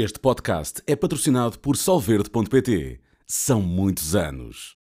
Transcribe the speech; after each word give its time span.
Este 0.00 0.20
podcast 0.20 0.80
é 0.86 0.94
patrocinado 0.94 1.58
por 1.58 1.76
Solverde.pt. 1.76 3.00
São 3.26 3.60
muitos 3.60 4.14
anos. 4.14 4.76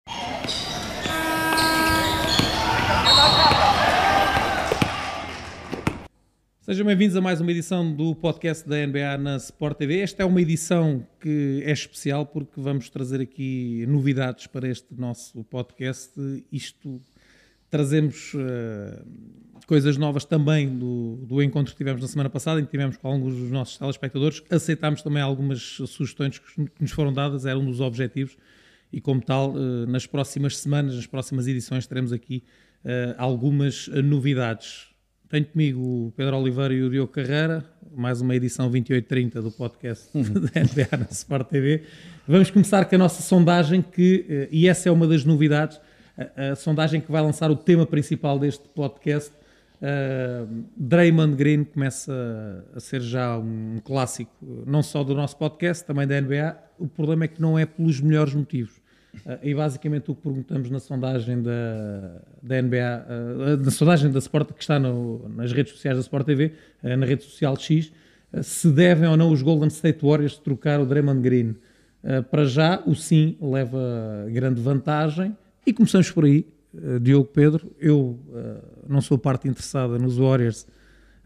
Sejam 6.59 6.85
bem-vindos 6.85 7.15
a 7.15 7.21
mais 7.21 7.39
uma 7.39 7.49
edição 7.49 7.95
do 7.95 8.13
podcast 8.13 8.67
da 8.67 8.85
NBA 8.85 9.17
na 9.17 9.37
Sport 9.37 9.77
TV. 9.77 10.01
Esta 10.01 10.23
é 10.23 10.25
uma 10.25 10.41
edição 10.41 11.07
que 11.21 11.63
é 11.63 11.71
especial 11.71 12.25
porque 12.25 12.59
vamos 12.59 12.89
trazer 12.89 13.21
aqui 13.21 13.85
novidades 13.87 14.47
para 14.47 14.67
este 14.67 14.93
nosso 14.93 15.45
podcast. 15.45 16.11
Isto 16.51 17.01
trazemos 17.75 18.33
uh, 18.33 19.05
coisas 19.67 19.97
novas 19.97 20.23
também 20.23 20.69
do, 20.69 21.17
do 21.27 21.43
encontro 21.43 21.73
que 21.73 21.77
tivemos 21.77 22.01
na 22.01 22.07
semana 22.07 22.29
passada, 22.29 22.61
em 22.61 22.63
que 22.63 22.71
tivemos 22.71 22.95
com 22.95 23.09
alguns 23.09 23.35
dos 23.35 23.51
nossos 23.51 23.77
telespectadores. 23.77 24.41
Aceitámos 24.49 25.01
também 25.01 25.21
algumas 25.21 25.81
sugestões 25.87 26.39
que 26.39 26.69
nos 26.79 26.91
foram 26.91 27.11
dadas, 27.11 27.45
era 27.45 27.59
um 27.59 27.65
dos 27.65 27.81
objetivos, 27.81 28.37
e 28.93 29.01
como 29.01 29.19
tal, 29.21 29.51
uh, 29.51 29.85
nas 29.87 30.07
próximas 30.07 30.57
semanas, 30.57 30.95
nas 30.95 31.05
próximas 31.05 31.47
edições, 31.47 31.85
teremos 31.85 32.13
aqui 32.13 32.43
uh, 32.85 33.13
algumas 33.17 33.89
novidades. 33.89 34.87
Tenho 35.27 35.45
comigo 35.45 35.81
o 35.81 36.13
Pedro 36.15 36.37
Oliveira 36.37 36.73
e 36.73 36.81
o 36.81 36.89
Diogo 36.89 37.11
Carreira, 37.11 37.65
mais 37.93 38.21
uma 38.21 38.33
edição 38.37 38.71
2830 38.71 39.41
do 39.41 39.51
podcast 39.51 40.09
da 40.15 40.61
NBA 40.61 40.97
na 40.97 41.07
Sport 41.11 41.49
TV. 41.49 41.83
Vamos 42.25 42.49
começar 42.49 42.85
com 42.85 42.95
a 42.95 42.99
nossa 42.99 43.21
sondagem, 43.21 43.81
que, 43.81 44.47
e 44.49 44.65
essa 44.65 44.87
é 44.87 44.91
uma 44.93 45.05
das 45.05 45.25
novidades, 45.25 45.77
a, 46.17 46.51
a 46.51 46.55
sondagem 46.55 47.01
que 47.01 47.11
vai 47.11 47.21
lançar 47.21 47.49
o 47.51 47.55
tema 47.55 47.85
principal 47.85 48.39
deste 48.39 48.67
podcast. 48.69 49.31
Uh, 49.75 50.63
Draymond 50.77 51.35
Green 51.35 51.63
começa 51.63 52.65
a 52.73 52.79
ser 52.79 53.01
já 53.01 53.37
um 53.37 53.79
clássico, 53.83 54.31
não 54.65 54.81
só 54.81 55.03
do 55.03 55.13
nosso 55.13 55.37
podcast, 55.37 55.85
também 55.85 56.07
da 56.07 56.19
NBA. 56.19 56.57
O 56.79 56.87
problema 56.87 57.25
é 57.25 57.27
que 57.27 57.41
não 57.41 57.59
é 57.59 57.65
pelos 57.65 57.99
melhores 57.99 58.33
motivos. 58.33 58.85
Uh, 59.25 59.39
e 59.43 59.53
basicamente 59.55 60.11
o 60.11 60.15
que 60.15 60.21
perguntamos 60.21 60.69
na 60.69 60.79
sondagem 60.79 61.41
da, 61.41 62.21
da 62.41 62.61
NBA, 62.61 63.05
uh, 63.07 63.63
na 63.63 63.71
sondagem 63.71 64.11
da 64.11 64.19
Sport, 64.19 64.51
que 64.53 64.61
está 64.61 64.79
no, 64.79 65.29
nas 65.29 65.51
redes 65.51 65.73
sociais 65.73 65.97
da 65.97 66.01
Sport 66.01 66.25
TV, 66.25 66.53
uh, 66.83 66.97
na 66.97 67.05
rede 67.05 67.23
social 67.23 67.55
X, 67.55 67.91
se 68.41 68.69
devem 68.69 69.07
ou 69.07 69.15
não 69.15 69.31
os 69.31 69.41
Golden 69.41 69.69
State 69.69 70.05
Warriors 70.05 70.37
trocar 70.37 70.81
o 70.81 70.85
Draymond 70.85 71.21
Green. 71.21 71.55
para 72.29 72.43
já, 72.43 72.83
o 72.85 72.93
sim 72.93 73.37
leva 73.39 73.79
grande 74.29 74.59
vantagem. 74.61 75.33
E 75.65 75.73
começamos 75.73 76.11
por 76.11 76.25
aí, 76.25 76.45
Diogo 77.01 77.25
Pedro. 77.25 77.71
Eu 77.79 78.19
não 78.87 79.01
sou 79.01 79.17
parte 79.17 79.47
interessada 79.47 79.97
nos 79.97 80.17
Warriors, 80.17 80.67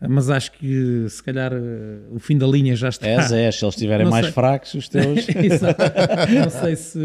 mas 0.07 0.29
acho 0.29 0.53
que 0.53 1.05
se 1.09 1.21
calhar 1.21 1.51
o 2.09 2.19
fim 2.19 2.37
da 2.37 2.47
linha 2.47 2.75
já 2.75 2.87
está. 2.87 3.05
És, 3.05 3.31
é, 3.31 3.51
se 3.51 3.65
eles 3.65 3.75
estiverem 3.75 4.07
mais 4.07 4.27
sei. 4.27 4.33
fracos, 4.33 4.73
os 4.75 4.87
teus. 4.87 5.27
não 6.33 6.49
sei 6.49 6.75
se, 6.77 6.99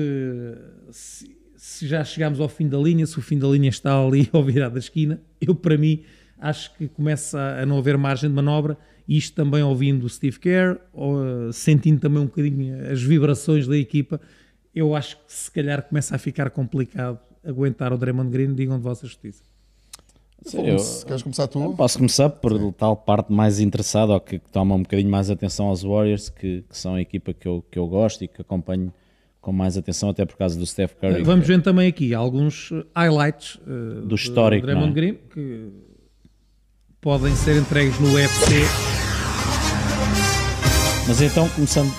se, 0.91 1.37
se, 1.57 1.89
já 1.89 2.05
chegamos 2.05 2.39
ao 2.39 2.49
fim 2.49 2.69
da 2.69 2.79
linha, 2.79 3.05
se 3.05 3.19
o 3.19 3.23
fim 3.23 3.39
da 3.39 3.49
linha 3.49 3.69
está 3.69 3.99
ali 3.99 4.29
ao 4.33 4.45
virar 4.45 4.69
da 4.69 4.79
esquina. 4.79 5.21
Eu, 5.41 5.57
para 5.57 5.77
mim, 5.77 6.03
acho 6.39 6.73
que 6.77 6.87
começa 6.87 7.41
a 7.61 7.67
não 7.67 7.79
haver 7.79 7.99
margem 7.99 8.31
de 8.31 8.37
manobra. 8.37 8.79
Isto 9.09 9.35
também 9.35 9.63
ouvindo 9.63 10.05
o 10.05 10.09
Steve 10.09 10.39
Kerr, 10.39 10.79
ou, 10.93 11.53
sentindo 11.53 12.01
também 12.01 12.23
um 12.23 12.27
bocadinho 12.27 12.91
as 12.91 13.03
vibrações 13.03 13.67
da 13.67 13.77
equipa, 13.77 14.21
eu 14.75 14.95
acho 14.95 15.17
que 15.19 15.33
se 15.33 15.51
calhar 15.51 15.83
começa 15.83 16.15
a 16.17 16.19
ficar 16.19 16.51
complicado 16.51 17.19
aguentar 17.45 17.93
o 17.93 17.99
Draymond 17.99 18.31
Green. 18.31 18.55
Digam 18.55 18.77
de 18.77 18.83
vossa 18.83 19.07
justiça. 19.07 19.43
Eu, 20.53 20.77
Queres 21.07 21.23
começar 21.23 21.47
tu? 21.47 21.75
Posso 21.75 21.97
começar 21.97 22.29
por 22.29 22.53
Sim. 22.59 22.73
tal 22.73 22.95
parte 22.97 23.33
mais 23.33 23.61
interessada 23.61 24.13
ou 24.13 24.21
que, 24.21 24.39
que, 24.39 24.51
toma 24.51 24.75
um 24.75 24.83
bocadinho 24.83 25.11
mais 25.11 25.31
atenção 25.31 25.67
aos 25.67 25.83
Warriors, 25.83 26.29
que, 26.29 26.63
que, 26.69 26.77
são 26.77 26.97
a 26.97 27.01
equipa 27.01 27.33
que 27.33 27.49
eu, 27.49 27.65
que 27.71 27.79
eu 27.79 27.87
gosto 27.87 28.25
e 28.25 28.29
que 28.29 28.43
acompanho 28.43 28.93
com 29.41 29.53
mais 29.53 29.77
atenção, 29.77 30.11
até 30.11 30.25
por 30.25 30.37
causa 30.37 30.59
do 30.59 30.67
Steph 30.67 30.95
Curry. 30.95 31.23
Vamos 31.23 31.47
ver 31.47 31.63
também 31.63 31.89
aqui 31.89 32.15
alguns 32.15 32.71
highlights 32.95 33.57
uh, 33.57 34.03
do 34.07 34.15
histórico 34.15 34.67
do 34.67 34.73
Draymond 34.73 34.91
é? 34.91 34.95
Green 34.95 35.19
que 35.33 35.71
podem 37.01 37.35
ser 37.37 37.57
entregues 37.57 37.99
no 38.01 38.13
UFC. 38.15 38.55
Mas 41.07 41.21
então, 41.21 41.47
começando, 41.51 41.93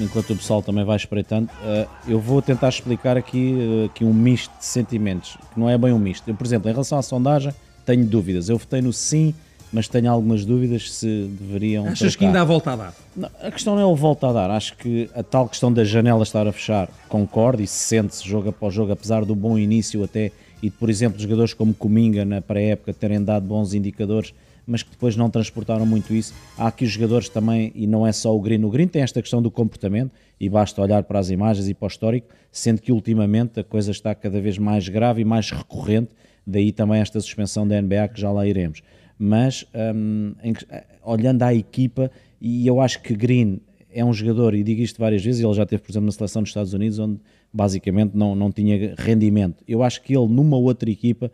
enquanto 0.00 0.30
o 0.30 0.36
pessoal 0.36 0.62
também 0.62 0.84
vai 0.84 0.96
espreitando, 0.96 1.50
uh, 1.62 1.88
eu 2.06 2.20
vou 2.20 2.40
tentar 2.40 2.68
explicar 2.68 3.16
aqui, 3.16 3.54
uh, 3.54 3.86
aqui 3.86 4.04
um 4.04 4.12
misto 4.12 4.56
de 4.58 4.64
sentimentos, 4.64 5.36
que 5.52 5.58
não 5.58 5.68
é 5.68 5.76
bem 5.76 5.92
um 5.92 5.98
misto. 5.98 6.28
Eu, 6.28 6.34
por 6.34 6.46
exemplo, 6.46 6.68
em 6.68 6.72
relação 6.72 6.98
à 6.98 7.02
sondagem, 7.02 7.52
tenho 7.84 8.04
dúvidas. 8.04 8.48
Eu 8.48 8.58
votei 8.58 8.80
no 8.80 8.92
sim, 8.92 9.34
mas 9.72 9.88
tenho 9.88 10.10
algumas 10.10 10.44
dúvidas 10.44 10.92
se 10.92 11.28
deveriam. 11.40 11.86
Achas 11.86 12.16
que 12.16 12.24
ainda 12.24 12.40
há 12.40 12.44
volta 12.44 12.72
a 12.72 12.76
dar? 12.76 12.94
Não, 13.16 13.30
a 13.42 13.50
questão 13.50 13.74
não 13.74 13.82
é 13.82 13.86
o 13.86 13.94
volta 13.94 14.28
a 14.28 14.32
dar. 14.32 14.50
Acho 14.50 14.76
que 14.76 15.10
a 15.14 15.22
tal 15.22 15.48
questão 15.48 15.72
da 15.72 15.84
janela 15.84 16.22
estar 16.22 16.46
a 16.46 16.52
fechar, 16.52 16.88
concordo 17.08 17.62
e 17.62 17.66
se 17.66 17.78
sente-se 17.78 18.26
jogo 18.26 18.48
após 18.48 18.72
jogo, 18.72 18.92
apesar 18.92 19.24
do 19.24 19.34
bom 19.34 19.58
início 19.58 20.02
até 20.02 20.32
e 20.62 20.70
de, 20.70 20.76
por 20.76 20.90
exemplo, 20.90 21.20
jogadores 21.20 21.54
como 21.54 21.72
Cominga 21.72 22.24
na 22.24 22.40
pré-época 22.40 22.92
terem 22.92 23.22
dado 23.22 23.46
bons 23.46 23.74
indicadores, 23.74 24.34
mas 24.68 24.82
que 24.82 24.90
depois 24.90 25.16
não 25.16 25.30
transportaram 25.30 25.86
muito 25.86 26.14
isso. 26.14 26.34
Há 26.56 26.68
aqui 26.68 26.84
os 26.84 26.90
jogadores 26.90 27.28
também, 27.28 27.72
e 27.74 27.86
não 27.86 28.06
é 28.06 28.12
só 28.12 28.36
o 28.36 28.40
Green. 28.40 28.62
O 28.64 28.70
Green 28.70 28.86
tem 28.86 29.02
esta 29.02 29.20
questão 29.20 29.40
do 29.40 29.50
comportamento, 29.50 30.12
e 30.38 30.48
basta 30.48 30.80
olhar 30.80 31.02
para 31.02 31.18
as 31.18 31.30
imagens 31.30 31.68
e 31.68 31.74
para 31.74 31.86
o 31.86 31.88
histórico, 31.88 32.28
sendo 32.52 32.80
que 32.80 32.92
ultimamente 32.92 33.58
a 33.58 33.64
coisa 33.64 33.90
está 33.90 34.14
cada 34.14 34.40
vez 34.40 34.58
mais 34.58 34.88
grave 34.88 35.22
e 35.22 35.24
mais 35.24 35.50
recorrente 35.50 36.10
daí 36.48 36.72
também 36.72 37.00
esta 37.00 37.20
suspensão 37.20 37.68
da 37.68 37.80
NBA 37.80 38.08
que 38.08 38.20
já 38.20 38.32
lá 38.32 38.46
iremos. 38.46 38.82
Mas 39.18 39.66
um, 39.94 40.32
em, 40.42 40.54
olhando 41.02 41.42
à 41.42 41.54
equipa, 41.54 42.10
e 42.40 42.66
eu 42.66 42.80
acho 42.80 43.02
que 43.02 43.14
Green 43.14 43.60
é 43.92 44.04
um 44.04 44.12
jogador, 44.12 44.54
e 44.54 44.62
digo 44.62 44.80
isto 44.80 44.98
várias 44.98 45.22
vezes, 45.22 45.44
ele 45.44 45.52
já 45.52 45.66
teve, 45.66 45.82
por 45.82 45.90
exemplo, 45.90 46.06
na 46.06 46.12
seleção 46.12 46.42
dos 46.42 46.50
Estados 46.50 46.72
Unidos, 46.72 46.98
onde 46.98 47.20
basicamente 47.52 48.16
não, 48.16 48.34
não 48.34 48.50
tinha 48.50 48.94
rendimento. 48.96 49.62
Eu 49.66 49.82
acho 49.82 50.02
que 50.02 50.16
ele, 50.16 50.26
numa 50.28 50.56
outra 50.56 50.90
equipa, 50.90 51.30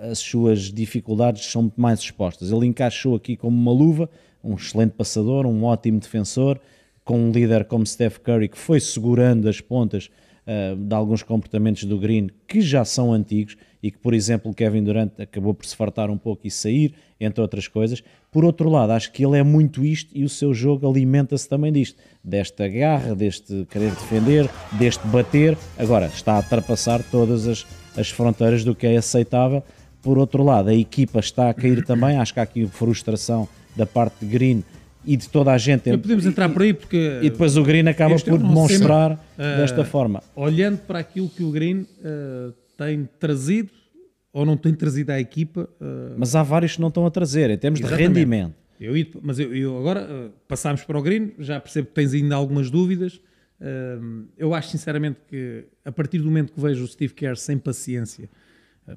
as 0.00 0.18
suas 0.18 0.72
dificuldades 0.72 1.44
são 1.46 1.62
muito 1.62 1.80
mais 1.80 2.00
expostas. 2.00 2.50
Ele 2.50 2.66
encaixou 2.66 3.14
aqui 3.14 3.36
como 3.36 3.56
uma 3.56 3.72
luva, 3.72 4.08
um 4.42 4.54
excelente 4.54 4.92
passador, 4.92 5.46
um 5.46 5.64
ótimo 5.64 5.98
defensor, 5.98 6.60
com 7.04 7.18
um 7.18 7.30
líder 7.30 7.64
como 7.64 7.86
Steph 7.86 8.18
Curry, 8.18 8.48
que 8.48 8.58
foi 8.58 8.80
segurando 8.80 9.48
as 9.48 9.60
pontas 9.60 10.10
uh, 10.46 10.76
de 10.76 10.94
alguns 10.94 11.22
comportamentos 11.22 11.84
do 11.84 11.98
Green, 11.98 12.28
que 12.46 12.60
já 12.60 12.84
são 12.84 13.12
antigos, 13.12 13.56
e 13.82 13.90
que, 13.90 13.98
por 13.98 14.12
exemplo, 14.12 14.52
Kevin 14.52 14.82
Durant 14.82 15.12
acabou 15.20 15.54
por 15.54 15.64
se 15.64 15.76
fartar 15.76 16.10
um 16.10 16.18
pouco 16.18 16.46
e 16.46 16.50
sair, 16.50 16.94
entre 17.20 17.40
outras 17.40 17.68
coisas. 17.68 18.02
Por 18.30 18.44
outro 18.44 18.68
lado, 18.68 18.92
acho 18.92 19.12
que 19.12 19.24
ele 19.24 19.38
é 19.38 19.42
muito 19.42 19.84
isto 19.84 20.10
e 20.16 20.24
o 20.24 20.28
seu 20.28 20.52
jogo 20.52 20.88
alimenta-se 20.88 21.48
também 21.48 21.72
disto, 21.72 21.98
desta 22.22 22.68
garra, 22.68 23.14
deste 23.14 23.66
querer 23.70 23.90
defender, 23.90 24.48
deste 24.72 25.06
bater. 25.06 25.56
Agora, 25.78 26.06
está 26.06 26.34
a 26.34 26.38
ultrapassar 26.38 27.02
todas 27.10 27.46
as, 27.46 27.66
as 27.96 28.10
fronteiras 28.10 28.64
do 28.64 28.74
que 28.74 28.86
é 28.86 28.96
aceitável. 28.96 29.62
Por 30.02 30.18
outro 30.18 30.42
lado, 30.42 30.68
a 30.68 30.74
equipa 30.74 31.20
está 31.20 31.50
a 31.50 31.54
cair 31.54 31.84
também. 31.84 32.16
Acho 32.16 32.34
que 32.34 32.40
há 32.40 32.42
aqui 32.42 32.66
frustração 32.66 33.48
da 33.76 33.86
parte 33.86 34.24
de 34.24 34.26
Green 34.26 34.64
e 35.04 35.16
de 35.16 35.28
toda 35.28 35.52
a 35.52 35.58
gente. 35.58 35.90
Podemos 35.96 36.26
entrar 36.26 36.48
por 36.48 36.62
aí 36.62 36.74
porque. 36.74 37.20
E 37.22 37.30
depois 37.30 37.56
o 37.56 37.62
Green 37.62 37.88
acaba 37.88 38.16
por 38.16 38.34
é 38.34 38.38
demonstrar 38.38 39.12
uh, 39.12 39.16
desta 39.36 39.84
forma. 39.84 40.22
Olhando 40.36 40.78
para 40.78 40.98
aquilo 40.98 41.28
que 41.28 41.42
o 41.42 41.50
Green 41.50 41.80
uh, 41.80 42.52
tem 42.78 43.08
trazido 43.18 43.72
ou 44.32 44.46
não 44.46 44.56
tem 44.56 44.72
trazido 44.72 45.10
à 45.10 45.20
equipa. 45.20 45.68
Uh... 45.80 46.14
Mas 46.16 46.34
há 46.34 46.42
vários 46.42 46.76
que 46.76 46.80
não 46.80 46.88
estão 46.88 47.04
a 47.04 47.10
trazer, 47.10 47.50
em 47.50 47.58
termos 47.58 47.80
Exatamente. 47.80 48.02
de 48.02 48.20
rendimento. 48.20 48.54
Eu, 48.80 48.94
mas 49.20 49.40
eu, 49.40 49.52
eu 49.54 49.76
agora 49.76 50.08
uh, 50.08 50.30
passámos 50.46 50.84
para 50.84 50.96
o 50.96 51.02
Green, 51.02 51.32
já 51.40 51.60
percebo 51.60 51.88
que 51.88 51.94
tens 51.94 52.14
ainda 52.14 52.36
algumas 52.36 52.70
dúvidas. 52.70 53.20
Uh, 53.60 54.24
eu 54.38 54.54
acho 54.54 54.70
sinceramente 54.70 55.18
que 55.26 55.64
a 55.84 55.90
partir 55.90 56.18
do 56.18 56.26
momento 56.26 56.52
que 56.52 56.60
vejo 56.60 56.84
o 56.84 56.86
Steve 56.86 57.12
Kerr 57.12 57.36
sem 57.36 57.58
paciência, 57.58 58.30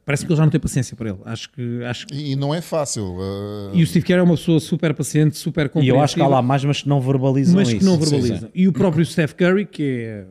parece 0.05 0.23
que 0.23 0.31
ele 0.31 0.37
já 0.37 0.43
não 0.43 0.51
tem 0.51 0.59
paciência 0.59 0.95
para 0.95 1.09
ele. 1.09 1.19
Acho 1.25 1.51
que, 1.51 1.83
acho 1.83 2.05
que... 2.05 2.15
E 2.15 2.35
não 2.35 2.53
é 2.53 2.61
fácil. 2.61 3.17
E 3.73 3.81
o 3.81 3.87
Steve 3.87 4.05
Kerr 4.05 4.19
é 4.19 4.21
uma 4.21 4.35
pessoa 4.35 4.59
super 4.59 4.93
paciente, 4.93 5.35
super 5.35 5.67
compreensiva. 5.67 5.95
E 5.95 5.97
eu 5.97 6.03
acho 6.03 6.13
que 6.13 6.21
há 6.21 6.27
lá 6.27 6.43
mais, 6.43 6.63
mas 6.63 6.83
que 6.83 6.87
não 6.87 7.01
verbalizam 7.01 7.55
mas 7.55 7.69
isso. 7.69 7.77
Mas 7.77 7.83
que 7.83 7.89
não 7.89 7.97
verbalizam. 7.97 8.37
Sim, 8.37 8.45
sim. 8.45 8.51
E 8.53 8.67
o 8.67 8.71
próprio 8.71 9.03
Steph 9.03 9.33
Curry, 9.33 9.65
que 9.65 9.83
é 9.83 10.25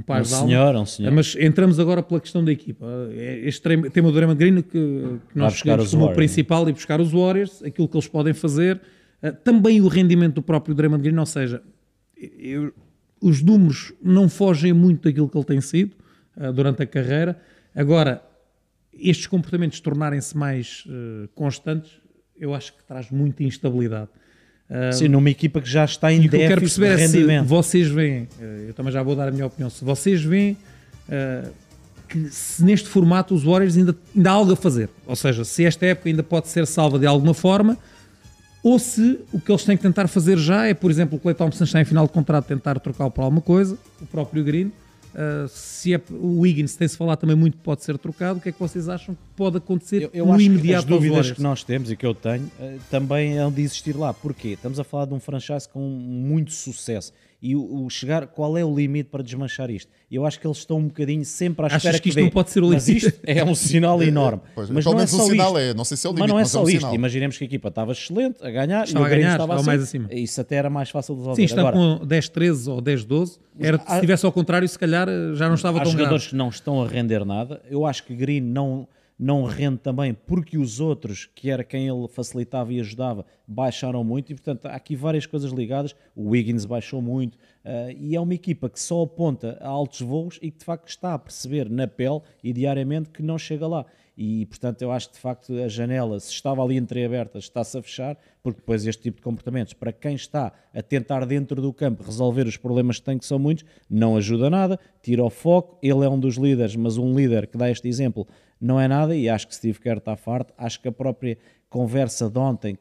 um 0.00 0.02
par 0.02 0.20
um 0.20 0.22
de 0.22 0.28
senhor, 0.28 0.74
um 0.76 0.86
senhor. 0.86 1.12
Mas 1.12 1.36
entramos 1.38 1.78
agora 1.78 2.02
pela 2.02 2.20
questão 2.20 2.42
da 2.42 2.50
equipa. 2.50 2.86
Este 3.14 3.62
tema 3.90 4.08
do 4.08 4.14
Draymond 4.14 4.38
Green 4.38 4.62
que, 4.62 4.70
que 4.70 5.38
nós 5.38 5.54
escolhemos 5.54 5.90
como 5.90 6.12
principal 6.14 6.68
e 6.68 6.72
buscar 6.72 7.00
os 7.00 7.12
Warriors, 7.12 7.62
aquilo 7.62 7.86
que 7.86 7.96
eles 7.96 8.08
podem 8.08 8.32
fazer, 8.32 8.80
uh, 9.22 9.32
também 9.44 9.80
o 9.80 9.88
rendimento 9.88 10.36
do 10.36 10.42
próprio 10.42 10.74
Draymond 10.74 11.02
Green, 11.02 11.18
ou 11.18 11.26
seja, 11.26 11.62
eu, 12.38 12.72
os 13.20 13.42
números 13.42 13.92
não 14.02 14.28
fogem 14.28 14.72
muito 14.72 15.08
daquilo 15.08 15.28
que 15.28 15.36
ele 15.36 15.44
tem 15.44 15.60
sido 15.60 15.94
uh, 16.36 16.52
durante 16.52 16.82
a 16.82 16.86
carreira. 16.86 17.38
Agora, 17.74 18.22
estes 18.92 19.26
comportamentos 19.26 19.80
tornarem-se 19.80 20.36
mais 20.36 20.84
uh, 20.86 21.28
constantes, 21.34 22.00
eu 22.38 22.54
acho 22.54 22.72
que 22.74 22.82
traz 22.84 23.10
muita 23.10 23.42
instabilidade. 23.42 24.08
Sim, 24.92 25.08
numa 25.08 25.28
equipa 25.28 25.60
que 25.60 25.68
já 25.68 25.84
está 25.84 26.12
em 26.12 26.20
déficit 26.20 26.48
quero 26.48 26.60
perceber 26.60 26.96
de 26.96 27.02
rendimento. 27.02 27.42
Se 27.42 27.48
vocês 27.48 27.88
veem, 27.88 28.28
eh, 28.40 28.66
eu 28.68 28.74
também 28.74 28.92
já 28.92 29.02
vou 29.02 29.16
dar 29.16 29.28
a 29.28 29.30
minha 29.32 29.46
opinião, 29.46 29.68
se 29.68 29.84
vocês 29.84 30.22
veem 30.22 30.56
uh, 31.08 31.50
que 32.08 32.28
se 32.30 32.62
neste 32.62 32.88
formato 32.88 33.34
os 33.34 33.42
Warriors 33.42 33.76
ainda, 33.76 33.96
ainda 34.14 34.30
há 34.30 34.32
algo 34.32 34.52
a 34.52 34.56
fazer, 34.56 34.88
ou 35.06 35.16
seja, 35.16 35.44
se 35.44 35.64
esta 35.64 35.86
época 35.86 36.08
ainda 36.08 36.22
pode 36.22 36.48
ser 36.48 36.66
salva 36.66 36.98
de 36.98 37.06
alguma 37.06 37.34
forma, 37.34 37.76
ou 38.62 38.78
se 38.78 39.18
o 39.32 39.40
que 39.40 39.50
eles 39.50 39.64
têm 39.64 39.76
que 39.76 39.82
tentar 39.82 40.06
fazer 40.06 40.38
já 40.38 40.66
é, 40.66 40.74
por 40.74 40.90
exemplo, 40.90 41.16
o 41.16 41.20
Clay 41.20 41.34
Thompson 41.34 41.64
está 41.64 41.80
em 41.80 41.84
final 41.84 42.06
de 42.06 42.12
contrato, 42.12 42.46
tentar 42.46 42.78
trocá-lo 42.78 43.10
por 43.10 43.22
alguma 43.22 43.40
coisa, 43.40 43.76
o 44.00 44.06
próprio 44.06 44.44
Green. 44.44 44.70
Uh, 45.12 45.48
se 45.48 45.92
é, 45.92 46.00
o 46.10 46.40
Wiggins 46.40 46.76
tem-se 46.76 46.96
falado 46.96 47.18
também 47.18 47.34
muito 47.34 47.56
que 47.56 47.62
pode 47.62 47.82
ser 47.82 47.98
trocado, 47.98 48.38
o 48.38 48.42
que 48.42 48.48
é 48.48 48.52
que 48.52 48.60
vocês 48.60 48.88
acham 48.88 49.14
que 49.14 49.20
pode 49.34 49.56
acontecer 49.56 50.04
eu, 50.04 50.10
eu 50.12 50.26
no 50.26 50.32
acho 50.32 50.44
imediato 50.44 50.86
que 50.86 50.92
as 50.92 51.00
dúvidas 51.00 51.30
que 51.32 51.42
nós 51.42 51.64
temos 51.64 51.90
e 51.90 51.96
que 51.96 52.06
eu 52.06 52.14
tenho 52.14 52.44
uh, 52.44 52.78
também 52.90 53.38
é 53.38 53.50
de 53.50 53.62
existir 53.62 53.96
lá. 53.96 54.14
Porquê? 54.14 54.50
Estamos 54.50 54.78
a 54.78 54.84
falar 54.84 55.06
de 55.06 55.14
um 55.14 55.20
franchise 55.20 55.68
com 55.68 55.80
muito 55.80 56.52
sucesso 56.52 57.12
e 57.42 57.56
o, 57.56 57.84
o, 57.84 57.88
chegar, 57.88 58.26
qual 58.26 58.58
é 58.58 58.64
o 58.64 58.74
limite 58.74 59.08
para 59.08 59.22
desmanchar 59.22 59.70
isto? 59.70 59.90
Eu 60.10 60.26
acho 60.26 60.38
que 60.38 60.46
eles 60.46 60.58
estão 60.58 60.78
um 60.78 60.88
bocadinho 60.88 61.24
sempre 61.24 61.62
à 61.64 61.66
Achas 61.66 61.78
espera 61.84 61.98
que 61.98 62.08
isto 62.10 62.18
que 62.18 62.22
não 62.24 62.30
pode 62.30 62.50
ser 62.50 62.62
o 62.62 62.68
limite? 62.70 62.92
Mas 62.92 63.02
isto 63.02 63.20
é 63.24 63.44
um 63.44 63.54
sinal 63.54 64.02
enorme. 64.04 64.42
Pois, 64.54 64.68
mas 64.68 64.84
não 64.84 65.00
é 65.00 65.06
só 65.06 65.24
um 65.24 65.26
sinal 65.28 65.48
isto. 65.48 65.58
é, 65.58 65.74
não 65.74 65.84
sei 65.84 65.96
se 65.96 66.06
é 66.06 66.10
o 66.10 66.12
limite, 66.12 66.20
mas 66.22 66.30
não 66.30 66.38
é 66.38 66.42
mas 66.42 66.50
só 66.50 66.58
é 66.58 66.62
um 66.62 66.68
isto. 66.68 66.78
sinal. 66.80 66.94
Imaginemos 66.94 67.38
que 67.38 67.44
a 67.44 67.46
equipa 67.46 67.68
estava 67.68 67.92
excelente 67.92 68.44
a 68.44 68.50
ganhar 68.50 68.84
Estava 68.84 69.04
e 69.04 69.06
o 69.06 69.10
ganhar, 69.10 69.32
estava 69.32 69.42
estava 69.42 69.54
assim. 69.54 69.66
mais 69.66 69.82
acima. 69.82 70.08
Isso 70.12 70.40
até 70.40 70.56
era 70.56 70.68
mais 70.68 70.90
fácil 70.90 71.14
de 71.14 71.20
resolver. 71.20 71.40
Sim, 71.40 71.44
estão 71.46 71.66
Agora, 71.66 71.98
com 71.98 72.06
10-13 72.06 72.72
ou 72.72 72.82
10-12. 72.82 73.38
Era, 73.58 73.78
se 73.78 73.92
estivesse 73.94 74.26
ao 74.26 74.32
contrário, 74.32 74.68
se 74.68 74.78
calhar 74.78 75.08
eh, 75.08 75.34
já 75.34 75.48
não 75.48 75.54
estava 75.54 75.78
há 75.78 75.82
tão 75.82 75.92
jogadores 75.92 76.22
grave. 76.24 76.30
que 76.30 76.36
não 76.36 76.48
estão 76.48 76.82
a 76.82 76.86
render 76.88 77.24
nada. 77.24 77.60
Eu 77.70 77.86
acho 77.86 78.04
que 78.04 78.14
Green 78.14 78.40
não, 78.40 78.86
não 79.20 79.44
rende 79.44 79.76
também 79.76 80.14
porque 80.14 80.56
os 80.56 80.80
outros, 80.80 81.28
que 81.34 81.50
era 81.50 81.62
quem 81.62 81.86
ele 81.86 82.08
facilitava 82.08 82.72
e 82.72 82.80
ajudava, 82.80 83.26
baixaram 83.46 84.02
muito 84.02 84.32
e, 84.32 84.34
portanto, 84.34 84.64
há 84.64 84.74
aqui 84.74 84.96
várias 84.96 85.26
coisas 85.26 85.52
ligadas. 85.52 85.94
O 86.16 86.30
Wiggins 86.30 86.64
baixou 86.64 87.02
muito 87.02 87.36
eh, 87.62 87.94
e 87.98 88.16
é 88.16 88.20
uma 88.20 88.32
equipa 88.32 88.70
que 88.70 88.80
só 88.80 89.02
aponta 89.02 89.58
a 89.60 89.68
altos 89.68 90.00
voos 90.00 90.38
e 90.40 90.50
que 90.50 90.60
de 90.60 90.64
facto 90.64 90.88
está 90.88 91.12
a 91.12 91.18
perceber 91.18 91.68
na 91.68 91.86
pele 91.86 92.22
e 92.42 92.50
diariamente 92.50 93.10
que 93.10 93.22
não 93.22 93.36
chega 93.36 93.66
lá. 93.66 93.84
E, 94.22 94.44
portanto, 94.44 94.82
eu 94.82 94.92
acho 94.92 95.08
que 95.08 95.14
de 95.14 95.20
facto 95.20 95.54
a 95.54 95.66
janela, 95.66 96.20
se 96.20 96.30
estava 96.30 96.62
ali 96.62 96.76
entreaberta, 96.76 97.38
está-se 97.38 97.78
a 97.78 97.82
fechar, 97.82 98.18
porque 98.42 98.60
depois 98.60 98.86
este 98.86 99.04
tipo 99.04 99.16
de 99.16 99.22
comportamentos, 99.22 99.72
para 99.72 99.94
quem 99.94 100.14
está 100.14 100.52
a 100.74 100.82
tentar 100.82 101.24
dentro 101.24 101.62
do 101.62 101.72
campo 101.72 102.04
resolver 102.04 102.46
os 102.46 102.58
problemas 102.58 102.98
que 102.98 103.06
tem, 103.06 103.16
que 103.16 103.24
são 103.24 103.38
muitos, 103.38 103.64
não 103.88 104.18
ajuda 104.18 104.50
nada, 104.50 104.78
tira 105.02 105.24
o 105.24 105.30
foco. 105.30 105.78
Ele 105.82 106.04
é 106.04 106.08
um 106.10 106.20
dos 106.20 106.36
líderes, 106.36 106.76
mas 106.76 106.98
um 106.98 107.14
líder 107.16 107.46
que 107.46 107.56
dá 107.56 107.70
este 107.70 107.88
exemplo 107.88 108.28
não 108.60 108.78
é 108.78 108.86
nada, 108.86 109.16
e 109.16 109.26
acho 109.26 109.48
que 109.48 109.54
Steve 109.54 109.80
Kerr 109.80 109.96
está 109.96 110.14
farto. 110.16 110.52
Acho 110.58 110.82
que 110.82 110.88
a 110.88 110.92
própria 110.92 111.38
conversa 111.70 112.28
de 112.28 112.38
ontem, 112.38 112.76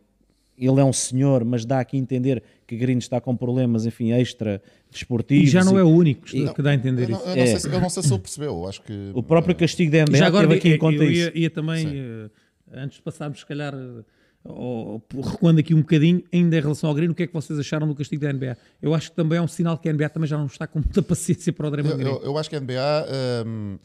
ele 0.68 0.80
é 0.80 0.84
um 0.84 0.92
senhor, 0.94 1.44
mas 1.46 1.66
dá 1.66 1.80
aqui 1.80 1.96
a 1.98 2.00
entender 2.00 2.44
que 2.68 2.76
Green 2.76 2.98
está 2.98 3.20
com 3.22 3.36
problemas, 3.36 3.86
enfim, 3.86 4.12
extra 4.12 4.62
desportivos. 4.92 5.48
E 5.48 5.52
já 5.52 5.64
não 5.64 5.78
é 5.78 5.84
o 5.84 5.88
único 5.90 6.26
que, 6.26 6.44
e- 6.46 6.54
que 6.54 6.62
dá 6.62 6.72
a 6.72 6.76
entender 6.76 7.04
Eu 7.04 7.10
não, 7.10 7.18
isso. 7.20 7.28
eu 7.30 7.36
não 7.36 7.42
É. 7.44 7.46
sei 7.46 7.60
se, 7.60 7.68
eu 7.68 7.82
não 7.82 7.90
sei 7.90 8.04
se 8.04 8.12
ele 8.14 8.20
percebeu. 8.20 8.50
eu 8.52 8.68
Acho 8.68 8.82
que 8.82 9.12
O 9.14 9.22
próprio 9.24 9.56
castigo 9.56 9.92
da 9.92 10.00
NBA 10.06 10.18
já 10.18 10.28
agora, 10.28 10.48
teve 10.48 10.60
aqui 10.60 10.70
eu, 10.70 10.76
em 10.76 10.80
conta 10.80 11.04
eu 11.04 11.12
isso. 11.12 11.32
ia, 11.36 11.38
ia 11.44 11.50
também, 11.50 11.88
eh, 11.88 12.30
antes 12.74 12.98
de 12.98 13.04
passarmos, 13.04 13.40
se 13.40 13.46
calhar, 13.46 13.74
eh, 13.74 14.04
recuando 15.32 15.60
aqui 15.60 15.74
um 15.74 15.80
bocadinho, 15.82 16.24
ainda 16.34 16.58
em 16.58 16.62
relação 16.62 16.90
ao 16.90 16.96
Green, 16.96 17.10
o 17.10 17.16
que 17.16 17.24
é 17.24 17.28
que 17.28 17.34
vocês 17.34 17.58
acharam 17.60 17.88
do 17.88 17.96
castigo 17.96 18.22
da 18.22 18.32
NBA? 18.34 18.58
Eu 18.82 18.94
acho 18.94 19.10
que 19.10 19.16
também 19.16 19.38
é 19.38 19.42
um 19.42 19.48
sinal 19.48 19.78
que 19.78 19.90
a 19.90 19.94
NBA 19.94 20.10
também 20.10 20.28
já 20.28 20.38
não 20.38 20.46
está 20.46 20.66
com 20.68 20.80
muita 20.80 21.02
paciência 21.04 21.52
para 21.54 21.68
o 21.68 21.72
Draymond 21.72 21.94
Eu, 21.94 21.98
Green. 22.00 22.12
eu- 22.16 22.22
eu 22.32 22.38
acho 22.38 22.50
que 22.50 22.56
a 22.56 22.60
NBA 22.60 23.06
hum, 23.46 23.78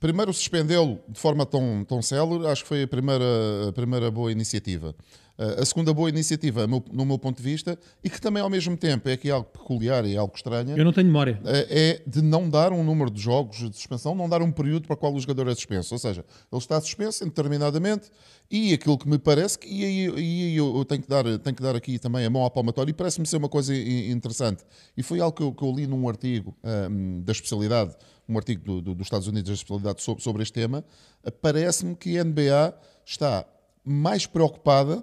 primeiro 0.00 0.32
suspendê-lo 0.32 0.98
de 1.08 1.18
forma 1.18 1.46
tão, 1.46 1.84
tão 1.84 2.02
célere, 2.02 2.46
acho 2.46 2.62
que 2.62 2.68
foi 2.68 2.82
a 2.82 2.88
primeira, 2.88 3.24
a 3.68 3.72
primeira 3.72 4.10
boa 4.10 4.30
iniciativa. 4.30 4.94
Uh, 5.36 5.60
a 5.60 5.64
segunda 5.64 5.92
boa 5.92 6.08
iniciativa, 6.08 6.64
no, 6.64 7.04
meu 7.04 7.18
ponto 7.18 7.38
de 7.38 7.42
vista, 7.42 7.76
e 8.04 8.08
que 8.08 8.20
também 8.20 8.40
ao 8.40 8.48
mesmo 8.48 8.76
tempo 8.76 9.08
é 9.08 9.14
aqui 9.14 9.30
algo 9.30 9.48
peculiar 9.48 10.04
e 10.04 10.16
algo 10.16 10.32
estranho, 10.36 10.76
Eu 10.76 10.84
não 10.84 10.92
tenho 10.92 11.08
memória. 11.08 11.40
é 11.44 12.00
de 12.06 12.22
não 12.22 12.48
dar 12.48 12.72
um 12.72 12.84
número 12.84 13.10
de 13.10 13.20
jogos 13.20 13.68
de 13.68 13.76
suspensão, 13.76 14.14
não 14.14 14.28
dar 14.28 14.42
um 14.42 14.52
período 14.52 14.86
para 14.86 14.94
o 14.94 14.96
qual 14.96 15.12
o 15.12 15.18
jogador 15.18 15.48
é 15.48 15.54
suspenso. 15.54 15.92
Ou 15.92 15.98
seja, 15.98 16.24
ele 16.52 16.58
está 16.60 16.80
suspenso 16.80 17.24
indeterminadamente 17.24 18.10
e 18.48 18.72
aquilo 18.72 18.96
que 18.96 19.08
me 19.08 19.18
parece, 19.18 19.58
que, 19.58 19.68
e 19.68 19.84
aí, 19.84 20.06
e 20.06 20.44
aí 20.44 20.56
eu 20.56 20.84
tenho 20.84 21.02
que, 21.02 21.08
dar, 21.08 21.24
tenho 21.24 21.56
que 21.56 21.62
dar 21.62 21.74
aqui 21.74 21.98
também 21.98 22.24
a 22.24 22.30
mão 22.30 22.44
à 22.44 22.50
palmatória, 22.50 22.90
e 22.90 22.94
parece-me 22.94 23.26
ser 23.26 23.38
uma 23.38 23.48
coisa 23.48 23.74
interessante. 23.74 24.62
E 24.96 25.02
foi 25.02 25.18
algo 25.18 25.36
que 25.36 25.42
eu, 25.42 25.52
que 25.52 25.64
eu 25.64 25.72
li 25.72 25.86
num 25.88 26.08
artigo 26.08 26.54
hum, 26.62 27.22
da 27.24 27.32
especialidade, 27.32 27.96
um 28.28 28.36
artigo 28.36 28.62
do- 28.64 28.80
do- 28.82 28.94
dos 28.94 29.06
Estados 29.06 29.26
Unidos 29.28 29.48
da 29.50 29.54
especialidade 29.54 30.02
sobre, 30.02 30.22
sobre 30.22 30.42
este 30.42 30.52
tema. 30.52 30.84
Uh, 31.24 31.30
Parece-me 31.32 31.94
que 31.94 32.18
a 32.18 32.24
NBA 32.24 32.74
está 33.04 33.44
mais 33.84 34.26
preocupada 34.26 35.02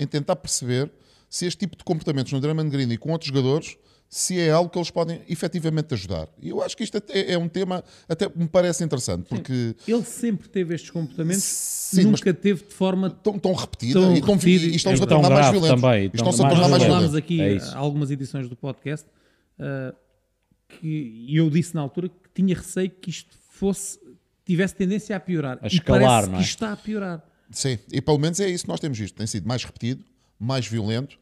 em 0.00 0.06
tentar 0.06 0.36
perceber 0.36 0.90
se 1.28 1.46
este 1.46 1.58
tipo 1.60 1.76
de 1.76 1.84
comportamentos 1.84 2.32
no 2.32 2.40
Draymond 2.40 2.70
Green 2.70 2.90
e 2.92 2.98
com 2.98 3.10
outros 3.12 3.28
jogadores 3.28 3.76
se 4.08 4.38
é 4.38 4.50
algo 4.52 4.70
que 4.70 4.78
eles 4.78 4.88
podem 4.90 5.20
efetivamente 5.28 5.92
ajudar. 5.92 6.28
E 6.40 6.48
eu 6.50 6.62
acho 6.62 6.76
que 6.76 6.84
isto 6.84 6.96
até 6.96 7.32
é 7.32 7.36
um 7.36 7.48
tema 7.48 7.82
até 8.08 8.28
me 8.36 8.46
parece 8.46 8.84
interessante, 8.84 9.24
porque 9.28 9.74
Ele 9.86 10.04
sempre 10.04 10.48
teve 10.48 10.74
estes 10.76 10.90
comportamentos, 10.90 11.42
Sim, 11.42 12.04
nunca 12.04 12.32
teve 12.32 12.64
de 12.64 12.72
forma 12.72 13.10
tão, 13.10 13.36
tão 13.36 13.52
repetida 13.52 14.00
Tão 14.00 14.16
e, 14.16 14.20
tão, 14.20 14.34
repetido 14.34 14.64
e 14.66 14.76
estamos 14.76 15.00
e 15.00 15.02
a 15.02 15.06
tornar 15.06 15.28
mais 15.30 15.50
violentos. 15.50 15.80
também, 15.82 16.04
E 16.04 16.10
tão 16.10 16.16
estão-se 16.30 16.44
a 16.44 16.48
tornar 16.48 16.68
mais 16.68 16.82
violentos. 16.84 17.14
aqui 17.16 17.40
É 17.40 17.58
algumas 17.74 18.10
edições 18.12 18.48
do 18.48 18.54
podcast 18.54 19.06
eh, 19.58 19.94
que 20.68 21.26
e 21.28 21.36
eu 21.36 21.50
disse 21.50 21.74
na 21.74 21.80
altura 21.80 22.08
que 22.08 22.25
tinha 22.36 22.54
receio 22.54 22.90
que 22.90 23.10
isto 23.10 23.34
fosse 23.50 23.98
tivesse 24.44 24.74
tendência 24.76 25.16
a 25.16 25.20
piorar 25.20 25.58
A 25.60 25.66
e 25.66 25.68
escalar, 25.68 26.00
parece 26.22 26.28
não 26.28 26.34
é? 26.34 26.38
que 26.38 26.44
isto 26.44 26.54
está 26.54 26.72
a 26.72 26.76
piorar 26.76 27.24
Sim, 27.50 27.78
e 27.92 28.00
pelo 28.00 28.18
menos 28.18 28.38
é 28.40 28.48
isso 28.48 28.64
que 28.64 28.68
nós 28.70 28.80
temos 28.80 28.98
visto. 28.98 29.14
Tem 29.14 29.26
sido 29.26 29.46
mais 29.46 29.62
repetido, 29.64 30.04
mais 30.38 30.66
violento. 30.66 31.16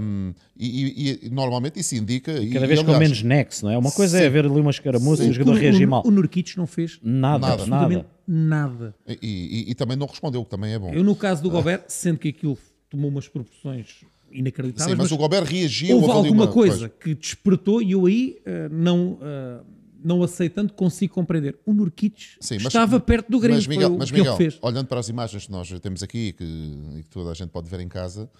hum, 0.00 0.32
e, 0.56 1.10
e- 1.12 1.26
e 1.26 1.30
normalmente 1.30 1.78
isso 1.78 1.94
indica. 1.94 2.32
e- 2.32 2.50
Cada 2.50 2.64
e, 2.64 2.68
vez 2.68 2.82
com 2.82 2.98
menos 2.98 3.22
nexo, 3.22 3.64
não 3.66 3.72
é? 3.72 3.78
Uma 3.78 3.92
coisa 3.92 4.16
Sim. 4.18 4.24
é 4.24 4.26
haver 4.26 4.44
ali 4.46 4.58
uma 4.60 4.70
escaramuça 4.70 5.22
e 5.22 5.28
o 5.28 5.30
o, 5.30 5.32
jogador 5.32 5.54
reagir 5.60 5.86
mal. 5.86 6.02
o, 6.04 6.08
o 6.08 6.10
Nurkic 6.10 6.56
não 6.56 6.66
fez 6.66 6.98
Nada, 7.02 7.38
Nada. 7.38 7.52
absolutamente 7.54 8.06
nada. 8.26 8.66
nada. 8.76 8.94
E, 9.22 9.64
e- 9.66 9.70
e 9.70 9.74
também 9.74 9.96
não 9.96 10.06
respondeu, 10.06 10.40
o 10.40 10.44
que 10.44 10.50
também 10.50 10.72
é 10.72 10.78
bom. 10.78 10.92
eu 10.92 11.04
no 11.04 11.14
caso 11.14 11.42
do 11.42 11.50
Gobert 11.50 11.84
sendo 11.88 12.18
que 12.18 12.28
aquilo 12.28 12.58
tomou 12.90 13.08
umas 13.10 13.28
proporções 13.28 14.04
inacreditáveis 14.30 14.90
Sim, 14.92 14.96
mas, 14.96 15.10
mas 15.10 15.12
o 15.12 15.16
Gobert 15.16 15.44
reagiu. 15.44 15.96
houve 15.96 16.10
alguma 16.10 16.44
uma- 16.44 16.52
coisa 16.52 16.88
pois. 16.88 17.00
que 17.02 17.14
despertou 17.14 17.80
e 17.82 17.92
eu 17.92 18.06
aí 18.06 18.38
eh, 18.46 18.68
não 18.70 19.18
eh, 19.20 19.60
não 20.04 20.22
aceitando 20.22 20.72
consigo 20.72 21.14
compreender 21.14 21.58
o 21.64 21.72
Nurkic 21.72 22.36
Sim, 22.40 22.56
mas- 22.56 22.66
estava 22.66 22.98
perto 23.00 23.30
do 23.30 23.38
Grêmio 23.38 23.56
Mas 23.58 23.66
Miguel, 23.66 23.96
mas 23.96 24.10
Miguel, 24.10 24.36
olhando 24.60 24.86
para 24.86 25.00
as 25.00 25.08
imagens 25.08 25.46
que 25.46 25.52
nós 25.52 25.68
temos 25.80 26.02
aqui 26.02 26.28
e 26.28 26.32
que, 26.32 26.44
e 26.98 27.02
que 27.02 27.10
toda 27.10 27.30
a 27.30 27.34
gente 27.34 27.50
pode 27.50 27.68
ver 27.68 27.80
em 27.80 27.88
casa, 27.88 28.30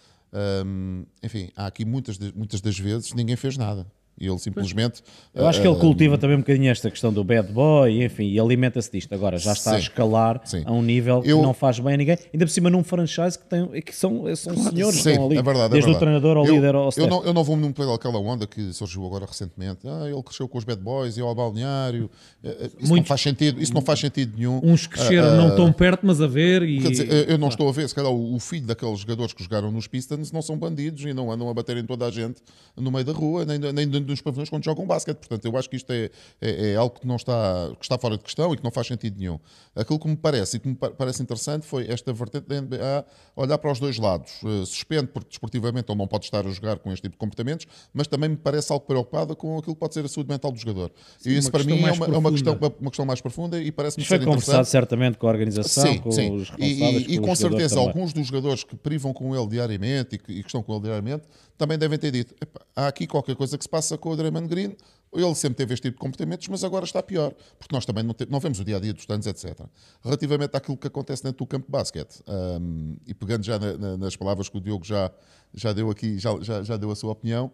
hum, 0.65 1.05
enfim, 1.23 1.51
há 1.57 1.67
aqui 1.67 1.85
muitas, 1.85 2.19
muitas 2.35 2.61
das 2.61 2.79
vezes 2.79 3.13
ninguém 3.13 3.37
fez 3.37 3.57
nada. 3.57 3.87
E 4.21 4.27
ele 4.29 4.39
simplesmente. 4.39 5.03
Eu 5.35 5.47
acho 5.49 5.61
que 5.61 5.67
ele 5.67 5.75
ah, 5.77 5.81
cultiva 5.81 6.17
também 6.17 6.37
um 6.37 6.41
bocadinho 6.41 6.71
esta 6.71 6.89
questão 6.91 7.13
do 7.13 7.25
bad 7.25 7.51
boy, 7.53 8.05
enfim, 8.05 8.25
e 8.31 8.39
alimenta-se 8.39 8.93
disto. 8.93 9.13
Agora 9.13 9.37
já 9.39 9.53
está 9.53 9.73
a 9.73 9.75
Sim. 9.75 9.81
escalar 9.81 10.41
Sim. 10.45 10.63
a 10.65 10.71
um 10.73 10.83
nível 10.83 11.23
Eu- 11.25 11.39
que 11.39 11.43
não 11.43 11.53
faz 11.55 11.79
bem 11.81 11.95
a 11.95 11.97
ninguém. 11.97 12.17
Ainda 12.33 12.45
por 12.47 12.51
cima 12.53 12.71
num 12.71 12.85
franchise 12.85 13.37
que, 13.39 13.45
tem, 13.47 13.67
que 13.83 13.95
são, 13.97 14.25
são 14.37 14.55
senhores 14.57 14.97
que 14.99 15.03
Sim, 15.03 15.11
estão 15.11 15.27
ali. 15.27 15.39
é 15.39 15.43
verdade. 15.43 15.67
é 15.67 15.69
desde 15.71 15.91
o 15.91 15.93
verdade. 15.95 15.99
treinador 15.99 16.37
ao 16.37 16.47
eu, 16.47 16.55
líder 16.55 16.75
ao 16.75 16.83
eu 16.85 16.89
staff. 16.91 17.11
não, 17.11 17.25
eu 17.25 17.33
não 17.35 17.43
vou 17.43 17.57
muito 17.57 17.75
pelaquela 17.75 18.19
onda 18.19 18.47
que 18.47 18.73
surgiu 18.73 19.05
agora 19.07 19.27
recentemente. 19.27 19.81
Ah, 19.89 20.05
ele 20.09 20.23
cresceu 20.23 20.47
com 20.47 20.59
os 20.59 20.65
bad 20.65 20.81
boys 20.81 21.17
e 21.17 21.21
ao 21.21 21.35
balneário. 21.35 22.09
Eh, 22.45 22.49
eh, 22.49 22.65
Isso 22.67 22.77
não 22.83 22.89
Muitos- 22.91 23.09
faz 23.09 23.21
sentido. 23.23 23.61
Isso 23.61 23.75
não 23.75 23.83
faz 23.83 23.99
sentido 23.99 24.35
nenhum. 24.37 24.61
uns 24.63 24.87
cresceram 24.87 25.29
Ah, 25.31 25.37
não 25.37 25.57
tão 25.57 25.73
perto 25.73 26.07
mas 26.07 26.21
a 26.21 26.27
ver 26.29 26.63
e 26.63 26.81
Quer 26.81 26.91
dizer, 26.91 27.31
eu- 27.31 27.39
não 27.39 27.49
estou 27.49 27.69
a 27.69 27.73
ver, 27.73 27.89
se 27.89 27.95
calhar 27.95 28.13
o 28.13 28.33
o 28.37 28.39
filho 28.39 28.67
daqueles 28.67 29.01
jogadores 29.01 29.33
que 29.33 29.43
jogaram 29.43 29.71
nos 29.73 29.87
Pistons 29.87 30.31
não 30.31 30.41
são 30.43 30.57
bandidos 30.57 31.05
e 31.05 31.13
não 31.13 31.31
andam 31.33 31.49
a 31.49 31.55
bater 31.55 31.77
em 31.77 31.85
toda 31.85 32.07
a 32.07 32.11
gente 32.11 32.41
no 32.77 32.91
meio 32.91 33.05
da 33.05 33.13
rua, 33.13 33.45
nem, 33.45 33.59
nem 33.59 34.02
dentro 34.03 34.15
dos 34.15 34.21
pavilhões 34.23 34.49
quando 34.51 34.65
jogam 34.65 34.87
basquete. 34.87 35.17
Portanto, 35.17 35.45
eu 35.45 35.57
acho 35.57 35.69
que 35.71 35.77
isto 35.77 35.91
é, 35.93 36.11
é, 36.41 36.71
é 36.73 36.77
algo 36.77 36.99
que 37.01 37.07
não 37.07 37.17
está, 37.17 37.71
que 37.79 37.85
está 37.85 37.97
fora 37.99 38.17
de 38.17 38.23
questão 38.25 38.53
e 38.53 38.57
que 38.57 38.65
não 38.65 38.71
faz 38.71 38.87
sentido 38.87 39.19
nenhum. 39.19 39.39
Aquilo 39.75 39.99
que 39.99 40.09
me 40.09 40.17
parece 40.17 40.57
e 40.57 40.61
que 40.61 40.69
me 40.69 40.75
pa- 40.75 40.91
parece 40.91 41.23
interessante 41.23 41.67
foi 41.67 41.87
esta 41.91 42.13
vertente 42.13 42.47
da 42.47 42.61
NBA 42.61 43.05
olhar 43.37 43.59
para 43.59 43.73
os 43.73 43.81
dois 43.81 43.99
lados. 43.99 44.33
Eh, 44.45 44.65
suspende 44.67 45.07
porque 45.09 45.29
desportivamente 45.31 45.91
ele 45.91 45.99
não 45.99 46.07
pode 46.07 46.25
estar 46.25 46.47
a 46.47 46.51
jogar 46.51 46.79
com 46.79 46.93
este 46.93 47.03
tipo 47.03 47.13
de 47.15 47.19
comportamentos, 47.19 47.67
mas 47.95 48.07
também 48.07 48.29
me 48.29 48.37
parece 48.37 48.73
algo 48.73 48.85
preocupada 48.87 49.35
com 49.35 49.57
aquilo 49.59 49.75
que 49.75 49.81
pode 49.81 49.95
ser 49.95 50.05
a 50.05 50.09
saúde 50.09 50.29
mental 50.31 50.53
do 50.53 50.59
jogador. 50.59 50.91
e 51.25 51.37
isso 51.37 51.49
uma 51.49 51.53
para 51.53 51.65
mim 51.65 51.81
é 51.83 51.93
uma, 51.93 52.07
é 52.07 52.19
uma 52.19 52.31
questão, 52.31 52.59
uma 52.81 52.91
questão 52.91 53.07
mais 53.07 53.21
profunda 53.21 53.61
e 53.61 53.71
parece-me 53.73 54.05
ser 54.05 54.19
conversado 54.25 54.41
interessante. 54.59 54.69
certamente 54.71 55.19
com 55.19 55.27
a 55.27 55.31
organização, 55.31 55.87
Sim, 55.87 55.99
com 55.99 56.11
sim. 56.11 56.31
os 56.35 56.49
E, 56.49 56.51
responsáveis. 56.51 57.07
e- 57.09 57.13
e 57.15 57.19
com 57.19 57.25
com 57.27 57.33
os 57.33 57.39
jogadores 57.39 57.41
certeza 57.63 57.75
também. 57.77 57.89
alguns 57.89 58.13
dos 58.13 58.27
jogadores 58.27 58.65
que 58.65 58.77
privam 58.77 59.13
com 59.13 59.35
ele 59.37 59.47
diariamente 59.47 60.17
e 60.17 60.19
que, 60.19 60.33
e 60.33 60.41
que 60.43 60.49
estão 60.49 60.63
com 60.63 60.73
ele 60.75 60.83
diariamente 60.83 61.25
também 61.59 61.79
devem 61.79 61.99
ter 61.99 62.11
dito: 62.11 62.35
"Epá, 62.41 62.61
há 62.75 62.87
aqui 62.89 63.07
qualquer 63.07 63.37
coisa 63.37 63.57
que 63.59 63.65
se 63.65 63.69
passa 63.71 63.97
com 63.99 64.11
o 64.11 64.17
Draymond 64.17 64.49
Green. 64.49 64.77
Ele 65.15 65.35
sempre 65.35 65.57
teve 65.57 65.75
este 65.75 65.83
tipo 65.83 65.97
de 65.97 66.01
comportamentos, 66.01 66.49
mas 66.49 66.65
agora 66.65 66.87
está 66.87 67.03
pior, 67.03 67.35
porque 67.59 67.75
nós 67.75 67.85
também 67.85 68.03
não, 68.03 68.15
te- 68.15 68.25
não 68.31 68.41
vemos 68.41 68.59
o 68.61 68.65
dia 68.65 68.79
a 68.79 68.81
dia 68.81 68.95
dos 68.95 69.05
tantos, 69.05 69.27
etc. 69.27 69.61
Relativamente 70.03 70.57
àquilo 70.57 70.75
que 70.79 70.87
acontece 70.87 71.23
dentro 71.23 71.39
do 71.41 71.47
campo 71.47 71.67
de 71.67 71.71
basquete, 71.71 72.23
hum, 72.27 72.97
e 73.07 73.13
pegando 73.13 73.45
já 73.45 73.59
na- 73.59 73.77
na- 73.77 73.97
nas 73.99 74.17
palavras 74.17 74.49
que 74.49 74.57
o 74.57 74.61
Diogo 74.61 74.87
já, 74.87 75.11
já 75.53 75.75
deu 75.75 75.91
aqui, 75.91 76.19
já, 76.19 76.31
já, 76.41 76.63
já 76.63 76.77
deu 76.79 76.91
a 76.91 76.97
sua 76.97 77.13
opinião, 77.13 77.51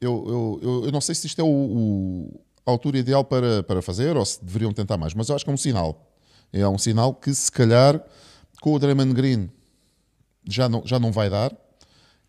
eu, 0.00 0.24
eu, 0.28 0.60
eu, 0.62 0.84
eu 0.86 0.92
não 0.92 1.00
sei 1.00 1.14
se 1.14 1.26
isto 1.26 1.40
é 1.40 1.44
o, 1.44 1.48
o- 1.48 2.40
a 2.64 2.70
altura 2.70 2.98
ideal 2.98 3.24
para, 3.24 3.62
para 3.62 3.82
fazer 3.82 4.16
ou 4.16 4.24
se 4.24 4.42
deveriam 4.44 4.72
tentar 4.72 4.96
mais, 4.96 5.12
mas 5.14 5.28
eu 5.28 5.34
acho 5.36 5.44
que 5.44 5.50
é 5.50 5.54
um 5.54 5.58
sinal. 5.58 6.10
É 6.52 6.66
um 6.66 6.78
sinal 6.78 7.14
que 7.14 7.34
se 7.34 7.50
calhar 7.52 8.02
com 8.62 8.72
o 8.72 8.78
Draymond 8.78 9.12
Green 9.14 9.50
já 10.48 10.68
não, 10.68 10.82
já 10.86 10.98
não 10.98 11.12
vai 11.12 11.28
dar 11.28 11.54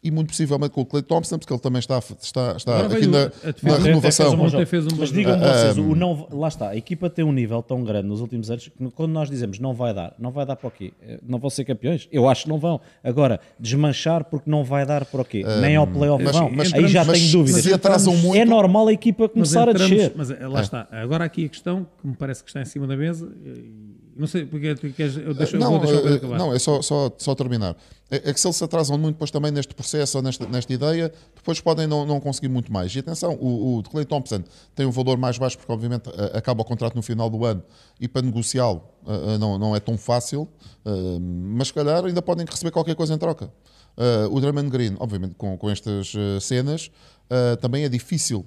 e 0.02 0.10
muito 0.12 0.30
possivelmente 0.30 0.72
com 0.72 0.82
o 0.82 0.86
Clay 0.86 1.04
Thompson, 1.04 1.38
porque 1.38 1.52
ele 1.52 1.60
também 1.60 1.80
está, 1.80 2.00
está, 2.00 2.54
está 2.56 2.86
aqui 2.86 3.06
na, 3.06 3.24
a 3.24 3.26
defesa. 3.52 3.78
na 3.80 3.84
renovação. 3.84 4.34
Um 4.34 4.98
Mas 4.98 5.12
digam-me 5.12 5.44
vocês, 5.46 5.78
o 5.78 5.94
não, 5.96 6.28
lá 6.32 6.48
está, 6.48 6.70
a 6.70 6.76
equipa 6.78 7.10
tem 7.10 7.26
um 7.26 7.34
nível 7.34 7.62
tão 7.62 7.84
grande 7.84 8.08
nos 8.08 8.22
últimos 8.22 8.50
anos 8.50 8.70
que 8.70 8.92
quando 8.92 9.12
nós 9.12 9.30
dizemos 9.30 9.60
não 9.60 9.74
vai 9.74 9.94
dar, 9.94 10.14
não 10.18 10.32
vai 10.32 10.46
dar 10.46 10.56
para 10.56 10.68
o 10.68 10.72
quê? 10.72 10.94
Eh, 11.02 11.20
Não 11.28 11.38
vão 11.38 11.50
ser 11.50 11.66
campeões? 11.66 12.08
Eu 12.12 12.30
acho 12.30 12.44
que 12.44 12.50
não 12.50 12.58
vão. 12.58 12.80
Agora, 13.04 13.42
desmanchar 13.60 14.24
porque 14.24 14.50
não 14.50 14.64
vai 14.64 14.86
dar 14.86 15.04
para 15.04 15.22
o 15.22 15.26
quê? 15.26 15.44
Nem 15.60 15.76
ao 15.76 15.86
playoff 15.86 16.24
mas- 16.24 16.36
vão. 16.36 16.50
mas- 16.50 16.74
Aí 16.74 16.88
já 16.88 17.04
mas- 17.04 17.20
tenho 17.20 17.32
dúvidas. 17.34 17.56
mas 17.56 17.64
se 17.66 17.74
atrasam 17.74 18.16
muito- 18.16 18.38
É 18.40 18.46
normal 18.46 18.88
a 18.88 18.94
equipa 18.94 19.28
começar 19.28 19.68
a 19.68 19.72
entramos- 19.72 19.90
descer. 19.98 20.14
Mas 20.16 20.32
eh, 20.32 20.48
lá 20.48 20.62
está. 20.62 20.88
Agora 20.92 21.26
aqui 21.26 21.44
a 21.46 21.50
questão 21.50 21.86
que 22.02 22.08
me 22.08 22.16
parece 22.16 22.42
que 22.42 22.50
está 22.50 22.62
em 22.62 22.66
cima 22.66 22.88
da 22.88 22.96
mesa. 22.96 23.30
Não 24.20 24.28
sei 24.28 24.46
porque 24.46 24.76
tu 24.76 24.92
queres. 24.92 25.16
Eu, 25.16 25.34
deixo, 25.34 25.56
eu 25.56 25.62
não, 25.62 25.70
vou 25.72 25.80
deixar 25.80 26.04
o 26.04 26.14
acabar. 26.14 26.38
não, 26.38 26.54
é 26.54 26.60
só, 26.60 26.82
só, 26.82 27.10
só 27.18 27.34
terminar. 27.34 27.74
É, 28.12 28.18
é 28.18 28.34
que 28.34 28.40
se 28.40 28.46
eles 28.46 28.58
se 28.58 28.64
atrasam 28.66 28.98
muito 28.98 29.16
depois 29.16 29.32
também 29.32 29.50
neste 29.50 29.74
processo 29.74 30.18
ou 30.18 30.24
nesta, 30.24 30.46
nesta 30.46 30.74
ideia, 30.74 31.10
depois 31.34 31.62
podem 31.62 31.88
não, 31.88 32.06
não 32.06 32.20
conseguir 32.20 32.50
muito 32.50 32.72
mais. 32.72 32.94
E 32.94 33.00
atenção, 33.00 33.38
o, 33.40 33.78
o 33.78 33.82
de 33.82 33.90
Clay 33.90 34.04
Thompson 34.04 34.44
tem 34.76 34.86
um 34.86 34.92
valor 34.92 35.18
mais 35.18 35.38
baixo 35.38 35.58
porque 35.58 35.72
obviamente 35.72 36.10
acaba 36.34 36.62
o 36.62 36.66
contrato 36.66 36.96
no 36.96 37.02
final 37.02 37.30
do 37.30 37.46
ano 37.46 37.64
e 37.98 38.10
para 38.10 38.22
negociá-lo 38.22 38.84
eh, 39.08 39.36
eh, 39.36 39.38
não, 39.38 39.58
não 39.58 39.76
é 39.76 39.80
tão 39.80 39.98
fácil, 39.98 40.48
eh, 40.86 41.20
mas 41.20 41.70
se 41.70 41.74
calhar 41.74 42.04
ainda 42.04 42.22
podem 42.22 42.46
receber 42.46 42.72
qualquer 42.72 42.96
coisa 42.96 43.14
em 43.14 43.18
troca. 43.18 43.50
Eh, 44.02 44.28
o 44.32 44.40
Drummond 44.40 44.70
Green, 44.70 44.96
obviamente 44.98 45.36
com, 45.36 45.58
com 45.58 45.70
estas 45.70 46.14
eh, 46.16 46.40
cenas, 46.40 46.90
eh, 47.30 47.58
também 47.58 47.84
é 47.84 47.90
difícil 47.90 48.46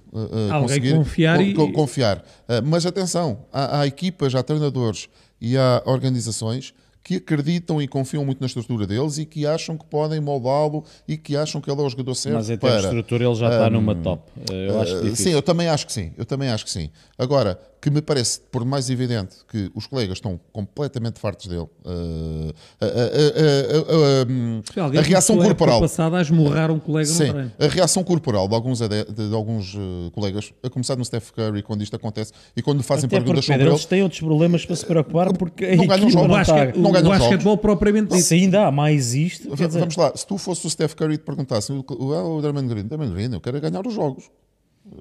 Alguém 0.51 0.61
conseguir 0.63 0.95
confiar 0.97 1.37
co- 1.37 1.43
e- 1.43 1.53
co- 1.55 1.73
confiar. 1.73 2.19
Uh, 2.19 2.63
mas 2.65 2.87
atenção, 2.87 3.45
há, 3.53 3.81
há 3.81 3.87
equipas, 3.87 4.35
há 4.35 4.43
treinadores 4.43 5.09
e 5.41 5.57
há 5.59 5.83
organizações 5.85 6.73
que 7.05 7.17
acreditam 7.17 7.83
e 7.83 7.87
confiam 7.89 8.25
muito 8.25 8.41
na 8.41 8.47
estrutura 8.47 8.87
deles 8.87 9.19
e 9.19 9.27
que 9.27 9.45
acham 9.47 9.77
que 9.77 9.85
podem 9.85 10.21
moldá-lo 10.21 10.85
e 11.07 11.17
que 11.19 11.37
acham 11.37 11.61
que 11.61 11.71
ele 11.71 11.81
é 11.81 11.85
o 11.85 11.91
jogador 11.91 12.15
certo 12.15 12.37
Mas 12.37 12.49
em 12.49 12.57
termos 12.57 12.81
de 12.81 12.87
estrutura 12.87 13.25
ele 13.27 13.35
já 13.35 13.51
está 13.51 13.69
numa 13.69 13.95
top. 13.95 14.23
Eh, 14.51 14.69
Eu 14.71 14.81
acho 14.81 14.95
Uh, 14.97 15.03
difícil. 15.03 15.25
sim, 15.27 15.31
eu 15.33 15.43
também 15.43 15.69
acho 15.69 15.85
que 15.87 15.93
sim. 15.93 16.13
Eu 16.17 16.25
também 16.25 16.49
acho 16.49 16.65
que 16.65 16.71
sim. 16.71 16.91
Agora, 17.19 17.59
que 17.83 17.91
me 17.91 18.01
parece 18.01 18.41
por 18.53 18.65
mais 18.65 18.89
evidente 18.89 19.35
que 19.51 19.69
os 19.75 19.89
colegas 19.89 20.19
estão 20.19 20.39
completamente 20.53 21.19
fartos 21.19 21.49
dele. 21.49 21.67
Uh, 21.85 22.53
a- 22.81 22.87
a- 22.87 24.87
a- 24.87 24.99
a- 24.99 25.03
reação 25.03 25.37
corporal. 25.37 25.81
passada 25.81 26.17
a 26.17 26.23
esmurrar 26.23 26.71
um 26.71 26.79
colega 26.79 27.11
no 27.11 27.17
Sim, 27.17 27.33
treino. 27.33 27.53
a 27.59 27.67
reação 27.67 28.05
corporal 28.05 28.47
de 28.47 28.55
alguns, 28.55 28.79
de, 28.79 28.89
de 28.89 29.35
alguns 29.35 29.75
uh, 29.75 30.11
colegas, 30.13 30.53
a 30.63 30.71
começar 30.71 30.95
no 30.97 31.05
Steph 31.05 31.31
Curry, 31.33 31.61
quando 31.63 31.83
isto 31.83 31.97
acontece, 31.97 32.33
e 32.57 32.63
quando 32.63 32.83
fazem 32.85 33.07
Até 33.07 33.17
perguntas 33.17 33.45
sobre 33.45 33.59
Pedro, 33.59 33.73
ele, 33.73 33.77
eles 33.77 33.85
têm 33.85 34.03
outros 34.05 34.21
problemas 34.21 34.65
para 34.65 34.77
se 34.77 34.87
preocupar 34.87 35.37
porque 35.37 35.75
Não 35.77 35.87
ganham 35.87 36.09
jogos. 36.09 36.49
O, 36.49 36.55
não 36.55 36.83
não 36.83 36.91
o 36.91 36.93
ganham 36.93 37.09
basquetebol 37.09 37.59
propriamente 37.59 38.11
dito. 38.15 38.23
Se 38.23 38.35
ainda 38.35 38.69
há 38.69 38.71
mais 38.71 39.13
isto, 39.13 39.49
quer 39.51 39.57
Va- 39.57 39.67
dizer, 39.67 39.81
Vamos 39.81 39.97
lá, 39.97 40.13
se 40.15 40.25
tu 40.25 40.39
fosse 40.39 40.65
o 40.67 40.71
Steph 40.71 40.95
Curry 40.95 41.15
e 41.15 41.19
te 41.19 41.25
perguntasse 41.25 41.73
o, 41.73 41.85
o, 41.89 42.37
o 42.37 42.41
Draymond 42.41 42.69
Green, 42.69 42.85
Draymond 42.87 43.13
Green, 43.13 43.33
eu 43.33 43.41
quero 43.41 43.61
ganhar 43.61 43.85
os 43.85 43.93
jogos. 43.93 44.31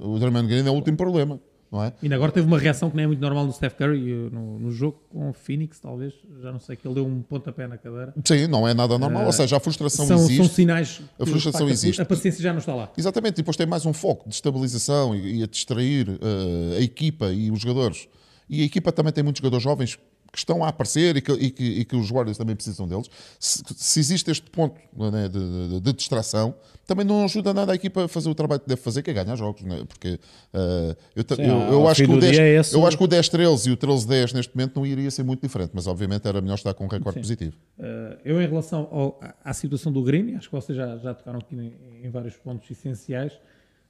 O 0.01 0.17
Draymond 0.17 0.47
Green 0.47 0.65
é 0.65 0.71
o 0.71 0.73
último 0.73 0.97
problema, 0.97 1.39
não 1.71 1.83
é? 1.83 1.93
Ainda 2.03 2.15
agora 2.15 2.31
teve 2.31 2.45
uma 2.45 2.59
reação 2.59 2.89
que 2.89 2.95
nem 2.97 3.05
é 3.05 3.07
muito 3.07 3.21
normal 3.21 3.45
no 3.45 3.53
Steph 3.53 3.75
Curry 3.75 4.11
eh, 4.11 4.29
no, 4.29 4.59
no 4.59 4.71
jogo 4.71 5.01
com 5.09 5.29
o 5.29 5.33
Phoenix, 5.33 5.79
talvez. 5.79 6.13
Já 6.41 6.51
não 6.51 6.59
sei, 6.59 6.75
que 6.75 6.85
ele 6.85 6.95
deu 6.95 7.05
um 7.05 7.21
pontapé 7.21 7.65
na 7.67 7.77
cadeira. 7.77 8.13
Sim, 8.25 8.47
não 8.47 8.67
é 8.67 8.73
nada 8.73 8.97
normal, 8.97 9.25
ou 9.25 9.31
seja, 9.31 9.55
a 9.55 9.59
frustração 9.59 10.05
São, 10.05 10.17
existe. 10.17 10.35
são 10.35 10.45
sinais. 10.47 11.01
A 11.17 11.25
frustração 11.25 11.65
pá, 11.67 11.71
existe. 11.71 12.01
A 12.01 12.05
paciência 12.05 12.43
já 12.43 12.51
não 12.51 12.59
está 12.59 12.75
lá. 12.75 12.91
Exatamente, 12.97 13.35
e 13.35 13.37
depois 13.37 13.55
tem 13.55 13.65
mais 13.65 13.85
um 13.85 13.93
foco 13.93 14.27
de 14.27 14.35
estabilização 14.35 15.15
e, 15.15 15.39
e 15.39 15.43
a 15.43 15.47
distrair 15.47 16.09
eh, 16.09 16.77
a 16.77 16.81
equipa 16.81 17.31
e 17.31 17.49
os 17.49 17.61
jogadores. 17.61 18.07
E 18.49 18.63
a 18.63 18.65
equipa 18.65 18.91
também 18.91 19.13
tem 19.13 19.23
muitos 19.23 19.39
jogadores 19.39 19.63
jovens 19.63 19.97
que 20.31 20.37
estão 20.39 20.63
a 20.63 20.69
aparecer 20.69 21.17
e 21.17 21.21
que, 21.21 21.31
e 21.33 21.51
que- 21.51 21.63
e 21.81 21.85
que 21.85 21.95
os 21.95 22.09
Warriors 22.09 22.37
também 22.37 22.55
precisam 22.55 22.87
deles. 22.87 23.07
Se, 23.39 23.61
se 23.75 23.99
existe 23.99 24.31
este 24.31 24.49
ponto 24.49 24.79
né, 24.95 25.27
de, 25.27 25.67
de- 25.69 25.79
de 25.81 25.93
distração, 25.93 26.55
também 26.87 27.05
não 27.05 27.23
ajuda 27.25 27.53
nada 27.53 27.73
a 27.73 27.75
equipa 27.75 28.05
a 28.05 28.07
fazer 28.07 28.29
o 28.29 28.35
trabalho 28.35 28.61
que 28.61 28.67
deve 28.69 28.81
fazer, 28.81 29.01
que 29.03 29.09
é 29.09 29.13
ganhar 29.13 29.35
jogos. 29.35 29.61
Né? 29.61 29.83
Porque 29.87 30.19
eh, 30.53 30.95
eu, 31.15 31.35
Sim, 31.35 31.41
eu, 31.43 31.57
eu 31.73 31.87
acho 31.87 32.03
que 32.05 32.09
o 32.11 32.15
do 32.15 32.19
10, 32.21 32.31
dia 32.33 32.41
é 32.43 32.61
eu 32.75 32.87
acho 32.87 32.97
que 32.97 33.03
o 33.03 33.07
10-13 33.07 33.67
e 33.67 33.71
o 33.71 33.77
13-10 33.77 34.33
neste 34.33 34.55
momento 34.55 34.75
não 34.77 34.85
iria 34.85 35.11
ser 35.11 35.23
muito 35.23 35.41
diferente, 35.41 35.71
mas 35.73 35.85
obviamente 35.85 36.25
era 36.27 36.39
melhor 36.41 36.55
estar 36.55 36.73
com 36.73 36.85
um 36.85 36.87
recorde 36.87 37.19
positivo. 37.19 37.55
Eh, 37.77 38.17
eu, 38.23 38.41
em 38.41 38.47
relação 38.47 38.87
ao- 38.91 39.19
à- 39.43 39.53
situação 39.53 39.91
do 39.91 40.01
Grêmio, 40.01 40.37
acho 40.37 40.47
que 40.49 40.55
vocês 40.55 40.77
já, 40.77 40.97
já 40.97 41.13
tocaram 41.13 41.39
aqui 41.39 41.55
em, 41.55 42.05
em 42.07 42.09
vários 42.09 42.35
pontos 42.37 42.69
essenciais. 42.71 43.33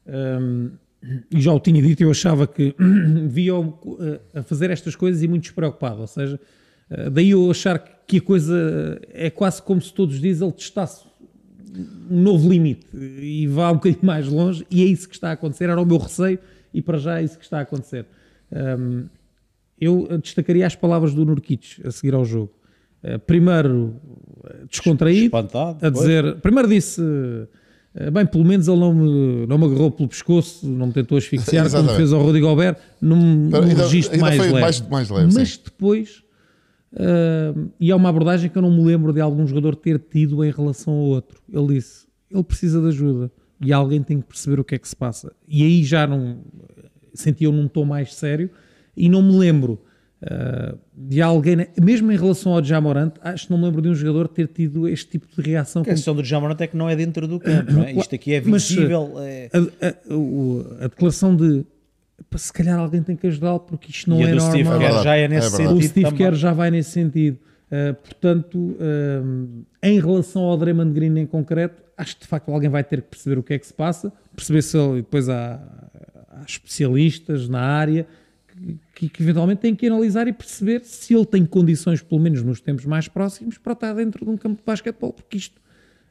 ehm, 0.07 0.71
e 1.31 1.41
já 1.41 1.53
o 1.53 1.59
tinha 1.59 1.81
dito, 1.81 2.01
eu 2.01 2.11
achava 2.11 2.45
que 2.47 2.75
via-o 3.27 3.97
eh, 3.99 4.39
a 4.39 4.43
fazer 4.43 4.69
estas 4.69 4.95
coisas 4.95 5.21
e 5.23 5.27
muito 5.27 5.43
despreocupado. 5.43 6.01
Ou 6.01 6.07
seja, 6.07 6.39
eh, 6.89 7.09
daí 7.09 7.31
eu 7.31 7.49
achar 7.49 7.79
que 8.05 8.17
a 8.17 8.21
coisa 8.21 8.99
é 9.09 9.29
quase 9.29 9.61
como 9.61 9.81
se 9.81 9.93
todos 9.93 10.15
os 10.15 10.21
dias 10.21 10.41
ele 10.41 10.51
testasse 10.51 11.05
um 12.09 12.21
novo 12.21 12.49
limite 12.49 12.85
e 12.93 13.47
vá 13.47 13.71
um 13.71 13.75
bocadinho 13.75 14.05
mais 14.05 14.27
longe, 14.27 14.65
e 14.69 14.83
é 14.83 14.85
isso 14.85 15.07
que 15.07 15.15
está 15.15 15.29
a 15.29 15.33
acontecer. 15.33 15.69
Era 15.69 15.81
o 15.81 15.85
meu 15.85 15.97
receio, 15.97 16.37
e 16.73 16.81
para 16.81 16.97
já 16.97 17.19
é 17.19 17.23
isso 17.23 17.37
que 17.37 17.45
está 17.45 17.59
a 17.59 17.61
acontecer. 17.61 18.05
Eu 19.79 20.17
destacaria 20.21 20.67
as 20.67 20.75
palavras 20.75 21.13
do 21.13 21.23
Nurkic 21.25 21.81
a 21.87 21.91
seguir 21.91 22.13
ao 22.13 22.25
jogo. 22.25 22.51
Eh, 23.03 23.17
primeiro, 23.17 23.95
descontraído, 24.69 25.25
espantado. 25.25 25.85
a 25.85 25.91
pois. 25.91 25.93
dizer, 25.93 26.35
primeiro 26.35 26.69
disse, 26.69 27.01
bem, 28.11 28.25
pelo 28.25 28.45
menos 28.45 28.67
ele 28.67 28.79
não 28.79 28.93
me, 28.93 29.45
não 29.47 29.57
me 29.57 29.65
agarrou 29.65 29.91
pelo 29.91 30.07
pescoço, 30.07 30.65
não 30.67 30.87
me 30.87 30.93
tentou 30.93 31.17
asfixiar, 31.17 31.69
como 31.69 31.89
fez 31.89 32.13
ao 32.13 32.21
Rodrigo 32.23 32.47
Albert, 32.47 32.77
num, 33.01 33.15
num 33.49 33.55
ainda- 33.61 33.83
registro 33.83 34.13
ainda 34.15 34.25
mais 34.27 34.39
leve. 34.39 34.59
mais- 34.61 34.81
mais 34.89 35.09
leve, 35.09 35.33
Mas 35.33 35.49
sim. 35.55 35.59
depois, 35.65 36.23
eh, 36.95 37.53
e 37.79 37.91
é 37.91 37.95
uma 37.95 38.09
abordagem 38.09 38.49
que 38.49 38.57
eu 38.57 38.61
não 38.61 38.71
me 38.71 38.83
lembro 38.83 39.11
de 39.13 39.19
algum 39.21 39.45
jogador 39.45 39.75
ter 39.75 39.99
tido 39.99 40.43
em 40.43 40.51
relação 40.51 40.93
ao 40.93 40.99
outro. 41.05 41.41
Ele 41.51 41.75
disse, 41.75 42.05
ele 42.29 42.43
precisa 42.43 42.79
de 42.81 42.87
ajuda 42.87 43.31
e 43.59 43.73
alguém 43.73 44.01
tem 44.01 44.19
que 44.21 44.27
perceber 44.27 44.59
o 44.59 44.63
que 44.63 44.75
é 44.75 44.79
que 44.79 44.87
se 44.87 44.95
passa. 44.95 45.31
E 45.47 45.63
aí 45.63 45.83
já 45.83 46.07
não 46.07 46.37
senti 47.13 47.43
eu 47.43 47.51
num 47.51 47.67
tom 47.67 47.83
mais 47.85 48.13
sério 48.13 48.49
e 48.95 49.09
não 49.09 49.21
me 49.21 49.35
lembro 49.37 49.79
uh, 50.23 50.77
de 50.95 51.21
alguém, 51.21 51.67
mesmo 51.81 52.11
em 52.11 52.17
relação 52.17 52.53
ao 52.53 52.63
Jamorant, 52.63 53.13
acho 53.21 53.45
que 53.45 53.51
não 53.51 53.57
me 53.59 53.65
lembro 53.65 53.81
de 53.81 53.89
um 53.89 53.95
jogador 53.95 54.27
ter 54.27 54.47
tido 54.47 54.87
este 54.87 55.11
tipo 55.11 55.27
de 55.35 55.41
reação. 55.49 55.81
A 55.81 55.85
questão 55.85 56.15
do 56.15 56.23
Jamorant 56.23 56.59
é 56.61 56.67
que 56.67 56.77
não 56.77 56.89
é 56.89 56.95
dentro 56.95 57.27
do 57.27 57.39
campo. 57.39 57.71
não 57.71 57.83
é? 57.83 57.93
Isto 57.99 58.15
aqui 58.15 58.33
é 58.33 58.41
Mas, 58.41 58.69
visível. 58.69 59.13
é- 59.19 59.49
A, 59.53 59.87
a- 59.87 60.85
a 60.85 60.87
declaração 60.87 61.35
de 61.35 61.65
"Pá, 62.29 62.37
se 62.37 62.53
calhar 62.53 62.79
alguém 62.79 63.01
tem 63.03 63.15
que 63.15 63.27
ajudá-lo 63.27 63.59
porque 63.61 63.89
isto 63.91 64.09
não 64.09 64.19
e 64.21 64.23
é 64.23 64.31
do 64.33 64.39
Steve 64.41 64.63
normal. 64.63 64.79
Kerr 64.91 65.03
já 65.03 65.15
é 65.17 65.21
é 65.23 65.27
nesse 65.27 65.49
verdade. 65.49 65.69
sentido. 65.69 65.77
O 65.85 65.89
Steve. 65.89 66.11
Kerr 66.15 66.35
já 66.35 66.53
vai 66.53 66.71
nesse 66.71 66.91
sentido. 66.91 67.37
Uh, 67.71 67.93
portanto, 67.95 68.77
um, 68.79 69.63
em 69.81 69.99
relação 69.99 70.41
ao 70.43 70.57
Draymond 70.57 70.91
Green 70.93 71.17
em 71.17 71.25
concreto, 71.25 71.81
acho 71.97 72.15
que 72.17 72.21
de 72.23 72.27
facto 72.27 72.49
alguém 72.51 72.69
vai 72.69 72.83
ter 72.83 73.01
que 73.01 73.07
perceber 73.09 73.39
o 73.39 73.43
que 73.43 73.53
é 73.53 73.59
que 73.59 73.65
se 73.65 73.73
passa, 73.73 74.11
perceber 74.35 74.61
se 74.61 74.77
ele, 74.77 74.91
e 74.99 75.01
depois 75.01 75.29
há, 75.29 75.53
há 76.29 76.43
especialistas 76.45 77.47
na 77.47 77.61
área 77.61 78.05
que, 78.95 79.09
que 79.09 79.23
eventualmente 79.23 79.61
têm 79.61 79.75
que 79.75 79.87
analisar 79.87 80.27
e 80.27 80.33
perceber 80.33 80.81
se 80.83 81.13
ele 81.13 81.25
tem 81.25 81.45
condições, 81.45 82.01
pelo 82.01 82.21
menos 82.21 82.43
nos 82.43 82.61
tempos 82.61 82.85
mais 82.85 83.07
próximos, 83.07 83.57
para 83.57 83.73
estar 83.73 83.93
dentro 83.93 84.25
de 84.25 84.31
um 84.31 84.37
campo 84.37 84.57
de 84.57 84.63
basquetebol, 84.65 85.13
porque 85.13 85.37
isto. 85.37 85.59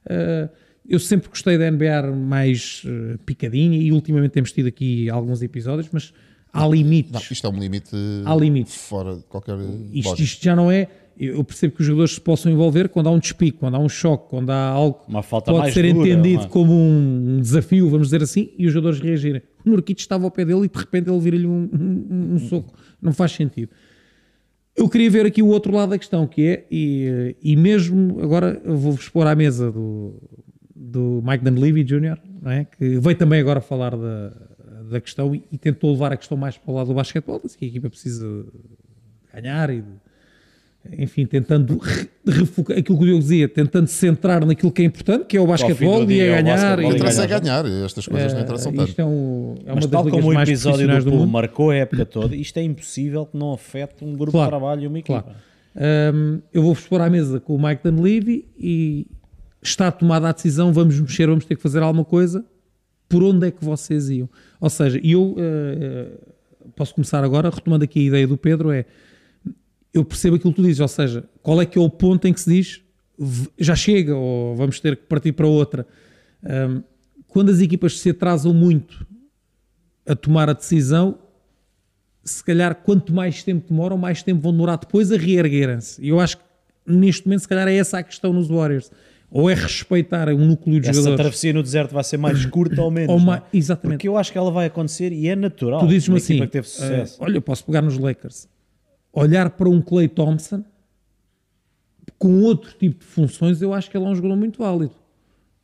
uh, 0.06 0.48
eu 0.88 0.98
sempre 0.98 1.28
gostei 1.28 1.56
da 1.56 1.70
NBA 1.70 2.10
mais 2.16 2.82
uh, 2.84 3.18
picadinha 3.18 3.78
e 3.78 3.92
ultimamente 3.92 4.32
temos 4.32 4.50
tido 4.50 4.66
aqui 4.66 5.08
alguns 5.08 5.42
episódios, 5.42 5.88
mas 5.92 6.12
há 6.52 6.66
limites. 6.66 7.12
Não, 7.12 7.20
isto 7.20 7.46
é 7.46 7.50
um 7.50 7.58
limite 7.58 7.94
Há 8.24 8.34
limites. 8.34 8.74
fora 8.74 9.16
de 9.16 9.22
qualquer 9.24 9.56
Isto, 9.92 10.20
isto 10.20 10.42
já 10.42 10.56
não 10.56 10.70
é. 10.70 10.88
Eu 11.16 11.44
percebo 11.44 11.74
que 11.74 11.82
os 11.82 11.86
jogadores 11.86 12.14
se 12.14 12.20
possam 12.20 12.50
envolver 12.50 12.88
quando 12.88 13.08
há 13.08 13.10
um 13.10 13.18
despique, 13.18 13.58
quando 13.58 13.74
há 13.74 13.78
um 13.78 13.90
choque, 13.90 14.30
quando 14.30 14.48
há 14.50 14.68
algo 14.68 15.04
que 15.04 15.12
pode 15.28 15.58
mais 15.58 15.74
ser 15.74 15.92
dura, 15.92 16.08
entendido 16.08 16.44
é? 16.44 16.48
como 16.48 16.72
um 16.72 17.38
desafio, 17.40 17.90
vamos 17.90 18.06
dizer 18.06 18.22
assim, 18.22 18.50
e 18.56 18.66
os 18.66 18.72
jogadores 18.72 19.00
reagirem. 19.00 19.42
O 19.64 19.70
Nurkic 19.70 20.00
estava 20.00 20.24
ao 20.24 20.30
pé 20.30 20.44
dele 20.44 20.64
e 20.64 20.68
de 20.68 20.78
repente 20.78 21.08
ele 21.10 21.18
vira-lhe 21.20 21.46
um, 21.46 21.68
um- 21.72 22.34
um 22.34 22.38
soco. 22.38 22.72
Não 23.00 23.12
faz 23.12 23.32
sentido. 23.32 23.70
Eu 24.76 24.88
queria 24.88 25.10
ver 25.10 25.26
aqui 25.26 25.42
o 25.42 25.48
outro 25.48 25.72
lado 25.74 25.90
da 25.90 25.98
questão, 25.98 26.26
que 26.26 26.42
é, 26.46 26.66
e, 26.70 27.36
e 27.42 27.56
mesmo 27.56 28.20
agora 28.22 28.60
vou-vos 28.64 29.00
expor 29.02 29.26
à 29.26 29.34
mesa 29.34 29.70
do, 29.70 30.14
do 30.74 31.22
Mike 31.26 31.44
Dunleavy 31.44 31.84
Jr., 31.84 32.18
não 32.40 32.50
é? 32.50 32.64
que 32.64 32.98
veio 32.98 33.16
também 33.16 33.40
agora 33.40 33.60
falar 33.60 33.94
da, 33.96 34.28
da 34.88 35.00
questão 35.00 35.34
e, 35.34 35.42
e 35.52 35.58
tentou 35.58 35.90
levar 35.92 36.12
a 36.12 36.16
questão 36.16 36.36
mais 36.38 36.56
para 36.56 36.70
o 36.72 36.74
lado 36.74 36.86
do 36.86 36.94
basquetebol, 36.94 37.40
disse 37.42 37.58
que 37.58 37.64
a 37.66 37.68
equipa 37.68 37.90
precisa 37.90 38.46
ganhar 39.34 39.68
e 39.70 39.82
de- 39.82 39.88
enfim, 40.98 41.26
tentando 41.26 41.78
re- 41.78 42.08
refocar 42.26 42.78
aquilo 42.78 42.98
que 42.98 43.08
eu 43.10 43.18
dizia, 43.18 43.48
tentando 43.48 43.86
centrar 43.86 44.44
naquilo 44.46 44.72
que 44.72 44.82
é 44.82 44.84
importante, 44.84 45.26
que 45.26 45.36
é 45.36 45.40
o 45.40 45.46
basquetebol 45.46 46.10
e 46.10 46.20
é 46.20 46.26
é 46.28 46.40
o 46.40 46.42
ganhar. 46.44 46.78
e, 46.78 46.82
e 46.84 46.88
Interessa 46.88 47.24
é 47.24 47.26
ganhar. 47.26 47.66
estas 47.84 48.06
coisas 48.08 48.32
não 48.32 48.40
interessam 48.40 48.72
eh, 48.72 48.76
tanto. 48.76 48.88
isto 48.88 49.00
é, 49.00 49.04
um, 49.04 49.54
é 49.66 49.72
uma 49.72 49.74
Mas 49.76 49.86
tal 49.86 50.08
como 50.08 50.28
o 50.28 50.40
episódio 50.40 50.88
do 51.04 51.10
do 51.10 51.26
marcou 51.26 51.70
a 51.70 51.76
época 51.76 52.06
toda, 52.06 52.34
isto 52.34 52.56
é 52.58 52.62
impossível 52.62 53.26
que 53.26 53.36
não 53.36 53.52
afete 53.52 54.04
um 54.04 54.14
grupo 54.14 54.32
Claro, 54.32 54.46
de 54.46 54.50
trabalho 54.50 54.82
e 54.82 54.86
uma 54.86 54.98
equipa. 54.98 55.22
Claro. 55.22 55.38
Hum, 56.16 56.40
eu 56.52 56.62
vou-vos 56.62 56.84
pôr 56.86 57.00
à 57.00 57.08
mesa 57.08 57.38
com 57.38 57.54
o 57.54 57.62
Mike 57.62 57.82
Dunleavy 57.84 58.48
e 58.58 59.06
está 59.62 59.90
tomada 59.92 60.28
a 60.28 60.32
decisão, 60.32 60.72
vamos 60.72 60.98
mexer, 60.98 61.26
vamos 61.28 61.44
ter 61.44 61.54
que 61.56 61.62
fazer 61.62 61.82
alguma 61.82 62.04
coisa. 62.04 62.44
Por 63.08 63.22
onde 63.22 63.48
é 63.48 63.50
que 63.50 63.64
vocês 63.64 64.08
iam? 64.08 64.28
Ou 64.60 64.70
seja, 64.70 65.00
eu 65.04 65.34
eh, 65.38 66.08
posso 66.74 66.94
começar 66.94 67.22
agora, 67.22 67.50
retomando 67.50 67.84
aqui 67.84 68.00
a 68.00 68.02
ideia 68.04 68.26
do 68.26 68.36
Pedro, 68.36 68.70
é 68.70 68.84
eu 69.92 70.04
percebo 70.04 70.36
aquilo 70.36 70.52
que 70.52 70.60
tu 70.60 70.66
dizes, 70.66 70.80
ou 70.80 70.88
seja, 70.88 71.24
qual 71.42 71.60
é 71.60 71.66
que 71.66 71.78
é 71.78 71.80
o 71.80 71.90
ponto 71.90 72.26
em 72.28 72.32
que 72.32 72.40
se 72.40 72.50
diz 72.50 72.80
"V- 73.18 73.48
já 73.58 73.74
chega 73.74 74.14
ou 74.14 74.54
vamos 74.56 74.78
ter 74.80 74.96
que 74.96 75.02
partir 75.04 75.32
para 75.32 75.46
outra. 75.46 75.86
Ahm, 76.44 76.82
quando 77.28 77.50
as 77.50 77.60
equipas 77.60 77.98
se 78.00 78.10
atrasam 78.10 78.52
muito 78.54 79.06
a 80.06 80.14
tomar 80.16 80.48
a 80.48 80.52
decisão, 80.52 81.18
se 82.24 82.42
calhar 82.44 82.74
quanto 82.76 83.12
mais 83.14 83.42
tempo 83.42 83.68
demoram, 83.68 83.96
mais 83.96 84.22
tempo 84.22 84.40
vão 84.40 84.52
demorar 84.52 84.76
depois 84.76 85.10
a 85.12 85.16
reerguerem-se. 85.16 86.00
E 86.02 86.08
eu 86.08 86.20
acho 86.20 86.36
que 86.38 86.42
neste 86.86 87.26
momento, 87.26 87.40
se 87.40 87.48
calhar, 87.48 87.68
é 87.68 87.76
essa 87.76 87.98
a 87.98 88.02
questão 88.02 88.32
nos 88.32 88.48
Warriors. 88.48 88.90
Ou 89.32 89.48
é 89.48 89.54
respeitar 89.54 90.28
um 90.30 90.44
núcleo 90.44 90.80
de 90.80 90.88
Essa 90.88 90.98
jogadores. 90.98 91.20
travessia 91.20 91.52
no 91.52 91.62
deserto 91.62 91.92
vai 91.92 92.02
ser 92.02 92.16
mais 92.16 92.44
curta 92.46 92.82
ou 92.82 92.90
menos. 92.90 93.10
Ou 93.14 93.20
é? 93.20 93.22
mais- 93.24 93.42
exatamente. 93.52 93.98
Porque 93.98 94.08
eu 94.08 94.16
acho 94.16 94.32
que 94.32 94.38
ela 94.38 94.50
vai 94.50 94.66
acontecer 94.66 95.12
e 95.12 95.28
é 95.28 95.36
natural. 95.36 95.80
Tu 95.80 95.86
dizes-me 95.86 96.16
assim: 96.16 96.44
teve 96.48 96.66
sucesso. 96.66 97.16
eh, 97.20 97.24
olha, 97.24 97.36
eu 97.36 97.42
posso 97.42 97.64
pegar 97.64 97.80
nos 97.80 97.96
Lakers, 97.96 98.48
olhar 99.12 99.50
para 99.50 99.68
um 99.68 99.80
Clay 99.80 100.08
Thompson 100.08 100.64
com 102.18 102.42
outro 102.42 102.72
tipo 102.78 103.00
de 103.00 103.04
funções, 103.06 103.62
eu 103.62 103.72
acho 103.72 103.90
que 103.90 103.96
ele 103.96 104.04
é 104.04 104.08
um 104.08 104.14
jogador 104.14 104.36
muito 104.36 104.58
válido. 104.58 104.92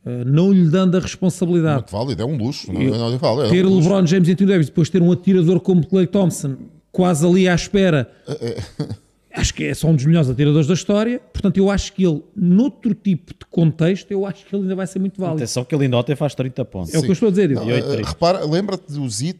Eh, 0.05 0.23
não 0.25 0.51
lhe 0.51 0.67
dando 0.69 0.97
a 0.97 0.99
responsabilidade. 0.99 1.75
Muito 1.75 1.91
válido, 1.91 2.21
é 2.21 2.25
um 2.25 2.37
luxo. 2.37 2.71
Não, 2.73 2.81
Eu- 2.81 2.91
não, 2.97 3.11
não, 3.11 3.19
falo, 3.19 3.43
é 3.43 3.49
ter 3.49 3.65
um 3.65 3.69
luxo. 3.69 3.89
LeBron 3.89 4.07
James 4.07 4.27
e 4.27 4.31
Anthony 4.31 4.49
Davis, 4.49 4.65
depois 4.67 4.89
ter 4.89 5.01
um 5.01 5.11
atirador 5.11 5.59
como 5.59 5.85
Clay 5.85 6.07
Thompson, 6.07 6.55
quase 6.91 7.25
ali 7.25 7.47
à 7.47 7.53
espera. 7.53 8.11
Acho 9.35 9.53
que 9.53 9.65
é 9.65 9.73
só 9.75 9.87
um 9.89 9.95
dos 9.95 10.03
melhores 10.05 10.29
atiradores 10.31 10.65
da 10.65 10.73
história. 10.73 11.19
Portanto, 11.19 11.57
eu 11.57 11.69
acho 11.69 11.93
que 11.93 12.03
ele, 12.03 12.23
noutro 12.35 12.95
tipo 12.95 13.35
de 13.35 13.45
contexto, 13.51 14.09
eu 14.09 14.25
acho 14.25 14.43
que 14.43 14.55
ele 14.55 14.63
ainda 14.63 14.75
vai 14.75 14.87
ser 14.87 14.97
muito 14.97 15.21
válido. 15.21 15.37
Atenção 15.43 15.63
que 15.63 15.75
ele 15.75 15.83
ainda 15.83 15.95
ontem 15.97 16.15
faz 16.15 16.33
30 16.33 16.65
pontos. 16.65 16.91
É 16.91 16.97
o 16.97 17.03
que 17.03 17.09
eu 17.09 17.13
estou 17.13 17.27
a 17.27 17.29
dizer. 17.29 17.51
Não, 17.51 17.69
eu. 17.69 17.93
eh, 17.99 18.01
repara, 18.03 18.43
lembra-te 18.45 18.91
do 18.91 19.07
Zit 19.07 19.37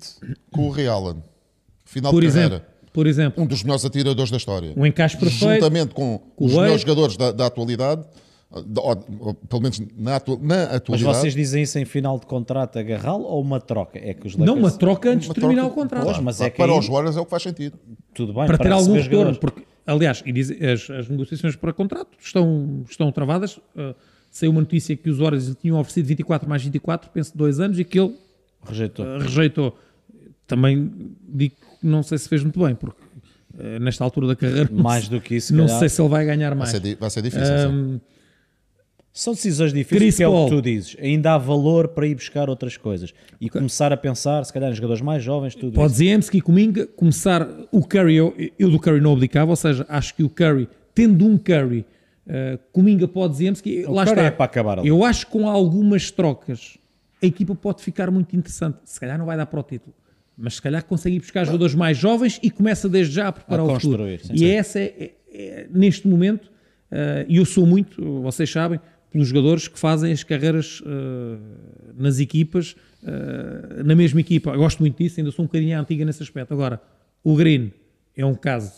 com 0.51 0.67
o 0.67 0.69
Ray 0.69 0.85
Allen. 0.87 1.23
Final 1.83 2.11
Por 2.11 2.21
de 2.21 2.27
exemplo, 2.27 2.59
carreira. 2.59 2.76
Por 2.97 3.05
exemplo, 3.05 3.43
Um 3.43 3.45
dos 3.45 3.61
melhores 3.61 3.85
atiradores 3.85 4.31
da 4.31 4.37
história. 4.37 4.73
um 4.75 4.83
encaixe 4.83 5.15
perfeito. 5.17 5.53
Juntamente 5.53 5.93
com, 5.93 6.17
com 6.35 6.45
os 6.45 6.51
melhores 6.51 6.71
Wade. 6.71 6.81
jogadores 6.81 7.15
da, 7.15 7.31
da 7.31 7.45
atualidade, 7.45 8.03
da- 8.65 8.81
ou- 8.81 9.05
ou 9.19 9.33
pelo 9.35 9.61
menos 9.61 9.79
na, 9.95 10.15
atua- 10.15 10.39
na 10.41 10.55
Mas 10.65 10.73
atualidade. 10.77 11.17
vocês 11.19 11.35
dizem 11.35 11.61
isso 11.61 11.77
em 11.77 11.85
final 11.85 12.17
de 12.19 12.25
contrato 12.25 12.79
agarrá-lo 12.79 13.21
ou 13.25 13.39
uma 13.39 13.61
troca? 13.61 13.99
É 13.99 14.15
que 14.15 14.25
os 14.25 14.35
Não, 14.35 14.47
Lakers... 14.55 14.63
uma 14.63 14.71
troca 14.79 15.11
antes 15.11 15.27
uma 15.27 15.35
de 15.35 15.39
terminar 15.41 15.61
troca- 15.65 15.73
o 15.75 15.77
contrato. 15.83 16.05
Pois, 16.05 16.17
mas 16.21 16.41
é 16.41 16.49
que 16.49 16.57
para 16.57 16.71
aí- 16.73 16.79
os 16.79 16.87
Warriors 16.87 17.15
é 17.15 17.19
o 17.19 17.25
que 17.25 17.29
faz 17.29 17.43
sentido. 17.43 17.77
Tudo 18.15 18.33
bem, 18.33 18.47
para 18.47 18.57
ter 18.57 18.71
algum 18.71 18.93
retorno. 18.93 19.03
jogadores. 19.11 19.37
Porque, 19.37 19.61
aliás, 19.85 20.23
as, 20.73 20.89
as 20.89 21.07
negociações 21.07 21.55
para 21.55 21.71
contrato 21.73 22.17
estão, 22.19 22.81
estão 22.89 23.11
travadas. 23.11 23.57
Uh, 23.57 23.93
saiu 24.31 24.49
uma 24.49 24.61
notícia 24.61 24.97
que 24.97 25.07
os 25.07 25.19
Warriors 25.19 25.49
lhe 25.49 25.53
tinham 25.55 25.79
oferecido 25.79 26.07
24 26.07 26.49
mais 26.49 26.63
24, 26.63 27.11
penso 27.11 27.37
dois 27.37 27.59
anos, 27.59 27.77
e 27.77 27.83
que 27.83 27.99
ele 27.99 28.15
Rejeitou. 28.67 29.05
uh, 29.05 29.19
rejeitou. 29.19 29.77
Também 30.47 30.91
digo 31.27 31.53
que 31.55 31.66
não 31.87 32.03
sei 32.03 32.17
se 32.17 32.27
fez 32.29 32.43
muito 32.43 32.59
bem, 32.63 32.75
porque 32.75 33.01
uh, 33.55 33.79
nesta 33.79 34.03
altura 34.03 34.27
da 34.27 34.35
carreira 34.35 34.69
não 34.71 34.83
Mais 34.83 35.07
do 35.07 35.19
que 35.21 35.35
isso, 35.35 35.53
não 35.55 35.65
calhar. 35.65 35.79
sei 35.79 35.89
se 35.89 36.01
ele 36.01 36.09
vai 36.09 36.25
ganhar 36.25 36.49
Vai 36.49 36.57
mais. 36.59 36.69
ser, 36.71 36.79
di- 36.79 36.95
vai 36.95 37.09
ser 37.09 37.21
difícil. 37.21 37.69
Um, 37.69 37.99
São 39.13 39.33
decisões 39.33 39.73
difíceis, 39.73 39.99
Chris 39.99 40.17
que 40.17 40.23
é 40.23 40.27
o 40.27 40.31
Paul. 40.31 40.49
que 40.49 40.55
tu 40.55 40.61
dizes. 40.61 40.95
Ainda 40.99 41.33
há 41.33 41.37
valor 41.39 41.87
para 41.87 42.05
ir 42.05 42.13
buscar 42.13 42.49
outras 42.49 42.77
coisas. 42.77 43.13
E 43.41 43.49
começar 43.49 43.91
a 43.91 43.97
pensar, 43.97 44.43
se 44.45 44.53
calhar, 44.53 44.71
em 44.71 44.75
jogadores 44.75 45.01
mais 45.01 45.23
jovens, 45.23 45.55
tudo 45.55 45.73
Pode 45.73 45.87
isso. 45.93 45.95
Ziemski, 45.97 46.39
Cominga, 46.39 46.85
começar 46.85 47.47
o 47.71 47.83
Curry, 47.83 48.15
eu, 48.15 48.35
eu 48.59 48.69
do 48.69 48.79
Curry 48.79 49.01
não 49.01 49.13
abdicava, 49.13 49.49
ou 49.49 49.55
seja, 49.55 49.85
acho 49.89 50.13
que 50.13 50.23
o 50.23 50.29
Curry, 50.29 50.69
tendo 50.93 51.25
um 51.25 51.35
Curry, 51.35 51.83
uh, 52.27 52.59
Cominga 52.71 53.07
pode 53.07 53.37
Ziemski, 53.37 53.83
lá 53.87 54.03
Curry 54.05 54.17
está. 54.17 54.23
é 54.27 54.31
para 54.31 54.45
acabar 54.45 54.79
ali. 54.79 54.87
Eu 54.87 55.03
acho 55.03 55.25
que 55.25 55.31
com 55.31 55.49
algumas 55.49 56.11
trocas 56.11 56.77
a 57.19 57.25
equipa 57.25 57.55
pode 57.55 57.81
ficar 57.81 58.11
muito 58.11 58.35
interessante. 58.35 58.77
Se 58.85 58.99
calhar 58.99 59.17
não 59.17 59.25
vai 59.25 59.35
dar 59.35 59.47
para 59.47 59.59
o 59.59 59.63
título, 59.63 59.95
mas 60.37 60.55
se 60.55 60.61
calhar 60.61 60.83
consegue 60.85 61.15
ir 61.15 61.19
buscar 61.19 61.45
jogadores 61.45 61.73
mais 61.73 61.97
jovens 61.97 62.39
e 62.43 62.51
começa 62.51 62.87
desde 62.87 63.13
já 63.15 63.27
a 63.29 63.31
preparar 63.31 63.65
A 63.67 63.73
o 63.73 63.79
futuro. 63.79 64.03
sim, 64.19 64.33
e 64.33 64.37
sim. 64.39 64.45
essa 64.47 64.79
é, 64.79 64.83
é- 64.83 65.13
é, 65.29 65.67
neste 65.71 66.07
momento, 66.07 66.45
uh, 66.45 67.25
e 67.27 67.37
eu 67.37 67.45
sou 67.45 67.65
muito, 67.65 68.21
vocês 68.21 68.49
sabem, 68.49 68.79
pelos 69.11 69.27
jogadores 69.29 69.67
que 69.67 69.79
fazem 69.79 70.11
as 70.11 70.23
carreiras 70.23 70.81
uh, 70.81 71.95
nas 71.95 72.19
equipas, 72.19 72.75
uh, 73.03 73.83
na 73.83 73.95
mesma 73.95 74.19
equipa. 74.19 74.51
Eu 74.51 74.57
gosto 74.59 74.79
muito 74.79 74.97
disso, 74.97 75.19
ainda 75.19 75.31
sou 75.31 75.43
um 75.43 75.47
bocadinho 75.47 75.79
antiga 75.79 76.03
nesse 76.05 76.21
aspecto. 76.23 76.53
Agora, 76.53 76.81
o 77.23 77.35
Green 77.35 77.71
é 78.15 78.25
um 78.25 78.35
caso 78.35 78.71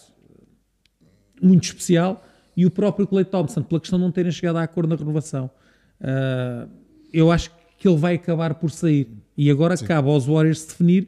muito 1.42 1.64
especial 1.64 2.26
e 2.56 2.66
o 2.66 2.72
próprio 2.72 3.08
Clay 3.08 3.26
Thompson, 3.26 3.64
pela 3.64 3.80
questão 3.80 3.98
de 4.00 4.06
não 4.06 4.12
terem 4.12 4.32
chegado 4.32 4.58
a 4.58 4.64
acordo 4.64 4.90
na 4.90 4.96
renovação. 4.96 5.50
Uh, 6.02 6.70
eu 7.12 7.32
acho 7.32 7.52
que 7.78 7.88
ele 7.88 7.98
vai 7.98 8.16
acabar 8.16 8.54
por 8.56 8.70
sair. 8.72 9.08
E 9.38 9.50
agora 9.50 9.78
cabe 9.78 10.10
aos 10.10 10.26
Warriors 10.26 10.66
definir 10.66 11.08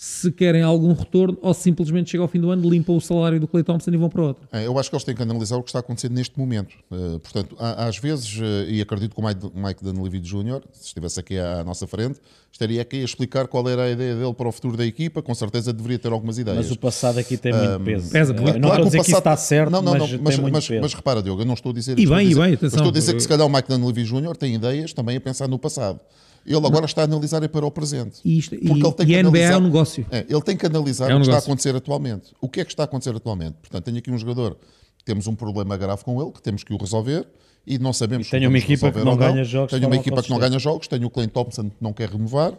se 0.00 0.30
querem 0.30 0.62
algum 0.62 0.92
retorno 0.92 1.36
ou 1.42 1.52
simplesmente 1.52 2.10
chega 2.10 2.22
ao 2.22 2.28
fim 2.28 2.38
do 2.40 2.52
ano, 2.52 2.70
limpam 2.70 2.94
o 2.96 3.00
salário 3.00 3.40
do 3.40 3.48
Clay 3.48 3.64
Thompson 3.64 3.90
e 3.90 3.96
vão 3.96 4.08
para 4.08 4.22
outro. 4.22 4.46
É, 4.52 4.64
eu 4.64 4.78
acho 4.78 4.88
que 4.88 4.94
eles 4.94 5.02
têm 5.02 5.12
que 5.12 5.22
analisar 5.22 5.56
o 5.56 5.62
que 5.62 5.70
está 5.70 5.80
acontecendo 5.80 6.12
neste 6.12 6.38
momento. 6.38 6.72
Uh, 6.88 7.18
portanto, 7.18 7.56
há- 7.58 7.86
às 7.88 7.98
vezes, 7.98 8.38
uh, 8.38 8.70
e 8.70 8.80
acredito 8.80 9.12
que 9.16 9.20
o 9.20 9.24
Mike, 9.26 9.50
Mike 9.56 9.82
Dunleavy 9.82 10.20
Jr., 10.20 10.60
se 10.72 10.86
estivesse 10.86 11.18
aqui 11.18 11.36
à, 11.36 11.62
à 11.62 11.64
nossa 11.64 11.84
frente, 11.88 12.20
estaria 12.52 12.80
aqui 12.80 13.00
a 13.00 13.04
explicar 13.04 13.48
qual 13.48 13.68
era 13.68 13.82
a 13.86 13.90
ideia 13.90 14.14
dele 14.14 14.32
para 14.34 14.48
o 14.48 14.52
futuro 14.52 14.76
da 14.76 14.86
equipa. 14.86 15.20
Com 15.20 15.34
certeza 15.34 15.72
deveria 15.72 15.98
ter 15.98 16.12
algumas 16.12 16.38
ideias. 16.38 16.58
Mas 16.58 16.70
o 16.70 16.78
passado 16.78 17.18
aqui 17.18 17.36
tem 17.36 17.52
muito 17.52 17.80
peso. 17.80 18.12
pesa, 18.12 18.32
Eu 18.32 18.36
claro 18.36 18.58
não 18.60 18.68
estou 18.68 18.70
a 18.70 18.76
que 18.76 18.80
o 18.82 18.84
dizer 18.84 18.98
que 18.98 19.02
isso 19.02 19.10
passado- 19.10 19.18
está 19.18 19.36
certo, 19.36 19.70
não, 19.72 19.82
não, 19.82 19.92
mas 19.94 20.00
não, 20.00 20.08
tem 20.10 20.18
mas, 20.22 20.38
muito 20.38 20.52
mas, 20.52 20.68
peso. 20.68 20.80
mas 20.80 20.94
repara, 20.94 21.20
Diogo, 21.20 21.42
eu 21.42 21.46
não 21.46 21.54
estou 21.54 21.70
a 21.70 21.74
dizer 21.74 21.98
E 21.98 22.02
estou 22.02 22.14
a 22.14 22.18
bem, 22.18 22.26
e 22.26 22.28
dizer- 22.28 22.40
bem, 22.40 22.54
atenção. 22.54 22.76
Estou 22.76 22.88
a 22.90 22.92
dizer 22.92 23.14
que 23.14 23.20
se 23.20 23.26
calhar 23.28 23.44
o 23.44 23.50
Mike 23.50 23.68
Dunleavy 23.68 24.04
Jr. 24.04 24.36
tem 24.36 24.54
ideias 24.54 24.92
também 24.92 25.16
a 25.16 25.20
pensar 25.20 25.48
no 25.48 25.58
passado. 25.58 25.98
Ele 26.56 26.66
agora 26.66 26.86
está 26.86 27.02
a 27.02 27.04
analisar 27.04 27.42
é 27.42 27.48
para 27.48 27.66
o 27.66 27.70
presente. 27.70 28.20
E, 28.24 28.38
isto, 28.38 28.54
e, 28.54 28.58
Porque 28.66 28.84
ele 28.86 28.92
tem 28.94 29.04
e 29.04 29.08
que 29.10 29.16
a 29.16 29.22
NBA 29.22 29.38
é 29.38 29.44
analisar- 29.46 29.58
um 29.58 29.64
negócio. 29.64 30.06
É, 30.10 30.26
ele 30.28 30.40
tem 30.42 30.56
que 30.56 30.66
analisar 30.66 31.10
É 31.10 31.14
um 31.14 31.18
o 31.18 31.20
que 31.20 31.26
está 31.28 31.36
a 31.36 31.40
acontecer 31.40 31.76
atualmente. 31.76 32.34
O 32.40 32.48
que 32.48 32.60
é 32.60 32.64
que 32.64 32.70
está 32.72 32.82
a 32.82 32.86
acontecer 32.86 33.14
atualmente? 33.14 33.56
Portanto, 33.60 33.84
tenho 33.84 33.98
aqui 33.98 34.10
um 34.10 34.18
jogador, 34.18 34.56
temos 35.04 35.26
um 35.26 35.34
problema 35.34 35.76
grave 35.76 36.02
com 36.04 36.20
ele, 36.22 36.32
que 36.32 36.40
temos 36.42 36.64
que 36.64 36.72
o 36.72 36.76
resolver 36.76 37.26
e 37.66 37.78
não 37.78 37.92
sabemos 37.92 38.26
E 38.28 38.30
tenho 38.30 38.48
uma 38.48 38.58
equipa 38.58 38.90
que 38.90 38.98
não 39.00 39.12
ou 39.12 39.18
ganha 39.18 39.44
jogos 39.44 39.70
Tenho 39.70 39.82
uma 39.84 39.94
não 39.94 40.00
equipa 40.00 40.22
que 40.22 40.30
não 40.30 40.38
ganha 40.38 40.58
jogos, 40.58 40.88
tenho 40.88 41.06
o 41.06 41.10
Clint 41.10 41.30
Thompson 41.32 41.64
que 41.70 41.76
não 41.80 41.92
quer 41.92 42.08
renovar 42.08 42.54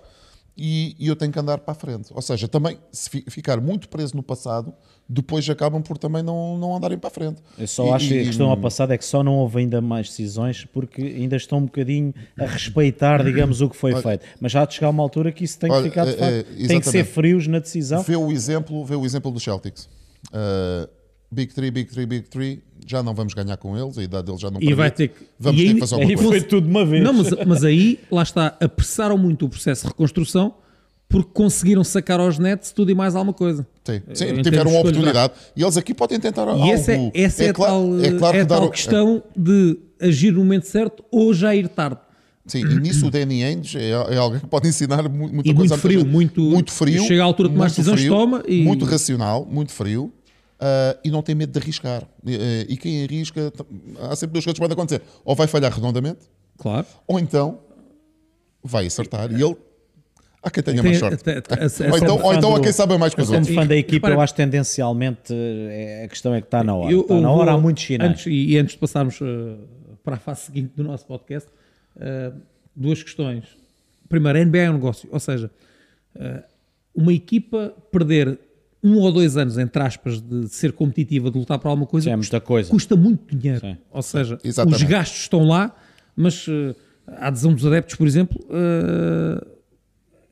e, 0.57 0.95
e 0.99 1.07
eu 1.07 1.15
tenho 1.15 1.31
que 1.31 1.39
andar 1.39 1.59
para 1.59 1.71
a 1.71 1.75
frente. 1.75 2.11
Ou 2.13 2.21
seja, 2.21 2.47
também, 2.47 2.77
se 2.91 3.09
fi- 3.09 3.23
ficar 3.29 3.61
muito 3.61 3.87
preso 3.87 4.15
no 4.15 4.21
passado, 4.21 4.73
depois 5.11 5.49
acabam 5.49 5.81
por 5.81 5.97
também 5.97 6.21
não, 6.21 6.55
não 6.57 6.75
andarem 6.75 6.95
para 6.97 7.07
a 7.07 7.11
frente. 7.11 7.41
Eu 7.57 7.67
só 7.67 7.87
E- 7.87 7.89
acho 7.93 8.07
que 8.09 8.19
a 8.19 8.23
questão 8.25 8.49
ao 8.51 8.57
passado 8.57 8.93
é 8.93 8.97
que 8.97 9.03
só 9.03 9.23
não 9.23 9.37
houve 9.37 9.57
ainda 9.59 9.81
mais 9.81 10.07
decisões 10.09 10.65
porque 10.65 11.01
ainda 11.01 11.35
estão 11.35 11.57
um 11.57 11.65
bocadinho 11.65 12.13
a 12.37 12.45
respeitar, 12.45 13.23
digamos, 13.23 13.59
o 13.59 13.67
que 13.69 13.75
foi 13.75 13.95
feito. 13.99 14.23
Mas 14.39 14.51
já 14.51 14.61
há 14.61 14.65
de 14.65 14.75
chegar 14.75 14.91
uma 14.91 15.01
altura 15.01 15.31
que 15.31 15.43
isso 15.43 15.57
tem 15.57 15.69
que 15.69 15.75
Olha, 15.75 15.83
ficar 15.89 16.05
de 16.05 16.11
é, 16.11 16.13
facto. 16.17 16.63
é, 16.63 16.67
tem 16.67 16.79
que 16.79 16.85
ser 16.87 17.03
frios 17.05 17.47
na 17.47 17.57
decisão. 17.57 18.03
Vê 18.03 18.15
o 18.15 18.31
exemplo, 18.31 18.85
vê 18.85 18.95
o 18.95 19.03
exemplo 19.03 19.31
dos 19.31 19.41
Celtics. 19.41 19.89
Uh, 20.31 20.87
Big 21.31 21.53
3, 21.53 21.71
Big 21.71 21.89
3, 21.91 22.07
Big 22.07 22.27
3, 22.29 22.59
já 22.87 23.01
não 23.03 23.13
vamos 23.13 23.33
ganhar 23.33 23.55
com 23.57 23.77
eles, 23.77 23.97
a 23.97 24.03
idade 24.03 24.25
deles 24.27 24.41
já 24.41 24.49
não 24.51 24.59
E 24.61 24.73
vai 24.73 24.91
permite. 24.91 24.95
ter 24.95 25.07
que- 25.09 25.29
Vamos 25.39 25.59
e 25.61 25.63
ter 25.63 25.67
aí- 25.69 25.73
que 25.75 25.79
fazer 25.79 25.95
alguma 25.95 26.11
Aí 26.11 26.15
coisa. 26.15 26.31
foi 26.31 26.41
tudo 26.41 26.63
de 26.65 26.69
uma 26.71 26.85
vez. 26.85 27.03
Não, 27.03 27.13
mas, 27.13 27.29
mas 27.47 27.63
aí, 27.63 27.99
lá 28.11 28.23
está, 28.23 28.57
apressaram 28.59 29.17
muito 29.17 29.45
o 29.45 29.49
processo 29.49 29.83
de 29.83 29.87
reconstrução 29.89 30.53
porque 31.09 31.31
conseguiram 31.33 31.83
sacar 31.83 32.19
aos 32.19 32.37
Nets 32.37 32.71
tudo 32.71 32.91
e 32.91 32.95
mais 32.95 33.15
alguma 33.15 33.33
coisa. 33.33 33.67
Sim, 33.83 34.01
sim, 34.13 34.23
Em 34.25 34.27
termos 34.27 34.43
tiveram 34.43 34.71
uma 34.71 34.79
oportunidade 34.79 35.33
e 35.55 35.63
eles 35.63 35.75
aqui 35.75 35.93
podem 35.93 36.19
tentar 36.19 36.47
algo. 36.47 36.63
E 36.65 36.71
essa 36.71 36.93
é, 36.93 37.11
essa 37.15 37.43
é, 37.43 37.49
a 37.49 37.53
claro, 37.53 37.73
tal, 37.73 37.99
é 38.03 38.11
claro 38.19 38.37
é 38.37 38.41
que 38.41 38.45
tal 38.47 38.63
o- 38.65 38.69
questão 38.69 39.23
de 39.35 39.77
agir 39.99 40.31
no 40.31 40.39
momento 40.39 40.67
certo 40.67 41.03
ou 41.11 41.33
já 41.33 41.53
ir 41.55 41.67
tarde. 41.67 41.99
Sim, 42.45 42.61
e 42.61 42.79
nisso 42.79 43.07
o 43.07 43.11
Danny 43.11 43.43
Ainge 43.43 43.77
é, 43.77 43.89
é 43.89 44.17
alguém 44.17 44.39
que 44.39 44.47
pode 44.47 44.67
ensinar 44.67 45.07
mu- 45.09 45.27
muita 45.29 45.49
E 45.49 45.53
coisa. 45.53 45.75
muito 45.75 45.77
frio, 45.77 46.05
muito- 46.05 46.41
muito 46.41 46.71
frio. 46.71 47.03
chega 47.03 47.21
à 47.21 47.25
altura 47.25 47.49
de 47.49 47.55
tomar 47.55 47.67
decisões, 47.69 47.99
frio, 47.99 48.13
toma 48.13 48.43
e- 48.47 48.63
Muito 48.63 48.85
racional, 48.85 49.45
muito 49.45 49.71
frio. 49.71 50.11
ah, 50.59 50.95
e 51.03 51.09
não 51.11 51.21
tem 51.23 51.33
medo 51.35 51.51
de 51.51 51.59
arriscar. 51.59 52.07
E, 52.25 52.35
eh, 52.35 52.65
e 52.69 52.77
quem 52.77 53.03
arrisca, 53.03 53.51
há 54.01 54.15
sempre 54.15 54.33
duas 54.33 54.45
coisas 54.45 54.53
que 54.55 54.59
podem 54.59 54.73
acontecer. 54.73 55.01
Ou 55.25 55.35
vai 55.35 55.47
falhar 55.47 55.71
redondamente, 55.73 56.19
Claro. 56.57 56.85
ou 57.07 57.19
então 57.19 57.59
vai 58.63 58.85
acertar. 58.85 59.31
E 59.31 59.41
ele. 59.41 59.55
Há 60.41 60.49
quem 60.49 60.63
tenha 60.63 60.81
mais 60.81 60.97
sorte. 60.97 61.23
te- 61.23 61.41
te- 61.41 61.59
essa- 61.59 61.89
ou 61.89 61.97
então, 61.97 62.21
ou 62.23 62.33
então 62.33 62.55
há 62.55 62.61
quem 62.61 62.71
saiba 62.71 62.97
mais 62.97 63.13
que 63.13 63.21
os 63.21 63.27
Como 63.27 63.39
outros. 63.39 63.55
fã 63.55 63.67
da 63.67 63.75
equipa, 63.75 64.09
eu 64.09 64.21
acho 64.21 64.33
tendencialmente 64.35 65.33
eh, 65.33 66.03
a 66.05 66.07
questão 66.07 66.33
é 66.33 66.39
que 66.39 66.47
está 66.47 66.63
na 66.63 66.73
hora. 66.75 66.91
Eu- 66.91 67.01
está 67.01 67.15
na 67.19 67.27
vou- 67.27 67.37
hora, 67.39 67.51
há 67.51 67.57
muitos 67.57 67.83
sinais. 67.83 68.11
Antes, 68.11 68.25
e 68.27 68.57
antes 68.57 68.73
de 68.73 68.79
passarmos 68.79 69.19
uh, 69.19 69.57
para 70.03 70.15
a 70.15 70.19
fase 70.19 70.41
seguinte 70.41 70.71
do 70.77 70.83
nosso 70.83 71.05
podcast, 71.05 71.49
uh, 71.97 72.33
duas 72.75 73.03
questões. 73.03 73.43
Primeiro, 74.07 74.37
a 74.39 74.41
NBA 74.41 74.57
é 74.59 74.69
um 74.69 74.73
negócio, 74.73 75.09
ou 75.11 75.19
seja, 75.19 75.51
uh, 76.15 76.41
uma 76.95 77.11
equipa 77.13 77.73
perder 77.91 78.39
um 78.81 78.95
ou 78.97 79.11
dois 79.11 79.35
anos, 79.35 79.57
entre 79.57 79.83
aspas, 79.83 80.21
de 80.21 80.47
ser 80.47 80.71
competitiva, 80.71 81.29
de 81.29 81.37
lutar 81.37 81.59
para 81.59 81.69
alguma 81.69 81.85
coisa, 81.85 82.05
Sim, 82.15 82.35
é 82.35 82.39
coisa. 82.39 82.69
custa 82.69 82.95
muito 82.95 83.35
dinheiro. 83.35 83.59
Sim. 83.59 83.77
Ou 83.91 84.01
seja, 84.01 84.37
Exatamente. 84.41 84.83
os 84.83 84.89
gastos 84.89 85.19
estão 85.19 85.43
lá, 85.43 85.75
mas 86.15 86.47
uh, 86.47 86.73
a 87.07 87.27
adesão 87.27 87.53
dos 87.53 87.65
adeptos, 87.65 87.95
por 87.95 88.07
exemplo, 88.07 88.39
uh, 88.45 89.45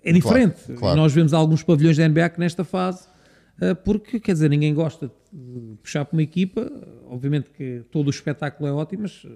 é 0.09 0.13
diferente. 0.13 0.73
claro. 0.77 0.95
Nós 0.97 1.13
vemos 1.13 1.33
alguns 1.33 1.63
pavilhões 1.63 1.97
da 1.97 2.07
NBA 2.07 2.29
que 2.29 2.39
nesta 2.39 2.63
fase, 2.63 3.03
uh, 3.61 3.75
porque 3.83 4.19
quer 4.19 4.33
dizer, 4.33 4.49
ninguém 4.49 4.73
gosta 4.73 5.11
de 5.31 5.75
puxar 5.81 6.05
para 6.05 6.15
uma 6.15 6.23
equipa. 6.23 6.71
Obviamente 7.09 7.49
que 7.55 7.81
todo 7.91 8.07
o 8.07 8.09
espetáculo 8.09 8.67
é 8.67 8.71
ótimo, 8.73 9.03
mas 9.03 9.23
uh, 9.23 9.29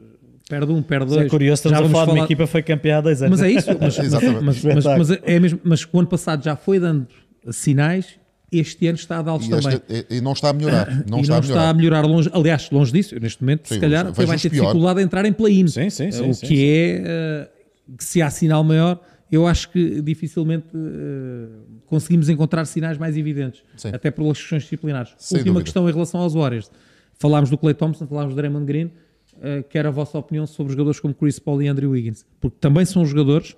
perde 0.49 0.71
um, 0.71 0.81
perde 0.81 1.05
Mas 1.05 1.13
dois. 1.15 1.25
é 1.27 1.29
curioso, 1.29 1.53
estamos 1.59 1.79
Já 1.79 1.85
a 1.85 1.89
falar 1.89 2.05
de 2.05 2.11
uma 2.11 2.25
equipa 2.25 2.43
que 2.45 2.49
foi 2.51 2.61
campeã 2.63 2.97
há 2.97 3.01
dois 3.01 3.21
anos. 3.21 3.39
Mas 3.39 3.47
é 3.49 3.51
isso, 3.51 3.69
mas, 3.79 3.79
mas, 3.97 4.05
Exatamente. 4.05 4.43
mas, 4.43 4.85
mas, 4.85 5.09
é 5.23 5.39
mesmo, 5.39 5.59
mas 5.63 5.87
o 5.91 5.99
ano 5.99 6.07
passado 6.07 6.43
já 6.43 6.55
foi 6.55 6.79
dando 6.79 7.07
sinais, 7.51 8.19
este 8.51 8.85
ano 8.87 8.97
está 8.97 9.19
a 9.19 9.21
E, 9.21 9.49
também. 9.49 9.81
este- 9.89 10.05
e- 10.09 10.19
não 10.21 10.33
está 10.33 10.49
a 10.49 10.53
melhorar. 10.53 10.87
Não 11.09 11.19
e 11.19 11.21
está 11.21 11.33
não 11.35 11.39
a 11.39 11.41
melhorar. 11.41 11.41
está 11.41 11.69
a 11.69 11.73
melhorar 11.73 12.01
longe, 12.05 12.29
aliás, 12.33 12.69
longe 12.69 12.91
disso, 12.91 13.17
neste 13.19 13.41
momento, 13.41 13.67
Sim, 13.69 13.75
se 13.75 13.79
calhar, 13.79 14.11
vai 14.11 14.25
ter 14.37 14.49
pior. 14.49 14.65
dificuldade 14.65 14.99
em 14.99 15.03
entrar 15.03 15.25
em 15.25 15.31
play-in. 15.31 15.67
Sim, 15.67 15.89
sim, 15.89 16.11
sim, 16.11 16.29
o 16.29 16.33
sim, 16.33 16.41
que 16.47 16.55
sim. 16.55 16.63
é, 16.65 17.01
eh, 17.05 17.49
que 17.97 18.03
se 18.03 18.21
há 18.21 18.29
sinal 18.29 18.61
maior, 18.63 18.99
eu 19.31 19.47
acho 19.47 19.69
que 19.69 20.01
dificilmente 20.01 20.67
uh, 20.75 21.81
conseguimos 21.85 22.27
encontrar 22.27 22.65
sinais 22.65 22.97
mais 22.97 23.15
evidentes, 23.15 23.63
Sim. 23.77 23.89
até 23.93 24.11
pelas 24.11 24.37
questões 24.37 24.63
disciplinares. 24.63 25.13
Sem 25.17 25.37
Última 25.37 25.53
dúvida. 25.53 25.63
questão 25.63 25.89
em 25.89 25.91
relação 25.91 26.19
aos 26.19 26.33
Warriors. 26.33 26.69
Falámos 27.17 27.49
do 27.49 27.57
Clay 27.57 27.73
Thompson, 27.73 28.07
falámos 28.07 28.33
do 28.33 28.37
Draymond 28.37 28.65
Green, 28.65 28.85
uh, 28.85 29.63
quero 29.69 29.87
a 29.87 29.91
vossa 29.91 30.17
opinião 30.17 30.45
sobre 30.45 30.73
jogadores 30.73 30.99
como 30.99 31.13
Chris 31.13 31.39
Paul 31.39 31.61
e 31.61 31.67
Andrew 31.67 31.91
Wiggins, 31.91 32.25
porque 32.41 32.57
também 32.59 32.83
são 32.83 33.05
jogadores, 33.05 33.55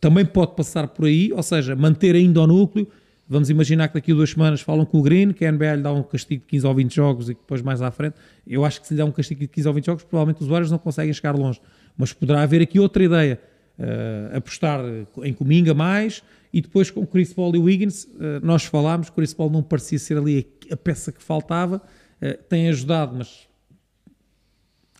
também 0.00 0.24
pode 0.24 0.54
passar 0.54 0.86
por 0.88 1.06
aí, 1.06 1.32
ou 1.32 1.42
seja, 1.42 1.74
manter 1.74 2.14
ainda 2.14 2.42
o 2.42 2.46
núcleo. 2.46 2.86
Vamos 3.28 3.48
imaginar 3.48 3.86
que 3.88 3.94
daqui 3.94 4.10
a 4.10 4.14
duas 4.14 4.30
semanas 4.30 4.60
falam 4.60 4.84
com 4.84 4.98
o 4.98 5.02
Green, 5.02 5.32
que 5.32 5.44
a 5.44 5.52
NBA 5.52 5.76
lhe 5.76 5.82
dá 5.82 5.92
um 5.92 6.02
castigo 6.02 6.42
de 6.42 6.48
15 6.48 6.66
ou 6.66 6.74
20 6.74 6.94
jogos 6.94 7.28
e 7.30 7.34
que 7.34 7.40
depois 7.40 7.62
mais 7.62 7.80
à 7.80 7.90
frente. 7.90 8.16
Eu 8.44 8.64
acho 8.64 8.80
que 8.80 8.88
se 8.88 8.94
lhe 8.94 8.98
dá 8.98 9.04
um 9.04 9.12
castigo 9.12 9.40
de 9.40 9.46
15 9.46 9.68
ou 9.68 9.74
20 9.74 9.86
jogos, 9.86 10.04
provavelmente 10.04 10.42
os 10.42 10.48
Warriors 10.48 10.70
não 10.70 10.78
conseguem 10.78 11.12
chegar 11.12 11.36
longe. 11.36 11.60
Mas 11.96 12.12
poderá 12.12 12.42
haver 12.42 12.60
aqui 12.60 12.80
outra 12.80 13.04
ideia. 13.04 13.40
Uh, 13.80 14.36
apostar 14.36 14.80
em 15.22 15.32
Cominga 15.32 15.72
mais 15.72 16.22
e 16.52 16.60
depois 16.60 16.90
com 16.90 17.06
Chris 17.06 17.32
Paul 17.32 17.56
e 17.56 17.58
Wiggins, 17.58 18.04
uh, 18.04 18.10
nós 18.42 18.64
falámos, 18.64 19.08
Chris 19.08 19.32
Paul 19.32 19.48
não 19.48 19.62
parecia 19.62 19.98
ser 19.98 20.18
ali 20.18 20.46
a, 20.70 20.74
a 20.74 20.76
peça 20.76 21.10
que 21.10 21.22
faltava, 21.22 21.80
uh, 22.20 22.42
tem 22.48 22.68
ajudado, 22.68 23.16
mas 23.16 23.48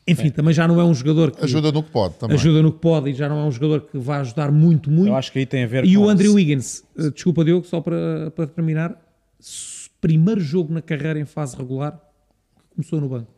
enfim, 0.09 0.31
também 0.31 0.55
já 0.55 0.67
não 0.67 0.81
é 0.81 0.85
um 0.85 0.95
jogador 0.95 1.31
que 1.31 1.45
Ajuda 1.45 1.71
no 1.71 1.83
que 1.83 1.91
pode 1.91 2.15
também. 2.15 2.37
ajuda 2.37 2.63
no 2.63 2.73
que 2.73 2.79
pode 2.79 3.11
e 3.11 3.15
já 3.15 3.29
não 3.29 3.39
é 3.39 3.45
um 3.45 3.53
jogador 3.53 3.83
que 3.83 3.99
vai 3.99 4.21
ajudar 4.21 4.51
muito, 4.51 4.91
muito. 4.91 5.09
Eu 5.09 5.15
acho 5.17 5.31
que 5.31 5.39
aí 5.39 5.47
tem 5.47 5.65
a 5.65 5.67
ver 5.67 5.85
E 5.85 5.95
com 5.95 6.03
o 6.03 6.09
Andrew 6.09 6.35
Wiggins, 6.35 6.83
uh, 6.97 7.11
desculpa 7.11 7.45
Diogo, 7.45 7.67
só 7.67 7.81
para, 7.83 8.31
para 8.31 8.47
terminar, 8.47 8.97
primeiro 10.01 10.41
jogo 10.41 10.73
na 10.73 10.81
carreira 10.81 11.19
em 11.21 11.27
fase 11.27 11.55
regular, 11.55 12.01
começou 12.75 13.01
no 13.01 13.09
banco. 13.09 13.31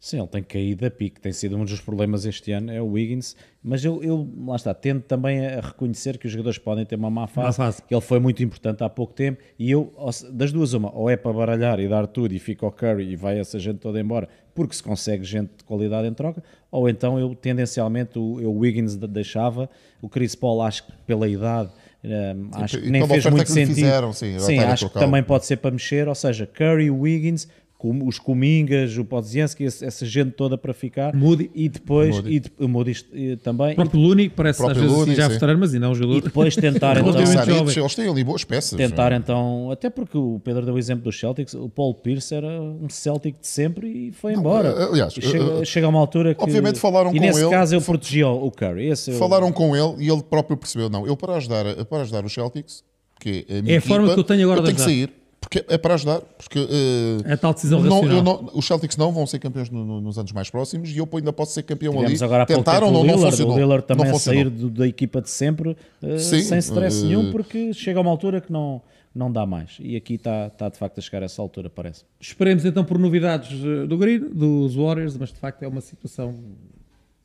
Sim, 0.00 0.18
ele 0.18 0.28
tem 0.28 0.42
caído 0.44 0.86
a 0.86 0.90
pique, 0.92 1.20
tem 1.20 1.32
sido 1.32 1.56
um 1.56 1.64
dos 1.64 1.80
problemas 1.80 2.24
este 2.24 2.52
ano, 2.52 2.70
é 2.70 2.80
o 2.80 2.86
Wiggins, 2.92 3.34
mas 3.60 3.84
eu, 3.84 4.00
eu 4.00 4.28
lá 4.46 4.54
está, 4.54 4.72
tento 4.72 5.02
também 5.02 5.44
a 5.44 5.60
reconhecer 5.60 6.16
que 6.18 6.26
os 6.26 6.32
jogadores 6.32 6.56
podem 6.56 6.86
ter 6.86 6.94
uma 6.94 7.10
má 7.10 7.26
fase, 7.26 7.58
Má 7.58 7.66
fase. 7.66 7.82
que 7.82 7.92
ele 7.92 8.00
foi 8.00 8.20
muito 8.20 8.40
importante 8.40 8.84
há 8.84 8.88
pouco 8.88 9.12
tempo, 9.12 9.40
e 9.58 9.68
eu, 9.72 9.92
das 10.32 10.52
duas 10.52 10.72
uma, 10.72 10.94
ou 10.94 11.10
é 11.10 11.16
para 11.16 11.32
baralhar 11.32 11.80
e 11.80 11.88
dar 11.88 12.06
tudo 12.06 12.32
e 12.32 12.38
fica 12.38 12.64
o 12.64 12.70
Curry 12.70 13.10
e 13.10 13.16
vai 13.16 13.40
essa 13.40 13.58
gente 13.58 13.78
toda 13.80 13.98
embora, 14.00 14.28
porque 14.54 14.76
se 14.76 14.82
consegue 14.84 15.24
gente 15.24 15.50
de 15.58 15.64
qualidade 15.64 16.06
em 16.06 16.14
troca, 16.14 16.44
ou 16.70 16.88
então 16.88 17.18
eu 17.18 17.34
tendencialmente 17.34 18.20
o, 18.20 18.40
eu, 18.40 18.52
o 18.52 18.58
Wiggins 18.60 18.94
de- 18.94 19.06
deixava, 19.08 19.68
o 20.00 20.08
Chris 20.08 20.36
Paul 20.36 20.62
acho 20.62 20.86
que 20.86 20.92
pela 21.08 21.26
idade... 21.28 21.70
hum, 22.04 22.50
acho 22.52 22.80
que 22.80 22.88
nem 22.88 23.04
fez 23.04 23.26
muito 23.26 23.50
sentido. 23.50 23.74
fizeram, 23.74 24.12
sim, 24.12 24.38
sim 24.38 24.60
acho 24.60 24.88
que 24.88 24.94
também 24.94 25.24
pode 25.24 25.44
ser 25.44 25.56
para 25.56 25.72
mexer, 25.72 26.06
ou 26.06 26.14
seja, 26.14 26.46
Curry, 26.46 26.88
Wiggins, 26.88 27.48
os 27.80 28.18
Comingas, 28.18 28.96
o 28.98 29.04
Podzianski, 29.04 29.62
esse- 29.62 29.84
essa 29.84 30.04
gente 30.04 30.32
toda 30.32 30.58
para 30.58 30.74
ficar. 30.74 31.14
Moody. 31.14 31.48
E 31.54 31.68
depois, 31.68 32.16
Moody. 32.16 32.32
e 32.34 32.40
de- 32.40 32.52
o 32.58 32.66
Moody 32.68 33.04
eh, 33.14 33.36
também. 33.36 33.72
O 33.72 33.76
próprio 33.76 34.00
Looney, 34.00 34.28
parece 34.28 34.58
próprio 34.58 34.76
às 34.78 34.82
vezes 34.82 34.98
Looney, 34.98 35.14
já 35.14 35.28
veterano, 35.28 35.60
mas 35.60 35.72
ainda 35.74 35.86
é 35.86 35.88
um 35.88 35.92
E, 35.92 35.94
jogador. 35.94 36.18
e 36.18 36.20
depois 36.22 36.56
tentar 36.56 36.96
então, 36.98 37.62
eles 37.68 37.94
têm 37.94 38.08
ali 38.08 38.24
boas 38.24 38.42
peças. 38.42 38.76
tentar 38.76 39.12
então, 39.12 39.70
até 39.70 39.88
porque 39.88 40.18
o 40.18 40.40
Pedro 40.42 40.64
deu 40.66 40.74
o 40.74 40.78
exemplo 40.78 41.04
dos 41.04 41.18
Celtics, 41.20 41.54
o 41.54 41.68
Paul 41.68 41.94
Pierce 41.94 42.34
era 42.34 42.48
um 42.60 42.88
Celtic 42.88 43.38
de 43.40 43.46
sempre 43.46 43.86
e 44.08 44.12
foi 44.12 44.32
embora. 44.32 44.70
eh, 44.70 44.84
aliás, 44.90 45.16
E 45.16 45.22
chega, 45.22 45.44
eh, 45.60 45.64
chega 45.64 45.86
a 45.86 45.90
uma 45.90 46.00
altura 46.00 46.34
que. 46.34 46.42
obviamente 46.42 46.80
falaram 46.80 47.10
e 47.10 47.14
com 47.14 47.20
nesse 47.20 47.40
ele, 47.42 47.50
caso 47.50 47.74
eu 47.76 47.80
fa- 47.80 47.92
protegi 47.92 48.24
o 48.24 48.46
o 48.46 48.50
Curry. 48.50 48.88
Esse 48.88 49.10
eu- 49.12 49.18
Falaram 49.18 49.52
com 49.52 49.76
ele 49.76 50.04
e 50.04 50.10
ele 50.10 50.22
próprio 50.22 50.56
percebeu, 50.56 50.90
não, 50.90 51.06
eu 51.06 51.16
para 51.16 51.36
ajudar, 51.36 51.64
para 51.86 52.02
ajudar 52.02 52.24
os 52.24 52.32
Celtics, 52.32 52.82
que 53.20 53.46
é 53.48 53.58
a 53.58 53.62
minha 53.62 53.74
É 53.74 53.78
a 53.78 53.80
forma 53.80 54.06
equipa, 54.06 54.14
que 54.14 54.20
eu 54.20 54.24
tenho 54.24 54.42
agora 54.50 54.60
de 54.60 54.66
tenho 54.66 54.76
que 54.76 54.82
ajudar. 54.82 55.06
sair, 55.06 55.12
porque 55.50 55.64
é 55.66 55.78
para 55.78 55.94
ajudar, 55.94 56.20
porque 56.20 56.58
eh, 56.58 57.32
É 57.32 57.36
tal 57.36 57.54
decisão 57.54 57.80
não, 57.80 58.02
não- 58.22 58.50
os 58.54 58.66
Celtics 58.66 58.98
não 58.98 59.10
vão 59.10 59.26
ser 59.26 59.38
campeões 59.38 59.70
no- 59.70 59.82
no- 59.84 60.00
nos 60.00 60.18
anos 60.18 60.30
mais 60.32 60.50
próximos 60.50 60.90
e 60.90 60.98
eu 60.98 61.08
ainda 61.14 61.32
posso 61.32 61.52
ser 61.54 61.62
campeão 61.62 61.94
Tivemos 61.94 62.20
ali. 62.22 62.24
agora 62.26 62.44
Tentaram, 62.44 62.90
não, 62.90 63.00
o 63.00 63.04
não 63.04 63.18
funcionou. 63.18 63.54
o 63.54 63.58
Lillard 63.58 63.86
também 63.86 64.04
não 64.04 64.10
a 64.10 64.14
funcionou. 64.14 64.42
sair 64.44 64.50
do- 64.50 64.68
da 64.68 64.86
equipa 64.86 65.22
de 65.22 65.30
sempre 65.30 65.74
eh, 66.02 66.18
Sim, 66.18 66.42
sem 66.42 66.58
stress 66.58 67.02
eh, 67.02 67.06
nenhum 67.08 67.32
porque 67.32 67.72
chega 67.72 67.98
a 67.98 68.02
uma 68.02 68.10
altura 68.10 68.42
que 68.42 68.52
não, 68.52 68.82
não 69.14 69.32
dá 69.32 69.46
mais 69.46 69.78
e 69.80 69.96
aqui 69.96 70.14
está, 70.16 70.48
está 70.48 70.68
de 70.68 70.76
facto 70.76 70.98
a 70.98 71.00
chegar 71.00 71.22
a 71.22 71.24
essa 71.24 71.40
altura 71.40 71.70
parece 71.70 72.04
Esperemos 72.20 72.66
então 72.66 72.84
por 72.84 72.98
novidades 72.98 73.58
do 73.88 73.96
Green, 73.96 74.18
dos 74.18 74.74
Warriors, 74.74 75.16
mas 75.16 75.30
de 75.32 75.38
facto 75.38 75.62
é 75.62 75.68
uma 75.68 75.80
situação 75.80 76.34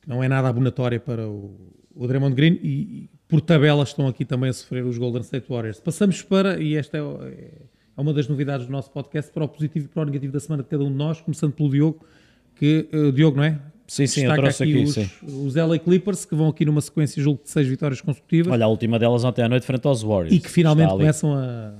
que 0.00 0.08
não 0.08 0.24
é 0.24 0.28
nada 0.28 0.48
abonatória 0.48 0.98
para 0.98 1.28
o, 1.28 1.50
o 1.94 2.06
Draymond 2.06 2.34
Green 2.34 2.58
e, 2.62 2.68
e 2.68 3.10
por 3.28 3.42
tabela 3.42 3.82
estão 3.82 4.08
aqui 4.08 4.24
também 4.24 4.48
a 4.48 4.52
sofrer 4.54 4.82
os 4.84 4.96
Golden 4.96 5.20
State 5.22 5.46
Warriors. 5.48 5.78
Passamos 5.80 6.22
para, 6.22 6.58
e 6.58 6.74
esta 6.76 6.96
é, 6.98 7.02
o- 7.02 7.18
é 7.96 8.00
uma 8.00 8.12
das 8.12 8.28
novidades 8.28 8.66
do 8.66 8.72
nosso 8.72 8.90
podcast, 8.90 9.32
para 9.32 9.44
o 9.44 9.48
positivo 9.48 9.86
e 9.86 9.88
para 9.88 10.02
o 10.02 10.04
negativo 10.06 10.32
da 10.32 10.40
semana 10.40 10.62
de 10.62 10.68
cada 10.68 10.84
um 10.84 10.90
de 10.90 10.96
nós, 10.96 11.20
começando 11.20 11.52
pelo 11.52 11.70
Diogo, 11.70 12.04
que 12.56 12.88
eh, 12.92 13.10
Diogo, 13.12 13.36
não 13.36 13.44
é? 13.44 13.60
Sim, 13.86 14.06
sim, 14.06 14.22
eu 14.22 14.30
Destaca 14.30 14.42
trouxe 14.42 14.62
aqui, 14.62 14.82
os, 14.82 14.94
sim. 14.94 15.10
os 15.22 15.54
LA 15.54 15.78
Clippers, 15.78 16.24
que 16.24 16.34
vão 16.34 16.48
aqui 16.48 16.64
numa 16.64 16.80
sequência, 16.80 17.22
julgo, 17.22 17.42
de 17.42 17.50
seis 17.50 17.68
vitórias 17.68 18.00
consecutivas 18.00 18.52
olha 18.52 18.64
a 18.64 18.68
última 18.68 18.98
delas 18.98 19.24
ontem 19.24 19.42
à 19.42 19.48
noite 19.48 19.66
frente 19.66 19.86
aos 19.86 20.02
Warriors 20.02 20.32
e 20.32 20.40
que 20.40 20.50
finalmente 20.50 20.90
começam 20.90 21.34
a, 21.34 21.74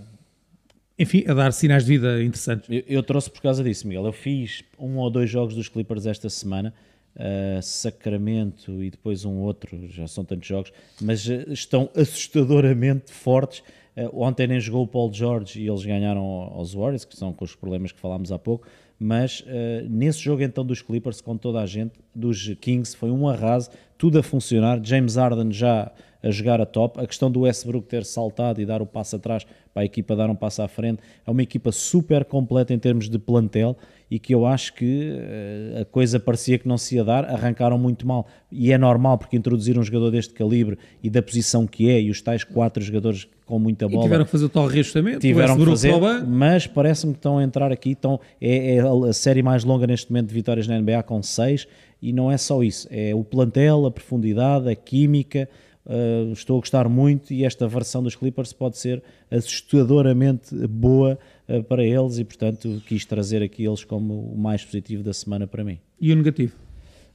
enfim, 0.99 1.25
a 1.27 1.33
dar 1.33 1.53
sinais 1.53 1.85
de 1.85 1.93
vida 1.93 2.23
interessantes. 2.23 2.69
eu, 2.69 2.83
eu 2.87 3.03
trouxe 3.03 3.31
por 3.31 3.41
causa 3.41 3.65
disso 3.65 3.89
Miguel 3.89 4.05
eu 4.05 4.13
fiz 4.13 4.63
um 4.79 4.99
ou 4.99 5.09
dois 5.09 5.31
jogos 5.31 5.55
dos 5.55 5.69
Clippers 5.69 6.05
esta 6.05 6.29
semana 6.29 6.75
uh, 7.17 7.63
Sacramento 7.63 8.83
e 8.83 8.91
depois 8.91 9.25
um 9.25 9.39
outro 9.39 9.89
já 9.89 10.07
são 10.07 10.25
tantos 10.25 10.47
jogos 10.47 10.73
mas 11.01 11.27
uh, 11.27 11.53
estão 11.53 11.89
assustadoramente 11.95 13.13
fortes. 13.13 13.63
Uh, 13.97 14.23
ontem 14.23 14.47
nem 14.47 14.61
jogou 14.61 14.83
o 14.83 14.89
Paul 14.89 15.13
George 15.13 15.61
e 15.61 15.69
eles 15.69 15.85
ganharam 15.85 16.25
aos 16.25 16.75
Warriors, 16.75 17.05
que 17.05 17.17
são 17.17 17.33
com 17.33 17.45
os 17.45 17.55
problemas 17.55 17.93
que 17.93 18.01
falámos 18.01 18.33
há 18.33 18.39
pouco, 18.39 18.67
mas 18.99 19.45
nesse 19.89 20.21
jogo 20.21 20.43
então 20.43 20.65
dos 20.65 20.81
Clippers, 20.81 21.21
com 21.21 21.37
toda 21.37 21.61
a 21.61 21.67
gente, 21.67 21.93
dos 22.15 22.55
Kings, 22.61 22.97
foi 22.97 23.11
um 23.11 23.29
arraso, 23.29 23.71
tudo 23.99 24.19
a 24.19 24.23
funcionar, 24.23 24.81
James 24.83 25.17
Harden 25.17 25.53
já 25.53 25.93
a 26.25 26.31
jogar 26.31 26.61
a 26.61 26.65
top, 26.65 26.99
a 26.99 27.07
questão 27.07 27.31
do 27.31 27.41
Westbrook 27.41 27.87
ter 27.87 28.05
saltado 28.05 28.61
e 28.61 28.65
dar 28.65 28.81
o 28.81 28.87
passo 28.87 29.17
atrás 29.17 29.47
para 29.75 29.83
a 29.83 29.85
equipa 29.85 30.15
dar 30.15 30.31
um 30.31 30.37
passo 30.37 30.63
à 30.63 30.69
frente, 30.69 31.01
é 31.27 31.31
uma 31.31 31.43
equipa 31.43 31.73
super 31.73 32.25
completa 32.25 32.73
em 32.73 32.79
termos 32.79 33.11
de 33.11 33.19
plantel 33.19 33.77
e 34.09 34.19
que 34.21 34.33
eu 34.33 34.47
acho 34.47 34.73
que 34.75 35.11
uh, 35.11 35.81
a 35.81 35.85
coisa 35.85 36.21
parecia 36.21 36.57
que 36.57 36.69
não 36.69 36.79
se 36.79 36.95
ia 36.95 37.03
dar, 37.03 37.25
arrancaram 37.25 37.77
muito 37.77 38.07
mal 38.07 38.29
e 38.53 38.73
é 38.73 38.79
normal 38.79 39.19
porque 39.19 39.37
introduzir 39.37 39.77
um 39.77 39.83
jogador 39.83 40.13
deste 40.13 40.33
calibre 40.33 40.79
e 41.03 41.11
da 41.11 41.21
posição 41.21 41.67
que 41.67 41.91
é 41.91 42.01
e 42.01 42.11
os 42.11 42.23
tais 42.23 42.45
quatro 42.45 42.83
jogadores 42.83 43.27
com 43.45 43.59
muita 43.59 43.87
E 43.87 43.89
bola 43.89 44.05
tiveram 44.05 44.25
que 44.25 44.31
fazer 44.31 44.45
o 44.45 44.49
tal 44.49 44.67
reajustamento, 44.69 45.19
tiveram 45.19 45.57
que 45.59 45.65
fazer, 45.65 45.99
banco. 45.99 46.27
mas 46.29 46.67
parece-me 46.67 47.13
que 47.13 47.19
estão 47.19 47.39
a 47.39 47.43
entrar 47.43 47.73
aqui. 47.73 47.91
Estão, 47.91 48.21
é, 48.41 48.77
é 48.77 48.81
a 48.81 49.13
série 49.13 49.43
mais 49.43 49.65
longa 49.65 49.87
neste 49.87 50.11
momento 50.11 50.29
de 50.29 50.35
vitórias 50.35 50.69
na 50.69 50.79
NBA 50.81 51.03
com 51.03 51.21
6 51.21 51.67
e 52.01 52.13
não 52.13 52.31
é 52.31 52.37
só 52.37 52.63
isso, 52.63 52.87
é 52.91 53.15
o 53.15 53.25
plantel, 53.25 53.87
a 53.87 53.91
profundidade, 53.91 54.71
a 54.71 54.77
química. 54.77 55.49
Uh, 55.87 56.33
estou 56.33 56.57
a 56.57 56.61
gostar 56.61 56.89
muito 56.89 57.33
e 57.33 57.45
esta 57.45 57.67
versão 57.69 58.03
dos 58.03 58.15
Clippers 58.15 58.53
pode 58.53 58.79
ser 58.79 59.03
assustadoramente 59.31 60.55
boa 60.67 61.19
uh, 61.49 61.63
para 61.65 61.85
eles 61.85 62.19
e, 62.19 62.25
portanto, 62.25 62.83
quis 62.87 63.05
trazer 63.05 63.43
aqui 63.43 63.65
eles 63.65 63.85
como 63.85 64.33
o 64.33 64.39
mais 64.39 64.65
positivo 64.65 65.03
da 65.03 65.13
semana 65.13 65.47
para 65.47 65.65
mim. 65.65 65.79
E 66.01 66.13
o 66.13 66.17
negativo? 66.17 66.55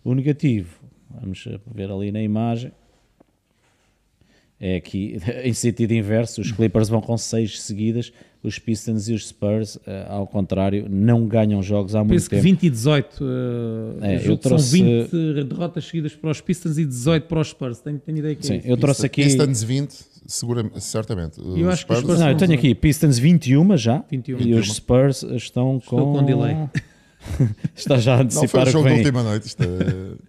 O 0.03 0.13
negativo, 0.13 0.79
vamos 1.10 1.47
ver 1.73 1.91
ali 1.91 2.12
na 2.12 2.21
imagem, 2.21 2.71
é 4.60 4.75
aqui 4.75 5.17
em 5.43 5.53
sentido 5.53 5.93
inverso. 5.93 6.41
Os 6.41 6.51
Clippers 6.51 6.89
vão 6.89 7.01
com 7.01 7.17
seis 7.17 7.62
seguidas, 7.62 8.12
os 8.41 8.58
Pistons 8.58 9.10
e 9.10 9.13
os 9.13 9.28
Spurs, 9.28 9.78
eh, 9.86 10.06
ao 10.08 10.25
contrário, 10.25 10.86
não 10.89 11.28
ganham 11.28 11.62
jogos 11.62 11.93
há 11.93 11.99
muito 11.99 12.12
Penso 12.12 12.30
que 12.30 12.36
tempo. 12.38 12.43
20 12.43 12.63
e 12.63 12.69
18. 12.69 13.23
Uh, 13.23 13.25
É, 14.02 14.15
eu 14.15 14.19
eu 14.21 14.38
que 14.38 14.43
trouxe- 14.43 14.78
São 14.78 14.86
20 14.86 15.43
derrotas 15.43 15.86
seguidas 15.86 16.15
para 16.15 16.30
os 16.32 16.39
Pistons 16.39 16.78
e 16.78 16.86
18 16.86 17.28
para 17.28 17.39
os 17.41 17.49
Spurs. 17.49 17.80
Tenho, 17.82 17.99
tenho 17.99 18.17
ideia 18.19 18.36
que 18.36 18.41
é 18.41 18.47
Sim, 18.47 18.58
isso. 18.60 18.67
eu 18.67 18.78
trouxe 18.78 19.06
aqui. 19.06 19.23
Pistons 19.23 19.62
20, 19.63 19.93
seguramente, 20.25 20.82
certamente. 20.82 21.41
Os 21.41 21.47
acho 21.47 21.56
que 21.58 21.63
os 21.67 21.80
Spurs- 21.80 21.99
Spurs- 21.99 22.19
Não, 22.19 22.30
eu 22.30 22.38
tenho 22.38 22.54
aqui 22.54 22.73
Pistons 22.75 23.17
21 23.19 23.75
já 23.78 24.04
21. 24.10 24.39
e 24.39 24.54
os 24.56 24.71
Spurs 24.73 25.23
estão 25.23 25.80
com. 25.86 25.97
Estou 25.97 26.13
com 26.13 26.23
delay. 26.23 26.56
Está 27.75 27.97
já 27.97 28.15
a 28.19 28.23
Não 28.23 28.30
foi 28.32 28.39
antecipar 28.39 28.62
o 28.62 28.63
o 28.63 28.65
que 28.67 28.71
jogo 28.71 28.88
da 28.89 28.95
última 28.95 29.23
noite. 29.23 29.47
Isto 29.47 29.63
é... 29.63 30.28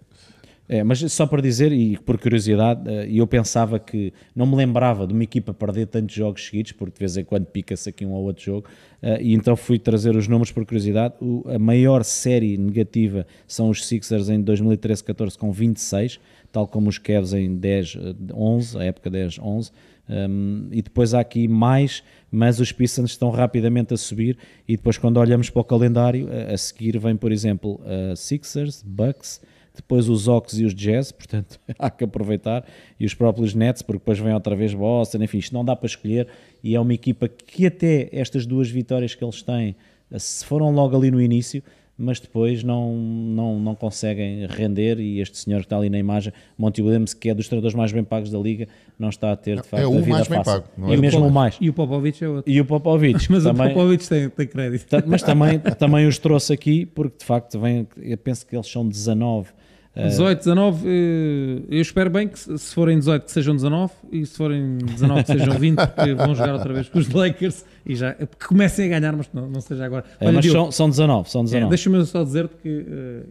É, 0.72 0.85
mas 0.85 1.00
só 1.12 1.26
para 1.26 1.42
dizer, 1.42 1.72
e 1.72 1.98
por 1.98 2.16
curiosidade, 2.16 2.88
eh, 2.88 3.09
eu 3.11 3.26
pensava 3.26 3.76
que 3.80 4.12
não 4.33 4.46
me 4.46 4.54
lembrava 4.54 5.04
de 5.04 5.12
uma 5.12 5.24
equipa 5.24 5.52
perder 5.52 5.88
tantos 5.88 6.14
jogos 6.14 6.46
seguidos, 6.46 6.70
porque 6.70 6.94
de 6.94 6.98
vez 7.00 7.16
em 7.16 7.24
quando 7.24 7.46
pica-se 7.46 7.88
aqui 7.88 8.06
um 8.06 8.12
ou 8.12 8.22
outro 8.22 8.44
jogo, 8.44 8.68
eh, 9.02 9.20
e 9.20 9.35
então 9.35 9.56
fui 9.56 9.80
trazer 9.80 10.14
os 10.14 10.28
números 10.28 10.52
por 10.52 10.64
curiosidade. 10.64 11.14
A 11.52 11.59
maior 11.59 12.04
série 12.04 12.56
negativa 12.56 13.26
são 13.48 13.68
os 13.68 13.85
Sixers 13.85 14.28
em 14.28 14.44
2013-14 14.44 15.37
com 15.37 15.50
26, 15.50 16.20
tal 16.52 16.68
como 16.68 16.88
os 16.88 16.98
Cavs 16.98 17.33
em 17.33 17.59
10-11, 17.59 18.78
a 18.78 18.85
época 18.85 19.11
10-11. 19.11 19.72
Um, 20.09 20.68
e 20.70 20.83
depois 20.83 21.14
há 21.14 21.20
aqui 21.20 21.48
mais, 21.48 22.04
mas 22.30 22.61
os 22.61 22.70
Pistons 22.70 23.11
estão 23.11 23.30
rapidamente 23.30 23.92
a 23.92 23.96
subir. 23.96 24.38
E 24.68 24.76
depois, 24.76 24.96
quando 24.96 25.16
olhamos 25.16 25.50
para 25.50 25.62
o 25.62 25.64
calendário, 25.64 26.28
a, 26.30 26.54
a 26.54 26.56
seguir 26.56 26.96
vem, 26.96 27.16
por 27.16 27.33
exemplo, 27.33 27.80
a 27.85 28.14
Sixers, 28.14 28.85
Bucks, 28.87 29.40
depois 29.74 30.09
os 30.09 30.28
Ox 30.28 30.59
e 30.59 30.64
os 30.64 30.74
Jazz, 30.74 31.12
portanto 31.12 31.59
há 31.78 31.90
que 31.90 32.04
aproveitar, 32.04 32.64
e 32.98 33.06
os 33.06 33.14
próprios 33.14 33.54
Nets, 33.54 33.83
porque 33.83 33.98
depois 33.98 34.18
vem 34.18 34.35
outra 34.35 34.54
vez 34.56 34.74
Boston, 34.74 35.22
enfim, 35.22 35.38
isto 35.38 35.54
não 35.54 35.64
dá 35.64 35.74
para 35.74 35.87
escolher, 35.87 36.28
e 36.62 36.74
é 36.74 36.80
uma 36.80 36.94
equipa 36.94 37.28
que 37.28 37.66
até 37.66 38.09
estas 38.12 38.46
duas 38.46 38.68
vitórias 38.68 39.14
que 39.14 39.24
eles 39.24 39.42
têm, 39.42 39.76
se 40.18 40.44
foram 40.44 40.72
logo 40.72 40.96
ali 40.96 41.11
no 41.11 41.20
início, 41.20 41.62
mas 42.00 42.18
depois 42.18 42.64
não, 42.64 42.94
não, 42.96 43.60
não 43.60 43.74
conseguem 43.74 44.46
render. 44.46 44.98
E 44.98 45.20
este 45.20 45.36
senhor 45.38 45.58
que 45.58 45.66
está 45.66 45.76
ali 45.76 45.90
na 45.90 45.98
imagem, 45.98 46.32
Monty 46.56 46.80
Williams, 46.82 47.12
que 47.14 47.28
é 47.28 47.34
dos 47.34 47.46
treinadores 47.46 47.74
mais 47.74 47.92
bem 47.92 48.02
pagos 48.02 48.30
da 48.30 48.38
liga, 48.38 48.66
não 48.98 49.10
está 49.10 49.30
a 49.32 49.36
ter 49.36 49.60
de 49.60 49.68
facto 49.68 49.82
É 49.82 49.86
o 49.86 49.92
a 49.92 50.00
vida 50.00 50.08
mais 50.10 50.28
bem 50.28 50.42
fácil. 50.42 50.62
pago, 50.62 50.90
É 50.90 50.94
é? 50.94 50.96
mesmo 50.96 51.26
o 51.26 51.30
mais. 51.30 51.56
E 51.60 51.68
o 51.68 51.72
Popovic 51.72 52.24
é 52.24 52.28
outro. 52.28 52.50
E 52.50 52.60
o 52.60 52.64
Popovic, 52.64 53.18
que 53.26 53.30
Mas 53.32 53.44
também, 53.44 53.66
o 53.66 53.74
Popovic 53.74 54.08
tem, 54.08 54.28
tem 54.30 54.46
crédito. 54.46 54.86
mas 55.06 55.22
também, 55.22 55.58
também 55.58 56.06
os 56.06 56.18
trouxe 56.18 56.52
aqui, 56.52 56.86
porque 56.86 57.18
de 57.18 57.24
facto 57.24 57.60
vem, 57.60 57.86
eu 58.00 58.16
penso 58.18 58.46
que 58.46 58.56
eles 58.56 58.66
são 58.66 58.88
19. 58.88 59.48
Eh, 59.94 60.09
18, 60.09 60.38
19, 60.38 60.88
eh, 60.88 61.62
eu 61.68 61.81
espero 61.81 62.11
bem 62.11 62.29
que 62.29 62.38
se 62.38 62.74
forem 62.74 62.98
18 62.98 63.24
que 63.24 63.33
sejam 63.33 63.55
19 63.55 63.92
e 64.12 64.24
se 64.24 64.37
forem 64.37 64.79
19 64.79 65.24
que 65.24 65.33
sejam 65.33 65.59
20, 65.59 65.79
porque 65.79 66.14
vão 66.14 66.35
jogar 66.35 66.55
outra 66.55 66.72
vez 66.72 66.88
com 66.88 66.98
os 66.98 67.09
Lakers 67.09 67.64
e 67.85 67.96
já 67.96 68.14
que 68.14 68.46
comecem 68.46 68.87
a 68.87 68.98
ganhar, 69.00 69.16
mas 69.16 69.29
não, 69.33 69.48
não 69.48 69.61
seja 69.61 69.85
agora. 69.85 70.05
é, 70.20 70.26
Olha, 70.26 70.35
mas 70.35 70.44
Diogo, 70.44 70.70
são, 70.70 70.72
são 70.72 70.90
19, 70.90 71.31
são 71.31 71.40
É, 71.42 71.44
19. 71.44 71.68
Deixa-me 71.70 72.05
só 72.07 72.22
dizer-te 72.22 72.55
que 72.57 72.87
eh, 72.88 73.22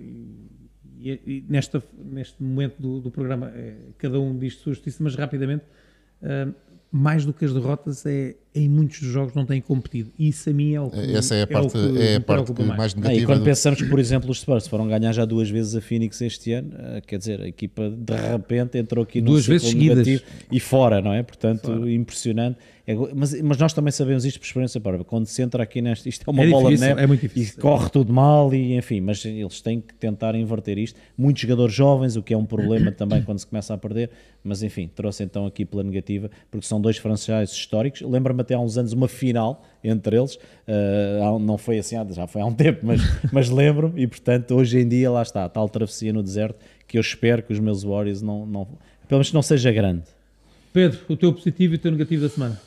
e, 1.00 1.12
e 1.26 1.46
nesta, 1.48 1.82
neste 1.98 2.44
momento 2.44 2.76
do, 2.78 3.00
do 3.00 3.10
programa 3.10 3.52
eh, 3.56 3.76
cada 3.98 4.20
um 4.20 4.38
diz 4.38 4.56
sua 4.56 4.74
justiça, 4.74 5.02
mas 5.02 5.16
rapidamente 5.16 5.64
eh, 6.22 6.48
mais 6.92 7.24
do 7.24 7.32
que 7.34 7.46
as 7.46 7.54
derrotas 7.54 8.04
é 8.06 8.36
em 8.56 8.68
muitos 8.68 9.00
dos 9.00 9.10
jogos 9.12 9.36
não 9.36 9.46
têm 9.46 9.62
competido 9.62 10.10
e 10.18 10.30
isso 10.30 10.50
a 10.50 10.54
mim 10.54 10.74
é 10.74 10.82
o 10.82 10.90
que, 10.90 11.00
Essa 11.16 11.36
é 11.36 11.42
a 11.42 11.44
o 11.44 11.48
parte, 11.48 11.72
que 11.72 11.98
é 12.02 12.16
a 12.16 12.22
parte 12.22 12.52
que 12.52 12.64
mais 12.64 12.94
Ah, 12.94 12.98
e 12.98 13.02
negativa. 13.02 13.26
quando 13.28 13.40
do- 13.40 13.46
pensamos 13.46 13.80
que, 13.80 13.88
por 13.88 14.00
exemplo, 14.00 14.32
os 14.32 14.40
Spurs 14.40 14.68
foram 14.68 14.88
ganhar 14.88 15.12
já 15.14 15.24
duas 15.24 15.48
vezes 15.52 15.76
a 15.76 15.82
Phoenix 15.82 16.20
este 16.20 16.52
ano, 16.54 16.72
eh, 16.76 17.02
quer 17.06 17.20
dizer, 17.20 17.42
a 17.42 17.48
equipa 17.48 17.92
de 17.92 18.16
repente 18.16 18.78
entrou 18.80 19.04
aqui 19.04 19.22
num 19.22 19.28
Duas 19.34 19.46
vezes 19.46 19.68
seguidas. 19.70 19.98
negativo 20.06 20.24
e 20.52 20.60
fora, 20.60 21.00
não 21.00 21.14
é? 21.14 21.22
Portanto, 21.22 21.88
impressionante. 21.88 22.58
É 22.92 22.96
mas, 23.14 23.40
mas 23.42 23.58
nós 23.60 23.72
também 23.72 23.92
sabemos 23.92 24.26
isto 24.26 24.40
por 24.40 24.46
experiência 24.48 24.82
própria. 24.82 25.04
Quando 25.06 25.28
se 25.28 25.40
entra 25.44 25.62
aqui 25.62 25.80
neste, 25.80 26.10
isto 26.10 26.24
é 26.28 26.32
uma 26.32 26.44
É 26.44 26.50
bola 26.50 26.70
difícil, 26.72 26.86
de 26.88 26.90
neve 26.90 27.02
é 27.04 27.06
muito 27.06 27.24
e 27.24 27.28
difícil. 27.28 27.62
corre 27.62 27.88
tudo 27.92 28.12
mal 28.12 28.52
e 28.52 28.76
enfim, 28.76 29.00
mas 29.00 29.24
eles 29.24 29.62
têm 29.62 29.80
que 29.80 29.94
tentar 29.94 30.34
inverter 30.34 30.80
isto. 30.80 31.00
Muitos 31.16 31.44
jogadores 31.44 31.76
jovens, 31.76 32.16
o 32.16 32.24
que 32.24 32.34
é 32.34 32.38
um 32.38 32.46
problema 32.46 32.92
também 32.92 33.22
quando 33.22 33.38
se 33.38 33.46
começa 33.46 33.76
a 33.76 33.78
perder, 33.78 34.10
mas 34.44 34.64
enfim, 34.64 34.90
trouxe 34.96 35.22
então 35.24 35.46
aqui 35.46 35.66
pela 35.66 35.84
negativa, 35.84 36.32
porque 36.50 36.66
são 36.66 36.82
dois 36.82 36.98
franchises 36.98 37.54
históricos. 37.56 38.02
Lembra-me 38.02 38.42
até 38.42 38.56
há 38.56 38.60
uns 38.60 38.76
anos 38.76 38.92
uma 38.92 39.08
final 39.08 39.64
entre 39.84 40.18
eles, 40.18 40.40
um- 41.32 41.38
não 41.38 41.60
foi 41.60 41.78
assim, 41.78 41.96
já 42.12 42.26
foi 42.26 42.42
há 42.42 42.46
um 42.48 42.54
tempo, 42.56 42.80
mas, 42.88 43.02
mas 43.32 43.50
lembro-me, 43.52 44.02
e 44.02 44.08
portanto 44.08 44.56
hoje 44.56 44.80
em 44.80 44.88
dia 44.88 45.12
lá 45.12 45.22
está, 45.22 45.48
tal 45.48 45.70
travessia 45.70 46.12
no 46.12 46.24
deserto 46.24 46.58
que 46.88 46.98
eu 46.98 47.02
espero 47.02 47.44
que 47.44 47.54
os 47.54 47.60
meus 47.60 47.84
Warriors 47.84 48.24
não, 48.24 48.48
não 48.48 48.66
pelo 49.08 49.20
menos 49.20 49.28
que 49.30 49.36
não 49.36 49.44
seja 49.44 49.72
grande. 49.72 50.06
Pedro, 50.74 51.00
o 51.08 51.16
teu 51.16 51.32
positivo 51.34 51.74
e 51.74 51.76
o 51.76 51.80
teu 51.80 51.92
negativo 51.92 52.24
da 52.24 52.30
semana 52.30 52.60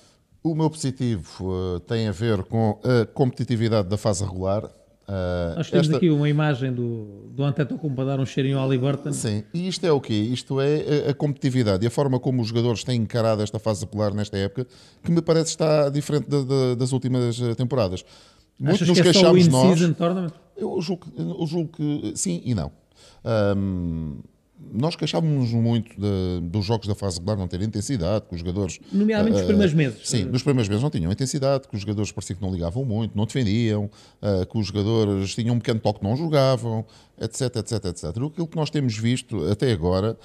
O 0.43 0.55
meu 0.55 0.69
positivo 0.69 1.77
eh, 1.77 1.81
tem 1.87 2.09
a 2.09 2.13
ver 2.13 2.43
com 2.45 2.81
a 2.83 3.07
competitividade 3.07 3.89
da 3.89 3.97
fase 3.97 4.25
regular. 4.25 4.65
Eh, 5.09 5.55
nós 5.57 5.71
temos 5.71 5.87
esta- 5.87 5.97
aqui 5.99 6.11
uma 6.11 6.29
imagem 6.29 6.73
do, 6.73 7.29
do 7.31 7.45
Antetokounmpo 7.45 7.95
para 7.97 8.05
dar 8.07 8.21
um 8.21 8.27
cheirinho 8.27 8.57
ao 8.59 8.65
Halliburton 8.65 9.13
Sim, 9.13 9.45
e 9.53 9.69
isto 9.69 9.85
é 9.85 9.93
o 9.93 10.01
quê? 10.01 10.15
Isto 10.15 10.61
é 10.61 11.07
a- 11.07 11.11
a 11.11 11.15
competitividade 11.15 11.85
e 11.85 11.87
a 11.87 11.91
forma 11.91 12.19
como 12.19 12.41
os 12.43 12.49
jogadores 12.49 12.83
têm 12.83 13.01
encarado 13.03 13.43
esta 13.43 13.59
fase 13.59 13.85
regular 13.85 14.13
nesta 14.15 14.37
época, 14.37 14.67
que 15.05 15.11
me 15.13 15.21
parece 15.23 15.51
estar 15.51 15.91
diferente 15.91 16.29
da- 16.29 16.43
da- 16.43 16.75
das 16.77 16.93
últimas 16.93 17.41
eh, 17.41 17.55
temporadas. 17.55 18.05
Muito 18.59 18.75
achas 18.77 18.89
nos 18.89 18.97
que 18.97 19.01
é 19.09 19.13
queixámos 19.13 19.47
nós. 19.49 19.79
Eu 20.57 20.81
julgo, 20.81 21.07
que- 21.11 21.21
eu 21.21 21.47
julgo 21.47 21.69
que 21.73 22.13
sim 22.17 22.41
e 22.45 22.55
não. 22.55 22.71
Ahm, 23.25 24.19
nós 24.73 24.95
queixávamos 24.97 25.51
muito 25.53 25.99
de- 26.01 26.41
dos 26.43 26.65
jogos 26.65 26.87
da 26.87 26.95
fase 26.95 27.17
regular 27.17 27.37
não 27.39 27.49
terem 27.49 27.67
intensidade, 27.67 28.27
que 28.29 28.35
os 28.35 28.41
jogadores. 28.41 28.79
nomeadamente 28.93 29.33
nos 29.35 29.43
ah, 29.43 29.47
primeiros 29.47 29.75
meses 29.75 29.99
Sim, 30.09 30.25
nos 30.25 30.43
primeiros 30.43 30.69
meses 30.69 30.83
não 30.83 30.91
tinham 30.91 31.11
intensidade, 31.11 31.67
que 31.69 31.75
os 31.75 31.81
jogadores 31.81 32.13
pareciam 32.13 32.37
que 32.39 32.43
não 32.45 32.53
ligavam 32.53 32.85
muito, 32.85 33.17
não 33.17 33.25
defendiam, 33.27 33.91
ah, 34.21 34.45
que 34.45 34.59
os 34.59 34.67
jogadores 34.67 35.35
tinham 35.35 35.55
um 35.55 35.59
pequeno 35.59 35.81
toque, 35.81 36.03
não 36.03 36.17
jogavam, 36.17 36.85
etc, 37.21 37.57
etc, 37.57 37.85
etc. 37.87 38.05
Aquilo 38.09 38.47
que 38.47 38.57
nós 38.57 38.71
temos 38.71 38.97
visto 38.97 39.45
até 39.51 39.71
agora, 39.73 40.17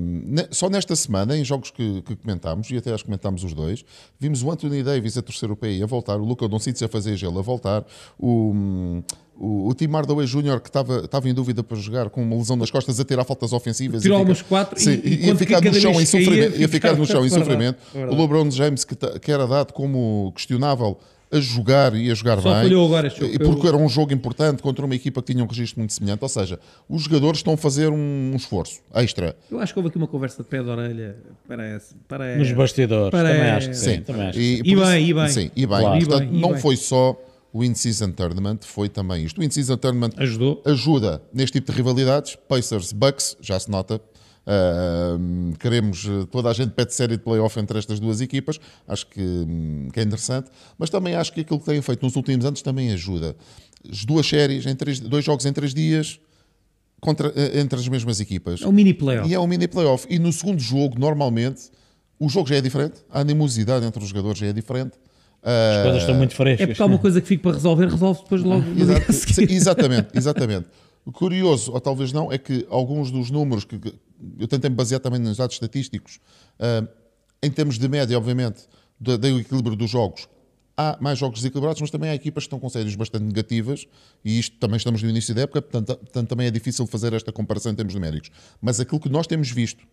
ne- 0.00 0.48
só 0.50 0.68
nesta 0.70 0.94
semana, 0.96 1.36
em 1.36 1.44
jogos 1.44 1.70
que, 1.70 2.02
que 2.02 2.16
comentámos, 2.16 2.70
e 2.70 2.76
até 2.76 2.90
acho 2.92 3.02
que 3.04 3.08
comentámos 3.08 3.44
os 3.44 3.52
dois, 3.52 3.84
vimos 4.18 4.42
o 4.42 4.50
Anthony 4.50 4.82
Davis 4.82 5.16
a 5.18 5.22
terceiro 5.22 5.56
PI 5.56 5.82
a 5.82 5.86
voltar, 5.86 6.16
o 6.20 6.24
Luca 6.24 6.48
Doncic 6.48 6.82
a 6.82 6.88
fazer 6.88 7.16
gelo 7.16 7.38
a 7.38 7.42
voltar, 7.42 7.84
o. 8.18 8.52
hum, 8.52 9.02
o, 9.38 9.68
o 9.68 9.74
Tim 9.74 9.86
Hardaway 9.86 10.26
Jr., 10.26 10.60
que 10.60 10.68
estava, 10.68 11.04
estava 11.04 11.28
em 11.28 11.34
dúvida 11.34 11.62
para 11.62 11.76
jogar 11.76 12.10
com 12.10 12.22
uma 12.22 12.36
lesão 12.36 12.56
nas 12.56 12.70
costas, 12.70 12.98
a 12.98 13.04
tirar 13.04 13.24
faltas 13.24 13.52
ofensivas. 13.52 14.02
Tirou 14.02 14.18
e 14.18 14.20
alguns 14.20 14.42
quatro 14.42 14.78
e- 14.78 14.82
Sim, 14.82 15.00
e 15.04 15.10
ia 15.10 15.26
quando 15.28 15.38
ficar 15.38 15.60
no 15.60 15.74
chão 15.74 15.92
em 16.00 16.06
sofrimento. 16.06 16.60
Ia 16.60 16.68
ficar 16.68 16.96
no 16.96 17.06
chão 17.06 17.24
em 17.24 17.28
sofrimento. 17.28 17.78
O 17.94 18.20
LeBron 18.20 18.50
James, 18.50 18.84
que, 18.84 18.96
que 18.96 19.30
era 19.32 19.46
dado 19.46 19.72
como 19.72 20.32
questionável 20.34 20.98
a 21.30 21.40
jogar 21.40 21.94
e 21.94 22.10
a 22.10 22.14
jogar 22.14 22.40
Só 22.40 22.50
bem. 22.54 22.62
falhou 22.62 22.86
agora 22.86 23.06
este 23.08 23.20
jogo. 23.20 23.34
E 23.34 23.38
porque 23.38 23.66
era 23.66 23.76
um 23.76 23.86
jogo 23.86 24.14
importante 24.14 24.62
contra 24.62 24.82
uma 24.86 24.94
equipa 24.94 25.20
que 25.22 25.30
tinha 25.34 25.44
um 25.44 25.46
registro 25.46 25.78
muito 25.78 25.92
semelhante. 25.92 26.22
Ou 26.22 26.28
seja, 26.28 26.58
os 26.88 27.02
jogadores 27.02 27.40
estão 27.40 27.52
a 27.52 27.56
fazer 27.58 27.90
um, 27.90 28.30
um 28.32 28.34
esforço 28.34 28.80
extra. 28.94 29.36
Eu 29.50 29.60
acho 29.60 29.74
que 29.74 29.78
houve 29.78 29.90
aqui 29.90 29.98
uma 29.98 30.06
conversa 30.06 30.42
de 30.42 30.48
pé 30.48 30.62
de 30.62 30.70
orelha. 30.70 31.16
Parece. 31.46 31.94
parece 32.08 32.38
Nos 32.38 32.50
bastidores, 32.52 33.10
Para- 33.10 33.28
também 33.28 33.50
acho 33.50 33.68
que 33.68 33.76
sim. 33.76 33.90
Sim, 33.96 34.00
também 34.00 34.22
acho 34.28 34.38
que 34.38 34.44
sim. 34.56 34.62
e, 34.64 34.72
E 34.72 34.76
bem, 34.76 35.06
e 35.10 35.14
bem. 35.14 35.28
Sim, 35.28 35.50
e 35.54 35.66
bem. 35.66 35.80
Claro. 35.80 35.98
Portanto, 35.98 36.22
E 36.22 36.26
bem, 36.28 36.38
e 36.38 36.40
não 36.40 36.52
bem. 36.52 36.60
foi 36.62 36.76
só 36.78 37.14
o 37.52 37.64
In-Season 37.64 38.10
Tournament, 38.12 38.58
foi 38.62 38.88
também 38.88 39.24
isto. 39.24 39.40
O 39.40 39.44
In-Season 39.44 39.76
Tournament 39.76 40.12
Ajudou. 40.16 40.62
ajuda 40.64 41.22
neste 41.32 41.58
tipo 41.58 41.72
de 41.72 41.76
rivalidades. 41.76 42.36
Pacers, 42.48 42.92
Bucks, 42.92 43.36
já 43.40 43.58
se 43.58 43.70
nota. 43.70 44.00
Ahm, 44.46 45.52
queremos, 45.58 46.06
eh, 46.06 46.26
toda 46.30 46.48
a 46.48 46.54
gente 46.54 46.70
pede 46.70 46.94
série 46.94 47.18
de 47.18 47.22
playoff 47.22 47.58
entre 47.60 47.78
estas 47.78 48.00
duas 48.00 48.22
equipas, 48.22 48.58
acho 48.86 49.06
que, 49.06 49.20
hum, 49.20 49.88
que 49.92 50.00
é 50.00 50.02
interessante, 50.02 50.50
mas 50.78 50.88
também 50.88 51.14
acho 51.14 51.32
que 51.34 51.42
aquilo 51.42 51.58
que 51.60 51.66
têm 51.66 51.82
feito 51.82 52.02
nos 52.02 52.16
últimos 52.16 52.46
anos 52.46 52.62
também 52.62 52.90
ajuda. 52.92 53.36
As 53.90 54.06
duas 54.06 54.26
séries, 54.26 54.64
em 54.64 54.74
três, 54.74 55.00
dois 55.00 55.22
jogos 55.22 55.44
em 55.44 55.52
três 55.52 55.74
dias, 55.74 56.18
contra, 56.98 57.28
eh, 57.36 57.60
entre 57.60 57.78
as 57.78 57.86
mesmas 57.88 58.20
equipas. 58.20 58.62
É 58.62 58.66
um 58.66 58.72
mini 58.72 58.94
playoff. 58.94 59.28
E 59.28 59.34
é 59.34 59.38
um 59.38 59.46
mini 59.46 59.68
playoff. 59.68 60.06
E 60.08 60.18
no 60.18 60.32
segundo 60.32 60.60
jogo, 60.60 60.98
normalmente, 60.98 61.70
o 62.18 62.26
jogo 62.30 62.48
já 62.48 62.56
é 62.56 62.60
diferente, 62.62 63.04
a 63.10 63.20
animosidade 63.20 63.84
entre 63.84 64.02
os 64.02 64.08
jogadores 64.08 64.38
já 64.38 64.46
é 64.46 64.52
diferente. 64.54 64.92
As 65.42 65.82
coisas 65.82 66.00
estão 66.02 66.14
muito 66.16 66.32
É 66.32 66.36
frescas. 66.36 66.66
porque 66.66 66.82
há 66.82 66.86
uma 66.86 66.98
coisa 66.98 67.20
que 67.20 67.26
fica 67.28 67.42
para 67.42 67.52
resolver, 67.52 67.88
resolve 67.88 68.22
depois 68.22 68.42
logo. 68.42 68.64
Exato, 68.78 69.12
sim, 69.12 69.46
exatamente, 69.48 70.08
exatamente. 70.14 70.66
O 71.04 71.12
curioso, 71.12 71.72
ou 71.72 71.80
talvez 71.80 72.12
não, 72.12 72.30
é 72.30 72.36
que 72.36 72.66
alguns 72.68 73.10
dos 73.10 73.30
números 73.30 73.64
que 73.64 73.78
que 73.78 73.94
eu 74.38 74.48
tentei 74.48 74.68
me 74.68 74.76
basear 74.76 75.00
também 75.00 75.20
nos 75.20 75.36
dados 75.36 75.54
estatísticos, 75.54 76.18
ah, 76.58 76.84
em 77.42 77.50
termos 77.50 77.78
de 77.78 77.88
média, 77.88 78.16
obviamente, 78.18 78.62
do, 79.00 79.16
do 79.16 79.38
equilíbrio 79.38 79.76
dos 79.76 79.88
jogos, 79.88 80.28
há 80.76 80.98
mais 81.00 81.18
jogos 81.18 81.38
desequilibrados, 81.38 81.80
mas 81.80 81.90
também 81.90 82.10
há 82.10 82.14
equipas 82.14 82.44
que 82.44 82.46
estão 82.48 82.58
com 82.58 82.68
séries 82.68 82.94
bastante 82.96 83.24
negativas, 83.24 83.86
e 84.24 84.38
isto 84.38 84.56
também 84.58 84.76
estamos 84.76 85.02
no 85.02 85.08
início 85.08 85.34
da 85.34 85.42
época, 85.42 85.62
portanto, 85.62 85.96
portanto 85.98 86.28
também 86.28 86.46
é 86.46 86.50
difícil 86.50 86.86
fazer 86.86 87.12
esta 87.12 87.32
comparação 87.32 87.70
em 87.72 87.74
termos 87.74 87.94
numéricos. 87.94 88.30
Mas 88.60 88.80
aquilo 88.80 89.00
que 89.00 89.08
nós 89.08 89.26
temos 89.26 89.50
visto 89.50 89.84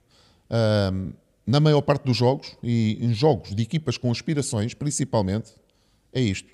ah, 0.49 0.91
na 1.45 1.59
maior 1.59 1.81
parte 1.81 2.05
dos 2.05 2.17
jogos, 2.17 2.57
e 2.63 2.97
em 3.01 3.13
jogos 3.13 3.53
de 3.53 3.63
equipas 3.63 3.97
com 3.97 4.11
aspirações, 4.11 4.73
principalmente, 4.73 5.51
é 6.11 6.21
isto. 6.21 6.49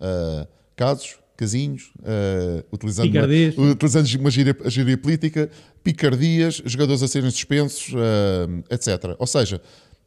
Uh, 0.00 0.46
casos, 0.76 1.18
casinhos, 1.36 1.92
uh, 2.00 2.64
utilizando, 2.72 3.10
uma, 3.10 3.72
utilizando 3.72 4.14
uma 4.20 4.30
gíria, 4.30 4.56
gíria 4.66 4.98
política, 4.98 5.50
picardias, 5.82 6.62
jogadores 6.64 7.02
a 7.02 7.08
serem 7.08 7.30
suspensos, 7.30 7.92
uh, 7.92 8.64
etc. 8.70 9.16
Ou 9.18 9.26
seja, 9.26 9.60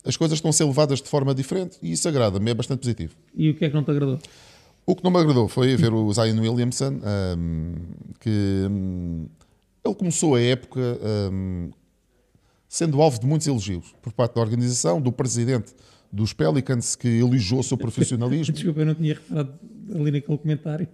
as 0.06 0.16
coisas 0.16 0.38
estão 0.38 0.50
a 0.50 0.54
ser 0.54 0.66
levadas 0.66 1.02
de 1.02 1.10
forma 1.10 1.34
diferente 1.34 1.78
e 1.82 1.92
isso 1.92 2.08
agrada-me, 2.08 2.52
é 2.52 2.54
bastante 2.54 2.80
positivo. 2.80 3.16
E 3.36 3.50
o 3.50 3.56
que 3.56 3.66
é 3.66 3.70
que 3.70 3.76
não 3.76 3.84
te 3.84 3.92
agradou? 3.92 4.20
O 4.86 4.96
que 4.96 5.04
não 5.04 5.12
me 5.12 5.18
agradou 5.18 5.50
foi 5.50 5.76
ver 5.76 5.94
o 5.94 6.14
Zion 6.14 6.40
Williamson, 6.40 7.02
um, 7.38 7.74
que 8.22 8.66
um, 8.70 9.28
ele 9.84 9.96
começou 9.96 10.36
a 10.36 10.42
época 10.42 10.80
um, 11.30 11.72
sendo 12.68 13.02
alvo 13.02 13.20
de 13.20 13.26
muitos 13.26 13.48
elogios 13.48 13.96
por 14.02 14.14
parte 14.14 14.36
da 14.36 14.42
organização, 14.42 15.02
do 15.02 15.12
presidente 15.12 15.74
dos 16.12 16.34
Pelicans, 16.34 16.96
que 16.96 17.08
elogiou 17.08 17.60
o 17.60 17.64
seu 17.64 17.78
profissionalismo. 17.78 18.54
Desculpa, 18.56 18.82
eu 18.82 18.86
não 18.86 18.96
tinha 18.96 19.14
reparado 19.14 19.54
ali 19.94 20.12
naquele 20.12 20.38
comentário. 20.38 20.88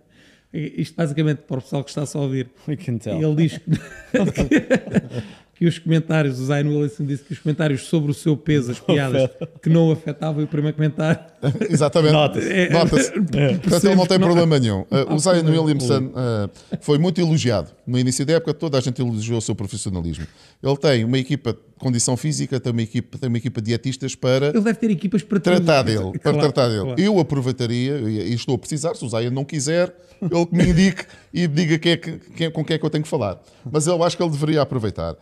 Isto 0.54 0.96
basicamente 0.96 1.40
para 1.40 1.58
o 1.58 1.62
pessoal 1.62 1.84
que 1.84 1.90
está 1.90 2.06
só 2.06 2.20
a 2.20 2.22
ouvir. 2.24 2.50
We 2.68 2.78
can 2.78 3.00
tell. 3.00 3.20
Ele 3.20 3.36
diz 3.36 3.58
que, 3.58 3.72
que 5.64 5.68
os 5.70 5.80
comentários, 5.80 6.42
o 6.42 6.46
Zion 6.46 6.78
Wilson 6.78 7.06
disse 7.06 7.24
que 7.24 7.32
os 7.32 7.40
comentários 7.40 7.84
sobre 7.84 8.12
o 8.12 8.14
seu 8.14 8.36
peso, 8.36 8.72
as 8.72 8.82
piadas, 8.82 9.30
que 9.62 9.70
não 9.70 9.88
o 9.88 9.92
afetavam, 9.94 10.42
e 10.42 10.44
o 10.44 10.48
primeiro 10.48 10.76
comentário 10.76 11.20
Exatamente. 11.70 12.14
Nota-se. 12.14 12.70
Nota-se. 12.70 13.12
Portanto, 13.12 13.86
ele 13.86 13.96
não 13.96 14.06
tem 14.06 14.20
problema 14.20 14.60
nenhum. 14.60 14.82
Uh, 14.82 14.86
o 15.16 15.22
problema. 15.22 15.62
Williamson 15.62 16.06
uh, 16.08 16.50
foi 16.82 16.98
muito 16.98 17.20
elogiado. 17.20 17.72
No 17.86 17.98
início 17.98 18.26
da 18.26 18.34
época, 18.34 18.54
toda 18.54 18.78
a 18.78 18.82
gente 18.82 19.02
elogiou 19.02 19.38
o 19.38 19.42
seu 19.42 19.56
profissionalismo. 19.56 20.26
Ele 20.62 20.78
tem 20.78 21.04
uma 21.04 21.18
equipa 21.18 21.54
de 21.54 21.60
condição 21.84 22.18
física, 22.18 22.60
tem 22.60 22.72
uma 22.72 22.82
equipa, 22.82 23.18
tem 23.18 23.28
uma 23.30 23.38
equipa 23.38 23.62
de 23.62 23.68
dietistas 23.68 24.16
para 24.16 24.48
ele 24.48 24.62
deve 24.62 24.74
ter 24.80 24.90
equipas 24.90 25.22
para 25.22 25.40
tratar 25.40 25.84
tudo. 25.84 25.86
dele. 25.86 26.12
Para 26.20 26.20
Claro, 26.34 26.40
tratar 26.40 26.68
dele. 26.70 26.82
claro. 26.84 27.02
Eu 27.02 27.20
aproveitaria, 27.20 27.98
e 28.00 28.34
estou 28.34 28.56
a 28.56 28.58
precisar, 28.58 28.96
se 28.96 29.06
o 29.06 29.10
Zion 29.10 29.30
não 29.32 29.46
quiser, 29.46 29.94
ele 30.22 30.46
que 30.46 30.56
me 30.56 30.66
indique 30.70 31.06
e 31.34 31.48
diga 31.48 31.78
quem 31.78 31.92
é 31.92 31.98
que- 31.98 32.18
quem- 32.36 32.50
com 32.52 32.64
quem 32.66 32.76
é 32.76 32.78
que 32.80 32.86
eu 32.86 32.90
tenho 32.90 33.04
que 33.04 33.10
falar. 33.10 33.40
Mas 33.72 33.86
eu 33.86 34.02
acho 34.04 34.16
que 34.18 34.24
ele 34.24 34.32
deveria 34.32 34.62
aproveitar. 34.62 35.16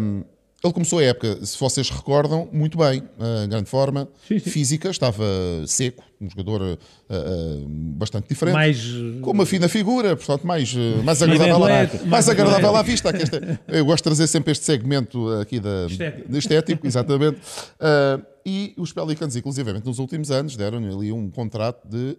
Um, 0.00 0.24
ele 0.64 0.72
começou 0.72 1.00
a 1.00 1.02
época, 1.02 1.44
se 1.44 1.58
vocês 1.58 1.90
recordam, 1.90 2.48
muito 2.52 2.78
bem, 2.78 3.02
em 3.44 3.48
grande 3.48 3.68
forma, 3.68 4.08
Sim, 4.28 4.38
sim. 4.38 4.50
física, 4.50 4.90
estava 4.90 5.24
seco, 5.66 6.04
um 6.20 6.30
jogador 6.30 6.62
uh, 6.62 6.74
uh, 6.74 7.68
bastante 7.68 8.28
diferente. 8.28 8.54
Mais, 8.54 8.80
com 9.20 9.32
uma 9.32 9.44
fina 9.44 9.68
figura, 9.68 10.16
portanto, 10.16 10.46
mais, 10.46 10.72
uh, 10.72 11.02
mais 11.02 11.20
agradável, 11.20 11.58
mais 11.58 12.04
mais 12.04 12.28
agradável 12.28 12.76
à 12.76 12.82
vista. 12.82 13.10
Eu 13.66 13.84
gosto 13.84 13.98
de 13.98 14.04
trazer 14.04 14.26
sempre 14.28 14.52
este 14.52 14.64
segmento 14.64 15.28
aqui 15.40 15.58
da, 15.58 15.86
Estético. 15.86 16.30
de 16.30 16.38
estético, 16.38 16.86
exatamente. 16.86 17.40
E 18.44 18.74
os 18.76 18.92
Pelicans, 18.92 19.34
inclusivamente, 19.36 19.86
nos 19.86 19.98
últimos 19.98 20.30
anos, 20.30 20.56
deram-lhe 20.56 20.92
ali 20.92 21.12
um 21.12 21.30
contrato 21.30 21.88
de. 21.88 22.16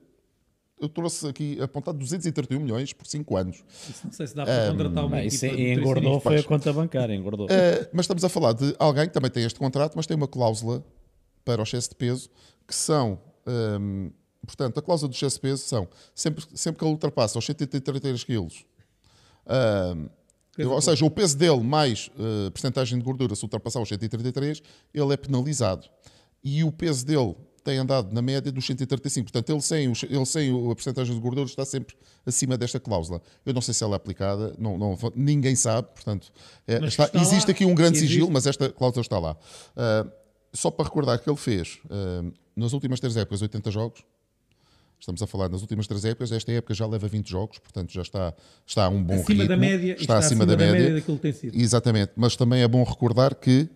Eu 0.80 0.90
trouxe 0.90 1.28
aqui 1.28 1.62
apontado 1.62 1.98
231 1.98 2.60
milhões 2.60 2.92
por 2.94 3.08
5 3.08 3.38
anos. 3.38 3.64
Não 4.04 4.12
sei 4.12 4.28
se 4.28 4.36
dá 4.36 4.44
para 4.44 4.70
contratar 4.70 5.06
uma 5.06 5.24
isso 5.24 5.46
equipa 5.46 5.62
de 5.62 5.74
engordou, 5.74 6.20
foi 6.20 6.40
a 6.40 6.44
conta 6.44 6.74
bancária, 6.74 7.14
engordou. 7.14 7.46
Uh, 7.46 7.88
mas 7.94 8.04
estamos 8.04 8.24
a 8.24 8.30
falar 8.30 8.54
de 8.54 8.76
alguém 8.78 9.08
que 9.08 9.14
também 9.14 9.32
tem 9.32 9.46
este 9.46 9.60
contrato, 9.60 9.94
mas 9.96 10.06
tem 10.06 10.18
uma 10.18 10.28
cláusula 10.28 10.84
para 11.46 11.62
o 11.62 11.64
excesso 11.64 11.90
de 11.90 11.96
peso, 11.96 12.30
que 12.68 12.76
são. 12.76 13.20
um, 13.48 14.12
portanto, 14.46 14.78
a 14.78 14.82
cláusula 14.82 15.10
do 15.10 15.16
excesso 15.16 15.36
de 15.36 15.42
peso 15.42 15.64
são 15.64 15.88
sempre, 16.14 16.44
sempre 16.54 16.80
que 16.80 16.86
ele 16.86 16.92
ultrapassa 16.92 17.40
os 17.40 17.46
133 17.46 18.24
quilos. 18.24 18.66
um, 19.48 20.10
ou 20.70 20.82
seja, 20.82 21.06
o 21.06 21.10
peso 21.10 21.38
dele 21.38 21.64
mais 21.64 22.10
uh, 22.16 22.52
porcentagem 22.52 22.98
de 22.98 23.04
gordura, 23.04 23.36
se 23.36 23.44
ultrapassar 23.44 23.82
os 23.82 23.90
133, 23.90 24.62
ele 24.94 25.14
é 25.14 25.18
penalizado. 25.18 25.88
E 26.44 26.64
o 26.64 26.72
peso 26.72 27.06
dele 27.06 27.36
tem 27.64 27.78
andado 27.78 28.14
na 28.14 28.22
média 28.22 28.52
dos 28.52 28.66
135. 28.66 29.26
Portanto, 29.32 29.50
ele 29.52 29.62
sem, 29.62 29.90
os- 29.90 30.04
ele 30.04 30.26
sem 30.26 30.50
a 30.52 30.76
porcentagem 30.76 31.14
de 31.16 31.22
gordura 31.22 31.46
está 31.48 31.64
sempre 31.66 31.96
acima 32.26 32.58
desta 32.58 32.80
cláusula. 32.80 33.22
Eu 33.46 33.54
não 33.54 33.62
sei 33.62 33.74
se 33.74 33.84
ela 33.84 33.96
é 33.96 33.98
aplicada, 33.98 34.54
não, 34.58 34.78
não- 34.78 34.98
ninguém 35.16 35.56
sabe. 35.56 35.88
Portanto, 35.94 36.32
é, 36.68 36.76
está- 36.86 37.06
está 37.06 37.10
lá, 37.20 37.24
existe 37.26 37.50
aqui 37.52 37.66
um 37.66 37.74
grande 37.76 37.98
sigilo, 38.00 38.30
mas 38.32 38.46
esta 38.46 38.70
cláusula 38.70 39.02
está 39.02 39.20
lá. 39.20 39.36
Uh, 39.76 40.12
só 40.54 40.70
para 40.70 40.86
recordar 40.86 41.18
que 41.20 41.30
ele 41.30 41.38
fez, 41.38 41.80
uh, 41.86 42.32
nas 42.56 42.74
últimas 42.74 43.00
três 43.00 43.16
épocas, 43.18 43.42
80 43.42 43.72
jogos. 43.72 44.04
Estamos 45.00 45.22
a 45.22 45.28
falar 45.28 45.50
nas 45.50 45.62
últimas 45.62 45.86
três 45.86 46.06
épocas. 46.06 46.32
Esta 46.32 46.52
época 46.54 46.74
já 46.74 46.86
leva 46.88 47.08
20 47.10 47.28
jogos, 47.30 47.58
portanto 47.60 47.92
já 47.92 48.02
está, 48.04 48.34
está 48.66 48.86
a 48.86 48.90
um 48.90 49.04
bom 49.04 49.16
acima 49.16 49.28
ritmo. 49.44 49.48
da 49.50 49.58
média, 49.58 49.96
está, 50.00 50.18
acima 50.18 50.46
da, 50.46 50.56
média. 50.56 50.94
daquilo 50.94 51.18
que 51.18 51.24
tem 51.24 51.34
sido. 51.34 51.60
Exatamente, 51.60 52.14
mas 52.16 52.38
também 52.38 52.62
é 52.62 52.68
bom 52.70 52.82
recordar 52.84 53.36
que 53.36 53.68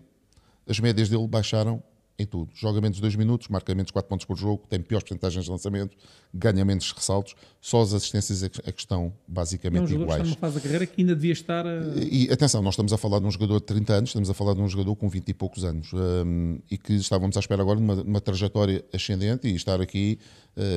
as 0.66 0.80
médias 0.80 1.10
dele 1.10 1.28
baixaram 1.28 1.84
em 2.20 2.26
tudo. 2.26 2.50
Joga 2.56 2.82
menos 2.82 2.96
de 2.98 3.02
2 3.02 3.16
minutos, 3.16 3.48
marca 3.48 3.74
menos 3.76 3.92
4 3.92 4.10
pontos 4.10 4.26
por 4.26 4.36
jogo, 4.38 4.64
tem 4.70 4.82
piores 4.82 5.04
porcentagens 5.08 5.46
de 5.46 5.52
lançamento, 5.52 5.96
ganha 6.34 6.66
menos 6.66 6.92
ressaltos. 6.92 7.36
Só 7.62 7.82
as 7.82 7.94
assistências 7.94 8.42
é 8.44 8.50
que 8.50 8.60
é 8.66 8.74
estão 8.76 9.04
É 9.04 9.08
um 9.08 9.12
basicamente 9.28 9.88
jogador 9.90 9.98
que 9.98 10.04
está 10.04 10.16
iguais. 10.16 10.30
numa 10.30 10.38
fase 10.38 10.56
da 10.56 10.62
carreira 10.62 10.86
que 10.88 11.02
ainda 11.02 11.14
devia 11.16 11.34
estar 11.34 11.66
a... 11.68 11.82
E 12.10 12.30
atenção, 12.32 12.62
nós 12.62 12.74
estamos 12.74 12.92
a 12.94 12.98
falar 12.98 13.20
de 13.20 13.26
um 13.26 13.32
jogador 13.32 13.60
de 13.60 13.66
30 13.66 13.94
anos, 13.94 14.10
estamos 14.10 14.30
a 14.30 14.34
falar 14.34 14.54
de 14.56 14.62
um 14.62 14.68
jogador 14.68 14.96
com 14.96 15.08
20 15.10 15.30
e 15.30 15.34
poucos 15.34 15.64
anos 15.64 15.92
hum, 15.94 16.60
e 16.72 16.78
que 16.78 16.94
estávamos 16.94 17.38
à 17.38 17.40
espera 17.40 17.62
agora 17.62 17.78
de 17.78 17.84
uma, 17.84 17.94
uma 18.02 18.22
trajetória 18.22 18.84
ascendente 18.94 19.48
e 19.48 19.56
estar 19.56 19.80
aqui, 19.82 20.18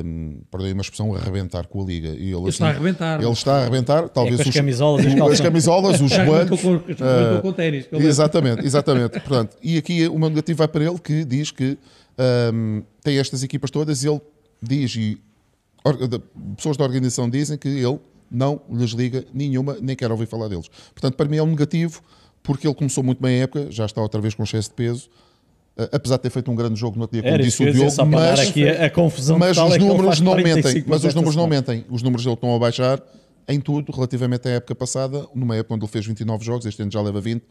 um, 0.04 0.40
perdoem 0.50 0.72
uma 0.74 0.82
expressão, 0.82 1.14
a 1.14 1.18
arrebentar 1.18 1.66
com 1.68 1.80
a 1.82 1.84
liga. 1.86 2.08
E 2.08 2.26
ele, 2.32 2.34
assim, 2.36 2.48
está 2.48 2.66
a 2.66 2.70
arrebentar. 2.70 3.22
Ele 3.22 3.32
está 3.32 3.52
a 3.54 3.60
arrebentar, 3.62 4.08
talvez 4.10 4.36
com 4.36 4.42
as 4.42 4.48
os- 4.48 4.54
camisolas 4.54 5.06
os 5.06 5.32
as 5.32 5.40
camisolas, 5.40 6.00
os 6.00 6.10
joelhos. 6.12 6.60
com, 6.60 6.68
arrebentou 6.74 7.40
com 7.42 7.52
ténis. 7.52 7.86
que 7.86 7.94
ele- 7.96 8.06
Exatamente, 8.06 8.66
exatamente. 8.66 9.12
Portanto, 9.20 9.56
e 9.62 9.78
aqui 9.78 10.06
o 10.08 10.18
meu 10.18 10.28
negativo 10.28 10.58
vai 10.58 10.68
para 10.68 10.84
ele 10.84 10.98
que 10.98 11.24
diz 11.30 11.50
que 11.50 11.78
hum, 12.52 12.82
tem 13.02 13.18
estas 13.18 13.42
equipas 13.42 13.70
todas 13.70 14.02
e 14.04 14.08
ele 14.08 14.20
diz, 14.62 14.94
e 14.96 15.18
or- 15.84 15.96
pessoas 16.56 16.76
da 16.76 16.84
organização 16.84 17.28
dizem 17.30 17.56
que 17.56 17.68
ele 17.68 17.98
não 18.30 18.60
lhes 18.70 18.90
liga 18.90 19.24
nenhuma, 19.32 19.76
nem 19.80 19.96
quer 19.96 20.10
ouvir 20.10 20.26
falar 20.26 20.48
deles. 20.48 20.68
Portanto, 20.92 21.14
para 21.14 21.28
mim 21.28 21.36
é 21.36 21.42
um 21.42 21.46
negativo, 21.46 22.02
porque 22.42 22.66
ele 22.66 22.74
começou 22.74 23.02
muito 23.02 23.20
bem 23.20 23.40
a 23.40 23.42
época, 23.44 23.66
já 23.70 23.86
está 23.86 24.00
outra 24.00 24.20
vez 24.20 24.34
com 24.34 24.42
excesso 24.44 24.68
de 24.68 24.74
peso, 24.74 25.08
apesar 25.92 26.16
de 26.16 26.22
ter 26.22 26.30
feito 26.30 26.50
um 26.50 26.54
grande 26.54 26.78
jogo 26.78 26.96
no 26.96 27.02
outro 27.02 27.14
dia, 27.14 27.22
como 27.22 27.34
Era 27.34 27.42
disse 27.42 27.62
o 27.62 27.72
Diogo, 27.72 28.06
mas, 28.06 28.40
aqui 28.40 28.68
a, 28.68 28.86
a 28.86 28.90
confusão 28.90 29.38
mas 29.38 29.56
os 29.56 29.74
é 29.74 29.78
números 29.78 30.20
não 30.20 30.32
45 30.32 30.62
mentem, 30.72 30.84
mas 30.86 31.04
os 31.04 31.14
números 31.14 31.36
não 31.36 31.46
mentem. 31.46 31.84
Os 31.88 32.02
números 32.02 32.24
dele 32.24 32.34
estão 32.34 32.54
a 32.54 32.58
baixar 32.58 33.02
em 33.48 33.60
tudo, 33.60 33.90
relativamente 33.92 34.46
à 34.48 34.52
época 34.52 34.74
passada, 34.74 35.26
numa 35.34 35.56
época 35.56 35.74
onde 35.74 35.84
ele 35.84 35.90
fez 35.92 36.06
29 36.06 36.44
jogos, 36.44 36.66
este 36.66 36.82
ano 36.82 36.90
já 36.90 37.00
leva 37.00 37.20
20. 37.20 37.42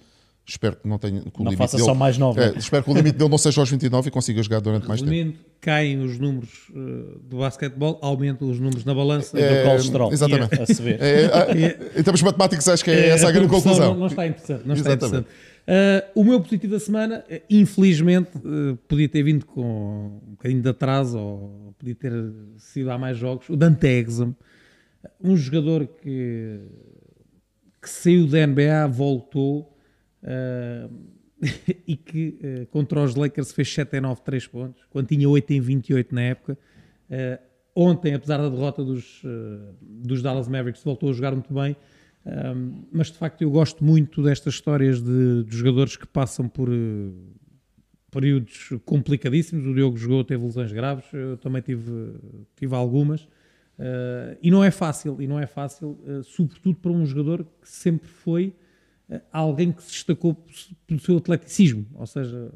Espero 0.50 0.78
que 0.78 0.88
não 0.88 0.98
tenha. 0.98 1.22
Que 1.22 1.28
Não 1.38 1.46
limite 1.46 1.58
faça 1.58 1.78
dele, 1.78 1.88
só 1.88 1.94
mais 1.94 2.18
nove, 2.18 2.42
É, 2.42 2.52
né? 2.52 2.58
espero 2.58 2.84
que 2.84 2.90
o 2.90 2.94
limite 2.96 3.18
dele 3.18 3.30
não 3.30 3.38
seja 3.38 3.62
aos 3.62 3.70
29 3.70 4.08
e 4.08 4.12
consiga 4.12 4.42
jogar 4.42 4.60
durante 4.60 4.88
mais 4.88 5.00
tempo. 5.00 5.12
Resumindo, 5.12 5.38
caem 5.62 6.00
os 6.02 6.18
números 6.18 6.50
eh, 6.76 7.18
do 7.30 7.38
basquetebol, 7.38 8.00
aumentam 8.02 8.50
os 8.50 8.60
números 8.60 8.84
na 8.84 8.96
balança. 8.96 9.38
Do 9.38 9.64
colesterol. 9.64 10.12
exatamente. 10.12 10.60
A 10.60 10.66
se 10.66 10.82
ver. 10.82 11.00
É, 11.00 11.26
é, 11.26 12.00
em 12.00 12.04
termos 12.04 12.22
matemáticos, 12.24 12.68
acho 12.68 12.84
que 12.84 12.90
é 12.90 13.10
essa 13.10 13.28
a 13.28 13.32
grande 13.32 13.48
conclusão. 13.50 13.94
Não, 13.94 14.00
não 14.00 14.08
está 14.08 14.26
interessante. 14.26 14.68
Não 14.68 14.74
está 14.74 14.94
interessante. 14.94 15.28
Uh, 15.70 16.22
o 16.22 16.24
meu 16.24 16.42
positivo 16.42 16.74
da 16.74 16.80
semana, 16.80 17.24
eh, 17.30 17.44
infelizmente, 17.48 18.32
eh, 18.38 18.76
podia 18.88 19.08
ter 19.08 19.22
vindo 19.22 19.46
com 19.46 19.62
um 20.28 20.32
bocadinho 20.32 20.64
de 20.64 20.70
atraso 20.70 21.20
ou 21.20 21.76
podia 21.78 21.94
ter 21.94 22.12
sido 22.58 22.90
há 22.90 22.98
mais 22.98 23.16
jogos. 23.20 23.48
O 23.50 23.56
Dante 23.56 23.86
Exum, 23.86 24.34
um 25.24 25.38
jogador 25.38 25.86
que, 25.86 26.60
que 27.80 27.88
saiu 27.88 28.26
da 28.26 28.48
NBA, 28.48 28.88
voltou 28.90 29.72
uh, 30.24 30.94
e 31.88 31.96
que 31.96 32.40
uh, 32.42 32.66
contra 32.68 33.02
os 33.02 33.16
Lakers 33.16 33.52
fez 33.52 33.74
7 33.74 33.98
em 33.98 34.02
9 34.02 34.22
3 34.22 34.48
pontos, 34.48 34.86
quando 34.90 35.08
tinha 35.08 35.28
8 35.28 35.52
em 35.52 35.62
28 35.62 36.16
na 36.16 36.22
época. 36.22 36.58
Uh, 37.10 37.40
ontem, 37.76 38.14
apesar 38.14 38.38
da 38.38 38.50
derrota 38.50 38.84
dos, 38.84 39.22
dos 39.82 40.22
Dallas 40.22 40.48
Mavericks, 40.48 40.84
voltou 40.84 41.10
a 41.10 41.14
jogar 41.14 41.32
muito 41.32 41.54
bem. 41.54 41.78
Mas 42.92 43.08
de 43.08 43.18
facto 43.18 43.42
eu 43.42 43.50
gosto 43.50 43.84
muito 43.84 44.22
destas 44.22 44.56
histórias 44.56 45.02
de, 45.02 45.46
de 45.46 45.56
jogadores 45.56 45.96
que 45.96 46.06
passam 46.06 46.50
por 46.50 46.70
períodos 48.12 48.74
complicadíssimos. 48.86 49.66
O 49.66 49.74
Diogo 49.74 49.96
jogou, 49.96 50.24
teve 50.26 50.44
lesões 50.44 50.74
graves, 50.74 51.06
eu 51.14 51.38
também 51.38 51.62
tive, 51.62 52.16
tive 52.58 52.76
algumas. 52.76 53.28
Uh, 53.80 54.36
e 54.44 54.52
não 54.52 54.62
é 54.62 54.72
fácil, 54.72 55.22
e 55.22 55.28
não 55.28 55.40
é 55.40 55.48
fácil, 55.48 55.98
uh, 56.06 56.22
sobretudo 56.22 56.76
para 56.76 56.92
um 56.92 57.06
jogador 57.06 57.46
que 57.62 57.70
sempre 57.70 58.10
foi 58.10 58.54
alguém 59.32 59.72
que 59.72 59.82
se 59.84 59.92
destacou 59.92 60.38
pelo 60.86 61.00
seu 61.00 61.18
atleticismo, 61.18 61.86
ou 61.96 62.06
seja, 62.06 62.52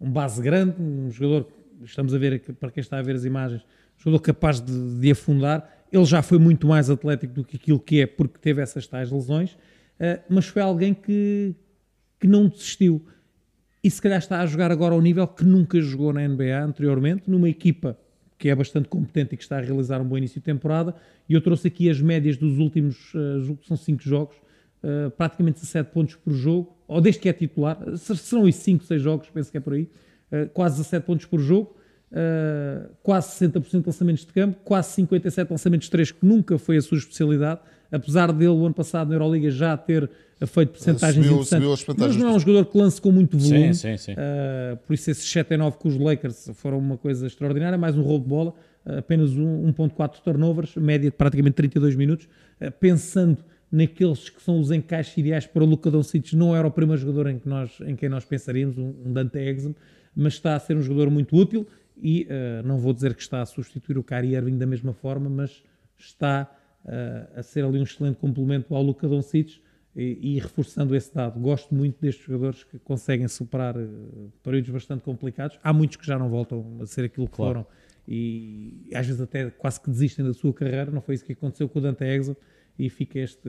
um 0.00 0.10
base 0.10 0.40
grande, 0.40 0.80
um 0.80 1.10
jogador, 1.10 1.48
estamos 1.82 2.14
a 2.14 2.18
ver 2.18 2.40
para 2.60 2.70
quem 2.70 2.80
está 2.80 2.98
a 2.98 3.02
ver 3.02 3.16
as 3.16 3.24
imagens, 3.24 3.62
um 3.98 4.04
jogador 4.04 4.20
capaz 4.20 4.60
de, 4.60 5.00
de 5.00 5.10
afundar. 5.10 5.68
Ele 5.90 6.04
já 6.04 6.22
foi 6.22 6.38
muito 6.38 6.66
mais 6.66 6.90
atlético 6.90 7.32
do 7.34 7.44
que 7.44 7.56
aquilo 7.56 7.80
que 7.80 8.00
é, 8.00 8.06
porque 8.06 8.38
teve 8.38 8.60
essas 8.60 8.86
tais 8.86 9.10
lesões, 9.10 9.52
uh, 9.52 10.22
mas 10.28 10.46
foi 10.46 10.62
alguém 10.62 10.94
que, 10.94 11.54
que 12.20 12.26
não 12.26 12.48
desistiu. 12.48 13.04
E 13.82 13.90
se 13.90 14.00
calhar 14.02 14.18
está 14.18 14.40
a 14.40 14.46
jogar 14.46 14.70
agora 14.70 14.94
ao 14.94 15.00
nível 15.00 15.26
que 15.26 15.44
nunca 15.44 15.80
jogou 15.80 16.12
na 16.12 16.26
NBA 16.26 16.60
anteriormente, 16.60 17.30
numa 17.30 17.48
equipa 17.48 17.98
que 18.38 18.48
é 18.48 18.54
bastante 18.54 18.88
competente 18.88 19.34
e 19.34 19.36
que 19.36 19.42
está 19.42 19.56
a 19.56 19.60
realizar 19.60 20.00
um 20.00 20.04
bom 20.04 20.18
início 20.18 20.40
de 20.40 20.44
temporada. 20.44 20.94
E 21.28 21.32
eu 21.32 21.40
trouxe 21.40 21.68
aqui 21.68 21.88
as 21.88 22.00
médias 22.00 22.36
dos 22.36 22.58
últimos, 22.58 23.12
que 23.12 23.66
são 23.66 23.76
5 23.76 24.02
jogos, 24.02 24.36
uh, 25.06 25.10
praticamente 25.10 25.56
17 25.60 25.90
pontos 25.90 26.14
por 26.16 26.32
jogo, 26.32 26.76
ou 26.88 27.00
desde 27.00 27.20
que 27.20 27.28
é 27.28 27.32
titular, 27.32 27.78
se- 27.96 28.16
serão 28.16 28.48
isso 28.48 28.60
5, 28.62 28.84
6 28.84 29.02
jogos, 29.02 29.28
penso 29.30 29.50
que 29.50 29.56
é 29.56 29.60
por 29.60 29.72
aí, 29.74 29.88
uh, 30.32 30.48
quase 30.54 30.76
17 30.76 31.04
pontos 31.04 31.26
por 31.26 31.40
jogo, 31.40 31.76
uh, 32.12 32.88
quase 33.02 33.28
60% 33.46 33.80
de 33.80 33.86
lançamentos 33.86 34.24
de 34.24 34.32
campo, 34.32 34.58
quase 34.64 34.90
57 34.94 35.50
lançamentos 35.50 35.86
de 35.86 35.90
3, 35.90 36.12
que 36.12 36.24
nunca 36.26 36.58
foi 36.58 36.76
a 36.76 36.82
sua 36.82 36.98
especialidade, 36.98 37.60
apesar 37.90 38.32
dele 38.32 38.50
o 38.50 38.64
ano 38.64 38.74
passado 38.74 39.08
na 39.08 39.14
Euroliga 39.14 39.50
já 39.50 39.76
ter 39.76 40.08
feito 40.46 40.70
porcentagens 40.72 41.14
Subiu- 41.24 41.32
interessantes, 41.42 41.80
subiu 41.80 42.06
mas 42.06 42.16
não 42.16 42.28
é 42.28 42.32
um 42.32 42.38
jogador 42.38 42.66
que 42.66 42.76
lance 42.76 43.00
com 43.00 43.10
muito 43.10 43.38
volume. 43.38 43.74
Sim, 43.74 43.96
sim, 43.96 43.96
sim. 43.96 44.12
Uh, 44.12 44.76
por 44.86 44.92
isso, 44.92 45.10
esses 45.10 45.26
7 45.30 45.54
a 45.54 45.58
9 45.58 45.78
com 45.78 45.88
os 45.88 45.96
Lakers 45.96 46.50
foram 46.54 46.78
uma 46.78 46.98
coisa 46.98 47.26
extraordinária. 47.26 47.78
Mais 47.78 47.96
um 47.96 48.02
roubo 48.02 48.24
de 48.24 48.28
bola, 48.28 48.54
apenas 48.84 49.30
um, 49.32 49.72
1,4 49.72 50.20
turnovers, 50.22 50.74
média 50.76 51.10
de 51.10 51.16
praticamente 51.16 51.54
32 51.54 51.94
minutos. 51.96 52.28
Pensando 52.80 53.38
naqueles 53.70 54.28
que 54.28 54.42
são 54.42 54.60
os 54.60 54.70
encaixes 54.70 55.16
ideais 55.16 55.46
para 55.46 55.62
o 55.62 55.66
Luka 55.66 55.90
Doncic, 55.90 56.34
não 56.34 56.54
era 56.54 56.66
o 56.66 56.70
primeiro 56.70 57.00
jogador 57.00 57.28
em, 57.28 57.38
que 57.38 57.48
nós, 57.48 57.78
em 57.80 57.96
quem 57.96 58.08
nós 58.08 58.24
pensaríamos, 58.24 58.78
um, 58.78 58.94
um 59.04 59.12
Dante 59.12 59.38
Exum, 59.38 59.74
mas 60.14 60.34
está 60.34 60.54
a 60.54 60.58
ser 60.58 60.76
um 60.76 60.82
jogador 60.82 61.10
muito 61.10 61.36
útil 61.36 61.66
e 61.96 62.24
uh, 62.24 62.66
não 62.66 62.78
vou 62.78 62.92
dizer 62.92 63.14
que 63.14 63.22
está 63.22 63.42
a 63.42 63.46
substituir 63.46 63.98
o 63.98 64.02
Kyrie 64.02 64.34
Irving 64.34 64.58
da 64.58 64.66
mesma 64.66 64.92
forma, 64.92 65.28
mas 65.28 65.62
está 65.98 66.50
uh, 66.84 67.38
a 67.38 67.42
ser 67.42 67.64
ali 67.64 67.78
um 67.78 67.82
excelente 67.82 68.16
complemento 68.16 68.74
ao 68.74 68.82
Luka 68.82 69.08
Doncic 69.08 69.60
e, 69.94 70.36
e 70.36 70.38
reforçando 70.38 70.94
esse 70.94 71.12
dado. 71.14 71.40
Gosto 71.40 71.74
muito 71.74 72.00
destes 72.00 72.24
jogadores 72.24 72.64
que 72.64 72.78
conseguem 72.78 73.26
superar 73.28 73.74
eh, 73.76 73.86
períodos 74.42 74.68
bastante 74.68 75.02
complicados. 75.02 75.58
Há 75.64 75.72
muitos 75.72 75.96
que 75.96 76.06
já 76.06 76.18
não 76.18 76.28
voltam 76.28 76.78
a 76.82 76.86
ser 76.86 77.06
aquilo 77.06 77.26
que 77.26 77.36
Claro. 77.36 77.64
foram 77.64 77.66
e 78.06 78.88
às 78.94 79.06
vezes 79.06 79.22
até 79.22 79.50
quase 79.50 79.80
que 79.80 79.90
desistem 79.90 80.22
da 80.24 80.34
sua 80.34 80.52
carreira. 80.52 80.90
Não 80.90 81.00
foi 81.00 81.14
isso 81.14 81.24
que 81.24 81.32
aconteceu 81.32 81.66
com 81.66 81.78
o 81.78 81.82
Dante 81.82 82.04
Exum 82.04 82.36
e 82.78 82.90
fica 82.90 83.18
este. 83.18 83.48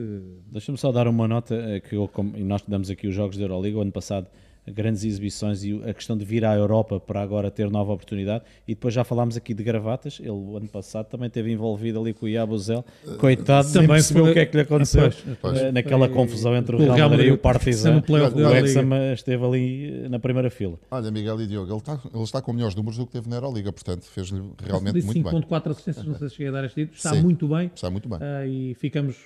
Deixa-me 0.50 0.78
só 0.78 0.90
dar 0.90 1.06
uma 1.06 1.28
nota 1.28 1.54
eh, 1.54 1.80
que 1.80 1.94
eu, 1.96 2.10
nós 2.38 2.62
damos 2.66 2.90
aqui 2.90 3.06
os 3.06 3.14
jogos 3.14 3.36
da 3.36 3.44
Euroliga. 3.44 3.78
O 3.78 3.82
ano 3.82 3.92
passado 3.92 4.28
grandes 4.74 5.04
exibições 5.04 5.62
e 5.64 5.72
a 5.88 5.92
questão 5.94 6.16
de 6.16 6.24
vir 6.24 6.44
à 6.44 6.54
Europa 6.54 6.98
para 7.00 7.20
agora 7.22 7.50
ter 7.50 7.70
nova 7.70 7.92
oportunidade. 7.92 8.44
E 8.66 8.74
depois 8.74 8.92
já 8.94 9.04
falámos 9.04 9.36
aqui 9.36 9.54
de 9.54 9.62
gravatas. 9.62 10.18
Ele, 10.20 10.30
o 10.30 10.56
ano 10.56 10.68
passado, 10.68 11.06
também 11.06 11.26
esteve 11.28 11.50
envolvido 11.52 12.00
ali 12.00 12.12
com 12.14 12.26
o 12.26 12.28
Iabuzel. 12.28 12.84
Coitado, 13.18 13.64
nem 13.68 13.72
Também 13.74 13.88
percebeu 13.88 14.22
foi- 14.24 14.30
o 14.30 14.34
que 14.34 14.40
é 14.40 14.46
que 14.46 14.56
lhe 14.56 14.62
aconteceu 14.62 15.02
Pois, 15.02 15.36
pois. 15.40 15.58
eh, 15.58 15.72
naquela 15.72 16.06
Foi- 16.06 16.16
confusão 16.16 16.56
entre 16.56 16.76
o 16.76 16.78
o 16.78 16.92
Real 16.92 17.10
Madrid 17.10 17.28
e 17.28 17.32
o 17.32 17.38
Partizan. 17.38 18.02
O 18.08 18.30
da 18.30 18.48
Wrexham 18.50 18.88
esteve 19.12 19.44
ali 19.44 20.04
eh, 20.04 20.08
na 20.08 20.18
primeira 20.18 20.50
fila. 20.50 20.78
Olha, 20.90 21.10
Miguel 21.10 21.40
e 21.40 21.46
Diogo, 21.46 21.70
ele 21.70 21.78
está, 21.78 22.00
ele 22.14 22.22
está 22.24 22.42
com 22.42 22.52
melhores 22.52 22.74
números 22.74 22.96
do 22.98 23.06
que 23.06 23.12
teve 23.12 23.28
na 23.28 23.36
Euroliga, 23.36 23.72
portanto 23.72 24.04
fez-lhe 24.04 24.42
realmente 24.62 25.02
muito 25.04 25.22
bem. 25.22 25.32
5.4 25.42 25.70
assistências, 25.72 26.04
não 26.06 26.14
sei 26.14 26.28
se 26.28 26.34
cheguei 26.36 26.48
a 26.48 26.52
dar 26.52 26.64
este 26.64 26.74
título. 26.80 26.96
Está 26.96 27.14
Sim. 27.14 27.22
muito 27.22 27.48
bem. 27.48 27.70
Está 27.74 27.90
muito 27.90 28.08
bem. 28.08 28.18
Ah, 28.20 28.46
e 28.46 28.74
ficamos, 28.74 29.16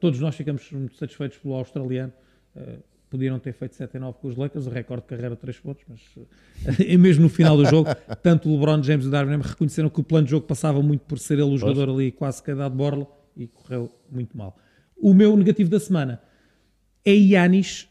todos 0.00 0.18
nós 0.20 0.34
ficamos 0.34 0.70
muito 0.72 0.96
satisfeitos 0.96 1.38
pelo 1.38 1.54
australiano. 1.54 2.12
Podiam 3.14 3.38
ter 3.38 3.52
feito 3.52 3.76
7 3.76 3.94
e 3.94 4.00
9 4.00 4.18
com 4.18 4.26
os 4.26 4.36
Lakers, 4.36 4.66
o 4.66 4.70
recorde 4.70 5.02
de 5.02 5.08
carreira 5.08 5.36
3 5.36 5.56
pontos, 5.60 5.84
mas 5.88 6.00
ah, 6.66 6.74
e 6.82 6.98
mesmo 6.98 7.22
no 7.22 7.28
final 7.28 7.56
do 7.56 7.64
jogo, 7.64 7.88
tanto 8.24 8.48
o 8.48 8.54
LeBron 8.54 8.82
James 8.82 9.04
e 9.04 9.08
o 9.08 9.10
Darwin 9.12 9.40
reconheceram 9.40 9.88
que 9.88 10.00
o 10.00 10.02
plano 10.02 10.24
de 10.24 10.32
jogo 10.32 10.44
passava 10.48 10.82
muito 10.82 11.02
por 11.02 11.16
ser 11.20 11.34
ele 11.34 11.44
o 11.44 11.56
jogador 11.56 11.90
ali 11.90 12.10
quase 12.10 12.42
que 12.42 12.50
a 12.50 12.68
de 12.68 12.74
borla 12.74 13.06
e 13.36 13.46
correu 13.46 13.88
muito 14.10 14.36
mal. 14.36 14.58
O 14.96 15.14
meu 15.14 15.36
negativo 15.36 15.70
da 15.70 15.78
semana 15.78 16.20
é 17.04 17.12
Yanis 17.12 17.88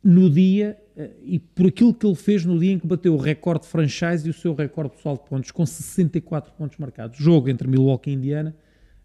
no 0.00 0.30
dia 0.30 0.78
eh, 0.96 1.10
e 1.24 1.38
por 1.40 1.66
aquilo 1.66 1.92
que 1.92 2.06
ele 2.06 2.14
fez 2.14 2.44
no 2.44 2.56
dia 2.56 2.70
em 2.70 2.78
que 2.78 2.86
bateu 2.86 3.14
o 3.14 3.16
recorde 3.16 3.62
de 3.62 3.66
franchise 3.66 4.28
e 4.28 4.30
o 4.30 4.32
seu 4.32 4.54
recorde 4.54 4.94
pessoal 4.94 5.16
de 5.16 5.28
pontos, 5.28 5.50
com 5.50 5.66
64 5.66 6.52
pontos 6.52 6.78
marcados. 6.78 7.18
Jogo 7.18 7.48
entre 7.48 7.66
Milwaukee 7.66 8.10
e 8.10 8.14
Indiana. 8.14 8.54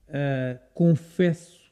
Uh, 0.07 0.59
confesso 0.75 1.66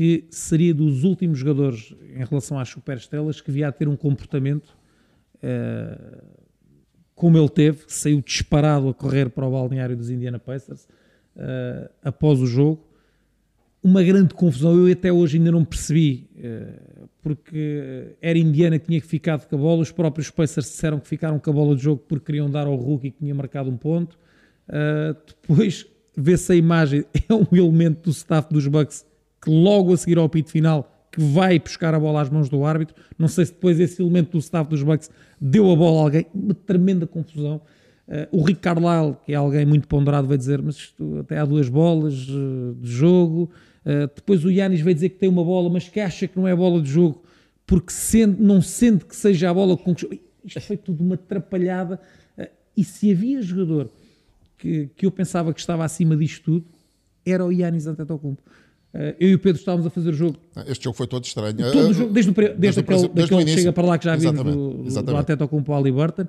que 0.00 0.24
seria 0.30 0.72
dos 0.72 1.04
últimos 1.04 1.38
jogadores 1.38 1.94
em 2.16 2.24
relação 2.24 2.58
às 2.58 2.70
superestrelas 2.70 3.42
que 3.42 3.50
via 3.50 3.68
a 3.68 3.72
ter 3.72 3.86
um 3.86 3.94
comportamento 3.94 4.74
uh, 5.44 6.24
como 7.14 7.36
ele 7.36 7.50
teve, 7.50 7.84
que 7.84 7.92
saiu 7.92 8.22
disparado 8.22 8.88
a 8.88 8.94
correr 8.94 9.28
para 9.28 9.46
o 9.46 9.50
balneário 9.50 9.94
dos 9.94 10.08
Indiana 10.08 10.38
Pacers 10.38 10.88
uh, 11.36 11.90
após 12.02 12.40
o 12.40 12.46
jogo 12.46 12.82
uma 13.82 14.02
grande 14.02 14.32
confusão. 14.32 14.74
Eu 14.74 14.90
até 14.90 15.12
hoje 15.12 15.36
ainda 15.36 15.52
não 15.52 15.66
percebi, 15.66 16.30
eh, 16.36 16.80
porque 17.22 18.14
era 18.22 18.38
Indiana 18.38 18.78
que 18.78 18.86
tinha 18.86 19.00
que 19.00 19.06
ficar 19.06 19.34
a 19.34 19.56
bola. 19.56 19.80
Os 19.80 19.90
próprios 19.90 20.30
Pacers 20.30 20.66
disseram 20.66 20.98
que 21.00 21.08
ficaram 21.08 21.38
com 21.38 21.50
a 21.50 21.52
bola 21.52 21.76
de 21.76 21.82
jogo 21.82 22.02
porque 22.06 22.26
queriam 22.26 22.50
dar 22.50 22.66
ao 22.66 22.76
Hulk 22.76 23.10
que 23.10 23.18
tinha 23.18 23.34
marcado 23.34 23.70
um 23.70 23.78
ponto. 23.78 24.18
Depois 25.26 25.86
vê-se 26.14 26.52
a 26.52 26.56
imagem, 26.56 27.06
é 27.26 27.32
um 27.32 27.46
elemento 27.52 28.02
do 28.02 28.10
staff 28.10 28.52
dos 28.52 28.66
Bucks 28.66 29.06
que 29.40 29.50
logo 29.50 29.92
a 29.92 29.96
seguir 29.96 30.18
ao 30.18 30.28
pito 30.28 30.50
final 30.50 30.90
que 31.10 31.20
vai 31.20 31.58
buscar 31.58 31.94
a 31.94 31.98
bola 31.98 32.20
às 32.20 32.30
mãos 32.30 32.48
do 32.48 32.64
árbitro. 32.64 32.94
Não 33.18 33.26
sei 33.26 33.46
se 33.46 33.52
depois 33.52 33.80
esse 33.80 34.00
elemento 34.00 34.32
do 34.32 34.38
staff 34.38 34.68
dos 34.70 34.82
Bucks 34.82 35.10
deu 35.40 35.70
a 35.70 35.76
bola 35.76 36.00
a 36.00 36.02
alguém. 36.04 36.26
Uma 36.34 36.54
tremenda 36.54 37.06
confusão. 37.06 37.60
Uh, 38.06 38.38
o 38.38 38.42
Rick 38.42 38.60
Carlisle, 38.60 39.16
que 39.24 39.32
é 39.32 39.36
alguém 39.36 39.64
muito 39.64 39.88
ponderado, 39.88 40.28
vai 40.28 40.36
dizer: 40.36 40.62
Mas 40.62 40.76
isto 40.76 41.18
até 41.18 41.38
há 41.38 41.44
duas 41.44 41.68
bolas 41.68 42.28
uh, 42.28 42.74
de 42.80 42.90
jogo. 42.90 43.50
Uh, 43.84 44.10
depois 44.14 44.44
o 44.44 44.50
Yanis 44.50 44.80
vai 44.80 44.94
dizer 44.94 45.10
que 45.10 45.16
tem 45.16 45.28
uma 45.28 45.44
bola, 45.44 45.70
mas 45.70 45.88
que 45.88 46.00
acha 46.00 46.28
que 46.28 46.36
não 46.36 46.46
é 46.46 46.54
bola 46.54 46.80
de 46.80 46.90
jogo 46.90 47.22
porque 47.66 47.92
sente, 47.92 48.42
não 48.42 48.60
sente 48.60 49.04
que 49.04 49.14
seja 49.14 49.50
a 49.50 49.54
bola 49.54 49.76
com 49.76 49.94
que. 49.94 50.20
Isto 50.44 50.60
foi 50.60 50.76
tudo 50.76 51.04
uma 51.04 51.14
atrapalhada. 51.14 52.00
e 52.76 52.82
se 52.82 53.12
havia 53.12 53.40
jogador 53.42 53.90
que, 54.58 54.90
que 54.96 55.06
eu 55.06 55.10
pensava 55.10 55.52
que 55.52 55.60
estava 55.60 55.84
acima 55.84 56.16
disto 56.16 56.44
tudo, 56.44 56.66
era 57.24 57.44
o 57.44 57.52
Yanis 57.52 57.86
Antetokounmpo. 57.86 58.42
Eu 59.18 59.30
e 59.30 59.34
o 59.34 59.38
Pedro 59.38 59.58
estávamos 59.58 59.86
a 59.86 59.90
fazer 59.90 60.10
o 60.10 60.12
jogo. 60.12 60.36
Este 60.66 60.84
jogo 60.84 60.96
foi 60.96 61.06
todo 61.06 61.24
estranho. 61.24 61.56
Todo 61.56 61.90
o 61.90 61.92
jogo, 61.92 62.12
desde, 62.12 62.30
o, 62.30 62.34
desde, 62.34 62.54
desde 62.56 62.80
aquele, 62.80 63.08
desde 63.08 63.30
daquele 63.30 63.50
chega 63.50 63.72
para 63.72 63.86
lá 63.86 63.98
que 63.98 64.04
já 64.04 64.16
vimos 64.16 64.42
do, 64.42 65.02
do 65.02 65.16
Antetokounmpo 65.16 65.72
ao 65.72 65.82
Burton. 65.82 66.26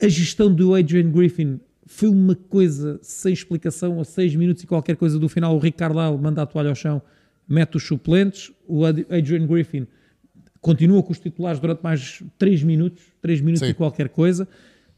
A 0.00 0.08
gestão 0.08 0.52
do 0.52 0.74
Adrian 0.74 1.10
Griffin 1.10 1.60
foi 1.86 2.08
uma 2.08 2.34
coisa 2.34 2.98
sem 3.02 3.32
explicação, 3.32 4.00
a 4.00 4.04
6 4.04 4.34
minutos 4.36 4.62
e 4.64 4.66
qualquer 4.66 4.96
coisa 4.96 5.18
do 5.18 5.28
final, 5.28 5.56
o 5.56 5.72
Carlisle 5.72 6.18
manda 6.18 6.42
a 6.42 6.46
toalha 6.46 6.70
ao 6.70 6.74
chão, 6.74 7.02
mete 7.48 7.76
os 7.76 7.86
suplentes, 7.86 8.50
o 8.66 8.84
Adrian 8.84 9.46
Griffin 9.46 9.86
continua 10.60 11.02
com 11.02 11.12
os 11.12 11.18
titulares 11.18 11.60
durante 11.60 11.82
mais 11.82 12.22
3 12.38 12.62
minutos, 12.62 13.02
3 13.20 13.40
minutos 13.40 13.66
Sim. 13.66 13.72
e 13.72 13.74
qualquer 13.74 14.08
coisa. 14.08 14.48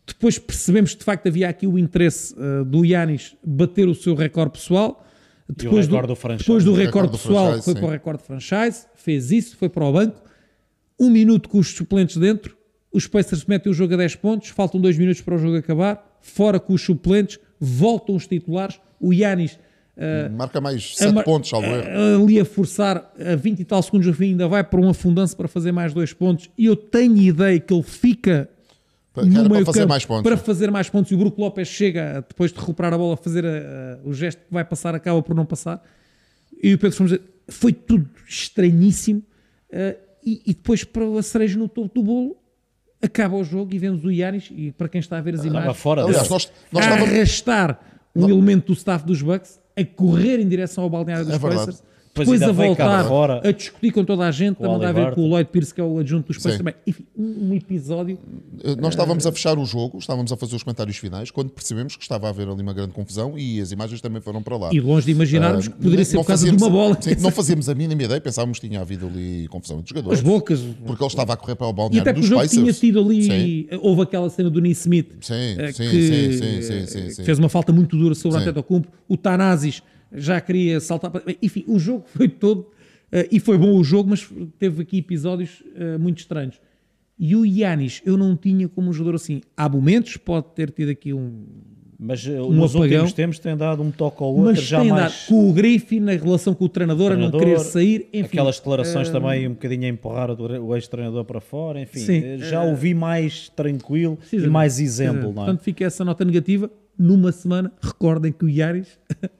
Depois 0.07 0.39
percebemos 0.39 0.93
que 0.93 0.99
de 0.99 1.05
facto 1.05 1.27
havia 1.27 1.49
aqui 1.49 1.67
o 1.67 1.79
interesse 1.79 2.35
uh, 2.35 2.65
do 2.65 2.85
Yanis 2.85 3.35
bater 3.43 3.89
o 3.89 3.95
seu 3.95 4.15
recorde 4.15 4.53
pessoal. 4.53 5.07
Depois 5.49 5.87
do, 5.87 6.01
do 6.01 6.15
depois 6.37 6.65
do 6.65 6.73
recorde 6.73 7.13
pessoal, 7.13 7.61
foi 7.63 7.75
sim. 7.75 7.81
para 7.81 7.89
o 7.89 7.91
recorde 7.91 8.23
de 8.23 8.27
franchise, 8.27 8.87
fez 8.95 9.31
isso, 9.31 9.57
foi 9.57 9.69
para 9.69 9.85
o 9.85 9.93
banco. 9.93 10.23
Um 10.99 11.11
minuto 11.11 11.49
com 11.49 11.59
os 11.59 11.69
suplentes 11.69 12.17
dentro, 12.17 12.57
os 12.93 13.07
Pacers 13.07 13.45
metem 13.45 13.71
o 13.71 13.75
jogo 13.75 13.93
a 13.95 13.97
10 13.99 14.17
pontos, 14.17 14.49
faltam 14.49 14.81
2 14.81 14.97
minutos 14.97 15.21
para 15.21 15.35
o 15.35 15.39
jogo 15.39 15.57
acabar, 15.57 16.19
fora 16.21 16.59
com 16.59 16.73
os 16.73 16.81
suplentes, 16.81 17.39
voltam 17.61 18.15
os 18.15 18.27
titulares, 18.27 18.81
o 18.99 19.13
Yanis 19.13 19.59
uh, 19.97 20.33
marca 20.35 20.61
mais 20.61 20.97
7 20.97 21.25
pontos, 21.25 21.51
salvo 21.51 21.67
erro. 21.67 22.23
Ali 22.23 22.41
a 22.41 22.45
forçar 22.45 23.13
a 23.19 23.37
20 23.37 23.61
e 23.61 23.65
tal 23.65 23.83
segundos 23.83 24.07
do 24.07 24.15
fim, 24.15 24.31
ainda 24.31 24.49
vai 24.49 24.65
para 24.65 24.81
um 24.81 24.89
afundanço 24.89 25.37
para 25.37 25.49
fazer 25.49 25.73
mais 25.73 25.93
2 25.93 26.13
pontos, 26.15 26.49
e 26.57 26.65
eu 26.65 26.77
tenho 26.77 27.17
ideia 27.19 27.61
que 27.61 27.75
ele 27.75 27.83
fica 27.83 28.49
para, 29.15 29.25
no 29.25 29.49
meio 29.49 29.65
fazer 29.65 29.87
mais 29.87 30.05
pontos. 30.05 30.23
para 30.25 30.37
fazer 30.37 30.71
mais 30.73 30.91
pontos, 30.91 31.13
e 31.13 31.15
o 31.15 31.19
Brook 31.19 31.41
Lopes 31.41 31.69
chega, 31.69 32.25
depois 32.29 32.53
de 32.53 32.59
recuperar 32.59 32.93
a 32.93 32.99
bola, 32.99 33.15
a 33.15 33.17
fazer 33.17 33.47
a, 33.47 33.49
a, 33.49 33.99
o 34.09 34.13
gesto 34.13 34.41
que 34.41 34.53
vai 34.53 34.65
passar, 34.65 34.95
acaba 34.95 35.23
por 35.23 35.37
não 35.37 35.47
passar, 35.47 35.81
e 36.61 36.75
o 36.75 36.79
Pedro 36.79 36.97
Fomos 36.97 37.13
dizer, 37.13 37.25
foi 37.49 37.73
tudo 37.73 38.11
estranhíssimo, 38.29 39.23
uh, 39.71 39.97
e, 40.27 40.43
e 40.45 40.53
depois 40.53 40.83
para 40.83 41.05
a 41.19 41.23
cereja 41.23 41.57
no 41.57 41.69
topo 41.69 41.95
do 41.95 42.03
bolo, 42.03 42.37
acaba 43.01 43.37
o 43.37 43.45
jogo 43.45 43.73
e 43.73 43.79
vemos 43.79 44.05
o 44.05 44.11
Yanis, 44.11 44.51
e 44.51 44.73
para 44.73 44.89
quem 44.89 44.99
está 44.99 45.19
a 45.19 45.21
ver 45.21 45.35
as 45.35 45.41
Estava 45.41 45.59
imagens, 45.59 45.77
fora 45.81 46.03
Aliás, 46.03 46.29
nós, 46.29 46.53
nós 46.73 46.85
a 46.85 46.89
estávamos... 46.89 47.15
arrastar 47.15 47.81
um 48.17 48.23
Não. 48.23 48.31
elemento 48.31 48.67
do 48.67 48.73
staff 48.73 49.07
dos 49.07 49.23
Bucks, 49.23 49.61
a 49.77 49.85
correr 49.85 50.41
em 50.41 50.49
direção 50.49 50.85
ao 50.85 50.91
balneário 50.91 51.25
dos 51.25 51.35
É 51.35 51.39
verdade. 51.39 51.67
Pacers, 51.67 51.83
Depois 52.15 52.29
depois 52.41 52.43
ainda 52.43 52.63
a 52.63 52.67
voltar, 53.03 53.41
a 53.45 53.51
discutir 53.51 53.91
com 53.91 54.05
toda 54.05 54.25
a 54.25 54.31
gente, 54.31 54.57
Com 54.57 54.67
a 54.67 54.69
o 54.69 54.73
mandar 54.75 54.93
ver 54.93 55.15
com 55.17 55.23
o 55.23 55.27
Lloyd 55.27 55.51
Pierce, 55.51 55.75
que 55.75 55.81
é 55.81 55.85
o 55.85 55.99
adjunto 55.99 56.29
dos 56.29 56.37
Pacers 56.37 56.55
Sim. 56.55 56.59
também. 56.59 56.75
Enfim, 56.87 57.05
um 57.19 57.53
episódio 57.55 58.19
Eh, 58.63 58.77
Nós 58.77 58.95
estávamos 58.95 59.27
a 59.27 59.33
fechar 59.33 59.59
o 59.59 59.65
jogo, 59.65 59.99
estávamos 59.99 60.31
a 60.31 60.37
fazer 60.37 60.55
os 60.55 60.63
comentários 60.63 60.97
finais, 60.97 61.33
quando 61.33 61.51
percebemos 61.51 61.97
que 61.97 62.03
estava 62.03 62.29
a 62.29 62.31
haver 62.31 62.49
ali 62.49 62.63
uma 62.63 62.73
grande 62.73 62.93
confusão 62.93 63.37
e 63.37 63.61
as 63.61 63.73
imagens 63.73 64.01
também 64.01 64.23
foram 64.23 64.43
para 64.43 64.57
lá. 64.57 64.71
E 64.73 64.81
longe 64.81 65.07
de 65.07 65.13
imaginarmos 65.13 65.67
Ah, 65.67 65.71
que 65.71 65.77
poderia 65.77 66.05
ser 66.05 66.17
por 66.19 66.27
causa 66.27 66.49
de 66.49 66.57
uma 66.57 66.71
bola. 66.71 66.97
sim, 67.01 67.17
não 67.21 67.33
fazíamos 67.33 67.69
a 67.69 67.75
mínima 67.75 68.03
ideia, 68.05 68.21
pensávamos 68.21 68.61
que 68.61 68.69
tinha 68.69 68.81
havido 68.81 69.07
ali 69.07 69.49
confusão 69.49 69.79
entre 69.79 69.87
os 69.87 69.99
jogadores. 69.99 70.19
As 70.21 70.25
bocas. 70.25 70.61
Porque 70.87 71.03
ele 71.03 71.09
estava 71.09 71.33
a 71.33 71.37
correr 71.37 71.57
para 71.57 71.67
o 71.67 71.71
E 71.71 71.73
balneário 71.73 72.01
até 72.03 72.13
porque 72.13 72.21
dos 72.21 72.27
o 72.27 72.31
jogo 72.31 72.43
Pacers. 72.43 72.61
tinha 72.63 72.73
tido 72.73 73.01
ali. 73.01 73.23
Sim. 73.25 73.67
Houve 73.83 74.03
aquela 74.03 74.31
cena 74.31 74.51
do 74.51 74.61
Sim, 74.65 75.35
eh, 75.59 75.73
sim, 75.73 75.83
que 75.91 75.91
sim, 75.91 76.33
sim, 76.33 76.63
sim, 76.63 76.75
eh, 76.75 76.87
sim, 76.87 77.11
sim. 77.11 77.25
fez 77.25 77.39
uma 77.39 77.49
falta 77.49 77.73
muito 77.73 77.97
dura 77.97 78.15
sobre 78.15 78.37
o 78.37 78.41
Sim. 78.41 78.47
Antetokounmpo. 78.49 78.89
O 79.09 79.17
Tanazis 79.17 79.83
já 80.15 80.41
queria 80.41 80.81
saltar. 80.81 81.11
para- 81.11 81.23
Enfim, 81.43 81.65
o 81.67 81.79
jogo 81.79 82.05
foi 82.07 82.29
todo. 82.29 82.67
eh, 83.13 83.29
e 83.33 83.39
foi 83.41 83.57
bom 83.59 83.77
o 83.77 83.85
jogo, 83.85 84.11
mas 84.11 84.29
teve 84.59 84.83
aqui 84.83 84.99
episódios 84.99 85.63
eh, 85.77 85.99
muito 85.99 86.19
estranhos. 86.19 86.61
E 87.19 87.37
o 87.37 87.45
Yanis, 87.47 88.03
eu 88.05 88.17
não 88.17 88.37
tinha 88.37 88.69
como 88.69 88.91
um 88.91 88.93
jogador 88.93 89.17
assim. 89.17 89.41
Há 89.57 89.69
momentos, 89.69 90.17
pode 90.17 90.47
ter 90.55 90.71
tido 90.71 90.89
aqui 90.91 91.13
um. 91.13 91.45
Mas 91.97 92.27
uh, 92.27 92.43
Um 92.49 92.51
nos 92.55 92.75
apagão. 92.75 92.83
últimos 92.99 93.13
tempos 93.13 93.39
tem 93.39 93.57
dado 93.57 93.81
um 93.81 93.91
toque 93.93 94.21
ao 94.21 94.31
outro, 94.31 94.47
Mas 94.47 94.61
já 94.63 94.81
tem 94.81 94.91
mais... 94.91 95.13
dado 95.13 95.27
com 95.29 95.49
o 95.49 95.53
Griffin, 95.53 96.01
na 96.01 96.13
relação 96.13 96.53
com 96.53 96.65
o 96.65 96.69
treinador, 96.69 97.13
a 97.13 97.17
não 97.17 97.31
treinador, 97.31 97.41
querer 97.41 97.59
sair. 97.61 98.09
Enfim, 98.13 98.27
Aquelas 98.27 98.57
declarações 98.59 99.09
eh, 99.09 99.13
também 99.13 99.47
um 99.47 99.53
bocadinho 99.53 99.85
a 99.85 99.89
empurrar 99.89 100.29
o, 100.33 100.75
ex-treinador 100.75 101.25
para 101.25 101.41
fora, 101.41 101.81
enfim, 101.81 102.01
Sim. 102.01 102.21
eh, 102.25 102.39
já 102.39 102.65
o 102.65 102.75
vi 102.75 102.95
mais 102.95 103.49
tranquilo 103.51 104.19
e 104.33 104.39
mais 104.49 104.81
exemplo, 104.81 105.23
não 105.23 105.31
é? 105.31 105.35
Portanto, 105.35 105.61
fica 105.61 105.85
essa 105.85 106.05
nota 106.05 106.25
negativa. 106.25 106.69
Numa 106.99 107.31
semana, 107.31 107.73
recordem 107.81 108.33
que 108.33 108.45
o 108.45 108.49
Yaris 108.49 108.99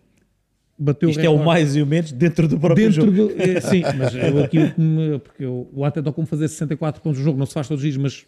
bateu 0.79 1.09
Isto 1.11 1.21
é 1.21 1.29
o 1.29 1.33
recorde 1.33 1.47
mais 1.47 1.77
e 1.77 1.83
o 1.83 1.87
menos 1.87 2.13
dentro 2.13 2.49
do 2.49 2.59
próprio 2.59 2.87
dentro 2.91 3.15
jogo. 3.15 3.29
do. 3.35 3.41
é, 3.43 3.61
sim, 3.61 3.83
mas 3.97 4.15
eu 4.15 4.43
aqui, 4.45 4.59
o 4.59 4.75
que 4.75 4.81
me- 4.81 5.19
porque 5.19 5.45
eu, 5.45 5.69
o 5.73 5.85
Antetokounmpo 5.85 6.29
fazer 6.29 6.49
64 6.49 7.01
pontos 7.03 7.19
no 7.19 7.25
jogo 7.25 7.39
não 7.39 7.47
se 7.47 7.55
faz 7.55 7.69
todos 7.69 7.83
os 7.85 7.91
dias, 7.93 7.97
mas 8.03 8.25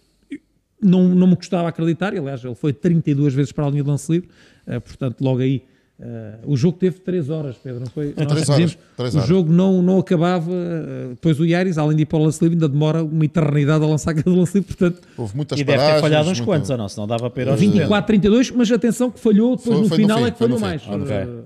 não, 0.81 1.09
não 1.09 1.27
me 1.27 1.37
custava 1.37 1.69
acreditar. 1.69 2.15
Aliás, 2.15 2.45
ele 2.45 2.55
foi 2.55 2.73
32 2.73 3.35
vezes 3.35 3.53
para 3.53 3.67
a 3.67 3.71
linha 3.71 3.83
de 3.83 3.89
lance 3.89 4.11
livre, 4.13 4.29
eh, 4.67 4.79
portanto, 4.81 5.21
logo 5.23 5.41
aí. 5.41 5.63
Eh, 5.99 6.39
o 6.45 6.57
jogo 6.57 6.77
teve 6.79 7.01
3 7.01 7.31
horas, 7.31 7.57
Pedro, 7.57 7.81
não 7.81 7.87
foi? 7.87 8.07
Nós 8.17 8.27
três 8.27 8.31
horas, 8.31 8.47
dizemos, 8.49 8.79
três 8.97 9.15
o 9.15 9.17
horas. 9.19 9.29
jogo 9.29 9.53
não, 9.53 9.81
não 9.83 9.99
acabava. 9.99 10.51
eh, 10.53 11.09
depois 11.11 11.41
o 11.41 11.45
Yaris, 11.45 11.79
além 11.79 11.97
de 11.97 12.03
ir 12.03 12.07
para 12.07 12.19
o 12.19 12.23
lance 12.25 12.43
livre, 12.43 12.55
ainda 12.57 12.69
demora 12.69 13.03
uma 13.03 13.25
eternidade 13.25 13.83
a 13.83 13.87
lançar 13.87 14.13
cada 14.15 14.31
lance 14.31 14.59
livre, 14.59 14.75
portanto, 14.77 15.07
Houve 15.17 15.37
muitas 15.37 15.59
E 15.59 15.65
deve 15.65 15.79
ter 15.79 15.83
paragens, 15.85 16.01
falhado 16.03 16.31
uns 16.31 16.39
muito- 16.39 16.45
quantos, 16.51 16.71
ou 16.71 16.77
não? 16.77 16.89
Senão 16.89 17.07
dava 17.07 17.31
para 17.31 17.43
ir 17.43 17.49
aos 17.49 17.59
24, 17.61 18.07
32, 18.07 18.51
mas 18.51 18.71
atenção 18.71 19.11
que 19.11 19.19
falhou, 19.21 19.57
depois 19.57 19.75
Foi- 19.75 19.83
no 19.83 19.89
foi 19.89 19.99
no 19.99 20.03
final 20.05 20.19
fim, 20.19 20.25
é 20.27 20.31
que 20.31 20.39
foi 20.39 20.49
no 20.49 20.59
falhou 20.59 20.71
mais. 20.71 21.03
Ok. 21.03 21.17
Uh, 21.17 21.45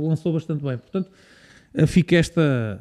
Ele 0.00 0.06
lançou 0.08 0.32
bastante 0.32 0.62
bem. 0.62 0.78
Portanto, 0.78 1.10
uh, 1.74 1.86
fica 1.86 2.16
esta 2.16 2.80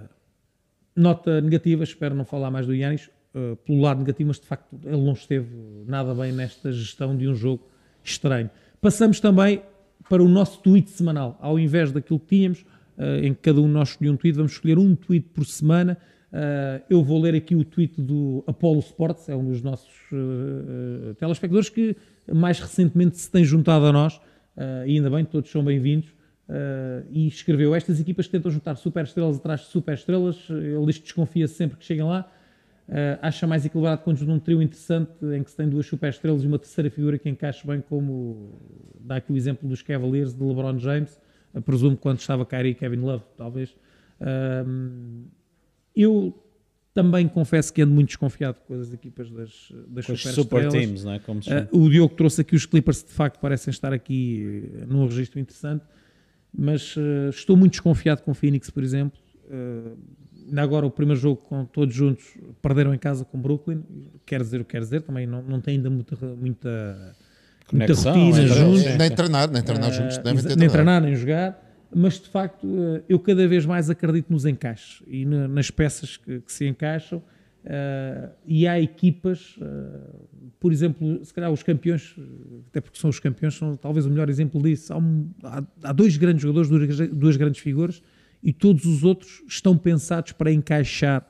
nota 0.96 1.42
negativa. 1.42 1.84
Espero 1.84 2.16
não 2.16 2.26
falar 2.26 2.52
mais 2.52 2.66
do 2.66 2.74
Yanis 2.76 3.10
uh, 3.36 3.56
pelo 3.58 3.82
lado 3.82 4.00
negativo, 4.00 4.28
mas 4.28 4.40
de 4.40 4.46
facto 4.46 4.66
ele 4.84 5.02
não 5.02 5.14
esteve 5.14 5.48
nada 5.88 6.14
bem 6.14 6.32
nesta 6.32 6.72
gestão 6.72 7.16
de 7.16 7.28
um 7.28 7.36
jogo 7.36 7.64
estranho. 8.04 8.50
Passamos 8.82 9.20
também 9.20 9.62
para 10.10 10.24
o 10.24 10.28
nosso 10.28 10.62
tweet 10.62 10.90
semanal. 10.90 11.38
Ao 11.42 11.60
invés 11.60 11.92
daquilo 11.92 12.20
que 12.20 12.28
tínhamos, 12.28 12.62
uh, 12.98 13.24
em 13.24 13.34
que 13.34 13.42
cada 13.42 13.60
um 13.60 13.68
de 13.68 13.74
nós 13.74 13.90
escolhia 13.90 14.12
um 14.12 14.18
tweet, 14.18 14.36
vamos 14.36 14.52
escolher 14.54 14.78
um 14.78 14.96
tweet 14.96 15.28
por 15.34 15.46
semana. 15.46 15.98
Uh, 16.32 16.84
eu 16.90 17.04
vou 17.04 17.22
ler 17.22 17.36
aqui 17.36 17.56
o 17.56 17.64
tweet 17.64 18.02
do 18.02 18.44
Apollo 18.48 18.80
Sports, 18.80 19.30
é 19.30 19.36
um 19.36 19.46
dos 19.46 19.62
nossos 19.62 19.94
uh, 20.12 21.14
telespectadores 21.16 21.70
que 21.70 21.96
mais 22.34 22.60
recentemente 22.60 23.18
se 23.18 23.32
tem 23.32 23.44
juntado 23.44 23.86
a 23.86 23.94
nós, 23.94 24.20
e 24.88 24.96
ainda 24.96 25.08
bem, 25.08 25.24
todos 25.24 25.52
são 25.52 25.64
bem-vindos. 25.64 26.10
e 27.12 27.28
escreveu: 27.28 27.76
Estas 27.76 28.00
equipas 28.00 28.28
tentam 28.28 28.50
juntar 28.50 28.76
super 28.76 29.04
estrelas 29.06 29.38
atrás 29.38 29.62
de 29.62 29.68
super 29.68 29.94
estrelas, 29.94 30.36
ele 30.50 30.94
que 30.94 31.04
desconfia 31.04 31.48
sempre 31.48 31.78
que 31.78 31.86
chegam 31.86 32.10
lá. 32.10 32.28
Acha 33.22 33.46
mais 33.46 33.66
equilibrado 33.66 34.02
quando 34.02 34.18
juntam 34.18 34.36
um 34.36 34.40
trio 34.40 34.62
interessante 34.62 35.12
em 35.36 35.44
que 35.44 35.52
se 35.52 35.58
tem 35.58 35.68
duas 35.68 35.86
super 35.86 36.10
estrelas 36.10 36.44
e 36.44 36.48
uma 36.48 36.58
terceira 36.58 36.90
figura 36.90 37.18
que 37.18 37.28
encaixe 37.28 37.68
bem, 37.68 37.82
como 37.82 38.60
dá 39.00 39.18
aqui 39.18 39.32
o 39.32 39.36
exemplo 39.38 39.68
dos 39.68 39.82
Cavaliers 39.82 40.34
de 40.34 40.44
LeBron 40.44 40.80
James. 40.80 41.20
presumo 41.66 41.96
que 41.96 42.02
quando 42.02 42.20
estava 42.20 42.46
Kyrie 42.46 42.72
e 42.72 42.76
Kevin 42.76 43.02
Love, 43.02 43.24
talvez. 43.36 43.76
Eu 45.96 46.34
também 46.98 47.28
confesso 47.28 47.72
que 47.72 47.84
ando 47.84 47.94
muito 47.94 48.08
desconfiado 48.08 48.58
com 48.68 48.74
as 48.74 48.92
equipas 48.92 49.30
das, 49.30 49.72
das 49.88 50.04
super, 50.04 50.18
super 50.18 50.68
teams, 50.70 51.04
não 51.04 51.14
é? 51.14 51.20
Como 51.20 51.44
se 51.44 51.54
uh, 51.54 51.68
o 51.72 51.88
Diogo 51.92 52.16
trouxe 52.16 52.42
aqui 52.42 52.56
os 52.56 52.66
Clippers, 52.66 53.04
de 53.04 53.12
facto, 53.12 53.40
parecem 53.40 53.70
estar 53.70 53.94
aqui 53.94 54.68
num 54.88 55.06
registro 55.06 55.40
interessante, 55.40 55.86
mas 56.52 56.98
uh, 56.98 57.30
estou 57.30 57.56
muito 57.56 57.74
desconfiado 57.74 58.24
com 58.24 58.32
o 58.32 58.34
Phoenix, 58.34 58.72
por 58.72 58.84
exemplo. 58.84 59.20
Ainda 60.48 60.62
agora, 60.62 60.86
o 60.86 60.92
primeiro 60.92 61.20
jogo 61.20 61.42
com 61.42 61.66
todos 61.66 61.94
juntos, 61.94 62.38
perderam 62.62 62.94
em 62.94 62.98
casa 62.98 63.26
com 63.26 63.40
Brooklyn. 63.40 63.84
Quer 64.26 64.42
dizer 64.42 64.62
o 64.62 64.66
que 64.66 64.72
quer 64.72 64.82
dizer, 64.82 65.02
também 65.02 65.28
não, 65.28 65.42
não 65.42 65.62
tem 65.62 65.76
ainda 65.76 65.90
muita. 65.90 66.16
muita 66.36 67.16
Conexão, 67.68 68.16
muita 68.16 68.40
rotina 68.40 68.44
é, 68.44 68.48
juntos. 68.48 68.98
Nem 68.98 69.12
treinar, 69.12 69.52
nem 69.52 69.62
treinar 69.62 69.92
juntos. 69.92 70.18
Devem 70.20 70.44
ter 70.44 70.56
nem 70.56 70.70
treinar, 70.70 71.02
nem 71.02 71.16
jogar 71.16 71.68
mas 71.94 72.20
de 72.20 72.28
facto 72.28 72.68
eh, 72.68 73.04
eu 73.08 73.20
cada 73.20 73.48
vez 73.48 73.66
mais 73.66 73.90
acredito 73.90 74.32
nos 74.32 74.46
encaixes 74.46 75.02
e 75.08 75.26
nas 75.26 75.72
peças 75.72 76.18
que, 76.18 76.42
que 76.42 76.52
se 76.52 76.68
encaixam. 76.68 77.22
Uh, 77.66 78.30
e 78.46 78.66
há 78.66 78.80
equipas, 78.80 79.58
uh, 79.58 80.26
por 80.58 80.72
exemplo, 80.72 81.20
se 81.26 81.34
calhar 81.34 81.52
os 81.52 81.62
campeões, 81.64 82.16
até 82.70 82.80
porque 82.80 82.98
são 82.98 83.10
os 83.10 83.20
campeões, 83.20 83.56
são 83.56 83.76
talvez 83.76 84.06
o 84.06 84.10
melhor 84.10 84.30
exemplo 84.30 84.62
disso. 84.62 84.94
Há, 84.94 84.98
um, 84.98 85.30
há, 85.44 85.62
há 85.84 85.92
dois 85.92 86.16
grandes 86.16 86.44
jogadores, 86.44 86.70
duas, 86.70 87.10
duas, 87.10 87.36
grandes 87.36 87.60
figuras, 87.60 88.02
e 88.48 88.54
todos 88.54 88.86
os 88.86 89.04
outros 89.04 89.44
estão 89.46 89.78
pensados 89.78 90.32
para 90.32 90.50
encaixar 90.50 91.30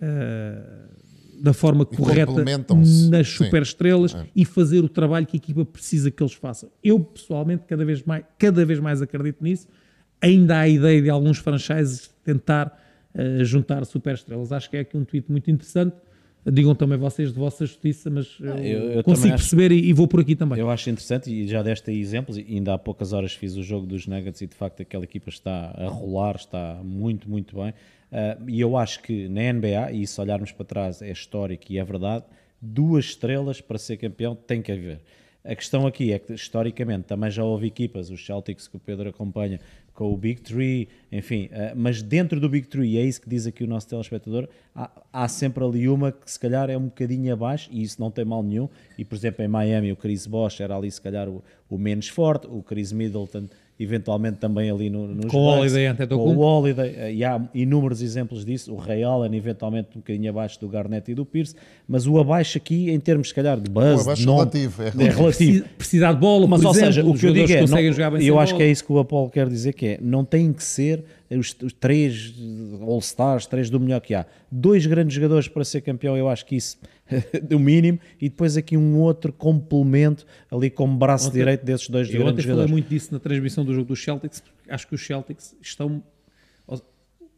uh, 0.00 1.40
da 1.40 1.52
forma 1.52 1.86
e 1.88 1.96
correta 1.96 2.44
nas 3.08 3.28
superestrelas 3.28 4.16
é. 4.16 4.26
e 4.34 4.44
fazer 4.44 4.80
o 4.80 4.88
trabalho 4.88 5.24
que 5.24 5.36
a 5.36 5.38
equipa 5.38 5.64
precisa 5.64 6.10
que 6.10 6.20
eles 6.20 6.32
façam. 6.32 6.68
Eu 6.82 6.98
pessoalmente 6.98 7.66
cada 7.68 7.84
vez 7.84 8.02
mais, 8.02 8.24
cada 8.36 8.66
vez 8.66 8.80
mais 8.80 9.00
acredito 9.00 9.44
nisso 9.44 9.68
ainda 10.20 10.56
há 10.56 10.60
a 10.62 10.68
ideia 10.68 11.00
de 11.00 11.08
alguns 11.08 11.38
franchises 11.38 12.10
tentar 12.24 12.76
uh, 13.14 13.44
juntar 13.44 13.84
superestrelas. 13.86 14.50
Acho 14.50 14.68
que 14.68 14.76
é 14.76 14.80
aqui 14.80 14.96
um 14.96 15.04
tweet 15.04 15.30
muito 15.30 15.48
interessante. 15.48 15.94
Digam 16.52 16.74
também 16.74 16.96
vocês 16.96 17.32
de 17.32 17.38
vossa 17.38 17.66
justiça, 17.66 18.08
mas 18.08 18.38
eu, 18.40 18.56
eu, 18.56 18.92
eu 18.92 19.04
consigo 19.04 19.34
perceber 19.34 19.72
acho, 19.72 19.74
e, 19.74 19.88
e, 19.88 19.92
vou 19.92 20.06
por 20.06 20.20
aqui 20.20 20.36
também. 20.36 20.58
Eu 20.58 20.70
acho 20.70 20.88
interessante 20.88 21.28
e 21.28 21.48
já 21.48 21.62
deste 21.62 21.90
aí 21.90 22.00
exemplos. 22.00 22.38
E 22.38 22.46
ainda 22.48 22.74
há 22.74 22.78
poucas 22.78 23.12
horas 23.12 23.32
fiz 23.32 23.56
o 23.56 23.62
jogo 23.62 23.86
dos 23.86 24.06
Nuggets 24.06 24.40
e 24.40 24.46
de 24.46 24.54
facto 24.54 24.80
aquela 24.80 25.04
equipa 25.04 25.28
está 25.28 25.74
a 25.76 25.88
rolar, 25.88 26.36
está 26.36 26.80
muito, 26.84 27.28
muito 27.28 27.56
bem. 27.56 27.70
Uh, 27.70 28.48
e 28.48 28.60
eu 28.60 28.76
acho 28.76 29.02
que 29.02 29.28
na 29.28 29.52
NBA, 29.52 29.92
e 29.92 30.06
se 30.06 30.20
olharmos 30.20 30.52
para 30.52 30.64
trás 30.64 31.02
é 31.02 31.10
histórico 31.10 31.64
e 31.70 31.78
é 31.78 31.84
verdade, 31.84 32.24
duas 32.62 33.06
estrelas 33.06 33.60
para 33.60 33.78
ser 33.78 33.96
campeão 33.96 34.34
tem 34.34 34.62
que 34.62 34.70
haver. 34.70 35.00
A 35.44 35.54
questão 35.54 35.86
aqui 35.86 36.12
é 36.12 36.18
que, 36.18 36.32
historicamente, 36.32 37.04
também 37.04 37.30
já 37.30 37.44
houve 37.44 37.68
equipas, 37.68 38.10
os 38.10 38.24
Celtics 38.24 38.66
que 38.66 38.76
o 38.76 38.80
Pedro 38.80 39.08
acompanha, 39.08 39.60
com 39.96 40.12
o 40.12 40.16
Big 40.16 40.42
Tree, 40.42 40.88
enfim, 41.10 41.46
uh, 41.46 41.74
mas 41.74 42.02
dentro 42.02 42.38
do 42.38 42.48
Big 42.48 42.68
Tree, 42.68 42.92
e 42.92 42.98
é 42.98 43.02
isso 43.02 43.20
que 43.20 43.28
diz 43.28 43.46
aqui 43.46 43.64
o 43.64 43.66
nosso 43.66 43.88
telespectador, 43.88 44.46
há, 44.74 44.90
há, 45.10 45.26
sempre 45.26 45.64
ali 45.64 45.88
uma 45.88 46.12
que 46.12 46.30
se 46.30 46.38
calhar 46.38 46.68
é 46.68 46.76
um 46.76 46.84
bocadinho 46.84 47.32
abaixo, 47.32 47.70
e 47.72 47.82
isso 47.82 47.98
não 47.98 48.10
tem 48.10 48.24
mal 48.24 48.42
nenhum, 48.42 48.68
e 48.98 49.04
por 49.04 49.16
exemplo 49.16 49.42
em 49.42 49.48
Miami 49.48 49.90
o 49.90 49.96
Chris 49.96 50.26
Bosh 50.26 50.60
era 50.60 50.76
ali 50.76 50.90
se 50.90 51.00
calhar 51.00 51.28
o, 51.28 51.42
o 51.68 51.78
menos 51.78 52.08
forte, 52.08 52.46
o 52.46 52.62
Chris 52.62 52.92
Middleton 52.92 53.48
eventualmente 53.78 54.38
também 54.38 54.70
ali 54.70 54.88
no, 54.88 55.06
nos 55.06 55.26
com 55.26 55.38
o 55.38 55.44
Holiday 55.46 55.94
com 56.08 56.34
o 56.34 56.38
Holiday, 56.38 56.94
eh, 56.96 57.12
e 57.14 57.24
há 57.24 57.40
inúmeros 57.54 58.00
exemplos 58.00 58.44
disso, 58.44 58.72
o 58.72 58.76
Ray 58.76 59.02
Allen 59.02 59.34
eventualmente 59.36 59.90
um 59.94 60.00
bocadinho 60.00 60.30
abaixo 60.30 60.58
do 60.58 60.68
Garnett 60.68 61.10
e 61.10 61.14
do 61.14 61.26
Pierce, 61.26 61.54
mas 61.86 62.06
o 62.06 62.18
abaixo 62.18 62.56
aqui 62.56 62.90
em 62.90 62.98
termos 62.98 63.28
se 63.28 63.34
calhar 63.34 63.60
de 63.60 63.70
buzz, 63.70 63.98
o 63.98 64.02
abaixo 64.02 64.20
de 64.22 64.26
nome, 64.26 64.38
relativo, 64.38 64.82
é 64.82 64.90
relativo. 64.90 65.02
É 65.02 65.14
relativo. 65.14 65.64
Precisar 65.76 66.12
de 66.14 66.20
bola, 66.20 66.46
mas 66.46 66.64
ou 66.64 66.70
exemplo, 66.70 66.86
seja, 66.86 67.04
o 67.04 67.14
que 67.14 67.26
eu 67.26 67.32
digo 67.32 67.52
é, 67.52 67.66
não, 67.66 68.20
eu 68.20 68.38
acho 68.38 68.52
bola. 68.52 68.64
que 68.64 68.68
é 68.68 68.70
isso 68.70 68.84
que 68.84 68.92
o 68.92 68.98
Apolo 68.98 69.30
quer 69.30 69.48
dizer, 69.48 69.74
que 69.74 69.86
é, 69.86 69.98
não 70.00 70.24
tem 70.24 70.52
que 70.52 70.64
ser 70.64 71.04
os, 71.30 71.56
os 71.62 71.72
três 71.72 72.34
All-Stars, 72.80 73.46
três 73.46 73.70
do 73.70 73.80
melhor 73.80 74.00
que 74.00 74.14
há. 74.14 74.26
Dois 74.50 74.86
grandes 74.86 75.14
jogadores 75.14 75.48
para 75.48 75.64
ser 75.64 75.80
campeão, 75.80 76.16
eu 76.16 76.28
acho 76.28 76.46
que 76.46 76.56
isso 76.56 76.78
do 77.42 77.58
mínimo, 77.58 77.98
e 78.20 78.28
depois 78.28 78.56
aqui 78.56 78.76
um 78.76 78.98
outro 78.98 79.32
complemento 79.32 80.26
ali 80.50 80.70
como 80.70 80.96
braço 80.96 81.28
ontem, 81.28 81.38
direito 81.38 81.64
desses 81.64 81.88
dois 81.88 82.08
eu 82.08 82.20
grandes 82.20 82.44
jogadores. 82.44 82.48
Eu 82.48 82.54
falei 82.54 82.72
muito 82.72 82.88
disso 82.88 83.12
na 83.12 83.18
transmissão 83.18 83.64
do 83.64 83.74
jogo 83.74 83.88
dos 83.88 84.02
Celtics, 84.02 84.40
porque 84.40 84.70
acho 84.70 84.86
que 84.86 84.94
os 84.94 85.04
Celtics 85.04 85.56
estão... 85.60 86.02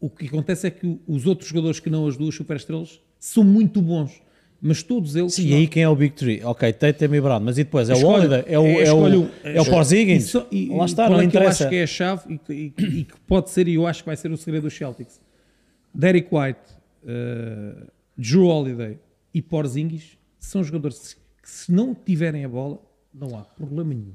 O 0.01 0.09
que 0.09 0.27
acontece 0.27 0.65
é 0.65 0.71
que 0.71 0.97
os 1.05 1.25
outros 1.25 1.49
jogadores 1.49 1.81
que 1.81 1.89
não 1.89 2.07
as 2.07 2.15
duas 2.15 2.33
superestrelas 2.33 3.01
são 3.19 3.43
muito 3.43 3.81
bons 3.81 4.21
mas 4.61 4.83
todos 4.83 5.15
eles. 5.15 5.33
Sim, 5.33 5.47
e 5.47 5.53
aí 5.53 5.67
quem 5.67 5.83
é 5.83 5.89
o 5.89 5.95
Big 5.95 6.13
Three? 6.13 6.43
Ok, 6.43 6.71
Tatum 6.73 7.13
e 7.13 7.21
Brown, 7.21 7.39
mas 7.39 7.57
e 7.57 7.63
depois? 7.63 7.89
É 7.89 7.93
o 7.93 8.05
Holiday? 8.05 8.43
É 8.45 8.59
o, 8.59 8.65
é, 8.65 8.83
é 8.83 8.93
o, 8.93 9.29
é 9.43 9.61
o 9.61 9.65
Porzingis? 9.65 10.33
E, 10.51 10.65
e, 10.65 10.69
Lá 10.69 10.85
está, 10.85 11.09
não 11.09 11.23
interessa. 11.23 11.63
eu 11.63 11.67
acho 11.67 11.69
que 11.69 11.75
é 11.75 11.83
a 11.83 11.87
chave 11.87 12.39
e, 12.49 12.53
e, 12.53 12.73
e, 12.99 13.03
que 13.05 13.19
pode 13.25 13.49
ser, 13.49 13.67
e 13.67 13.75
eu 13.75 13.87
acho 13.87 14.03
que 14.03 14.07
vai 14.07 14.17
ser 14.17 14.31
o 14.31 14.37
segredo 14.37 14.63
dos 14.63 14.73
Celtics. 14.75 15.21
Derek 15.93 16.27
White, 16.31 16.59
uh, 17.03 17.87
Drew 18.17 18.45
Holiday 18.45 18.99
e 19.33 19.41
Porzingis 19.41 20.17
são 20.39 20.63
jogadores 20.63 21.15
que 21.41 21.49
se 21.49 21.71
não 21.71 21.95
tiverem 21.95 22.43
a 22.43 22.49
bola, 22.49 22.79
não 23.13 23.37
há 23.37 23.43
problema 23.43 23.93
nenhum. 23.93 24.13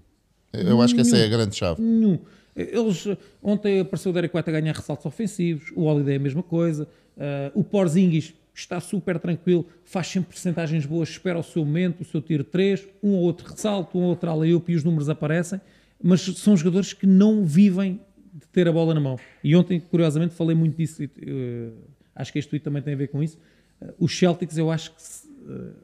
Eu 0.53 0.80
acho 0.80 0.95
que 0.95 1.01
essa 1.01 1.16
é 1.16 1.24
a 1.24 1.28
grande 1.28 1.57
chave. 1.57 1.82
Nenhum. 1.82 2.18
Eles, 2.55 3.05
ontem 3.42 3.80
apareceu 3.80 4.11
o 4.11 4.12
Derek 4.14 4.36
White 4.36 4.49
a 4.49 4.53
ganhar 4.53 4.72
ressaltos 4.72 5.05
ofensivos, 5.05 5.72
o 5.74 5.82
Holiday 5.82 6.14
é 6.14 6.16
a 6.16 6.20
mesma 6.20 6.42
coisa, 6.42 6.86
uh, 7.16 7.59
o 7.59 7.64
Porzingis 7.64 8.32
está 8.55 8.78
super 8.80 9.18
tranquilo, 9.18 9.66
faz 9.84 10.07
sempre 10.07 10.30
porcentagens 10.30 10.86
boas, 10.86 11.09
espera 11.09 11.38
o 11.38 11.42
seu 11.42 11.64
momento, 11.64 12.02
o 12.02 12.05
seu 12.05 12.22
tiro 12.22 12.44
3, 12.44 12.86
um 13.02 13.11
ou 13.11 13.22
outro 13.22 13.50
ressalto, 13.50 13.98
um 13.98 14.02
ou 14.02 14.09
outro 14.11 14.30
alley 14.30 14.62
e 14.68 14.74
os 14.74 14.84
números 14.84 15.09
aparecem, 15.09 15.61
mas 16.02 16.20
são 16.20 16.57
jogadores 16.57 16.92
que 16.92 17.07
não 17.07 17.44
vivem 17.44 18.00
de 18.32 18.46
ter 18.48 18.68
a 18.68 18.72
bola 18.72 18.94
na 18.94 19.00
mão. 19.00 19.18
E 19.42 19.55
ontem, 19.57 19.80
curiosamente, 19.80 20.34
falei 20.34 20.55
muito 20.55 20.76
disso, 20.76 21.02
uh, 21.02 21.72
acho 22.14 22.32
que 22.32 22.38
este 22.38 22.48
tweet 22.48 22.64
também 22.64 22.82
tem 22.82 22.94
a 22.94 22.96
ver 22.96 23.09
com 23.09 23.22
isso. 23.22 23.38
Uh, 23.80 23.94
os 23.98 24.16
Celtics, 24.16 24.57
eu 24.57 24.70
acho 24.70 24.90
que, 24.90 25.02
uh, 25.50 25.74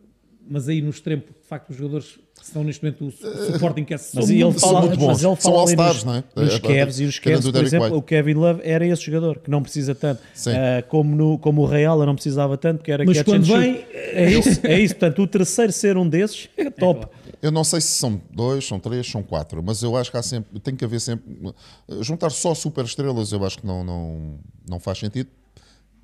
mas 0.50 0.68
aí 0.68 0.82
no 0.82 0.90
extremo, 0.90 1.22
porque 1.22 1.40
de 1.40 1.46
facto 1.46 1.70
os 1.70 1.76
jogadores 1.76 2.18
estão 2.42 2.64
neste 2.64 2.82
momento 2.82 3.04
o 3.04 3.08
Sporting 3.54 3.84
que 3.84 3.94
é 3.94 3.96
mas 4.14 4.28
ele 4.28 4.52
fala, 4.54 4.80
muito 4.80 4.98
bons. 4.98 5.06
Mas 5.06 5.22
ele 5.22 5.36
são 5.36 5.54
All-Stars, 5.54 6.04
não 6.04 6.16
é? 6.16 6.24
Os 6.34 6.58
Cavs 6.58 6.98
e 6.98 7.04
os 7.04 7.18
Cavs, 7.20 7.48
por 7.48 7.62
exemplo, 7.62 7.86
White. 7.86 7.98
o 7.98 8.02
Kevin 8.02 8.34
Love 8.34 8.60
era 8.64 8.84
esse 8.84 9.00
jogador 9.00 9.38
que 9.38 9.48
não 9.48 9.62
precisa 9.62 9.94
tanto. 9.94 10.20
Uh, 10.20 10.86
como, 10.88 11.14
no, 11.14 11.38
como 11.38 11.62
o 11.62 11.66
Real 11.66 12.04
não 12.04 12.16
precisava 12.16 12.56
tanto, 12.58 12.78
porque 12.78 12.90
era 12.90 13.04
Mas 13.04 13.22
quando 13.22 13.44
vem, 13.44 13.84
é 13.92 14.28
isso, 14.32 14.60
é 14.64 14.80
isso. 14.80 14.96
Portanto, 14.96 15.22
o 15.22 15.26
terceiro 15.28 15.72
ser 15.72 15.96
um 15.96 16.08
desses 16.08 16.48
é 16.56 16.68
top. 16.68 17.06
Eu 17.40 17.52
não 17.52 17.62
sei 17.62 17.80
se 17.80 17.92
são 17.92 18.20
dois, 18.32 18.66
são 18.66 18.80
três, 18.80 19.08
são 19.08 19.22
quatro, 19.22 19.62
mas 19.62 19.84
eu 19.84 19.96
acho 19.96 20.10
que 20.10 20.16
há 20.16 20.22
sempre, 20.22 20.58
tem 20.58 20.74
que 20.74 20.84
haver 20.84 21.00
sempre. 21.00 21.54
Juntar 22.00 22.30
só 22.30 22.56
super 22.56 22.84
estrelas 22.84 23.30
eu 23.30 23.44
acho 23.44 23.58
que 23.58 23.66
não, 23.66 23.84
não, 23.84 24.38
não 24.68 24.80
faz 24.80 24.98
sentido 24.98 25.30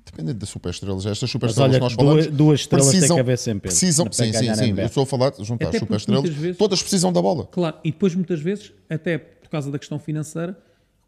Dependendo 0.09 0.39
das 0.39 0.49
superestrelas, 0.49 1.05
estas 1.05 1.29
superestrelas 1.29 1.75
que 1.75 1.79
nós 1.81 1.93
falamos. 1.93 2.25
Duas, 2.25 2.37
duas 2.37 2.59
estrelas 2.61 2.87
precisam, 2.87 3.07
tem 3.09 3.15
que 3.17 3.21
haver 3.21 3.37
sempre. 3.37 3.69
Precisam, 3.69 4.07
sim, 4.09 4.33
sim, 4.33 4.55
sim. 4.55 4.73
Eu 4.77 4.85
estou 4.85 5.03
a 5.03 5.05
falar 5.05 5.31
de 5.31 5.43
juntar 5.43 5.67
até 5.67 5.79
superestrelas, 5.79 6.29
vezes, 6.29 6.57
todas 6.57 6.81
precisam 6.81 7.11
da 7.11 7.21
bola. 7.21 7.45
Claro, 7.51 7.75
e 7.83 7.91
depois 7.91 8.15
muitas 8.15 8.39
vezes, 8.39 8.71
até 8.89 9.17
por 9.17 9.49
causa 9.49 9.69
da 9.69 9.77
questão 9.77 9.99
financeira, 9.99 10.57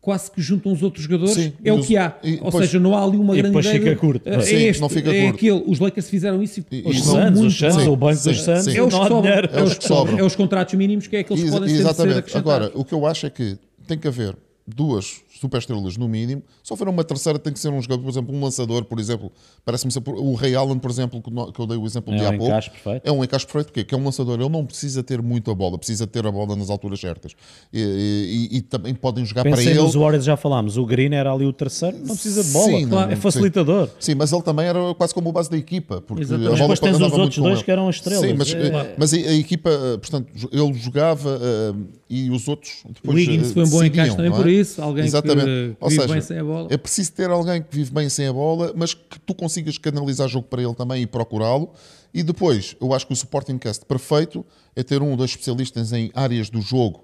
quase 0.01 0.31
que 0.31 0.41
juntam 0.41 0.71
os 0.71 0.83
outros 0.83 1.03
jogadores, 1.03 1.33
sim, 1.33 1.53
é 1.63 1.71
o 1.71 1.81
que 1.81 1.95
há. 1.95 2.17
E, 2.23 2.39
Ou 2.41 2.51
seja, 2.51 2.79
não 2.79 2.95
há 2.95 3.03
ali 3.03 3.17
uma 3.17 3.35
grande 3.35 3.57
ideia. 3.57 3.79
Fica 3.79 3.95
curto. 3.95 4.27
É, 4.27 4.41
sim, 4.41 4.55
este, 4.55 4.81
não 4.81 4.89
fica 4.89 5.13
é 5.13 5.23
curto. 5.23 5.35
aquele. 5.35 5.63
Os 5.65 5.79
Lakers 5.79 6.09
fizeram 6.09 6.43
isso 6.43 6.59
e, 6.71 6.81
e 6.81 6.89
os 6.89 7.03
Santos, 7.03 7.41
os 7.41 7.57
Santos, 7.57 7.87
o 7.87 7.95
Banco 7.95 8.23
dos 8.23 8.41
Santos, 8.41 8.67
é 8.67 8.81
os 8.81 8.93
que 8.93 9.07
sobram. 9.07 9.25
É 9.25 9.63
os 9.63 9.77
que 9.77 9.87
sobram. 9.87 10.19
É 10.19 10.23
os 10.23 10.35
contratos 10.35 10.73
mínimos 10.73 11.07
que 11.07 11.15
é 11.15 11.19
aqueles 11.19 11.43
que 11.43 11.49
podem 11.49 11.69
ser 11.69 11.75
Exatamente. 11.75 12.37
Agora, 12.37 12.71
o 12.73 12.83
que 12.83 12.93
eu 12.93 13.05
acho 13.05 13.25
é 13.25 13.29
que 13.29 13.57
tem 13.87 13.97
que 13.97 14.07
haver 14.07 14.35
duas 14.67 15.21
superestrelas 15.39 15.97
no 15.97 16.07
mínimo. 16.07 16.43
Se 16.63 16.73
houver 16.73 16.87
uma 16.87 17.03
terceira, 17.03 17.39
tem 17.39 17.53
que 17.53 17.59
ser 17.59 17.69
um 17.69 17.81
jogador, 17.81 18.03
por 18.03 18.09
exemplo, 18.09 18.35
um 18.35 18.43
lançador, 18.43 18.83
por 18.83 18.99
exemplo. 18.99 19.31
Parece-me 19.63 19.91
ser 19.91 20.01
o 20.05 20.33
Ray 20.33 20.55
Allen, 20.55 20.77
por 20.77 20.91
exemplo, 20.91 21.21
que 21.21 21.59
eu 21.59 21.67
dei 21.67 21.77
o 21.77 21.85
exemplo 21.85 22.13
é 22.13 22.17
de 22.17 22.25
há 22.25 22.29
um 22.29 22.37
pouco. 22.37 22.53
Perfeito. 22.53 23.01
É 23.07 23.11
um 23.11 23.23
encaixe 23.23 23.45
perfeito, 23.45 23.67
porque 23.67 23.83
que 23.83 23.95
é 23.95 23.97
um 23.97 24.03
lançador. 24.03 24.39
Ele 24.39 24.49
não 24.49 24.65
precisa 24.65 25.01
ter 25.01 25.21
muito 25.21 25.49
a 25.49 25.55
bola, 25.55 25.77
precisa 25.77 26.05
ter 26.05 26.25
a 26.25 26.31
bola 26.31 26.55
nas 26.55 26.69
alturas 26.69 26.99
certas. 26.99 27.33
E, 27.71 28.49
e, 28.51 28.57
e 28.57 28.61
também 28.61 28.93
podem 28.93 29.23
jogar 29.23 29.43
Pensei 29.43 29.63
para 29.65 29.73
ele. 29.73 29.81
nos 29.81 29.95
Warriors 29.95 30.25
já 30.25 30.35
falámos. 30.35 30.77
O 30.77 30.85
Green 30.85 31.13
era 31.13 31.31
ali 31.31 31.45
o 31.45 31.53
terceiro, 31.53 31.97
não 31.99 32.15
precisa 32.15 32.43
de 32.43 32.51
bola. 32.51 32.65
Sim, 32.65 32.87
claro, 32.89 33.11
é 33.11 33.15
facilitador. 33.15 33.87
Sim. 33.87 33.93
sim. 33.99 34.15
mas 34.15 34.31
ele 34.31 34.41
também 34.41 34.65
era 34.65 34.93
quase 34.95 35.13
como 35.13 35.29
o 35.29 35.31
base 35.31 35.49
da 35.49 35.57
equipa. 35.57 36.01
Porque 36.01 36.23
Exatamente. 36.23 36.47
a 36.47 36.55
bola 36.55 36.67
mas 36.69 36.79
depois 36.79 36.99
tens 36.99 37.07
os 37.07 37.17
outros 37.17 37.37
dois 37.37 37.63
que 37.63 37.71
eram 37.71 37.89
estrelas. 37.89 38.29
Sim, 38.29 38.35
mas, 38.37 38.53
é. 38.53 38.95
mas 38.97 39.13
a, 39.13 39.17
a, 39.17 39.35
equipa, 39.35 39.69
portanto, 39.99 40.27
ele 40.51 40.73
jogava 40.73 41.37
uh, 41.37 41.87
e 42.09 42.29
os 42.29 42.47
outros 42.47 42.83
depois. 42.85 43.15
O 43.15 43.19
Higgins 43.19 43.51
foi 43.53 43.63
um 43.63 43.69
bom 43.69 43.83
encaixe 43.83 44.15
também 44.15 44.31
é? 44.31 44.35
por 44.35 44.49
isso, 44.49 44.81
alguém 44.81 45.05
Exatamente. 45.05 45.28
Que 45.35 45.75
Ou 45.79 45.89
vive 45.89 46.01
seja, 46.01 46.13
bem 46.13 46.21
sem 46.21 46.37
a 46.39 46.43
bola. 46.43 46.67
É 46.71 46.77
preciso 46.77 47.11
ter 47.13 47.29
alguém 47.29 47.61
que 47.61 47.75
vive 47.75 47.91
bem 47.91 48.09
sem 48.09 48.27
a 48.27 48.33
bola, 48.33 48.73
mas 48.75 48.93
que 48.93 49.19
tu 49.19 49.33
consigas 49.33 49.77
canalizar 49.77 50.27
jogo 50.27 50.47
para 50.47 50.61
ele 50.61 50.73
também 50.73 51.01
e 51.03 51.07
procurá-lo. 51.07 51.71
E 52.13 52.23
depois, 52.23 52.75
eu 52.81 52.93
acho 52.93 53.05
que 53.05 53.13
o 53.13 53.15
supporting 53.15 53.57
cast 53.57 53.85
perfeito 53.85 54.45
é 54.75 54.83
ter 54.83 55.01
um 55.01 55.11
ou 55.11 55.17
dois 55.17 55.31
especialistas 55.31 55.93
em 55.93 56.11
áreas 56.15 56.49
do 56.49 56.61
jogo 56.61 57.03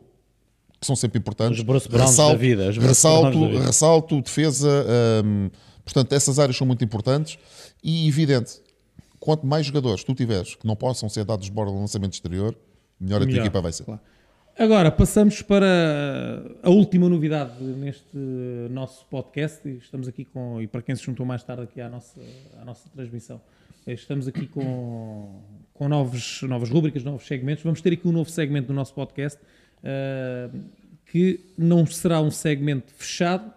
que 0.80 0.86
são 0.86 0.96
sempre 0.96 1.20
importantes. 1.20 1.60
Os 1.60 1.64
Bruce 1.66 1.88
Browns 1.88 2.16
da 2.18 2.34
vida, 2.36 2.72
ressalto, 2.72 3.40
da 3.40 3.48
vida. 3.48 3.66
ressalto, 3.66 4.22
defesa. 4.22 4.86
hum, 5.26 5.50
portanto, 5.84 6.12
essas 6.14 6.38
áreas 6.40 6.58
são 6.58 6.68
muito 6.68 6.84
importantes. 6.84 7.38
E 7.84 8.08
evidente, 8.08 8.62
quanto 9.20 9.46
mais 9.46 9.66
jogadores 9.66 10.04
tu 10.04 10.14
tiveres 10.14 10.56
que 10.56 10.66
não 10.68 10.76
possam 10.76 11.08
ser 11.08 11.24
dados 11.24 11.46
de 11.46 11.52
borda 11.52 11.72
no 11.72 11.80
lançamento 11.80 12.14
exterior, 12.14 12.56
melhor 13.00 13.18
a 13.18 13.20
tua 13.20 13.28
Melhor, 13.28 13.42
equipa 13.46 13.62
vai 13.62 13.72
ser. 13.72 13.84
claro. 13.84 14.02
Agora, 14.58 14.90
passamos 14.90 15.42
para 15.42 16.42
a 16.64 16.70
última 16.70 17.10
novidade 17.10 17.62
neste 17.62 18.18
nosso 18.72 19.06
podcast. 19.08 19.68
Estamos 19.68 20.08
aqui 20.08 20.24
com, 20.24 20.62
e 20.62 20.68
para 20.68 20.82
quem 20.82 20.96
se 20.96 21.04
juntou 21.04 21.26
mais 21.26 21.44
tarde 21.44 21.64
aqui 21.64 21.82
à 21.82 21.90
nossa, 21.90 22.22
à 22.62 22.64
nossa 22.64 22.88
transmissão, 22.90 23.42
estamos 23.86 24.30
aqui 24.30 24.48
com, 24.48 25.42
com 25.74 25.90
novos, 25.90 26.42
novas 26.44 26.70
rubricas, 26.70 27.04
novos 27.04 27.28
segmentos. 27.28 27.66
Vamos 27.66 27.82
ter 27.82 27.92
aqui 27.92 28.08
um 28.08 28.14
novo 28.14 28.30
segmento 28.30 28.68
do 28.70 28.74
nosso 28.74 28.94
podcast, 28.94 29.38
eh, 29.84 30.50
que 31.08 31.42
não 31.58 31.86
será 31.86 32.22
um 32.22 32.32
segmento 32.32 32.94
fechado, 32.94 33.54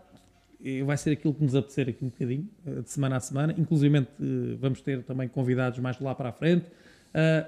vai 0.84 0.96
ser 0.96 1.12
aquilo 1.12 1.32
que 1.32 1.44
nos 1.44 1.55
apetecer 1.55 1.88
aqui 1.88 2.05
um 2.05 2.09
bocadinho, 2.09 2.49
eh, 2.66 2.80
de 2.82 2.90
semana 2.90 3.18
a 3.18 3.20
semana. 3.20 3.55
Inclusive, 3.57 3.99
eh, 3.99 4.05
vamos 4.61 4.80
ter 4.80 5.05
também 5.05 5.28
convidados 5.28 5.78
mais 5.78 6.01
lá 6.01 6.12
para 6.12 6.30
a 6.30 6.32
frente. 6.32 6.66
Eh, 7.14 7.46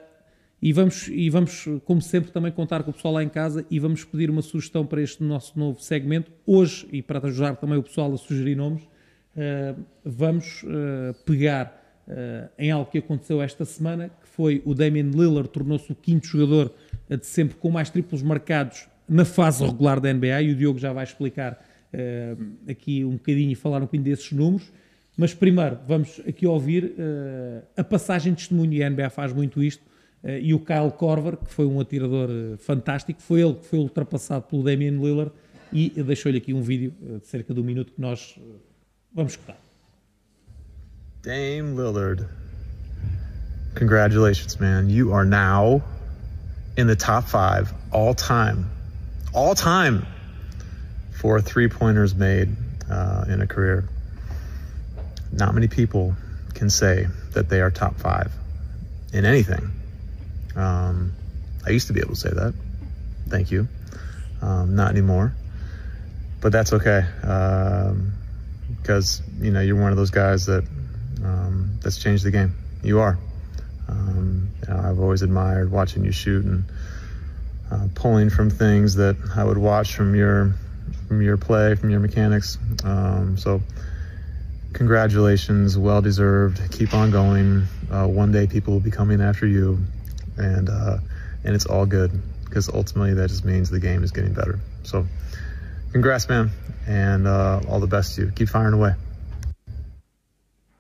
e 0.63 0.73
vamos, 0.73 1.09
e 1.09 1.31
vamos, 1.31 1.67
como 1.85 2.03
sempre, 2.03 2.31
também 2.31 2.53
contar 2.53 2.83
com 2.83 2.91
o 2.91 2.95
pessoal 2.95 3.15
lá 3.15 3.25
em 3.25 3.29
casa 3.29 3.65
e 3.71 3.79
vamos 3.79 4.05
pedir 4.05 4.29
uma 4.31 4.43
sugestão 4.43 4.85
para 4.85 5.01
este 5.01 5.23
nosso 5.23 5.59
novo 5.59 5.81
segmento. 5.81 6.31
Hoje, 6.47 6.87
e 6.93 7.01
para 7.01 7.27
ajudar 7.27 7.57
também 7.57 7.79
o 7.79 7.83
pessoal 7.83 8.13
a 8.13 8.19
sugerir 8.19 8.57
nomes, 8.57 8.87
eh, 9.37 9.75
vamos 10.05 10.65
eh, 10.67 11.15
pegar 11.25 12.03
eh, 12.07 12.49
em 12.59 12.71
algo 12.71 12.91
que 12.91 12.99
aconteceu 12.99 13.41
esta 13.41 13.65
semana, 13.65 14.09
que 14.09 14.29
foi 14.29 14.61
o 14.67 14.75
Damian 14.75 15.11
Lillard 15.11 15.49
tornou-se 15.49 15.91
o 15.91 15.95
quinto 15.95 16.27
jogador 16.27 16.75
de 17.09 17.25
sempre 17.25 17.57
com 17.57 17.71
mais 17.71 17.89
triplos 17.89 18.23
marcados 18.23 18.89
na 19.09 19.25
fase 19.25 19.65
regular 19.65 19.99
da 19.99 20.13
NBA 20.13 20.43
e 20.43 20.53
o 20.53 20.57
Diogo 20.57 20.79
já 20.79 20.93
vai 20.93 21.05
explicar 21.05 21.65
aqui 22.69 23.05
um 23.05 23.15
bocadinho 23.15 23.51
e 23.51 23.55
falar 23.57 23.79
um 23.79 23.81
bocadinho 23.81 24.05
desses 24.05 24.31
números. 24.31 24.71
Mas 25.17 25.35
primeiro 25.35 25.79
vamos 25.89 26.21
aqui 26.27 26.47
ouvir 26.47 26.95
a 27.77 27.83
passagem 27.83 28.33
de 28.33 28.39
testemunho, 28.39 28.73
e 28.75 28.85
a 28.85 28.89
NBA 28.89 29.11
faz 29.11 29.33
muito 29.33 29.61
isto, 29.61 29.83
e 30.23 30.53
o 30.53 30.61
Kyle 30.61 30.91
Korver, 30.91 31.37
que 31.37 31.53
foi 31.53 31.67
um 31.67 31.81
atirador 31.81 32.29
eh, 32.31 32.57
fantástico, 32.59 33.23
foi 33.23 33.41
ele 33.41 33.55
que 33.55 33.65
foi 33.65 33.79
ultrapassado 33.79 34.45
pelo 34.45 34.63
Damian 34.63 35.01
Lillard 35.01 35.33
e 35.73 35.89
deixou-lhe 36.03 36.37
aqui 36.39 36.53
um 36.53 36.63
vídeo 36.63 36.93
eh, 37.03 37.19
de 37.19 37.27
cerca 37.27 37.55
de 37.55 37.61
um 37.61 37.65
minuto 37.65 37.93
que 37.93 38.01
nós 38.01 38.35
eh, 38.37 38.43
vamos 39.15 39.33
escutar. 39.33 39.57
Dame 41.23 41.75
Lillard. 41.75 42.27
Congratulations, 43.77 44.57
man. 44.57 44.91
You 44.91 45.13
are 45.15 45.25
now 45.25 45.83
in 46.77 46.87
the 46.87 46.97
top 46.97 47.25
five 47.25 47.73
all 47.93 48.15
time. 48.15 48.67
All 49.33 49.55
time 49.55 50.07
for 51.13 51.41
three 51.41 51.69
pointers 51.69 52.15
made 52.15 52.51
uh, 52.91 53.25
in 53.29 53.41
a 53.41 53.47
career. 53.47 53.85
Not 55.33 55.55
many 55.55 55.69
people 55.69 56.15
can 56.55 56.69
say 56.69 57.07
that 57.35 57.49
they 57.49 57.61
are 57.61 57.71
top 57.71 57.97
five 57.97 58.33
in 59.13 59.25
anything. 59.25 59.80
Um, 60.57 61.13
I 61.67 61.71
used 61.71 61.87
to 61.89 61.93
be 61.93 62.01
able 62.01 62.15
to 62.15 62.21
say 62.21 62.31
that. 62.31 62.55
Thank 63.29 63.51
you. 63.51 63.69
Um, 64.43 64.75
not 64.77 64.91
anymore. 64.91 65.35
But 66.41 66.53
that's 66.53 66.73
okay. 66.73 67.05
Um, 67.23 68.13
because 68.81 69.23
you 69.41 69.51
know 69.51 69.61
you're 69.61 69.81
one 69.81 69.91
of 69.91 69.97
those 69.97 70.11
guys 70.11 70.47
that 70.47 70.65
um, 71.25 71.79
that's 71.83 71.99
changed 71.99 72.25
the 72.25 72.31
game. 72.31 72.55
You 72.83 73.01
are. 73.01 73.19
Um, 73.89 74.51
you 74.63 74.73
know, 74.73 74.81
I've 74.81 75.01
always 75.01 75.23
admired 75.23 75.71
watching 75.71 76.05
you 76.05 76.13
shoot 76.13 76.45
and 76.45 76.65
uh, 77.71 77.89
pulling 77.95 78.31
from 78.31 78.51
things 78.51 78.95
that 78.97 79.17
I 79.37 79.45
would 79.45 79.59
watch 79.59 79.95
from 79.95 80.15
your 80.15 80.55
from 81.09 81.23
your 81.23 81.37
play, 81.37 81.75
from 81.75 81.91
your 81.91 82.01
mechanics. 82.01 82.57
Um, 82.85 83.37
so, 83.37 83.61
congratulations, 84.73 85.77
well 85.77 86.01
deserved. 86.01 86.73
Keep 86.73 86.95
on 86.95 87.11
going. 87.11 87.65
Uh, 87.91 88.07
one 88.07 88.33
day 88.33 88.47
people 88.47 88.75
will 88.75 88.81
be 88.81 88.91
coming 88.91 89.21
after 89.21 89.47
you, 89.47 89.81
and 90.41 90.69
uh, 90.69 90.99
and 91.45 91.55
it's 91.55 91.67
all 91.67 91.87
good 91.87 92.11
because 92.45 92.69
ultimately 92.69 93.15
that 93.15 93.29
just 93.29 93.45
means 93.45 93.71
the 93.71 93.79
game 93.79 94.03
is 94.03 94.11
getting 94.11 94.33
better. 94.33 94.59
So, 94.83 95.07
congrats, 95.93 96.29
man, 96.29 96.51
and 96.87 97.27
uh, 97.27 97.61
all 97.69 97.81
the 97.81 97.87
best 97.87 98.17
to 98.17 98.23
you. 98.23 98.33
Keep 98.35 98.49
firing 98.49 98.75
away. 98.75 98.95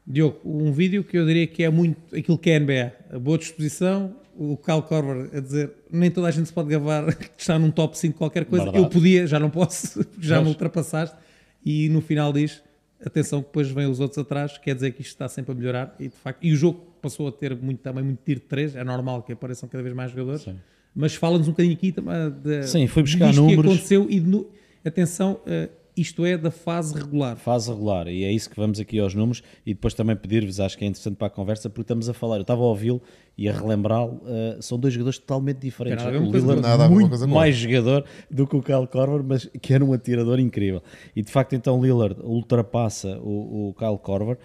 Diogo, 0.06 0.40
um 0.44 0.72
vídeo 0.72 1.04
que 1.04 1.16
eu 1.16 1.24
diria 1.24 1.46
que 1.46 1.62
é 1.62 1.70
muito 1.70 2.16
aquilo 2.16 2.36
que 2.36 2.50
é 2.50 2.56
a 2.56 2.60
NBA. 2.60 2.92
A 3.12 3.18
boa 3.18 3.38
disposição, 3.38 4.16
o 4.36 4.56
Kyle 4.56 4.82
Korver 4.82 5.28
a 5.36 5.40
dizer 5.40 5.70
nem 5.90 6.10
toda 6.10 6.26
a 6.26 6.30
gente 6.30 6.46
se 6.46 6.52
pode 6.52 6.68
gabar 6.68 7.14
que 7.14 7.30
está 7.38 7.58
num 7.58 7.70
top 7.70 7.96
5 7.96 8.18
qualquer 8.18 8.44
coisa. 8.44 8.64
Verdade. 8.64 8.84
Eu 8.84 8.90
podia, 8.90 9.26
já 9.26 9.38
não 9.38 9.50
posso, 9.50 10.04
porque 10.04 10.16
já 10.26 10.38
me 10.38 10.44
Pois. 10.44 10.54
ultrapassaste. 10.54 11.16
E 11.64 11.88
no 11.90 12.00
final 12.00 12.32
diz, 12.32 12.60
atenção 13.04 13.40
que 13.40 13.48
depois 13.48 13.70
vêm 13.70 13.86
os 13.86 14.00
outros 14.00 14.18
atrás, 14.18 14.58
quer 14.58 14.74
dizer 14.74 14.92
que 14.92 15.02
isto 15.02 15.12
está 15.12 15.28
sempre 15.28 15.52
a 15.52 15.54
melhorar. 15.54 15.94
E, 16.00 16.08
de 16.08 16.16
facto, 16.16 16.38
e 16.42 16.52
o 16.52 16.56
jogo 16.56 16.89
passou 17.00 17.28
a 17.28 17.32
ter 17.32 17.56
muito, 17.56 17.80
também 17.80 18.04
muito 18.04 18.20
tiro 18.24 18.40
de 18.40 18.46
3, 18.46 18.76
é 18.76 18.84
normal 18.84 19.22
que 19.22 19.32
apareçam 19.32 19.68
cada 19.68 19.82
vez 19.82 19.94
mais 19.94 20.10
jogadores. 20.10 20.46
Mas 20.94 21.14
fala-nos 21.14 21.46
um 21.46 21.52
bocadinho 21.52 21.74
aqui 21.74 21.92
também 21.92 22.30
de, 22.42 22.64
Sim, 22.64 22.86
fui 22.86 23.02
buscar 23.02 23.28
disto 23.28 23.40
que 23.42 23.50
números. 23.50 23.72
aconteceu 23.72 24.06
e 24.10 24.18
de 24.20 24.46
atenção, 24.84 25.40
eh, 25.46 25.68
isto 25.96 26.24
é 26.24 26.36
da 26.36 26.50
fase 26.50 26.94
regular. 26.98 27.36
fase 27.36 27.70
regular, 27.70 28.08
e 28.08 28.24
é 28.24 28.32
isso 28.32 28.48
que 28.48 28.56
vamos 28.56 28.80
aqui 28.80 28.98
aos 28.98 29.14
números 29.14 29.42
e 29.66 29.74
depois 29.74 29.92
também 29.94 30.16
pedir-vos, 30.16 30.58
acho 30.58 30.76
que 30.78 30.84
é 30.84 30.88
interessante 30.88 31.16
para 31.16 31.26
a 31.26 31.30
conversa, 31.30 31.68
porque 31.68 31.82
estamos 31.82 32.08
a 32.08 32.14
falar, 32.14 32.36
eu 32.36 32.42
estava 32.42 32.60
a 32.62 32.64
ouvi-lo 32.64 33.00
e 33.36 33.48
a 33.48 33.52
relembrá-lo, 33.52 34.20
eh, 34.26 34.58
são 34.60 34.78
dois 34.78 34.94
jogadores 34.94 35.18
totalmente 35.18 35.58
diferentes. 35.58 36.04
Ver 36.04 36.20
O 36.20 36.24
Lillard 36.30 36.60
nada 36.62 36.86
uma 36.86 36.88
muito 36.88 37.28
mais 37.28 37.54
jogador 37.56 38.04
do 38.30 38.46
que 38.46 38.56
o 38.56 38.62
Kyle 38.62 38.86
Korver, 38.86 39.22
mas 39.22 39.44
que 39.60 39.72
era 39.74 39.84
um 39.84 39.92
atirador 39.92 40.40
incrível. 40.40 40.82
E 41.14 41.22
de 41.22 41.30
facto 41.30 41.54
então 41.54 41.80
Lillard 41.82 42.16
ultrapassa 42.22 43.18
o, 43.18 43.68
o 43.68 43.74
Kyle 43.74 43.98
Korver, 43.98 44.38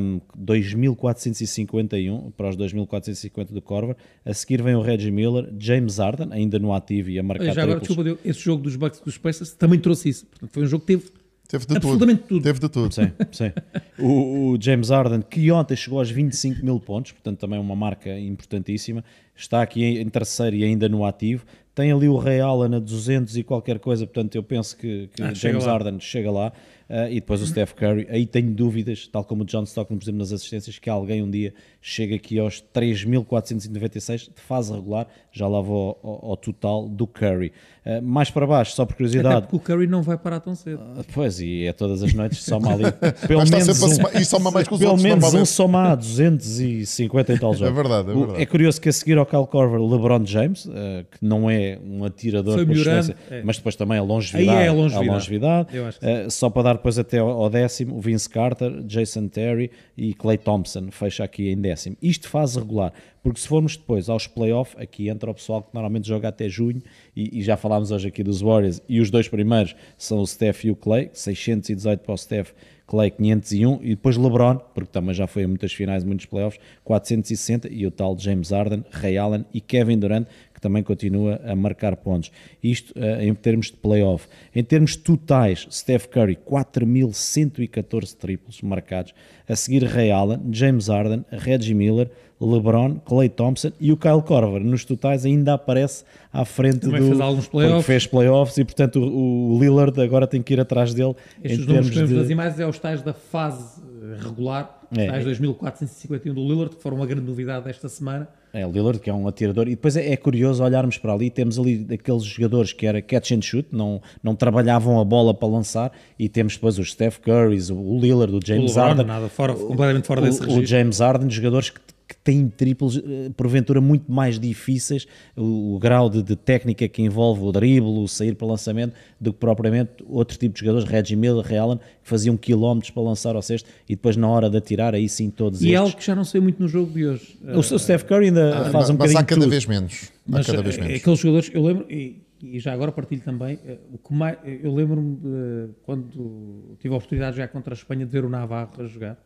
um, 0.00 0.20
2.451 0.38 2.32
para 2.36 2.48
os 2.48 2.56
2.450 2.56 3.52
do 3.52 3.62
Korver. 3.62 3.96
A 4.24 4.32
seguir 4.34 4.62
vem 4.62 4.74
o 4.74 4.80
Reggie 4.82 5.10
Miller, 5.10 5.52
James 5.58 5.98
Harden, 5.98 6.28
ainda 6.32 6.58
no 6.58 6.72
ativo 6.72 7.10
e 7.10 7.18
a 7.18 7.22
marcar 7.22 7.52
já 7.54 7.62
agora, 7.62 7.80
desculpa, 7.80 8.18
esse 8.24 8.40
jogo 8.40 8.62
dos 8.62 8.76
Bucks 8.76 9.00
e 9.00 9.04
dos 9.04 9.18
Pacers 9.18 9.52
também 9.52 9.78
trouxe 9.78 10.08
isso. 10.08 10.26
Portanto, 10.26 10.50
foi 10.52 10.62
um 10.62 10.66
jogo 10.66 10.84
que 10.84 10.96
teve 10.96 11.10
Teve 11.48 11.64
de 11.64 11.76
absolutamente 11.76 12.22
tudo. 12.22 12.28
tudo. 12.28 12.42
Teve 12.42 12.58
de 12.58 12.68
tudo. 12.68 12.92
Sim, 12.92 13.12
sim. 13.30 13.52
O, 14.00 14.50
o 14.50 14.58
James 14.60 14.88
Harden, 14.90 15.22
que 15.22 15.48
ontem 15.52 15.76
chegou 15.76 16.00
aos 16.00 16.10
25 16.10 16.64
mil 16.64 16.80
pontos, 16.80 17.12
portanto 17.12 17.38
também 17.38 17.58
uma 17.58 17.76
marca 17.76 18.18
importantíssima, 18.18 19.04
está 19.34 19.62
aqui 19.62 19.84
em, 19.84 19.98
em 19.98 20.08
terceiro 20.08 20.56
e 20.56 20.64
ainda 20.64 20.88
no 20.88 21.04
ativo. 21.04 21.44
Tem 21.72 21.92
ali 21.92 22.08
o 22.08 22.18
Allen 22.18 22.74
a 22.74 22.78
200 22.80 23.36
e 23.36 23.44
qualquer 23.44 23.78
coisa, 23.78 24.06
portanto 24.06 24.34
eu 24.34 24.42
penso 24.42 24.76
que, 24.76 25.08
que 25.14 25.22
Ah, 25.22 25.34
chega 25.34 25.52
James 25.52 25.66
lá. 25.66 25.72
Harden 25.72 26.00
chega 26.00 26.30
lá. 26.32 26.52
Ah, 26.88 27.10
e 27.10 27.16
depois 27.16 27.42
o 27.42 27.46
Steph 27.46 27.72
Curry, 27.72 28.06
aí 28.08 28.26
tenho 28.26 28.52
dúvidas, 28.54 29.08
tal 29.08 29.24
como 29.24 29.42
o 29.42 29.46
John 29.46 29.64
Stockton, 29.64 29.96
por 29.96 30.04
exemplo, 30.04 30.20
nas 30.20 30.30
assistências, 30.32 30.78
que 30.78 30.88
alguém 30.88 31.20
um 31.20 31.28
dia 31.30 31.52
chega 31.82 32.14
aqui 32.14 32.38
aos 32.38 32.60
3.496 32.72 34.28
de 34.34 34.40
fase 34.40 34.72
regular, 34.72 35.08
já 35.32 35.48
lá 35.48 35.60
vou 35.60 35.98
ao, 36.02 36.10
ao- 36.10 36.30
ao 36.30 36.36
total 36.36 36.88
do 36.88 37.06
Curry. 37.06 37.52
Ah, 37.88 38.00
mais 38.02 38.30
para 38.30 38.44
baixo, 38.46 38.72
só 38.72 38.84
por 38.84 38.94
Até 38.94 38.96
curiosidade, 38.96 39.46
porque 39.48 39.56
o 39.56 39.60
Curry 39.60 39.86
não 39.86 40.02
vai 40.02 40.18
parar 40.18 40.40
tão 40.40 40.56
cedo. 40.56 40.80
Pois, 41.14 41.38
e 41.40 41.66
é 41.66 41.72
todas 41.72 42.02
as 42.02 42.12
noites 42.12 42.42
soma 42.42 42.72
ali. 42.72 42.82
Pelo 43.28 43.38
Mas 43.40 43.48
está 43.48 43.58
menos 43.58 43.76
sempre 43.76 43.84
a 43.84 43.86
um, 43.86 43.94
somar- 43.96 44.16
e 44.20 44.24
soma 44.24 44.50
mais 44.50 44.66
que 44.68 44.74
os 44.74 44.80
pelo 44.80 44.96
menos 44.98 45.34
um 45.34 45.44
soma 45.44 45.92
a 45.92 45.94
250 45.94 47.32
e 47.32 47.38
tal 47.38 47.54
jogos. 47.54 47.74
verdade, 47.74 48.10
é 48.10 48.12
O- 48.14 48.26
verdade. 48.26 48.46
curioso 48.46 48.80
que 48.80 48.88
a 48.88 48.92
seguir 48.92 49.18
ao 49.18 49.24
Kyle 49.26 49.46
Korver, 49.46 49.80
LeBron 49.80 50.24
James, 50.26 50.68
eh, 50.72 51.04
que 51.10 51.18
não 51.24 51.48
é 51.48 51.78
um 51.84 52.04
atirador 52.04 52.64
por 52.66 52.76
excelência, 52.76 53.16
é. 53.30 53.42
mas 53.44 53.56
depois 53.56 53.76
também 53.76 53.98
a 53.98 54.02
longevidade. 54.02 54.58
Aí 54.58 54.64
é 54.64 54.68
a 54.68 54.72
longevidade. 54.72 55.08
longevidade. 55.10 55.68
Eu 55.76 55.86
acho 55.86 56.00
que 56.00 56.06
Eh, 56.06 56.30
só 56.30 56.50
para 56.50 56.62
dar 56.62 56.72
depois 56.74 56.98
até 56.98 57.18
ao, 57.18 57.28
ao 57.28 57.50
décimo, 57.50 57.96
o 57.96 58.00
Vince 58.00 58.28
Carter, 58.28 58.82
Jason 58.82 59.28
Terry 59.28 59.70
e 59.96 60.12
Clay 60.14 60.38
Thompson, 60.38 60.88
fecha 60.90 61.22
aqui 61.24 61.50
em 61.50 61.56
décimo. 61.60 61.96
Isto 62.02 62.28
faz 62.28 62.56
regular, 62.56 62.92
porque 63.26 63.40
se 63.40 63.48
formos 63.48 63.76
depois 63.76 64.08
aos 64.08 64.28
playoffs, 64.28 64.80
aqui 64.80 65.08
entra 65.08 65.28
o 65.28 65.34
pessoal 65.34 65.60
que 65.60 65.70
normalmente 65.74 66.06
joga 66.06 66.28
até 66.28 66.48
junho, 66.48 66.80
e, 67.16 67.40
e 67.40 67.42
já 67.42 67.56
falámos 67.56 67.90
hoje 67.90 68.06
aqui 68.06 68.22
dos 68.22 68.40
Warriors, 68.40 68.80
e 68.88 69.00
os 69.00 69.10
dois 69.10 69.26
primeiros 69.26 69.74
são 69.98 70.20
o 70.20 70.26
Steph 70.28 70.64
e 70.64 70.70
o 70.70 70.76
Clay, 70.76 71.10
618 71.12 72.04
para 72.04 72.14
o 72.14 72.16
Steph, 72.16 72.52
Clay 72.86 73.10
501, 73.10 73.80
e 73.82 73.88
depois 73.88 74.16
LeBron, 74.16 74.58
porque 74.72 74.92
também 74.92 75.12
já 75.12 75.26
foi 75.26 75.42
a 75.42 75.48
muitas 75.48 75.72
finais, 75.72 76.04
muitos 76.04 76.26
playoffs, 76.26 76.60
460, 76.84 77.68
e 77.68 77.84
o 77.84 77.90
tal 77.90 78.16
James 78.16 78.50
Harden, 78.50 78.84
Ray 78.92 79.18
Allen 79.18 79.44
e 79.52 79.60
Kevin 79.60 79.98
Durant, 79.98 80.28
também 80.66 80.82
continua 80.82 81.40
a 81.44 81.54
marcar 81.54 81.94
pontos. 81.96 82.32
Isto 82.60 82.92
uh, 82.98 83.22
em 83.22 83.32
termos 83.34 83.66
de 83.66 83.74
playoff. 83.74 84.26
Em 84.52 84.64
termos 84.64 84.96
totais, 84.96 85.66
Steph 85.70 86.06
Curry, 86.06 86.36
4.114 86.44 88.16
triplos 88.16 88.60
marcados. 88.62 89.14
A 89.48 89.54
seguir, 89.54 89.84
Ray 89.84 90.10
Allen, 90.10 90.40
James 90.50 90.88
Harden, 90.88 91.24
Reggie 91.30 91.72
Miller, 91.72 92.10
LeBron, 92.40 92.96
Clay 93.04 93.28
Thompson 93.28 93.70
e 93.80 93.92
o 93.92 93.96
Kyle 93.96 94.20
Korver. 94.22 94.62
Nos 94.62 94.84
totais 94.84 95.24
ainda 95.24 95.54
aparece 95.54 96.04
à 96.32 96.44
frente 96.44 96.80
Também 96.80 97.00
do... 97.00 97.06
fez 97.06 97.20
alguns 97.20 97.48
playoffs. 97.48 97.86
fez 97.86 98.06
playoffs 98.06 98.58
e, 98.58 98.64
portanto, 98.64 98.98
o, 98.98 99.54
o 99.54 99.60
Lillard 99.60 99.98
agora 100.00 100.26
tem 100.26 100.42
que 100.42 100.52
ir 100.52 100.60
atrás 100.60 100.92
dele 100.92 101.14
Estes 101.42 101.66
números 101.66 101.90
que 101.90 102.02
de... 102.02 102.14
nas 102.14 102.28
imagens 102.28 102.60
é 102.60 102.66
os 102.66 102.78
tais 102.78 103.00
da 103.02 103.14
fase 103.14 103.80
eh, 103.80 103.85
regular, 104.22 104.80
É. 104.96 105.06
tais 105.08 105.24
2451 105.24 106.34
do 106.34 106.40
Lillard, 106.42 106.76
que 106.76 106.82
foram 106.82 106.96
uma 106.98 107.06
grande 107.06 107.26
novidade 107.26 107.64
desta 107.64 107.88
semana. 107.88 108.28
É, 108.52 108.66
o 108.66 108.70
Lillard, 108.70 108.98
que 109.00 109.10
é 109.10 109.12
um 109.12 109.28
atirador. 109.28 109.66
E 109.66 109.70
depois 109.70 109.96
é, 109.96 110.12
é 110.12 110.16
curioso 110.16 110.62
olharmos 110.64 110.96
para 110.96 111.12
ali, 111.12 111.28
temos 111.28 111.58
ali 111.58 111.86
aqueles 111.92 112.22
jogadores 112.24 112.72
que 112.72 112.86
era 112.86 113.02
catch 113.02 113.32
and 113.32 113.42
shoot, 113.42 113.68
não, 113.70 114.00
não 114.22 114.34
trabalhavam 114.34 114.98
a 114.98 115.04
bola 115.04 115.34
para 115.34 115.48
lançar, 115.48 115.92
e 116.18 116.28
temos 116.28 116.54
depois 116.54 116.78
os 116.78 116.92
Steph 116.92 117.18
Currys, 117.18 117.68
o 117.70 117.98
Lillard, 117.98 118.32
o 118.34 118.38
O 118.38 118.40
James 118.44 118.70
LeBron, 118.74 118.86
Harden. 118.86 119.06
nada, 119.06 119.28
fora, 119.28 119.54
completamente 119.54 120.06
fora 120.06 120.20
desse 120.22 120.40
o, 120.40 120.44
o 120.44 120.46
registro. 120.46 120.66
James 120.66 120.98
Harden, 121.00 121.28
jogadores 121.30 121.70
que, 121.70 121.80
que 122.08 122.16
têm 122.18 122.48
triplos, 122.48 122.96
eh, 122.98 123.30
porventura, 123.36 123.80
muito 123.80 124.10
mais 124.12 124.38
difíceis, 124.38 125.06
o, 125.36 125.74
o 125.74 125.78
grau 125.78 126.08
de, 126.08 126.22
de 126.22 126.36
técnica 126.36 126.86
que 126.88 127.02
envolve 127.02 127.42
o 127.42 127.50
drible, 127.50 127.88
o 127.98 128.06
sair 128.06 128.34
para 128.36 128.46
lançamento, 128.46 128.94
do 129.20 129.32
que 129.32 129.40
propriamente 129.40 129.90
outro 130.06 130.38
tipo 130.38 130.54
de 130.54 130.60
jogadores, 130.60 130.88
Reggie 130.88 131.16
Miller, 131.16 131.44
Ray 131.44 131.58
Allen, 131.58 131.78
que 131.78 132.08
faziam 132.08 132.36
quilómetros 132.36 132.90
para 132.92 133.02
lançar 133.02 133.34
ao 133.34 133.42
cesto, 133.42 133.68
e 133.88 133.96
depois 133.96 134.16
na 134.16 134.28
hora 134.28 134.48
de 134.48 134.56
atirar, 134.56 134.94
aí 134.94 135.08
sim 135.08 135.30
todos 135.30 135.60
E 135.62 135.66
é 135.66 135.68
estes. 135.70 135.80
algo 135.80 135.96
que 135.96 136.04
já 136.06 136.14
não 136.14 136.24
sei 136.24 136.40
muito 136.40 136.62
no 136.62 136.68
jogo 136.68 136.92
de 136.92 137.06
hoje. 137.06 137.36
O, 137.42 137.58
o 137.58 137.78
Steph 137.78 138.04
Curry 138.04 138.26
ainda 138.26 138.70
faz 138.70 138.88
um 138.88 138.92
mas 138.94 139.12
bocadinho 139.12 139.18
há 139.18 139.24
cada 139.24 139.40
tudo. 139.40 139.50
vez 139.50 139.66
menos. 139.66 140.04
Há 140.04 140.08
Mas 140.26 140.46
cada 140.46 140.62
vez 140.62 140.78
eh, 140.78 140.80
menos. 140.82 140.96
aqueles 141.00 141.18
jogadores, 141.18 141.50
eu 141.52 141.62
lembro, 141.64 141.86
e, 141.90 142.22
e 142.40 142.60
já 142.60 142.72
agora 142.72 142.92
partilho 142.92 143.22
também, 143.22 143.58
eh, 143.66 143.78
o 143.92 143.98
que 143.98 144.14
mais, 144.14 144.38
eu 144.44 144.72
lembro-me 144.72 145.16
de, 145.16 145.70
quando 145.82 146.76
tive 146.78 146.94
a 146.94 146.96
oportunidade 146.98 147.36
já 147.36 147.48
contra 147.48 147.74
a 147.74 147.76
Espanha 147.76 148.06
de 148.06 148.12
ver 148.12 148.24
o 148.24 148.28
Navarro 148.28 148.70
a 148.78 148.84
jogar 148.86 149.18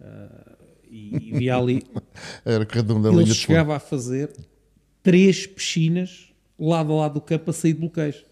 eh, 0.00 0.06
e, 0.90 1.16
e 1.30 1.38
vi 1.38 1.50
ali, 1.50 1.82
Era 2.44 2.64
ele 3.08 3.16
linha 3.16 3.24
de 3.34 3.40
fundo. 3.40 3.46
chegava 3.46 3.76
a 3.76 3.80
fazer 3.80 4.30
três 5.02 5.46
piscinas 5.46 6.28
lado 6.58 6.92
a 6.92 6.96
lado 6.96 7.14
do 7.14 7.20
campo 7.20 7.50
a 7.50 7.52
sair 7.52 7.72
de 7.72 7.80
bloqueios. 7.80 8.24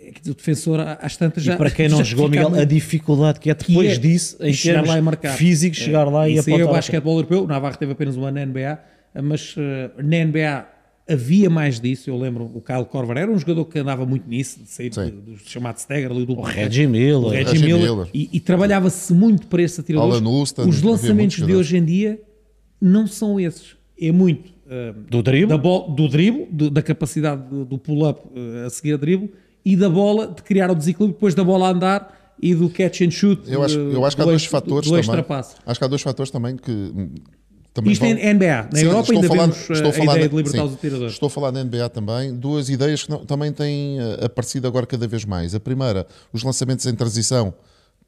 É 0.00 0.12
que 0.12 0.30
o 0.30 0.34
defensor 0.34 0.78
às 1.00 1.16
tantas 1.16 1.42
já. 1.42 1.54
e 1.54 1.56
para 1.56 1.70
quem 1.72 1.88
não 1.88 2.04
jogou, 2.04 2.28
Miguel, 2.28 2.48
ali- 2.48 2.60
a 2.60 2.64
dificuldade 2.64 3.40
que 3.40 3.50
é 3.50 3.54
depois 3.54 3.92
é 3.92 3.96
disso, 3.96 4.36
em 4.40 4.52
chegar 4.52 4.86
lá 4.86 4.96
e 4.96 5.00
marcar. 5.00 5.32
físicos, 5.36 5.78
chegar 5.80 6.04
lá 6.04 6.28
e 6.28 6.36
Isso 6.36 6.48
aí 6.48 6.52
é 6.52 6.56
o 6.58 6.58
apontar. 6.58 6.74
a- 6.74 6.78
basquetebol 6.78 7.14
europeu. 7.16 7.42
O 7.42 7.46
Navarro 7.48 7.76
teve 7.76 7.92
apenas 7.92 8.16
um 8.16 8.24
ano 8.24 8.38
na 8.38 8.46
NBA, 8.46 8.78
mas 9.24 9.54
eh, 9.58 9.90
na 10.00 10.16
NBA 10.24 10.68
havia 11.08 11.48
mais 11.48 11.80
disso. 11.80 12.10
Eu 12.10 12.18
lembro, 12.18 12.44
o 12.54 12.60
Kyle 12.60 12.84
Korver 12.84 13.16
era 13.16 13.30
um 13.30 13.38
jogador 13.38 13.64
que 13.64 13.78
andava 13.78 14.04
muito 14.04 14.28
nisso, 14.28 14.60
de 14.62 14.68
sair 14.70 14.92
Sim. 14.94 15.06
do, 15.10 15.32
do 15.32 15.38
chamado 15.38 15.78
Stagger 15.78 16.10
ali 16.10 16.26
do 16.26 16.32
O 16.38 16.42
Reggie 16.42 16.86
Miller. 16.86 17.16
o 17.18 17.28
Reggie 17.28 17.58
Miller, 17.64 17.90
Miller. 17.90 18.06
e, 18.12 18.28
e 18.32 18.40
trabalhava-se 18.40 19.12
muito 19.12 19.46
para 19.46 19.62
esse 19.62 19.80
atirador. 19.80 20.08
Os 20.68 20.82
lançamentos 20.82 21.36
de 21.36 21.40
jogadores. 21.42 21.66
hoje 21.66 21.76
em 21.76 21.84
dia 21.84 22.20
não 22.80 23.06
são 23.06 23.40
esses. 23.40 23.76
É 24.00 24.12
muito 24.12 24.52
eh, 24.70 24.94
Do 25.10 25.22
drible? 25.22 25.48
da 25.48 25.58
bol- 25.58 25.90
do 25.90 26.08
drible, 26.08 26.46
do- 26.50 26.70
da 26.70 26.82
capacidade 26.82 27.42
do, 27.48 27.64
do 27.64 27.78
pull-up 27.78 28.20
eh, 28.36 28.66
a 28.66 28.70
seguir 28.70 28.92
a 28.92 28.96
drible 28.96 29.32
e 29.64 29.74
da 29.74 29.88
bola, 29.88 30.28
de 30.28 30.42
criar 30.42 30.70
o 30.70 30.74
desequilíbrio 30.74 31.14
depois 31.14 31.34
da 31.34 31.42
bola 31.42 31.66
a 31.68 31.70
andar 31.72 32.36
e 32.40 32.54
do 32.54 32.68
catch 32.70 33.00
and 33.00 33.10
shoot. 33.10 33.42
Eu 33.50 33.62
acho, 33.64 33.76
eh, 33.78 33.94
eu 33.94 34.04
acho 34.04 34.14
que 34.14 34.22
há 34.22 34.24
do 34.24 34.30
dois 34.30 34.44
fatores 34.44 34.88
do 34.88 34.94
também. 35.00 35.34
Acho 35.66 35.78
que 35.80 35.84
há 35.84 35.88
dois 35.88 36.02
fatores 36.02 36.30
também 36.30 36.56
que. 36.56 36.92
Também 37.78 37.92
Isto 37.92 38.02
vão- 38.04 38.10
é 38.10 38.34
NBA. 38.34 38.68
Na 38.72 38.78
Sim, 38.78 38.84
Europa 38.86 39.12
ainda 39.12 39.26
a 39.26 39.28
falar- 39.28 39.46
vemos 39.46 39.70
eh, 39.70 39.88
a 39.88 39.92
falar 39.92 40.12
ideia 40.16 40.28
de 40.28 40.36
libertar 40.36 40.58
sim, 40.58 40.64
os 40.66 40.74
atiradores. 40.74 41.12
Estou 41.12 41.26
a 41.28 41.30
falar 41.30 41.50
da 41.52 41.60
NBA 41.62 41.88
também. 41.88 42.34
Duas 42.34 42.68
ideias 42.68 43.04
que 43.04 43.10
não- 43.10 43.24
também 43.24 43.52
têm 43.52 44.00
eh, 44.00 44.24
aparecido 44.24 44.66
agora 44.66 44.84
cada 44.84 45.06
vez 45.06 45.24
mais. 45.24 45.54
A 45.54 45.60
primeira, 45.60 46.04
os 46.32 46.42
lançamentos 46.42 46.84
em 46.86 46.94
transição, 46.96 47.54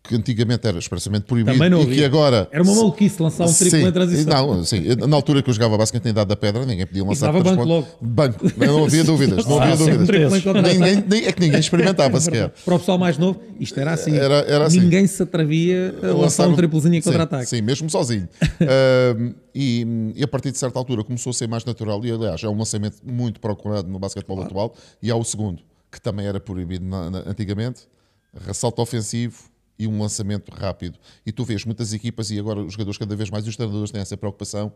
que 0.02 0.14
antigamente 0.16 0.66
era 0.66 0.78
expressamente 0.78 1.24
proibido 1.24 1.52
Também 1.58 1.68
não 1.70 1.82
e 1.82 1.94
que 1.96 2.04
agora. 2.04 2.48
Era 2.50 2.62
uma 2.62 2.74
maluquice 2.74 3.22
lançar 3.22 3.44
um 3.46 3.52
triplo 3.52 3.78
Sim, 3.80 3.86
em 3.86 3.92
transição. 3.92 4.46
Não, 4.56 4.64
sim. 4.64 4.82
Na 5.06 5.14
altura 5.14 5.42
que 5.42 5.50
eu 5.50 5.54
jogava 5.54 5.76
basquete 5.76 6.06
em 6.06 6.08
idade 6.08 6.28
da 6.28 6.36
pedra, 6.36 6.64
ninguém 6.64 6.86
podia 6.86 7.04
lançar 7.04 7.30
três 7.30 7.44
banco 7.44 7.64
pontos. 7.66 7.90
Banco, 8.00 8.52
não 8.56 8.84
havia 8.86 9.04
dúvidas. 9.04 9.44
Não 9.46 9.58
Ah, 9.60 9.64
havia 9.64 9.76
sempre 9.76 9.98
dúvidas. 9.98 10.44
Ninguém, 10.74 11.04
nem- 11.06 11.26
é 11.26 11.32
que 11.32 11.40
ninguém 11.40 11.60
experimentava 11.60 12.18
sequer. 12.20 12.48
Para 12.64 12.74
o 12.74 12.78
pessoal 12.78 12.96
mais 12.98 13.18
novo, 13.18 13.40
isto 13.60 13.78
era 13.78 13.92
assim. 13.92 14.16
Era- 14.16 14.36
era 14.48 14.66
assim. 14.66 14.80
Ninguém 14.80 15.06
se 15.06 15.22
atrevia 15.22 15.94
a 16.02 16.06
lançar 16.14 16.48
um 16.48 16.56
triplozinho 16.56 16.94
em 16.94 17.02
contra-ataque. 17.02 17.46
Sim, 17.46 17.60
mesmo 17.60 17.88
sozinho. 17.90 18.26
Ahm, 18.60 19.34
e, 19.54 19.86
e 20.16 20.22
a 20.24 20.28
partir 20.28 20.50
de 20.50 20.58
certa 20.58 20.78
altura 20.78 21.04
começou 21.04 21.30
a 21.30 21.34
ser 21.34 21.46
mais 21.46 21.64
natural. 21.64 22.04
E 22.04 22.10
aliás, 22.10 22.42
é 22.42 22.48
um 22.48 22.56
lançamento 22.56 22.96
muito 23.04 23.38
procurado 23.38 23.88
no 23.88 23.98
basquetebol 23.98 24.42
atual. 24.42 24.74
E 25.02 25.10
há 25.10 25.16
o 25.16 25.24
segundo, 25.24 25.62
que 25.92 26.00
também 26.00 26.26
era 26.26 26.40
proibido 26.40 26.84
na- 26.86 27.10
na- 27.10 27.22
antigamente: 27.26 27.82
ressalto 28.46 28.80
ofensivo 28.80 29.49
e 29.80 29.86
um 29.86 29.98
lançamento 30.00 30.50
rápido. 30.50 30.98
E 31.24 31.32
tu 31.32 31.42
vês 31.44 31.64
muitas 31.64 31.92
equipas, 31.92 32.30
e 32.30 32.38
agora 32.38 32.60
os 32.60 32.72
jogadores 32.74 32.98
cada 32.98 33.16
vez 33.16 33.30
mais, 33.30 33.46
os 33.46 33.56
treinadores 33.56 33.90
têm 33.90 34.00
essa 34.00 34.16
preocupação. 34.16 34.72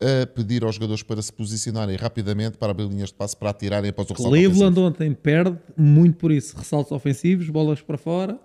A 0.00 0.26
pedir 0.26 0.64
aos 0.64 0.74
jogadores 0.74 1.02
para 1.04 1.22
se 1.22 1.32
posicionarem 1.32 1.96
rapidamente 1.96 2.58
para 2.58 2.72
abrir 2.72 2.88
linhas 2.88 3.10
de 3.10 3.14
passe 3.14 3.36
para 3.36 3.50
atirarem 3.50 3.90
após 3.90 4.10
o 4.10 4.12
ressalto 4.12 4.30
Cleveland 4.30 4.64
ofensivo. 4.80 4.86
ontem 4.88 5.14
perde 5.14 5.56
muito 5.76 6.18
por 6.18 6.32
isso. 6.32 6.56
Ressaltos 6.56 6.90
ofensivos, 6.90 7.48
bolas 7.48 7.80
para 7.80 7.96
fora 7.96 8.38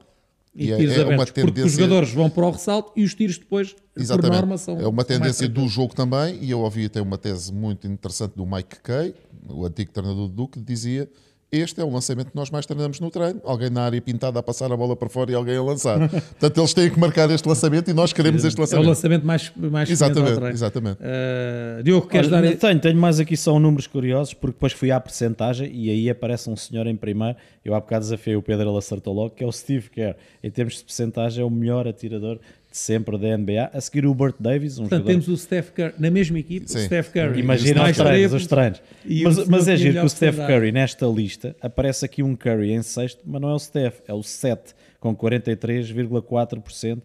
e, 0.55 0.67
E 0.67 0.71
é- 0.71 0.77
tiros 0.77 0.95
é 0.95 1.03
uma 1.05 1.13
abertos. 1.15 1.43
Porque 1.43 1.61
os 1.63 1.71
jogadores 1.71 2.11
vão 2.13 2.29
para 2.29 2.45
o 2.45 2.51
ressalto 2.51 2.91
e 2.95 3.03
os 3.03 3.15
tiros 3.15 3.39
depois, 3.39 3.73
por 3.73 3.99
Exatamente. 4.01 4.35
norma, 4.35 4.57
são 4.59 4.79
é 4.79 4.87
uma 4.87 5.03
tendência 5.03 5.49
do 5.49 5.67
jogo 5.67 5.95
também, 5.95 6.37
e 6.41 6.51
eu 6.51 6.59
ouvi 6.59 6.85
até 6.85 7.01
uma 7.01 7.17
tese 7.17 7.51
muito 7.51 7.87
interessante 7.87 8.35
do 8.35 8.45
Mike 8.45 8.79
Kay, 8.83 9.15
o 9.49 9.65
antigo 9.65 9.91
treinador 9.91 10.27
do 10.27 10.33
Duque, 10.33 10.59
que 10.59 10.65
dizia 10.65 11.09
este 11.51 11.81
é 11.81 11.83
o 11.83 11.89
lançamento 11.89 12.27
que 12.29 12.35
nós 12.35 12.49
mais 12.51 12.65
treinamos 12.65 12.99
no 12.99 13.09
treino. 13.09 13.41
Alguém 13.43 13.69
na 13.69 13.81
área 13.83 13.99
pintada 14.01 14.39
a 14.39 14.43
passar 14.43 14.71
a 14.71 14.77
bola 14.77 14.95
para 14.95 15.09
fora 15.09 15.31
e 15.31 15.33
alguém 15.35 15.57
a 15.57 15.63
lançar. 15.63 15.97
Portanto, 16.09 16.57
eles 16.59 16.73
têm 16.73 16.89
que 16.89 16.99
marcar 16.99 17.29
este 17.31 17.47
lançamento 17.47 17.89
e 17.89 17.93
nós 17.93 18.13
queremos 18.13 18.43
este 18.45 18.55
É 18.55 18.59
o 18.59 18.61
lançamento. 18.61 18.87
lançamento 18.87 19.25
mais, 19.25 19.51
mais 19.55 19.89
Exatamente, 19.89 20.35
treino. 20.35 20.53
exatamente. 20.53 20.99
Uh, 21.01 21.83
Diogo, 21.83 22.07
queres 22.07 22.31
Olha, 22.31 22.51
dar... 22.51 22.57
tenho, 22.57 22.79
tenho 22.79 22.97
mais 22.97 23.19
aqui 23.19 23.35
só 23.35 23.59
números 23.59 23.87
curiosos, 23.87 24.33
porque 24.33 24.53
depois 24.53 24.73
fui 24.73 24.91
à 24.91 24.99
percentagem 24.99 25.71
e 25.73 25.89
aí 25.89 26.09
aparece 26.09 26.49
um 26.49 26.55
senhor 26.55 26.85
em 26.85 26.95
primeiro. 26.95 27.35
Eu 27.65 27.73
há 27.73 27.79
bocado 27.79 28.05
desafiei 28.05 28.35
o 28.35 28.41
Pedro, 28.41 28.69
ele 28.69 28.77
acertou 28.77 29.13
logo, 29.13 29.31
que 29.31 29.43
é 29.43 29.47
o 29.47 29.51
Steve 29.51 29.89
Kerr. 29.89 30.15
Em 30.43 30.51
termos 30.51 30.75
de 30.77 30.83
percentagem, 30.83 31.41
é 31.41 31.45
o 31.45 31.49
melhor 31.49 31.87
atirador 31.87 32.39
sempre 32.71 33.17
da 33.17 33.35
NBA. 33.37 33.71
A 33.73 33.81
seguir 33.81 34.05
o 34.05 34.13
Burt 34.13 34.35
Davis, 34.39 34.77
um 34.77 34.83
Portanto, 34.83 34.99
jogador... 34.99 35.11
temos 35.23 35.27
o 35.27 35.37
Steph 35.37 35.71
Curry 35.71 35.93
na 35.97 36.11
mesma 36.11 36.37
equipe, 36.39 36.65
o 36.65 36.69
Sim. 36.69 36.85
Steph 36.85 37.09
Curry. 37.11 37.39
Imagina 37.39 37.83
os 37.89 37.97
treinos, 37.97 38.33
os 38.33 38.47
treinos. 38.47 38.81
Mas, 39.23 39.37
o 39.37 39.49
mas 39.49 39.67
é 39.67 39.75
giro 39.75 39.93
que 39.93 39.99
o 39.99 40.03
melhor 40.03 40.09
Steph. 40.09 40.35
Curry, 40.37 40.71
nesta 40.71 41.05
lista, 41.07 41.55
aparece 41.61 42.05
aqui 42.05 42.21
um 42.21 42.35
Curry 42.35 42.71
em 42.71 42.81
sexto, 42.83 43.21
mas 43.25 43.41
não 43.41 43.49
é 43.49 43.53
o 43.53 43.59
Steph, 43.59 43.99
é 44.07 44.13
o 44.13 44.21
7, 44.21 44.75
com 44.99 45.15
43,4% 45.15 47.01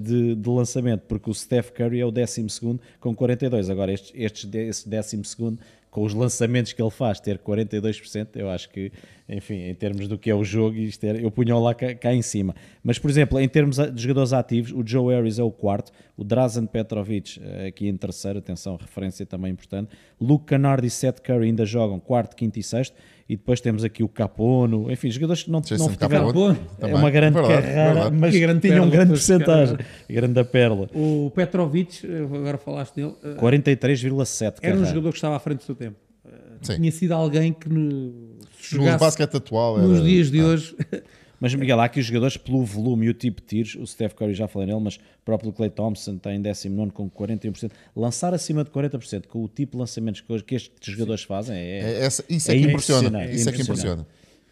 de, 0.00 0.34
de 0.34 0.48
lançamento, 0.48 1.02
porque 1.08 1.30
o 1.30 1.34
Steph 1.34 1.70
Curry 1.70 2.00
é 2.00 2.04
o 2.06 2.10
décimo 2.10 2.50
segundo 2.50 2.80
com 3.00 3.14
42%. 3.14 3.70
Agora, 3.70 3.92
estes, 3.92 4.12
estes, 4.14 4.44
de- 4.44 4.68
esse 4.68 4.88
décimo 4.88 5.24
segundo, 5.24 5.58
com 5.90 6.02
os 6.02 6.14
lançamentos 6.14 6.72
que 6.72 6.82
ele 6.82 6.90
faz, 6.90 7.18
ter 7.20 7.38
42%, 7.38 8.28
eu 8.36 8.50
acho 8.50 8.68
que, 8.68 8.92
enfim, 9.28 9.68
em 9.68 9.74
termos 9.74 10.06
do 10.06 10.18
que 10.18 10.30
é 10.30 10.34
o 10.34 10.44
jogo, 10.44 10.76
isto 10.76 11.04
eu 11.04 11.30
punho 11.30 11.58
lá 11.60 11.74
cá, 11.74 11.94
cá 11.94 12.14
em 12.14 12.22
cima. 12.22 12.54
Mas, 12.82 12.98
por 12.98 13.10
exemplo, 13.10 13.40
em 13.40 13.48
termos 13.48 13.76
de 13.76 14.02
jogadores 14.02 14.32
ativos, 14.32 14.72
o 14.72 14.82
Joe 14.86 15.14
Harris 15.14 15.38
é 15.38 15.42
o 15.42 15.50
quarto, 15.50 15.92
o 16.16 16.24
Drazen 16.24 16.66
Petrovic 16.66 17.40
eh, 17.42 17.68
aqui 17.68 17.88
em 17.88 17.96
terceiro, 17.96 18.38
atenção, 18.38 18.76
referência 18.76 19.24
também 19.24 19.52
importante, 19.52 19.90
Luke 20.20 20.46
Kennard 20.46 20.86
e 20.86 20.90
Seth 20.90 21.20
Curry 21.20 21.46
ainda 21.46 21.64
jogam 21.64 21.98
quarto, 21.98 22.36
quinto 22.36 22.58
e 22.58 22.62
sexto, 22.62 22.94
e 23.28 23.36
depois 23.36 23.60
temos 23.60 23.84
aqui 23.84 24.02
o 24.02 24.08
Capono, 24.08 24.90
enfim, 24.90 25.10
jogadores 25.10 25.42
que 25.42 25.50
não, 25.50 25.60
Jason 25.60 25.88
não 25.88 25.94
tiveram 25.94 26.26
Capone, 26.28 26.58
é 26.80 26.86
uma 26.94 27.10
grande 27.10 27.34
Verdade, 27.34 27.62
carreira, 27.62 27.92
verdade. 27.94 28.16
mas 28.16 28.32
Que 28.34 28.40
grande 28.40 28.60
tinham 28.60 28.88
perla, 28.90 29.04
grande 29.06 29.26
caramba. 29.44 29.78
grande 30.08 30.32
da 30.34 30.44
perla. 30.44 30.88
O 30.94 31.30
Petrovic, 31.34 32.06
eh, 32.06 32.22
agora 32.24 32.56
falaste 32.56 32.94
dele, 32.96 33.14
eh, 33.22 33.34
43,7 33.38 34.54
era 34.62 34.76
um 34.76 34.84
jogador 34.86 35.10
que 35.10 35.16
estava 35.16 35.36
à 35.36 35.38
frente 35.38 35.58
do 35.58 35.64
seu 35.64 35.74
tempo. 35.74 35.96
Eh, 36.26 36.30
Sim. 36.62 36.76
Tinha 36.76 36.90
sido 36.92 37.12
alguém 37.12 37.52
que 37.52 37.68
no, 37.68 38.38
se 38.60 38.76
No 38.76 38.82
jogasse 38.84 38.98
basquete 39.04 39.36
atual 39.36 39.78
era- 39.78 39.86
nos 39.86 40.02
dias 40.02 40.30
de 40.30 40.42
hoje 40.42 40.74
Mas 41.40 41.54
Miguel, 41.54 41.78
há 41.80 41.84
aqui 41.84 42.00
os 42.00 42.06
jogadores 42.06 42.36
pelo 42.36 42.64
volume 42.64 43.06
e 43.06 43.08
o 43.10 43.14
tipo 43.14 43.40
de 43.40 43.46
tiros. 43.46 43.74
O 43.76 43.86
Steph 43.86 44.12
Curry 44.14 44.34
já 44.34 44.48
falei 44.48 44.66
nele, 44.68 44.80
mas 44.80 44.96
o 44.96 45.00
próprio 45.24 45.52
Clay 45.52 45.70
Thompson 45.70 46.16
está 46.16 46.34
em 46.34 46.40
19 46.40 46.90
com 46.92 47.08
41%. 47.08 47.70
Lançar 47.94 48.34
acima 48.34 48.64
de 48.64 48.70
40% 48.70 49.26
com 49.28 49.44
o 49.44 49.48
tipo 49.48 49.72
de 49.72 49.78
lançamentos 49.78 50.20
que, 50.20 50.54
estes 50.54 50.92
jogadores 50.94 51.22
fazem 51.22 51.56
é, 51.56 51.78
É- 51.80 52.04
essa- 52.04 52.24
isso 52.28 52.50
é, 52.50 52.54
é 52.56 52.58
que 52.60 52.66
impressiona. 52.66 53.24
Isso 53.26 53.48
é 53.48 53.52
que 53.52 53.62
impressiona. 53.62 54.06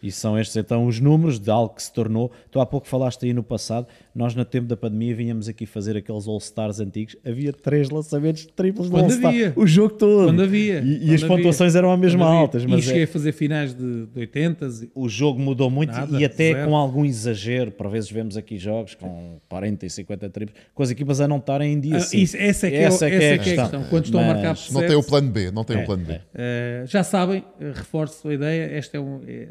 E 0.07 0.11
são 0.11 0.37
estes 0.39 0.55
então 0.57 0.85
os 0.87 0.99
números 0.99 1.39
de 1.39 1.49
algo 1.49 1.75
que 1.75 1.83
se 1.83 1.91
tornou. 1.91 2.31
Tu 2.49 2.59
há 2.59 2.65
pouco 2.65 2.87
falaste 2.87 3.25
aí 3.25 3.33
no 3.33 3.43
passado, 3.43 3.87
nós 4.15 4.33
no 4.35 4.45
tempo 4.45 4.67
da 4.67 4.77
pandemia 4.77 5.15
vinhamos 5.15 5.47
aqui 5.47 5.65
fazer 5.65 5.97
aqueles 5.97 6.27
All-Stars 6.27 6.79
antigos, 6.79 7.15
havia 7.25 7.51
três 7.53 7.89
lançamentos 7.89 8.43
de 8.43 8.47
triplos 8.49 8.89
no 8.89 8.97
Quando 8.97 9.11
All-Star. 9.11 9.53
O 9.55 9.67
jogo 9.67 9.93
todo. 9.95 10.25
Quando 10.27 10.41
havia. 10.43 10.79
E, 10.79 10.93
e 10.93 10.99
Quando 10.99 11.13
as 11.13 11.23
havia. 11.23 11.27
pontuações 11.37 11.75
eram 11.75 11.91
a 11.91 11.97
mesma 11.97 12.19
Quando 12.19 12.27
havia. 12.29 12.39
altas. 12.41 12.63
E 12.63 12.67
Mas 12.67 12.83
cheguei 12.83 13.01
é- 13.01 13.05
a 13.05 13.07
fazer 13.07 13.31
finais 13.31 13.73
de, 13.73 14.05
de 14.07 14.19
80 14.19 14.65
e 14.83 14.89
o 14.95 15.09
jogo 15.09 15.39
mudou 15.39 15.69
muito 15.69 15.91
Nada, 15.91 16.19
e 16.19 16.25
até 16.25 16.53
zero. 16.53 16.69
com 16.69 16.75
algum 16.75 17.05
exagero. 17.05 17.71
Por 17.71 17.89
vezes 17.89 18.09
vemos 18.09 18.37
aqui 18.37 18.57
jogos 18.57 18.95
com 18.95 19.39
40 19.49 19.85
e 19.85 19.89
50 19.89 20.29
triplos, 20.29 20.57
com 20.73 20.83
as 20.83 20.89
equipas 20.89 21.19
a 21.21 21.27
não 21.27 21.37
estarem 21.37 21.73
em 21.73 21.79
dia. 21.79 21.97
Ah, 21.97 22.15
isso- 22.15 22.37
essa 22.37 22.67
é 22.67 22.69
que 22.69 22.75
é 22.75 22.81
essa 22.83 23.05
é 23.05 23.09
que 23.09 23.23
é 23.23 23.33
a 23.33 23.37
questão. 23.39 23.83
Quando 23.89 24.05
estão 24.05 24.19
a 24.21 24.25
marcar 24.25 24.49
Mas- 24.49 24.71
Não 24.71 24.81
tem 24.85 24.95
o 24.95 25.03
plano 25.03 25.29
B, 25.31 25.51
não 25.51 25.63
tem 25.63 25.77
É, 25.77 25.83
o 25.83 25.85
plano 25.85 26.03
B. 26.05 26.19
é. 26.33 26.83
Uh, 26.83 26.87
já 26.87 27.03
sabem, 27.03 27.39
uh, 27.39 27.71
reforço 27.73 28.27
a 28.29 28.33
ideia, 28.33 28.77
este 28.77 28.95
é 28.97 28.99
um, 28.99 29.21
é- 29.27 29.49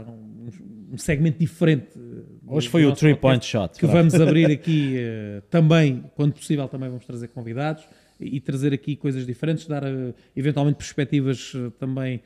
um, 0.00 0.48
um 0.94 0.98
segmento 0.98 1.38
diferente. 1.38 1.86
do- 1.98 2.26
Hoje 2.46 2.68
foi 2.68 2.84
o 2.86 2.94
three 2.94 3.14
point 3.14 3.44
shot. 3.44 3.78
Que 3.78 3.86
vamos 3.86 4.14
abrir 4.14 4.46
aqui 4.52 4.96
uh, 4.98 5.42
também, 5.50 6.04
quando 6.14 6.32
possível, 6.34 6.66
também 6.68 6.88
vamos 6.88 7.04
trazer 7.06 7.28
convidados 7.28 7.84
e, 8.20 8.36
e 8.36 8.40
trazer 8.40 8.72
aqui 8.72 8.96
coisas 8.96 9.24
diferentes, 9.26 9.66
dar 9.66 9.82
uh, 9.84 10.14
eventualmente 10.36 10.76
perspectivas 10.76 11.52
uh, 11.54 11.70
também 11.72 12.20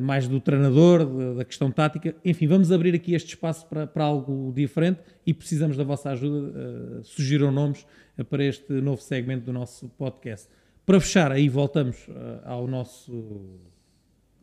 mais 0.00 0.28
do 0.28 0.38
treinador, 0.40 1.04
da- 1.04 1.34
da 1.34 1.44
questão 1.44 1.68
tática. 1.70 2.14
Enfim, 2.24 2.46
vamos 2.46 2.70
abrir 2.70 2.94
aqui 2.94 3.14
este 3.14 3.30
espaço 3.30 3.66
para, 3.66 3.84
para 3.84 4.04
algo 4.04 4.52
diferente 4.54 5.00
e 5.26 5.34
precisamos 5.34 5.76
da 5.76 5.82
vossa 5.82 6.10
ajuda. 6.10 6.38
Uh, 7.00 7.04
sugiram 7.04 7.50
nomes 7.50 7.84
para 8.30 8.44
este 8.44 8.72
novo 8.74 9.02
segmento 9.02 9.44
do 9.46 9.52
nosso 9.52 9.88
podcast. 9.90 10.48
Para 10.86 11.00
fechar, 11.00 11.32
aí 11.32 11.48
voltamos 11.48 11.96
ao 12.44 12.66
nosso 12.68 13.58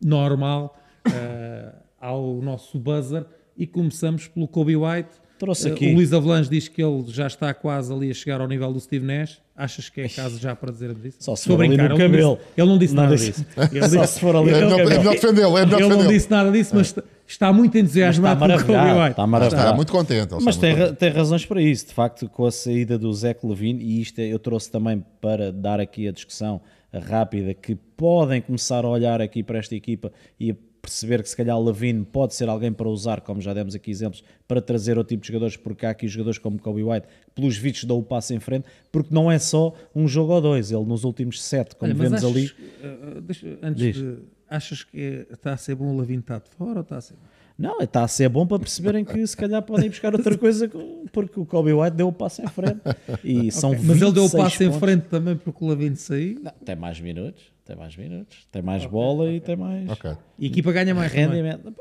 normal 0.03 0.77
eh, 1.05 1.73
ao 1.99 2.41
nosso 2.41 2.77
buzzer 2.79 3.25
e 3.57 3.65
começamos 3.67 4.27
pelo 4.27 4.47
Kobe 4.47 4.75
White. 4.75 5.09
Trouxe 5.37 5.69
Eh, 5.69 5.71
aqui. 5.71 5.91
o 5.91 5.95
Luís 5.95 6.11
Avalanche 6.11 6.49
diz 6.49 6.67
que 6.67 6.83
ele 6.83 7.03
já 7.07 7.25
está 7.27 7.53
quase 7.53 7.93
ali 7.93 8.11
a 8.11 8.13
chegar 8.13 8.41
ao 8.41 8.47
nível 8.47 8.73
do 8.73 8.79
Steve 8.79 9.05
Nash. 9.05 9.41
Achas 9.55 9.89
que 9.89 10.01
é 10.01 10.07
caso 10.09 10.37
já 10.39 10.53
para 10.55 10.71
dizer 10.71 10.93
disso? 10.93 11.17
Só 11.21 11.35
se 11.35 11.43
Estou 11.43 11.55
for 11.57 11.63
ali 11.63 11.69
brincar, 11.75 11.89
no 11.89 11.95
ele 11.95 12.03
não 12.03 12.11
cabelo. 12.11 12.35
disse- 12.35 12.49
Ele 12.57 12.67
não 12.67 12.77
disse 12.77 12.93
Não 12.95 13.03
nada 13.03 13.15
disse- 13.15 13.31
disso. 13.31 13.45
Ele 13.71 13.89
Só 13.89 14.01
disse- 14.01 14.13
se 14.15 14.19
for 14.19 14.35
ali 14.35 14.49
É 14.49 14.53
no 14.53 14.57
melhor, 14.59 14.65
é 14.79 14.83
cabelo. 14.83 14.99
melhor 14.99 15.13
defendê-lo, 15.15 15.57
é 15.57 15.65
melhor 15.65 15.81
ele 15.81 15.89
não 15.95 16.07
disse 16.07 16.29
nada 16.31 16.51
disso, 16.51 16.71
mas 16.75 16.87
está- 16.87 17.03
está 17.27 17.53
muito 17.53 17.77
entusiasmado 17.77 18.39
Mas 18.39 18.49
está 18.49 18.55
pelo 18.57 18.67
Kobe 18.67 18.73
maravilhado, 18.77 18.99
White. 19.01 19.11
está 19.11 19.27
maravilhado. 19.27 19.63
Está 19.65 19.75
muito 19.75 19.91
contente. 19.91 20.35
Mas 20.41 20.57
tem, 20.57 20.73
ra- 20.73 20.93
tem 20.93 21.09
razões 21.09 21.45
para 21.45 21.61
isso. 21.61 21.87
De 21.87 21.93
facto, 21.93 22.27
com 22.29 22.45
a 22.45 22.51
saída 22.51 22.97
do 22.97 23.13
Zé 23.13 23.35
Levine, 23.43 23.81
e 23.83 24.01
isto 24.01 24.19
é- 24.19 24.27
eu 24.27 24.39
trouxe 24.39 24.69
também 24.71 25.03
para 25.21 25.51
dar 25.53 25.79
aqui 25.79 26.05
a 26.07 26.11
discussão 26.11 26.61
rápida, 26.93 27.53
que 27.53 27.75
podem 27.75 28.41
começar 28.41 28.83
a 28.83 28.89
olhar 28.89 29.21
aqui 29.21 29.43
para 29.43 29.59
esta 29.59 29.75
equipa 29.75 30.11
e 30.39 30.51
a 30.51 30.55
perceber 30.89 31.21
que 31.23 31.29
se 31.29 31.37
calhar 31.37 31.57
o 31.57 31.63
Levine 31.63 32.03
pode 32.03 32.33
ser 32.35 32.49
alguém 32.49 32.71
para 32.73 32.89
usar, 32.89 33.21
como 33.21 33.39
já 33.39 33.53
demos 33.53 33.75
aqui 33.75 33.91
exemplos, 33.91 34.23
para 34.47 34.59
trazer 34.61 34.97
outro 34.97 35.09
tipo 35.15 35.21
de 35.21 35.27
jogadores, 35.27 35.55
porque 35.55 35.85
há 35.85 35.91
aqui 35.91 36.07
jogadores 36.07 36.37
como 36.39 36.59
Kobe 36.59 36.83
White, 36.83 37.07
pelos 37.35 37.55
vistos 37.57 37.83
dão 37.85 37.97
o 37.99 38.03
passo 38.03 38.33
em 38.33 38.39
frente, 38.39 38.65
porque 38.91 39.13
não 39.13 39.31
é 39.31 39.37
só 39.39 39.73
um 39.95 40.07
jogo 40.07 40.33
ou 40.33 40.41
dois. 40.41 40.71
Ele 40.71 40.83
nos 40.85 41.03
últimos 41.03 41.41
sete, 41.41 41.75
como 41.75 41.91
Olha, 41.91 42.01
vemos 42.09 42.23
achas, 42.23 42.35
ali... 42.35 42.51
eh, 42.83 43.21
deixa- 43.21 43.57
antes 43.61 43.95
de, 43.95 44.17
achas 44.49 44.83
que 44.83 45.25
está 45.31 45.53
a 45.53 45.57
ser 45.57 45.75
bom 45.75 45.93
o 45.93 45.97
Lavin 45.97 46.19
estar 46.19 46.39
de 46.39 46.49
fora 46.57 46.79
ou 46.79 46.81
está 46.81 46.97
a 46.97 47.01
ser? 47.01 47.15
Não, 47.57 47.79
está 47.81 48.03
a 48.03 48.07
ser 48.07 48.29
bom 48.29 48.47
para 48.47 48.57
perceberem 48.57 49.03
que 49.03 49.27
se 49.27 49.35
calhar 49.35 49.61
podem 49.61 49.89
buscar 49.89 50.13
outra 50.15 50.37
coisa, 50.37 50.71
porque 51.11 51.37
o 51.39 51.45
Kobe 51.45 51.73
White 51.73 51.97
deu 51.97 52.07
o 52.07 52.13
passo 52.13 52.41
em 52.41 52.47
frente. 52.47 52.79
E 53.23 53.51
são 53.51 53.71
Ok, 53.71 53.83
Mas 53.85 54.01
ele 54.01 54.11
deu 54.13 54.23
o 54.23 54.27
26 54.27 54.43
passo 54.43 54.63
em 54.63 54.67
pontos. 54.67 54.79
frente 54.79 55.01
também 55.09 55.35
porque 55.35 55.65
o 55.65 55.67
Lavin 55.67 55.93
saiu. 55.95 56.39
Não, 56.41 56.53
tem 56.63 56.75
mais 56.77 57.01
minutos, 57.01 57.43
tem 57.69 57.77
mais 57.77 57.95
minutos, 57.95 58.47
tem 58.51 58.61
mais 58.63 58.83
bola 58.87 59.31
e 59.31 59.39
tem 59.39 59.55
mais 59.55 59.87
Ok. 59.89 60.11
E 60.39 60.45
a 60.45 60.49
equipa 60.49 60.71
ganha 60.71 60.95
mais 60.95 61.11
também. 61.11 61.27
rendimento. 61.27 61.75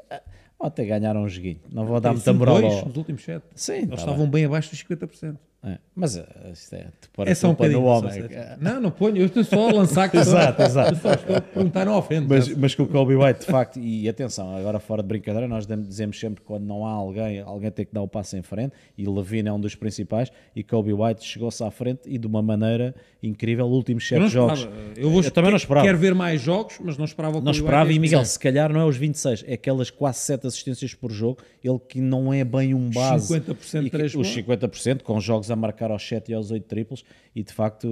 Ou 0.59 0.67
até 0.67 0.85
ganhar 0.85 1.17
um 1.17 1.27
joguinho. 1.27 1.61
Não 1.73 1.87
vou 1.87 1.99
dar 1.99 2.11
Tem 2.11 2.17
muita 2.17 2.31
cinco, 2.31 2.39
moral 2.39 2.61
dois 2.61 2.75
ao... 2.75 2.87
nos 2.89 2.97
últimos 2.97 3.25
sete. 3.25 3.45
Sim, 3.55 3.73
Eles 3.73 3.89
tá 3.89 3.95
estavam 3.97 4.29
bem 4.29 4.45
abaixo 4.45 4.69
dos 4.71 4.85
50%. 4.85 5.37
É, 5.65 5.77
Mas 5.93 6.17
eh, 6.17 6.25
isto 6.53 6.73
é, 6.77 6.87
tu 7.01 7.11
pôr 7.13 7.27
É 7.27 7.35
só 7.35 7.49
um 7.49 7.55
culpa 7.55 7.69
no 7.73 7.81
bocadinho. 7.83 8.29
homem. 8.29 8.57
Não, 8.61 8.81
não 8.81 8.91
ponho. 8.93 9.17
Eu 9.17 9.27
estou 9.27 9.43
só 9.43 9.69
a 9.69 9.73
lançar 9.73 10.07
questões. 10.11 10.29
Exato, 10.39 10.63
exato. 10.63 10.93
Eu 10.93 10.97
só 11.01 11.13
estou 11.15 11.37
a 11.37 11.41
perguntar, 11.41 11.85
não 11.85 11.99
ofende. 11.99 12.29
Mas, 12.29 12.49
mas 12.57 12.75
com 12.77 12.85
o 12.85 12.87
Kobe 12.87 13.17
White, 13.17 13.41
de 13.41 13.47
facto, 13.47 13.77
e 13.81 14.09
atenção, 14.09 14.57
agora 14.57 14.79
fora 14.79 15.03
de 15.03 15.09
brincadeira, 15.09 15.49
nós 15.49 15.67
dizemos 15.67 16.19
sempre 16.21 16.43
que 16.43 16.47
quando 16.47 16.63
não 16.65 16.87
há 16.87 16.93
alguém, 16.93 17.41
alguém 17.41 17.73
tem 17.73 17.85
que 17.85 17.93
dar 17.93 18.03
o 18.03 18.09
passo 18.09 18.37
em 18.37 18.43
frente, 18.43 18.73
e 18.97 19.05
Levine 19.05 19.49
é 19.49 19.53
um 19.53 19.59
dos 19.59 19.75
principais, 19.75 20.31
e 20.55 20.63
Kobe 20.63 20.93
White 20.93 21.25
chegou-se 21.25 21.63
à 21.65 21.73
frente 21.73 22.03
e 22.07 22.19
de 22.19 22.27
uma 22.29 22.41
maneira 22.41 22.95
incrível, 23.21 23.67
últimos 23.67 24.09
eu 24.13 24.21
sete 24.21 24.33
jogos. 24.33 24.61
esperava. 24.61 24.81
Eu, 24.97 25.11
vou, 25.11 25.23
também 25.29 25.51
não 25.51 25.57
esperava. 25.57 25.85
Quero 25.85 25.99
ver 25.99 26.15
mais 26.15 26.41
jogos, 26.41 26.77
mas 26.81 26.97
não 26.97 27.05
esperava 27.05 27.39
o 27.39 27.41
Não 27.41 27.51
esperava, 27.51 27.93
e 27.93 27.99
Miguel, 27.99 28.25
se 28.25 28.39
calhar 28.39 28.73
não 28.73 28.81
é 28.81 28.85
os 28.85 28.97
26, 28.97 29.45
é 29.45 29.55
aquelas 29.55 29.91
quase 29.91 30.21
7 30.21 30.47
assistências 30.47 30.95
por 30.95 31.11
jogo, 31.11 31.39
ele 31.65 31.81
que 31.81 32.01
não 32.01 32.33
é 32.33 32.45
bem 32.45 32.75
um 32.75 32.89
base. 32.91 33.27
50% 33.41 33.87
E 33.87 33.91
que- 33.91 33.97
Os 34.05 34.13
pontos. 34.13 34.31
50%, 34.37 35.03
com 35.03 35.19
jogos 35.19 35.48
a 35.51 35.57
marcar 35.57 35.91
aos 35.91 36.07
7 36.07 36.31
e 36.31 36.35
aos 36.35 36.51
8 36.51 36.65
triplos, 36.67 37.05
e 37.35 37.43
de 37.43 37.53
facto 37.53 37.89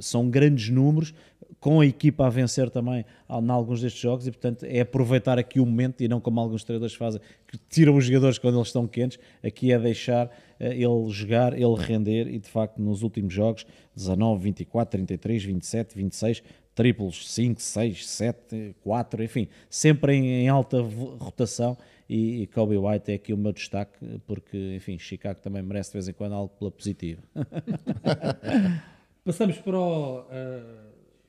são 0.00 0.28
grandes 0.28 0.68
números, 0.68 1.14
com 1.60 1.80
a 1.80 1.86
equipa 1.86 2.26
a 2.26 2.30
vencer 2.30 2.70
também 2.70 3.04
em 3.30 3.50
alguns 3.50 3.80
destes 3.80 4.00
jogos, 4.00 4.26
e 4.26 4.30
portanto 4.30 4.64
é 4.64 4.80
aproveitar 4.80 5.38
aqui 5.38 5.60
o 5.60 5.66
momento, 5.66 6.02
e 6.02 6.08
não 6.08 6.20
como 6.20 6.40
alguns 6.40 6.64
treinadores 6.64 6.94
fazem, 6.94 7.20
que 7.46 7.58
tiram 7.68 7.96
os 7.96 8.04
jogadores 8.04 8.38
quando 8.38 8.56
eles 8.56 8.68
estão 8.68 8.86
quentes, 8.86 9.18
aqui 9.42 9.72
é 9.72 9.78
deixar 9.78 10.30
eh, 10.58 10.74
ele 10.74 11.08
jogar, 11.08 11.52
ele 11.52 11.74
render, 11.76 12.26
e 12.28 12.38
de 12.38 12.48
facto 12.48 12.80
nos 12.80 13.02
últimos 13.02 13.32
jogos, 13.32 13.66
19, 13.94 14.42
24, 14.42 14.90
33, 14.90 15.44
27, 15.44 15.96
26, 15.96 16.42
triplos 16.74 17.30
5, 17.32 17.60
6, 17.60 18.06
7, 18.08 18.74
4, 18.82 19.22
enfim, 19.22 19.48
sempre 19.68 20.14
em, 20.14 20.48
alta 20.48 20.80
rotação 21.18 21.76
e, 22.14 22.46
Kobe 22.48 22.76
White 22.76 23.10
é 23.10 23.14
aqui 23.14 23.32
o 23.32 23.36
meu 23.38 23.52
destaque 23.52 24.20
porque, 24.26 24.74
enfim, 24.76 24.98
Chicago 24.98 25.40
também 25.40 25.62
merece 25.62 25.90
de 25.90 25.94
vez 25.94 26.08
em 26.08 26.12
quando 26.12 26.34
algo 26.34 26.54
pela 26.58 26.70
positiva. 26.70 27.22
Passamos 29.24 29.56
para 29.58 29.78
o 29.78 30.26
eh, 30.30 30.62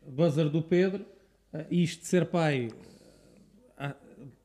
buzzer 0.08 0.50
do 0.50 0.62
Pedro. 0.62 1.06
Uh, 1.54 1.66
isto 1.70 2.02
de 2.02 2.08
ser 2.08 2.26
pai, 2.26 2.70
há, 3.78 3.96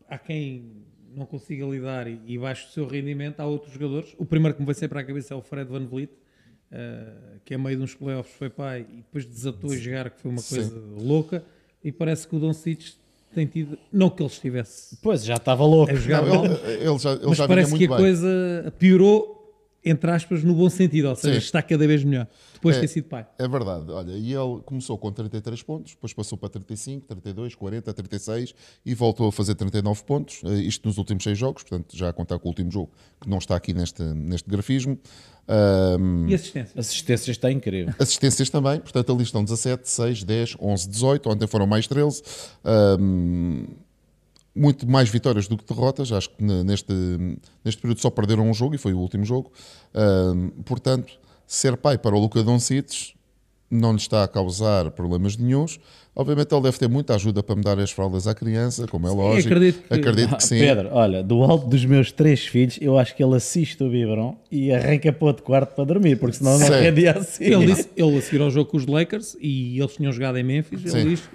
há 0.07 0.19
quem 0.19 0.85
não 1.15 1.25
consiga 1.25 1.65
lidar 1.65 2.07
e, 2.07 2.21
e 2.27 2.39
baixe 2.39 2.67
o 2.67 2.71
seu 2.71 2.87
rendimento, 2.87 3.41
há 3.41 3.47
outros 3.47 3.73
jogadores. 3.73 4.15
O 4.19 4.27
primeiro 4.27 4.55
que 4.55 4.61
me 4.61 4.67
vai 4.67 4.75
sempre 4.75 4.91
para 4.91 5.01
a 5.01 5.05
cabeça 5.05 5.35
é 5.35 5.37
o 5.37 5.41
Fred 5.41 5.69
Van 5.69 5.87
Vliet, 5.87 6.13
uh, 6.13 7.41
que 7.45 7.55
a 7.55 7.59
meio 7.59 7.79
de 7.79 7.83
uns 7.83 7.95
playoffs 7.95 8.37
foi 8.37 8.51
pai 8.51 8.87
e 8.89 8.97
depois 8.99 9.25
desatou 9.25 9.73
a 9.73 9.77
jogar, 9.77 10.11
que 10.11 10.21
foi 10.21 10.31
uma 10.31 10.41
Sim. 10.41 10.57
coisa 10.57 10.81
louca. 11.03 11.45
E 11.83 11.91
parece 11.91 12.29
que 12.29 12.37
o 12.37 12.39
Don 12.39 12.53
Cic 12.53 12.93
tem 13.35 13.47
tido, 13.47 13.79
não 13.93 14.11
que 14.11 14.23
ele 14.23 14.31
estivesse 14.31 14.97
Pois, 15.03 15.25
já 15.25 15.37
estava 15.37 15.65
louco. 15.65 15.93
a 15.93 15.95
jogar 15.95 16.23
Não, 16.23 16.35
mal, 16.35 16.45
ele, 16.45 16.55
ele 16.89 16.99
já, 16.99 17.13
ele 17.13 17.27
mas 17.27 17.39
já 17.39 17.47
parece 17.49 17.71
muito 17.71 17.81
que 17.81 17.87
a 17.87 17.97
bem. 17.97 17.99
coisa 17.99 18.75
piorou, 18.79 19.38
entre 19.85 20.11
aspas, 20.11 20.43
no 20.43 20.55
bom 20.55 20.69
sentido, 20.69 21.09
ou 21.09 21.15
seja, 21.17 21.41
Sim. 21.41 21.47
está 21.47 21.63
cada 21.63 21.87
vez 21.87 22.03
melhor, 22.05 22.27
depois 22.55 22.75
de 22.75 22.79
É. 22.79 22.81
ter 22.83 22.89
sido 22.89 23.05
pai. 23.05 23.27
É 23.39 23.47
verdade, 23.49 23.91
olha, 23.91 24.13
e 24.13 24.33
ele 24.35 24.61
começou 24.65 24.99
com 24.99 25.11
33 25.13 25.63
pontos, 25.63 25.93
depois 25.95 26.13
passou 26.13 26.37
para 26.37 26.49
35, 26.49 27.07
32, 27.07 27.55
40, 27.55 27.95
36 27.95 28.55
e 28.85 28.95
voltou 28.95 29.29
a 29.29 29.33
fazer 29.33 29.55
39 29.55 30.03
pontos, 30.05 30.41
eh, 30.45 30.55
isto 30.63 30.87
nos 30.87 30.99
últimos 30.99 31.23
seis 31.23 31.39
jogos, 31.39 31.63
portanto 31.63 31.97
já 31.97 32.09
a 32.09 32.13
contar 32.13 32.39
com 32.39 32.49
o 32.49 32.51
último 32.51 32.71
jogo, 32.71 32.91
que 33.21 33.29
não 33.31 33.39
está 33.39 33.55
aqui 33.57 33.73
neste, 33.73 34.03
neste 34.03 34.51
grafismo. 34.51 34.99
Ahm, 35.47 36.29
E 36.29 36.35
assistência? 36.35 36.79
Assistência 36.81 37.31
está 37.31 37.51
incrível. 37.51 37.95
Assistências 37.99 38.51
também, 38.51 38.81
portanto 38.81 39.13
ali 39.13 39.23
estão 39.23 39.43
17, 39.43 39.89
6, 39.89 40.25
10, 40.25 40.57
11, 40.61 40.89
18, 40.89 41.31
ontem 41.31 41.47
foram 41.47 41.67
mais 41.67 41.87
13. 41.87 42.23
Ahm, 42.65 43.65
muito 44.55 44.89
mais 44.89 45.09
vitórias 45.09 45.47
do 45.47 45.57
que 45.57 45.65
derrotas, 45.73 46.11
acho 46.13 46.31
que 46.31 46.43
ne- 46.43 46.65
neste, 46.65 46.93
neste 47.65 47.81
período 47.81 48.01
só 48.01 48.11
perderam 48.11 48.49
um 48.49 48.55
jogo 48.55 48.75
e 48.75 48.79
foi 48.79 48.93
o 48.93 48.99
último 48.99 49.25
jogo. 49.25 49.53
Portanto, 50.65 51.13
ser 51.47 51.77
pai 51.77 51.97
para 51.99 52.15
o 52.15 52.19
Luca 52.21 52.43
Doncic 52.43 53.15
não 53.71 53.91
lhe 53.93 53.99
está 53.99 54.25
a 54.25 54.29
causar 54.29 54.91
problemas 54.93 55.37
nenhums. 55.37 55.79
Obviamente 56.17 56.53
ele 56.53 56.63
deve 56.63 56.79
ter 56.79 56.89
muita 56.89 57.15
ajuda 57.15 57.43
para 57.43 57.55
me 57.55 57.63
dar 57.63 57.79
as 57.79 57.91
fraldas 57.91 58.27
à 58.27 58.35
criança, 58.35 58.87
como 58.89 59.07
é 59.07 59.11
lógico. 59.11 59.55
acredito 59.55 59.87
que- 59.87 59.95
Acredito 59.95 60.37
que 60.37 60.43
sim. 60.45 60.59
Pedro, 60.59 60.89
olha, 60.91 61.23
do 61.23 61.43
alto 61.45 61.69
dos 61.69 61.85
meus 61.85 62.11
três 62.11 62.41
filhos, 62.47 62.79
eu 62.81 62.99
acho 62.99 63.15
que 63.15 63.23
ele 63.23 63.37
assiste 63.37 63.81
o 63.85 63.91
biberon 63.91 64.37
e 64.51 64.73
arranca 64.73 65.13
para 65.13 65.27
outro 65.29 65.45
quarto 65.45 65.75
para 65.75 65.85
dormir, 65.85 66.19
porque 66.19 66.39
senão 66.39 66.59
não 66.59 66.67
Sim. 66.67 66.73
rendia 66.73 67.13
assim. 67.13 67.45
Ele 67.45 67.67
disse, 67.67 67.89
ele 67.95 68.17
a 68.17 68.23
seguir 68.23 68.41
ao 68.41 68.51
jogo 68.51 68.71
com 68.71 68.79
os 68.79 68.87
Lakers 68.87 69.37
e 69.41 69.79
eles 69.79 69.95
tinham 69.95 70.11
jogado 70.11 70.39
em 70.39 70.43
Memphis, 70.43 70.81
ele 70.85 70.91
Sim. 71.03 71.09
disse, 71.11 71.29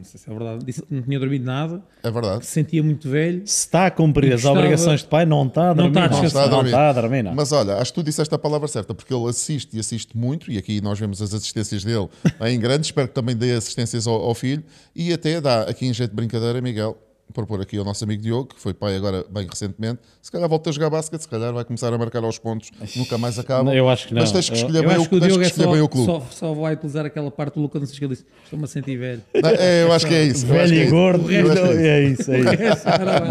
não 0.00 0.04
sei 0.04 0.18
se 0.20 0.30
é 0.30 0.34
verdade, 0.34 0.64
disse 0.64 0.82
que 0.82 0.94
não 0.94 1.02
tinha 1.02 1.18
dormido 1.18 1.44
nada, 1.44 1.82
É 2.02 2.10
verdade. 2.10 2.40
que 2.40 2.46
se 2.46 2.52
sentia 2.52 2.82
muito 2.82 3.08
velho. 3.08 3.42
Se 3.46 3.60
está 3.66 3.86
a 3.86 3.90
cumprir 3.90 4.32
as 4.32 4.44
obrigações 4.44 5.00
de 5.00 5.06
pai, 5.06 5.24
não 5.26 5.46
está 5.46 5.70
a 5.70 5.74
Não 5.74 5.90
dormir. 5.90 5.98
está 5.98 6.04
a 6.04 6.08
Não 6.08 6.20
descansar. 6.22 6.50
não 6.50 6.64
está 6.64 6.88
a 6.88 6.92
dormir, 6.92 7.22
não. 7.22 7.34
Mas 7.34 7.52
olha, 7.52 7.74
acho 7.76 7.92
que 7.92 8.00
tu 8.00 8.04
disseste 8.04 8.34
a 8.34 8.38
palavra 8.38 8.66
certa, 8.68 8.94
porque 8.94 9.12
ele 9.14 9.28
assiste 9.28 9.76
e 9.76 9.80
assiste 9.80 10.16
muito, 10.16 10.50
e 10.50 10.58
aqui 10.58 10.80
nós 10.80 10.98
vemos 10.98 11.20
as 11.22 11.32
assistências 11.34 11.84
dele 11.84 12.08
em 12.48 12.58
grande, 12.58 12.86
espero 12.86 13.08
que 13.08 13.14
também 13.14 13.36
dê 13.36 13.52
assistências 13.52 14.06
ao, 14.06 14.14
ao 14.14 14.34
filho, 14.34 14.64
e 14.96 15.12
até 15.12 15.40
dá, 15.40 15.62
aqui 15.62 15.86
em 15.86 15.92
jeito 15.92 16.10
de 16.10 16.16
brincadeira, 16.16 16.60
Miguel, 16.60 16.96
propor 17.32 17.60
aqui 17.60 17.76
ao 17.78 17.84
nosso 17.84 18.04
amigo 18.04 18.22
Diogo, 18.22 18.54
que 18.54 18.60
foi 18.60 18.74
pai 18.74 18.96
agora 18.96 19.24
bem 19.30 19.46
recentemente, 19.50 20.00
se 20.20 20.30
calhar 20.30 20.48
volta 20.48 20.70
a 20.70 20.72
jogar 20.72 20.90
basquete, 20.90 21.20
se 21.22 21.28
calhar 21.28 21.52
vai 21.52 21.64
começar 21.64 21.92
a 21.92 21.98
marcar 21.98 22.22
aos 22.24 22.38
pontos, 22.38 22.70
nunca 22.96 23.16
mais 23.18 23.38
acaba. 23.38 23.74
Eu 23.74 23.88
acho 23.88 24.08
que 24.08 24.14
não. 24.14 24.20
Mas 24.22 24.32
tens 24.32 24.48
que 24.48 24.54
Eu- 24.54 24.60
escolher, 24.60 24.78
Eu 24.84 24.88
bem, 24.88 24.96
acho 24.96 25.04
o, 25.04 25.08
que 25.08 25.14
o 25.14 25.20
Diogo 25.20 25.38
que 25.38 25.44
é 25.44 25.46
escolher 25.48 25.66
bem 25.72 25.80
o 25.80 25.82
só, 25.84 25.88
clube. 25.88 26.06
só, 26.06 26.26
só 26.30 26.54
vai 26.54 26.74
utilizar 26.74 27.06
aquela 27.06 27.30
parte 27.30 27.54
do 27.54 27.60
Lucas 27.62 27.80
Francisco 27.80 27.98
que 27.98 28.04
ele 28.04 28.14
disse: 28.14 28.26
Estou-me 28.44 28.64
a 28.64 28.68
sentir 28.68 28.96
velho. 28.96 29.22
Não, 29.34 29.50
é, 29.58 29.82
eu 29.84 29.92
acho 29.92 30.06
que 30.06 30.14
é 30.14 30.24
isso. 30.24 30.44
eu 30.46 30.52
Velho 30.52 30.74
é 30.74 30.84
e 30.84 30.90
gordo, 30.90 31.24
O 31.26 31.30
é 31.30 31.34
é 31.36 32.02
isso, 32.04 32.32
é 32.32 32.40
isso. 32.40 32.84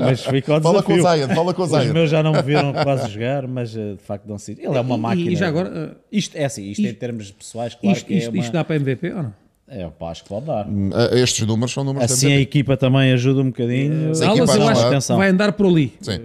Mas 0.05 0.25
fica 0.25 0.53
ao 0.55 0.61
Fala 0.61 0.83
com 0.83 0.93
o. 0.93 1.01
Zion, 1.01 1.27
fala 1.35 1.53
com 1.53 1.61
o 1.61 1.65
Os 1.65 1.71
Zion. 1.71 1.93
meus 1.93 2.09
já 2.09 2.23
não 2.23 2.31
me 2.33 2.41
viram 2.41 2.73
quase 2.73 3.09
jogar, 3.09 3.47
mas 3.47 3.75
eh, 3.75 3.93
de 3.93 4.03
facto 4.03 4.25
não 4.27 4.37
sei. 4.37 4.55
Ele 4.59 4.75
é 4.77 4.81
uma 4.81 4.97
máquina. 4.97 5.31
E 5.31 5.35
já 5.35 5.47
agora, 5.47 5.69
uh, 5.93 5.95
Isto 6.11 6.35
é 6.37 6.45
assim, 6.45 6.63
isto, 6.69 6.81
em 6.85 6.93
termos 6.93 7.31
pessoais, 7.31 7.75
claro 7.75 8.03
que 8.05 8.13
é 8.13 8.17
isto 8.17 8.51
dá 8.51 8.63
para 8.63 8.75
MVP 8.75 9.11
ou 9.13 9.23
não? 9.23 9.33
É, 9.69 9.87
pá, 9.87 10.09
acho 10.09 10.23
que 10.23 10.29
pode 10.29 10.47
dar. 10.47 10.67
Ah, 10.93 11.15
Estes 11.15 11.45
números 11.45 11.71
são 11.71 11.83
números 11.83 12.11
Assim 12.11 12.33
a 12.33 12.39
equipa 12.39 12.75
também 12.75 13.11
ajuda 13.13 13.41
um 13.41 13.45
bocadinho. 13.45 14.15
Se 14.15 14.23
a 14.23 14.33
equipa 14.33 14.55
eu 14.55 14.67
acho 14.67 15.07
que 15.07 15.13
vai 15.13 15.29
andar 15.29 15.53
por 15.53 15.67
ali. 15.67 15.93
Sim. 16.01 16.19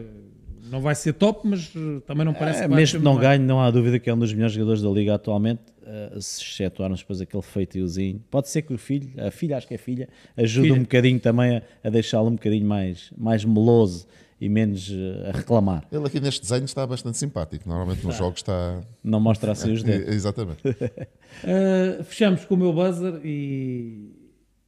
Não 0.71 0.81
vai 0.81 0.95
ser 0.95 1.13
top, 1.13 1.47
mas 1.47 1.73
uh, 1.77 2.01
também 2.01 2.25
não 2.25 2.35
parece 2.35 2.61
É, 2.65 2.69
que 2.69 2.75
mesmo 2.75 2.99
que 2.99 3.05
não 3.05 3.17
ganhe, 3.17 3.39
não 3.39 3.61
há 3.61 3.71
dúvida 3.71 3.99
que 3.99 4.11
é 4.11 4.15
um 4.15 4.19
dos 4.19 4.33
melhores 4.33 4.55
jogadores 4.55 4.83
da 4.83 4.89
liga 4.89 5.15
atualmente, 5.15 5.61
uh, 5.83 6.21
se 6.21 6.43
excetuarmos 6.43 6.99
depois 7.01 7.21
aquele 7.21 7.43
feitiozinho. 7.43 8.21
Pode 8.29 8.49
ser 8.49 8.63
que 8.63 8.75
o 8.75 8.79
filho, 8.79 9.09
a 9.19 9.31
filha, 9.31 9.57
acho 9.57 9.69
que 9.69 9.75
é 9.75 9.79
filha, 9.79 10.09
ajude 10.37 10.69
Filha. 10.69 10.79
um 10.81 10.83
bocadinho 10.83 11.21
também 11.21 11.59
a, 11.59 11.63
a 11.85 11.91
deixá-lo 11.91 12.29
um 12.29 12.33
bocadinho 12.33 12.67
mais, 12.67 13.13
mais 13.17 13.45
meloso 13.45 14.07
e 14.45 14.49
menos 14.51 14.91
uh, 14.91 15.31
a 15.31 15.33
reclamar. 15.39 15.85
Ele 15.91 16.07
aqui 16.07 16.21
neste 16.21 16.43
desenho 16.43 16.67
está 16.67 16.87
bastante 16.87 17.17
simpático. 17.17 17.67
Normalmente 17.67 18.07
nos 18.07 18.15
jogos 18.15 18.41
está. 18.41 18.83
Não 19.03 19.19
mostra 19.19 19.53
assim 19.53 19.73
os 19.73 19.83
dedos. 19.83 20.15
Exatamente. 20.15 20.61
Uh, 20.69 22.05
fechamos 22.05 22.45
com 22.45 22.55
o 22.55 22.59
meu 22.59 22.71
buzzer 22.71 23.25
e 23.25 24.11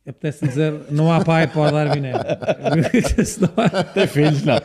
apetece 0.06 0.48
dizer: 0.48 0.72
não 0.90 1.12
há 1.12 1.22
pai 1.22 1.46
para 1.46 1.60
o 1.60 1.70
Darwin 1.70 2.00
Tem 3.92 4.06
filhos, 4.06 4.42
não. 4.44 4.56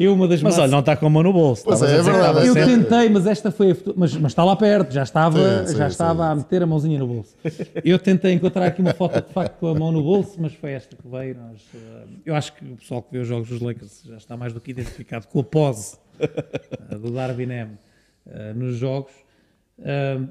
Eu, 0.00 0.14
uma 0.14 0.26
das 0.26 0.40
Mas 0.42 0.52
massas- 0.54 0.60
olha, 0.62 0.70
não 0.72 0.80
está 0.80 0.96
com 0.96 1.06
a 1.06 1.10
mão 1.10 1.22
no 1.22 1.30
bolso. 1.32 1.62
Pois 1.62 1.82
é, 1.82 1.84
é 1.98 2.02
verdade, 2.02 2.18
estava 2.18 2.46
Eu 2.46 2.56
é 2.56 2.64
sempre- 2.66 2.84
tentei, 2.88 3.08
mas 3.10 3.26
esta 3.26 3.50
foi 3.50 3.72
a 3.72 3.74
foto- 3.74 3.94
mas, 3.96 4.14
mas 4.16 4.32
está 4.32 4.42
lá 4.44 4.56
perto, 4.56 4.92
já 4.92 5.02
estava, 5.02 5.38
Sim, 5.38 5.66
sim, 5.72 5.76
já 5.76 5.84
sim, 5.84 5.90
estava 5.92 6.24
sim. 6.24 6.30
a 6.32 6.34
meter 6.36 6.62
a 6.62 6.66
mãozinha 6.66 6.98
no 6.98 7.06
bolso. 7.06 7.36
Eu 7.84 7.98
tentei 7.98 8.32
encontrar 8.32 8.64
aqui 8.66 8.80
uma 8.80 8.94
foto 8.94 9.20
de 9.20 9.32
facto 9.32 9.58
com 9.58 9.66
a 9.68 9.74
mão 9.74 9.92
no 9.92 10.02
bolso, 10.02 10.36
mas 10.40 10.54
foi 10.54 10.72
esta 10.72 10.96
que 10.96 11.06
veio. 11.06 11.36
Nós, 11.36 11.60
eh, 11.74 12.02
eu 12.24 12.34
acho 12.34 12.54
que 12.54 12.64
o 12.64 12.76
pessoal 12.76 13.02
que 13.02 13.12
vê 13.12 13.18
os 13.18 13.28
jogos 13.28 13.48
dos 13.50 13.60
Lakers 13.60 14.02
já 14.06 14.16
está 14.16 14.36
mais 14.38 14.54
do 14.54 14.60
que 14.60 14.70
identificado 14.70 15.26
com 15.28 15.40
a 15.40 15.44
pose 15.44 15.98
eh, 16.18 16.94
do 16.96 17.10
Darwin 17.10 17.50
M 17.52 17.70
eh, 18.26 18.52
nos 18.54 18.76
jogos. 18.76 19.12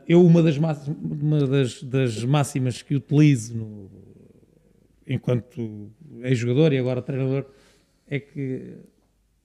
Eu, 0.07 0.24
uma 0.26 0.41
das, 0.43 0.57
máximas, 0.57 0.97
uma 0.99 1.47
das, 1.47 1.82
das 1.84 2.24
máximas 2.24 2.82
que 2.84 2.95
utilizo 2.95 3.55
no- 3.55 3.89
enquanto 5.07 5.89
ex-jogador 6.22 6.74
e 6.74 6.78
agora 6.78 7.01
treinador 7.01 7.45
é 8.07 8.20
que 8.20 8.74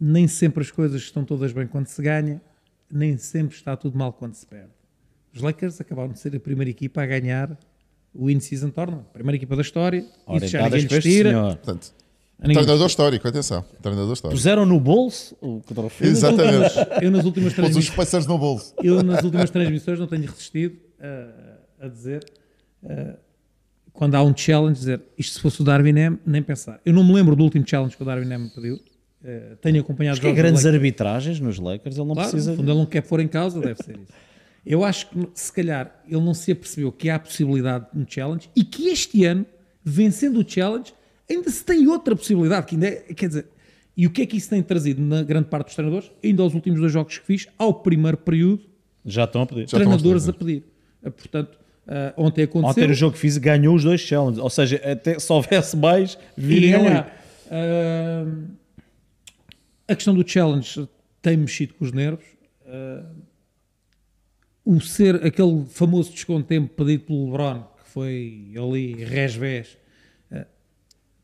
nem 0.06 0.28
sempre 0.28 0.62
as 0.62 0.70
coisas 0.70 1.00
estão 1.00 1.24
todas 1.24 1.50
bem 1.50 1.66
quando 1.66 1.86
se 1.86 2.02
ganha, 2.02 2.42
nem 2.92 3.16
sempre 3.16 3.56
está 3.56 3.74
tudo 3.74 3.96
mal 3.96 4.12
quando 4.12 4.34
se 4.34 4.46
perde. 4.46 4.68
Os 5.32 5.40
Lakers 5.40 5.80
acabaram 5.80 6.12
de 6.12 6.18
ser 6.18 6.36
a 6.36 6.40
primeira 6.40 6.70
equipa 6.70 7.02
a 7.02 7.06
ganhar 7.06 7.58
o 8.14 8.28
In-Season 8.28 8.68
Tournament, 8.68 9.06
primeira 9.14 9.36
equipa 9.36 9.56
da 9.56 9.62
história, 9.62 10.04
isso 10.36 10.46
já 10.46 10.62
ninguém 10.64 10.82
lhes 10.82 11.02
tira. 11.02 11.30
senhor. 11.30 11.56
Portanto, 11.56 11.94
a 12.38 12.46
ninguém 12.46 12.62
treinador 12.62 12.86
histórico, 12.86 13.26
atenção. 13.26 13.64
Treinador 13.80 14.12
histórico. 14.12 14.36
Puseram 14.36 14.66
no 14.66 14.78
bolso 14.78 15.36
o 15.40 15.60
troféu. 15.66 16.06
Exatamente. 16.08 16.74
Eu 17.00 17.10
nas 17.10 17.24
últimas 17.24 17.54
Pôs 17.54 17.68
os 17.68 17.72
transmissões, 17.72 17.96
Pacers 17.96 18.26
no 18.26 18.36
bolso. 18.38 18.74
eu 18.82 19.02
nas 19.02 19.24
últimas 19.24 19.48
transmissões 19.50 19.98
não 19.98 20.06
tenho 20.06 20.26
resistido 20.26 20.78
a, 21.00 21.86
a 21.86 21.88
dizer 21.88 22.24
eh, 22.84 23.16
quando 23.92 24.14
há 24.16 24.22
um 24.22 24.36
challenge, 24.36 24.80
dizer 24.80 25.00
isto 25.16 25.34
se 25.36 25.40
fosse 25.40 25.62
o 25.62 25.64
Darwin 25.64 25.98
M, 25.98 26.18
nem 26.26 26.42
pensar. 26.42 26.78
Eu 26.84 26.92
não 26.92 27.02
me 27.02 27.14
lembro 27.14 27.34
do 27.34 27.42
último 27.42 27.64
challenge 27.66 27.96
que 27.96 28.02
o 28.02 28.06
Darwin 28.06 28.30
M 28.30 28.44
me 28.44 28.50
pediu. 28.50 28.78
Eh, 29.24 29.56
tenho 29.62 29.80
acompanhado 29.80 30.14
Acho 30.14 30.20
que 30.20 30.26
é 30.26 30.32
grandes 30.32 30.66
arbitragens 30.66 31.40
nos 31.40 31.58
Lakers, 31.58 31.96
ele 31.96 32.06
não 32.06 32.14
Claro, 32.14 32.30
precisa. 32.30 32.50
no 32.50 32.56
fundo 32.58 32.70
ele 32.70 32.78
não 32.78 32.86
quer 32.86 33.00
pôr 33.00 33.20
em 33.20 33.28
causa, 33.28 33.58
deve 33.58 33.82
ser 33.82 33.92
isso. 33.96 34.12
Eu 34.66 34.84
acho 34.84 35.08
que 35.08 35.28
se 35.34 35.52
calhar 35.52 36.02
ele 36.06 36.20
não 36.20 36.34
se 36.34 36.52
apercebeu 36.52 36.92
que 36.92 37.08
há 37.08 37.14
a 37.16 37.18
possibilidade 37.18 37.86
no 37.94 38.04
challenge 38.08 38.50
e 38.54 38.62
que 38.64 38.88
este 38.88 39.24
ano, 39.24 39.46
vencendo 39.82 40.40
o 40.40 40.44
challenge, 40.48 40.92
ainda 41.28 41.48
se 41.50 41.64
tem 41.64 41.86
outra 41.88 42.14
possibilidade, 42.14 42.66
que 42.66 42.74
ainda 42.74 42.86
é, 42.86 43.14
quer 43.14 43.28
dizer, 43.28 43.46
e 43.96 44.06
o 44.06 44.10
que 44.10 44.22
é 44.22 44.26
que 44.26 44.36
isso 44.36 44.50
tem 44.50 44.62
trazido 44.62 45.00
na 45.00 45.22
grande 45.22 45.46
parte 45.48 45.66
dos 45.66 45.74
treinadores? 45.74 46.10
Ainda 46.22 46.42
aos 46.42 46.52
últimos 46.52 46.80
dois 46.80 46.92
jogos 46.92 47.16
que 47.18 47.24
fiz, 47.24 47.46
ao 47.58 47.72
primeiro 47.72 48.16
período, 48.18 48.62
Já 49.06 49.24
estão 49.24 49.42
a 49.42 49.46
pedir. 49.46 49.66
Treinadores 49.66 50.26
a 50.28 50.30
a 50.30 50.34
pedir. 50.34 50.64
Ah, 51.02 51.10
Portanto, 51.10 51.58
ah, 51.86 52.12
ontem 52.16 52.42
aconteceu. 52.42 52.70
Ontem 52.84 52.90
o 52.90 52.94
jogo 52.94 53.12
que 53.14 53.18
fiz 53.20 53.36
ganhou 53.38 53.74
os 53.74 53.84
dois 53.84 54.00
challenges. 54.00 54.38
Ou 54.38 54.50
seja, 54.50 54.76
até 54.84 55.18
se 55.18 55.32
houvesse 55.32 55.76
mais, 55.76 56.18
viriam 56.36 56.86
aí. 56.86 57.04
Ah, 57.50 58.26
a 59.88 59.94
questão 59.94 60.14
do 60.14 60.26
challenge 60.28 60.88
tem 61.20 61.36
mexido 61.36 61.74
com 61.74 61.84
os 61.84 61.92
nervos. 61.92 62.24
Ah, 62.66 63.04
o 64.64 64.80
ser 64.80 65.16
aquele 65.26 65.64
famoso 65.66 66.10
descontempo 66.12 66.68
pedido 66.74 67.04
pelo 67.04 67.24
LeBron, 67.26 67.62
que 67.82 67.90
foi 67.90 68.52
ali 68.56 69.04
resvés, 69.04 69.76
ah, 70.30 70.46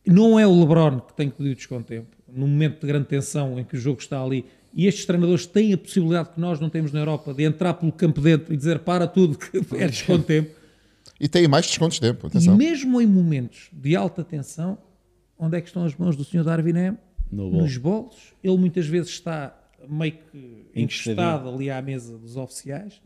não 0.07 0.39
é 0.39 0.47
o 0.47 0.61
LeBron 0.61 1.01
que 1.01 1.15
tem 1.15 1.31
que 1.31 1.37
pedir 1.37 1.51
o 1.53 1.55
descontempo. 1.55 2.17
No 2.29 2.47
momento 2.47 2.81
de 2.81 2.87
grande 2.87 3.07
tensão 3.07 3.59
em 3.59 3.65
que 3.65 3.77
o 3.77 3.81
jogo 3.81 4.01
está 4.01 4.23
ali, 4.23 4.45
e 4.73 4.87
estes 4.87 5.05
treinadores 5.05 5.47
têm 5.47 5.73
a 5.73 5.79
possibilidade 5.79 6.31
que 6.31 6.41
nós 6.41 6.61
não 6.61 6.71
temos 6.71 6.93
na 6.93 7.01
Europa 7.01 7.35
de 7.35 7.43
entrar 7.43 7.75
pelo 7.75 7.91
campo 7.91 8.21
dentro 8.21 8.55
e 8.55 8.57
dizer 8.57 8.79
para 8.81 9.07
tudo 9.07 9.37
que 9.37 9.59
é 9.77 9.89
descontempo. 9.89 10.55
E 11.19 11.29
tem 11.29 11.49
mais 11.49 11.67
descontos 11.67 11.99
de 11.99 12.03
tempo, 12.03 12.27
E 12.27 12.29
atenção. 12.29 12.57
mesmo 12.57 13.01
em 13.01 13.07
momentos 13.07 13.69
de 13.73 13.97
alta 13.97 14.23
tensão, 14.23 14.79
onde 15.39 15.57
é 15.57 15.61
que 15.61 15.67
estão 15.67 15.85
as 15.85 15.95
mãos 15.97 16.15
do 16.15 16.25
Sr. 16.25 16.45
Darwin? 16.45 16.97
No. 17.31 17.51
Nos 17.51 17.76
bolsos. 17.76 18.35
Ele 18.43 18.57
muitas 18.57 18.87
vezes 18.87 19.11
está 19.11 19.57
meio 19.89 20.12
que 20.31 20.66
encostado 20.74 21.49
ali 21.49 21.70
à 21.70 21.81
mesa 21.81 22.18
dos 22.18 22.37
oficiais. 22.37 23.01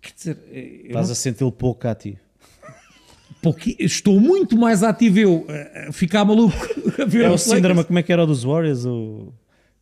Quer 0.00 0.12
dizer, 0.14 0.38
eh, 0.50 0.80
Estás 0.86 1.06
não- 1.06 1.12
a 1.12 1.14
senti-lo 1.14 1.52
pouco 1.52 1.86
ativo. 1.86 2.18
pouqui- 3.40 3.76
estou 3.78 4.20
muito 4.20 4.56
mais 4.56 4.82
ativo 4.82 5.18
eu 5.18 5.46
a 5.48 5.88
a 5.88 5.92
ficar 5.92 6.24
maluco 6.24 6.54
a 7.00 7.04
ver 7.04 7.24
É 7.24 7.30
o 7.30 7.38
síndrome, 7.38 7.68
Lakers. 7.68 7.86
como 7.86 7.98
é 7.98 8.02
que 8.02 8.12
era 8.12 8.22
o 8.22 8.26
dos 8.26 8.42
Warriors? 8.44 8.84
O, 8.84 9.32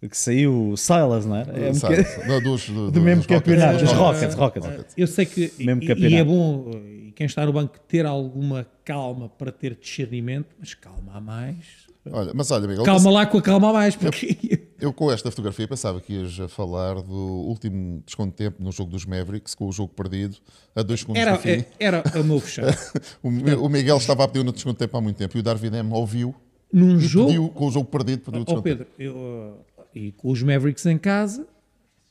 que 0.08 0.16
saiu, 0.16 0.70
o 0.70 0.76
Silas, 0.78 1.26
não 1.26 1.36
era? 1.36 1.52
É 1.58 1.70
um 1.70 2.26
do, 2.26 2.40
dos- 2.42 2.68
do, 2.70 2.90
do 2.90 3.00
mesmo 3.02 3.24
campeonato, 3.26 3.80
dos 3.80 3.92
Rockets, 3.92 4.34
Rockets. 4.34 4.94
Eu 4.96 5.06
sei 5.06 5.26
que 5.26 5.52
Mesmo 5.58 5.82
e, 5.82 5.86
campeonato. 5.86 6.14
e 6.14 6.16
é 6.16 6.24
bom 6.24 6.70
eh, 6.72 7.08
e 7.08 7.12
quem 7.12 7.26
está 7.26 7.44
no 7.44 7.52
banco 7.52 7.78
ter 7.80 8.06
alguma 8.06 8.66
calma 8.84 9.28
para 9.28 9.52
ter 9.52 9.74
discernimento, 9.74 10.54
mas 10.58 10.72
calma 10.72 11.12
a 11.16 11.20
mais. 11.20 11.89
Olha, 12.10 12.32
mas 12.34 12.50
olha, 12.50 12.66
Miguel, 12.66 12.84
Calma 12.84 13.10
lá 13.10 13.26
com 13.26 13.36
a 13.38 13.42
calma 13.42 13.72
mais, 13.74 13.94
porque 13.94 14.62
eu 14.80 14.90
com 14.92 15.12
esta 15.12 15.30
fotografia 15.30 15.68
pensava 15.68 16.00
que 16.00 16.14
ias 16.14 16.40
a 16.40 16.48
falar 16.48 16.94
do 17.02 17.14
último 17.14 18.02
desconto 18.06 18.30
de 18.30 18.36
tempo 18.36 18.62
no 18.62 18.72
jogo 18.72 18.90
dos 18.90 19.04
Mavericks, 19.04 19.54
com 19.54 19.66
o 19.68 19.72
jogo 19.72 19.92
perdido 19.94 20.36
a 20.74 20.82
dois 20.82 21.00
segundos 21.00 21.20
era, 21.20 21.32
do 21.32 21.38
fim. 21.38 21.48
é- 21.50 21.66
era 21.78 22.02
o 22.18 22.24
meu 22.24 22.40
fechado. 22.40 22.74
O, 23.22 23.30
Mi- 23.30 23.54
o 23.54 23.68
Miguel 23.68 23.98
estava 23.98 24.24
a 24.24 24.28
pedir 24.28 24.44
no 24.44 24.52
desconto 24.52 24.74
de 24.76 24.78
tempo 24.86 24.96
há 24.96 25.00
muito 25.00 25.16
tempo 25.18 25.36
e 25.36 25.40
o 25.40 25.42
Darwin 25.42 25.74
M 25.76 25.92
ouviu 25.92 26.34
Num 26.72 26.96
e 26.96 27.00
jogo, 27.00 27.26
pediu, 27.28 27.48
com 27.50 27.66
o 27.66 27.70
jogo 27.70 27.86
perdido, 27.90 28.22
pediu 28.22 28.40
o 28.40 28.44
desconto 28.46 28.66
de 28.68 28.76
tempo. 28.76 28.90
Pedro, 28.96 29.12
eu, 29.14 29.14
uh, 29.16 29.84
e 29.94 30.12
com 30.12 30.30
os 30.30 30.42
Mavericks 30.42 30.86
em 30.86 30.96
casa, 30.96 31.42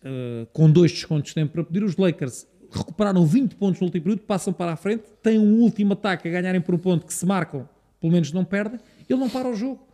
uh, 0.04 0.46
com 0.54 0.70
dois 0.70 0.92
descontos 0.92 1.30
de 1.30 1.36
tempo 1.36 1.54
para 1.54 1.64
pedir, 1.64 1.84
os 1.84 1.98
Lakers 1.98 2.46
recuperaram 2.72 3.26
20 3.26 3.56
pontos 3.56 3.80
no 3.82 3.88
último 3.88 4.04
período, 4.04 4.22
passam 4.22 4.54
para 4.54 4.74
a 4.74 4.76
frente, 4.76 5.04
têm 5.24 5.40
um 5.40 5.62
último 5.62 5.94
ataque 5.94 6.28
a 6.28 6.32
ganharem 6.32 6.62
por 6.62 6.76
um 6.76 6.78
ponto 6.78 7.08
que 7.08 7.14
se 7.14 7.26
marcam, 7.26 7.68
pelo 8.00 8.14
menos 8.14 8.32
não 8.32 8.46
perdem, 8.46 8.80
ele 9.10 9.20
não 9.20 9.30
para 9.30 9.50
o 9.50 9.56
jogo. 9.56 9.88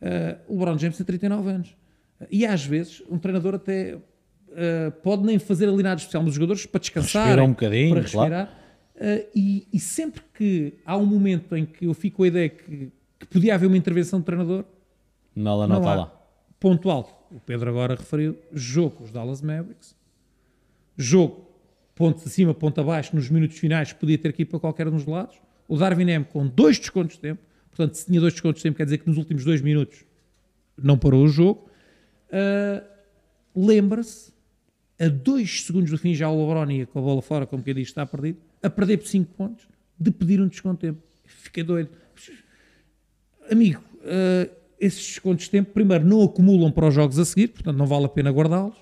Uh, 0.00 0.54
o 0.54 0.58
LeBron 0.58 0.78
James 0.78 0.96
tem 0.96 1.06
39 1.06 1.50
anos. 1.50 1.76
E 2.30 2.46
às 2.46 2.64
vezes, 2.64 3.02
um 3.10 3.18
treinador 3.18 3.54
até 3.54 3.94
uh, 3.94 4.92
pode 5.02 5.24
nem 5.24 5.38
fazer 5.38 5.68
ali 5.68 5.82
nada 5.82 6.00
especial 6.00 6.22
nos 6.22 6.34
jogadores 6.34 6.66
para 6.66 6.80
descansar, 6.80 7.26
Respirar 7.26 7.44
um 7.44 7.50
bocadinho, 7.50 7.90
para 7.90 8.02
respirar. 8.02 8.58
Uh, 8.96 9.26
e, 9.34 9.68
e 9.72 9.78
sempre 9.78 10.22
que 10.34 10.74
há 10.84 10.96
um 10.96 11.06
momento 11.06 11.54
em 11.56 11.66
que 11.66 11.86
eu 11.86 11.94
fico 11.94 12.18
com 12.18 12.22
a 12.22 12.28
ideia 12.28 12.48
que, 12.48 12.90
que 13.18 13.26
podia 13.26 13.54
haver 13.54 13.66
uma 13.66 13.76
intervenção 13.76 14.20
de 14.20 14.26
treinador, 14.26 14.64
Não, 15.34 15.56
lá 15.56 15.66
não 15.66 15.78
está 15.78 15.94
lá. 15.94 16.12
Ponto 16.58 16.90
alto. 16.90 17.14
O 17.30 17.40
Pedro 17.40 17.68
agora 17.68 17.94
referiu 17.94 18.38
jogo 18.52 18.96
com 18.96 19.04
os 19.04 19.10
Dallas 19.10 19.42
Mavericks. 19.42 19.94
Jogo 20.96 21.46
ponto 21.94 22.22
de 22.22 22.30
cima, 22.30 22.54
ponto 22.54 22.80
abaixo, 22.80 23.16
nos 23.16 23.28
minutos 23.28 23.58
finais, 23.58 23.92
podia 23.92 24.18
ter 24.18 24.28
aqui 24.28 24.44
para 24.44 24.60
qualquer 24.60 24.86
um 24.86 24.92
dos 24.92 25.06
lados. 25.06 25.36
O 25.66 25.76
Darwin 25.76 26.08
M 26.10 26.24
com 26.24 26.46
dois 26.46 26.78
descontos 26.78 27.16
de 27.16 27.22
tempo. 27.22 27.42
Portanto, 27.76 27.94
se 27.94 28.06
tinha 28.06 28.20
dois 28.20 28.32
descontos 28.32 28.60
de 28.60 28.62
tempo, 28.62 28.76
quer 28.76 28.84
dizer 28.84 28.98
que 28.98 29.06
nos 29.06 29.18
últimos 29.18 29.44
dois 29.44 29.60
minutos 29.60 30.04
não 30.76 30.96
parou 30.96 31.24
o 31.24 31.28
jogo. 31.28 31.68
Ah, 32.32 32.82
Lembra-se, 33.56 34.34
a 35.00 35.08
dois 35.08 35.64
segundos 35.64 35.90
do 35.90 35.96
fim, 35.96 36.14
já 36.14 36.28
o 36.28 36.38
LeBron 36.38 36.86
com 36.92 36.98
a 36.98 37.02
bola 37.02 37.22
fora, 37.22 37.46
como 37.46 37.62
quem 37.62 37.74
diz, 37.74 37.88
está 37.88 38.04
perdido, 38.04 38.38
a 38.62 38.68
perder 38.68 38.98
por 38.98 39.06
5 39.06 39.32
pontos, 39.32 39.66
de 39.98 40.10
pedir 40.10 40.42
um 40.42 40.46
desconto 40.46 40.86
de 40.86 40.92
tempo. 40.92 41.02
Fiquei 41.24 41.64
doido. 41.64 41.88
Amigo, 43.50 43.82
eh, 44.04 44.50
esses 44.78 45.06
descontos 45.06 45.46
de 45.46 45.50
tempo, 45.52 45.72
primeiro, 45.72 46.04
não 46.04 46.22
acumulam 46.22 46.70
para 46.70 46.88
os 46.88 46.94
jogos 46.94 47.18
a 47.18 47.24
seguir, 47.24 47.48
portanto 47.48 47.78
não 47.78 47.86
vale 47.86 48.04
a 48.04 48.08
pena 48.10 48.30
guardá-los. 48.30 48.76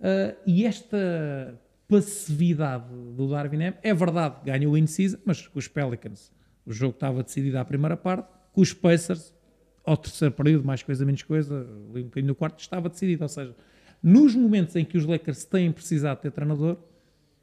Eh, 0.00 0.36
e 0.46 0.64
esta 0.64 1.60
passividade 1.86 2.88
do 3.14 3.28
Darwin 3.28 3.64
M, 3.64 3.76
é 3.82 3.92
verdade, 3.92 4.36
ganhou 4.46 4.72
o 4.72 4.78
in-season, 4.78 5.18
mas 5.26 5.46
os 5.54 5.68
Pelicans 5.68 6.32
o 6.66 6.72
jogo 6.72 6.94
estava 6.94 7.22
decidido 7.22 7.58
à 7.58 7.64
primeira 7.64 7.96
parte, 7.96 8.28
com 8.52 8.60
os 8.60 8.72
Pacers 8.72 9.32
ao 9.84 9.96
terceiro 9.96 10.34
período, 10.34 10.64
mais 10.64 10.82
coisa, 10.82 11.04
menos 11.04 11.22
coisa, 11.22 11.60
ali 11.90 12.00
um 12.00 12.06
bocadinho 12.06 12.28
no 12.28 12.34
quarto, 12.34 12.58
estava 12.58 12.88
decidido. 12.88 13.22
Ou 13.22 13.28
seja, 13.28 13.54
nos 14.02 14.34
momentos 14.34 14.74
em 14.74 14.84
que 14.84 14.98
os 14.98 15.04
Lakers 15.04 15.44
têm 15.44 15.70
precisado 15.70 16.20
ter 16.20 16.32
treinador, 16.32 16.76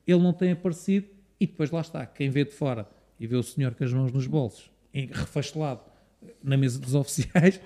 ele 0.05 0.21
não 0.21 0.33
tem 0.33 0.51
aparecido 0.51 1.07
e 1.39 1.47
depois 1.47 1.71
lá 1.71 1.79
está. 1.79 2.05
Quem 2.05 2.29
vê 2.29 2.43
de 2.43 2.51
fora 2.51 2.87
e 3.17 3.25
vê 3.25 3.37
o 3.37 3.43
senhor 3.43 3.73
com 3.73 3.83
as 3.83 3.93
mãos 3.93 4.11
nos 4.11 4.27
bolsos, 4.27 4.69
refastelado 4.93 5.81
na 6.43 6.57
mesa 6.57 6.79
dos 6.79 6.93
oficiais, 6.95 7.61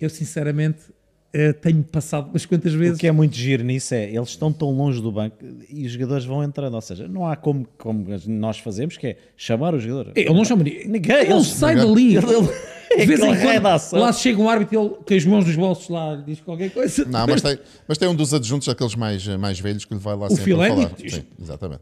eu 0.00 0.08
sinceramente 0.08 0.92
eh, 1.38 1.52
tenho 1.52 1.82
passado 1.82 2.28
umas 2.30 2.46
quantas 2.46 2.72
O 2.74 2.78
vezes. 2.78 2.98
que 2.98 3.06
é 3.06 3.12
muito 3.12 3.36
giro 3.36 3.62
nisso 3.62 3.94
é, 3.94 4.08
eles 4.10 4.30
estão 4.30 4.52
tão 4.52 4.70
longe 4.70 5.00
do 5.02 5.12
banco 5.12 5.36
e 5.68 5.84
os 5.86 5.92
jogadores 5.92 6.24
vão 6.24 6.42
entrando, 6.42 6.74
ou 6.74 6.80
seja, 6.80 7.06
não 7.06 7.26
há 7.26 7.36
como, 7.36 7.66
como 7.76 8.06
nós 8.26 8.58
fazemos, 8.58 8.96
que 8.96 9.06
é 9.08 9.16
chamar 9.36 9.74
o 9.74 9.78
jogador. 9.78 10.12
Ele 10.16 10.32
não 10.32 10.44
chama 10.44 10.62
ninguém. 10.64 10.88
Ninguém, 10.88 11.16
Ele 11.30 11.44
sai 11.44 11.76
dali. 11.76 12.16
Ele- 12.16 12.26
ele- 12.34 12.76
De 13.00 13.04
vez 13.06 13.20
em 13.20 13.36
quando, 13.40 13.98
lá 14.00 14.12
chega 14.12 14.40
um 14.40 14.48
árbitro 14.48 14.74
e 14.74 14.78
ele 14.86 14.94
tem 15.04 15.18
as 15.18 15.24
mãos 15.24 15.44
nos 15.44 15.56
bolsos 15.56 15.88
lá, 15.88 16.14
diz 16.16 16.40
qualquer 16.40 16.70
coisa. 16.70 17.04
Não, 17.04 17.26
mas 17.26 17.42
tem, 17.42 17.58
mas 17.86 17.98
tem 17.98 18.08
um 18.08 18.14
dos 18.14 18.32
adjuntos, 18.32 18.68
aqueles 18.68 18.94
mais, 18.94 19.26
mais 19.36 19.58
velhos, 19.60 19.84
que 19.84 19.92
lhe 19.92 20.00
vai 20.00 20.16
lá 20.16 20.26
O 20.28 20.30
sempre 20.30 20.54
falar. 20.54 20.90
Sim, 21.06 21.22
exatamente. 21.42 21.80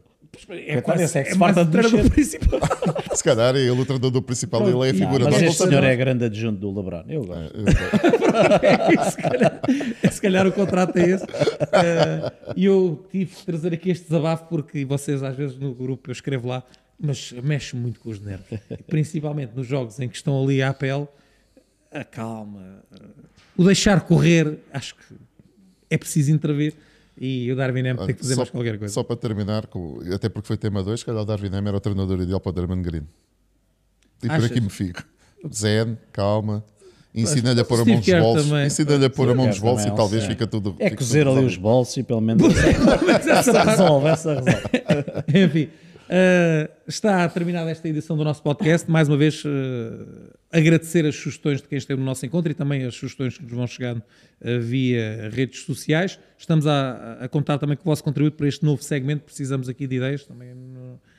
É 0.49 0.81
Coitado, 0.81 1.01
esse 1.03 1.19
é 1.19 1.23
se 1.25 1.37
mais 1.37 1.55
o 1.57 1.63
de 1.65 1.71
treinador 1.71 1.99
mexer. 2.03 2.09
principal. 2.39 2.59
Se 3.15 3.23
calhar 3.23 3.55
é 3.55 3.59
ele 3.59 3.71
o 3.71 3.85
treinador 3.85 4.21
principal, 4.21 4.61
ele 4.67 4.71
é 4.87 4.89
a 4.89 4.93
Não, 4.93 4.99
figura. 4.99 5.23
mas 5.25 5.41
não 5.41 5.47
este 5.47 5.57
sabemos. 5.57 5.79
senhor 5.79 5.83
é 5.83 5.95
grande 5.95 6.25
adjunto 6.25 6.59
do 6.59 6.75
LeBron, 6.75 7.03
eu 7.07 7.23
gosto. 7.25 7.53
É, 8.63 9.03
se, 9.11 9.17
calhar, 9.17 9.61
se 10.11 10.21
calhar 10.21 10.47
o 10.47 10.51
contrato 10.51 10.97
é 10.97 11.09
esse. 11.09 11.25
Eh, 11.25 12.31
E 12.55 12.65
eu 12.65 13.05
tive 13.11 13.35
que 13.35 13.45
trazer 13.45 13.73
aqui 13.73 13.89
este 13.91 14.05
desabafo 14.05 14.45
porque 14.49 14.83
vocês, 14.85 15.23
às 15.23 15.35
vezes, 15.35 15.57
no 15.57 15.73
grupo, 15.73 16.09
eu 16.09 16.13
escrevo 16.13 16.47
lá, 16.47 16.63
mas 16.99 17.31
mexe 17.43 17.75
muito 17.75 17.99
com 17.99 18.09
os 18.09 18.19
nervos. 18.19 18.45
E 18.71 18.83
principalmente 18.83 19.51
nos 19.55 19.67
jogos 19.67 19.99
em 19.99 20.07
que 20.09 20.15
estão 20.15 20.41
ali 20.43 20.61
à 20.61 20.73
pele, 20.73 21.07
a 21.91 22.03
calma, 22.03 22.83
eh, 22.93 23.05
o 23.57 23.63
deixar 23.63 24.01
correr, 24.01 24.57
acho 24.73 24.95
que 24.95 25.01
é 25.89 25.97
preciso 25.97 26.31
intervir. 26.31 26.73
E 27.19 27.51
o 27.51 27.55
Darwin 27.55 27.87
Ham 27.87 27.95
tem 27.97 28.15
que 28.15 28.21
fazer 28.21 28.35
só, 28.35 28.41
mais 28.41 28.49
qualquer 28.49 28.77
coisa. 28.77 28.93
Só 28.93 29.03
para 29.03 29.15
terminar, 29.15 29.67
com- 29.67 29.99
até 30.13 30.27
porque 30.27 30.47
foi 30.47 30.57
tema 30.57 30.83
2, 30.83 30.99
se 30.99 31.05
calhar 31.05 31.21
o 31.21 31.25
Darwin 31.25 31.49
Ham 31.53 31.67
era 31.67 31.77
o 31.77 31.79
treinador 31.79 32.19
ideal 32.19 32.39
para 32.39 32.49
o 32.49 32.53
Draymond 32.53 32.81
Green. 32.81 33.07
E 34.23 34.27
por 34.27 34.31
Achas? 34.31 34.51
aqui 34.51 34.61
me 34.61 34.69
fico. 34.69 35.03
Zen, 35.53 35.97
calma. 36.11 36.63
Ensina-lhe 37.13 37.61
a 37.61 37.63
pôr 37.63 37.79
a 37.79 37.85
mão 37.85 37.95
nos 37.95 38.05
bolsos. 38.05 38.51
Ensina-lhe 38.65 39.05
a 39.05 39.09
pôr 39.09 39.29
a 39.29 39.33
mão 39.33 39.47
nos 39.47 39.59
bolsos 39.59 39.85
e 39.85 39.95
talvez 39.95 40.23
é. 40.25 40.27
fica 40.27 40.45
tudo. 40.45 40.75
É 40.79 40.89
cozer 40.89 41.25
ali 41.25 41.45
os 41.45 41.55
bolsos 41.55 41.95
e 41.95 42.03
pelo 42.03 42.19
menos 42.19 42.43
essa 43.25 43.63
resolve, 43.63 44.07
essa 44.09 44.33
resolve. 44.33 44.67
Enfim, 45.33 45.69
eh, 46.07 46.69
está 46.87 47.27
terminada 47.29 47.69
esta 47.71 47.87
edição 47.87 48.15
do 48.15 48.23
nosso 48.23 48.41
podcast. 48.43 48.89
Mais 48.89 49.07
uma 49.07 49.17
vez, 49.17 49.43
eh, 49.45 50.33
agradecer 50.51 51.05
as 51.05 51.15
sugestões 51.15 51.61
de 51.61 51.67
quem 51.67 51.77
esteve 51.77 51.99
no 51.99 52.05
nosso 52.05 52.25
encontro 52.25 52.51
e 52.51 52.55
também 52.55 52.83
as 52.85 52.95
sugestões 52.95 53.37
que 53.37 53.43
nos 53.43 53.53
vão 53.53 53.65
chegando 53.65 54.03
eh, 54.41 54.59
via 54.59 55.29
redes 55.31 55.61
sociais. 55.61 56.19
Estamos 56.37 56.67
a, 56.67 57.17
a 57.21 57.27
contar 57.27 57.57
também 57.57 57.75
com 57.75 57.83
o 57.83 57.91
vosso 57.91 58.03
contributo 58.03 58.37
para 58.37 58.47
este 58.47 58.63
novo 58.63 58.83
segmento. 58.83 59.23
Precisamos 59.23 59.67
aqui 59.67 59.87
de 59.87 59.95
ideias. 59.95 60.25
Também, 60.25 60.53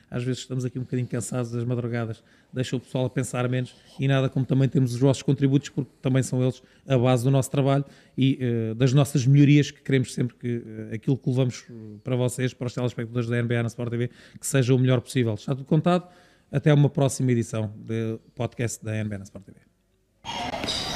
às 0.09 0.23
vezes, 0.23 0.41
estamos 0.41 0.63
aqui 0.63 0.79
um 0.79 0.83
bocadinho 0.83 1.07
cansados 1.07 1.51
das 1.51 1.65
madrugadas. 1.65 2.23
Deixa 2.51 2.75
o 2.75 2.79
pessoal 2.79 3.05
a 3.05 3.09
pensar 3.09 3.47
menos 3.49 3.75
e 3.99 4.07
nada 4.07 4.29
como 4.29 4.45
também 4.45 4.69
temos 4.69 4.93
os 4.93 4.99
vossos 4.99 5.21
contributos, 5.21 5.69
porque 5.69 5.91
também 6.01 6.23
são 6.23 6.41
eles 6.41 6.61
a 6.87 6.97
base 6.97 7.23
do 7.23 7.31
nosso 7.31 7.51
trabalho 7.51 7.83
e 8.17 8.37
eh, 8.39 8.73
das 8.73 8.93
nossas 8.93 9.25
melhorias 9.25 9.69
que 9.69 9.81
queremos 9.81 10.13
sempre 10.13 10.35
que 10.37 10.63
eh, 10.65 10.95
aquilo 10.95 11.17
que 11.17 11.29
levamos 11.29 11.65
eh, 11.69 11.73
para 12.03 12.15
vocês, 12.15 12.53
para 12.53 12.67
os 12.67 12.73
telespectadores 12.73 13.27
da 13.27 13.41
NBA 13.41 13.63
na 13.63 13.67
Sport 13.67 13.89
TV, 13.89 14.09
que 14.39 14.47
seja 14.47 14.73
o 14.73 14.79
melhor 14.79 15.01
possível. 15.01 15.33
Está 15.33 15.53
tudo 15.53 15.65
contado. 15.65 16.07
Até 16.49 16.73
uma 16.73 16.89
próxima 16.89 17.29
edição 17.33 17.73
do 17.75 18.21
podcast 18.33 18.83
da 18.83 19.03
NBA 19.03 19.17
na 19.17 19.23
Sport 19.25 19.43
TV. 19.43 20.86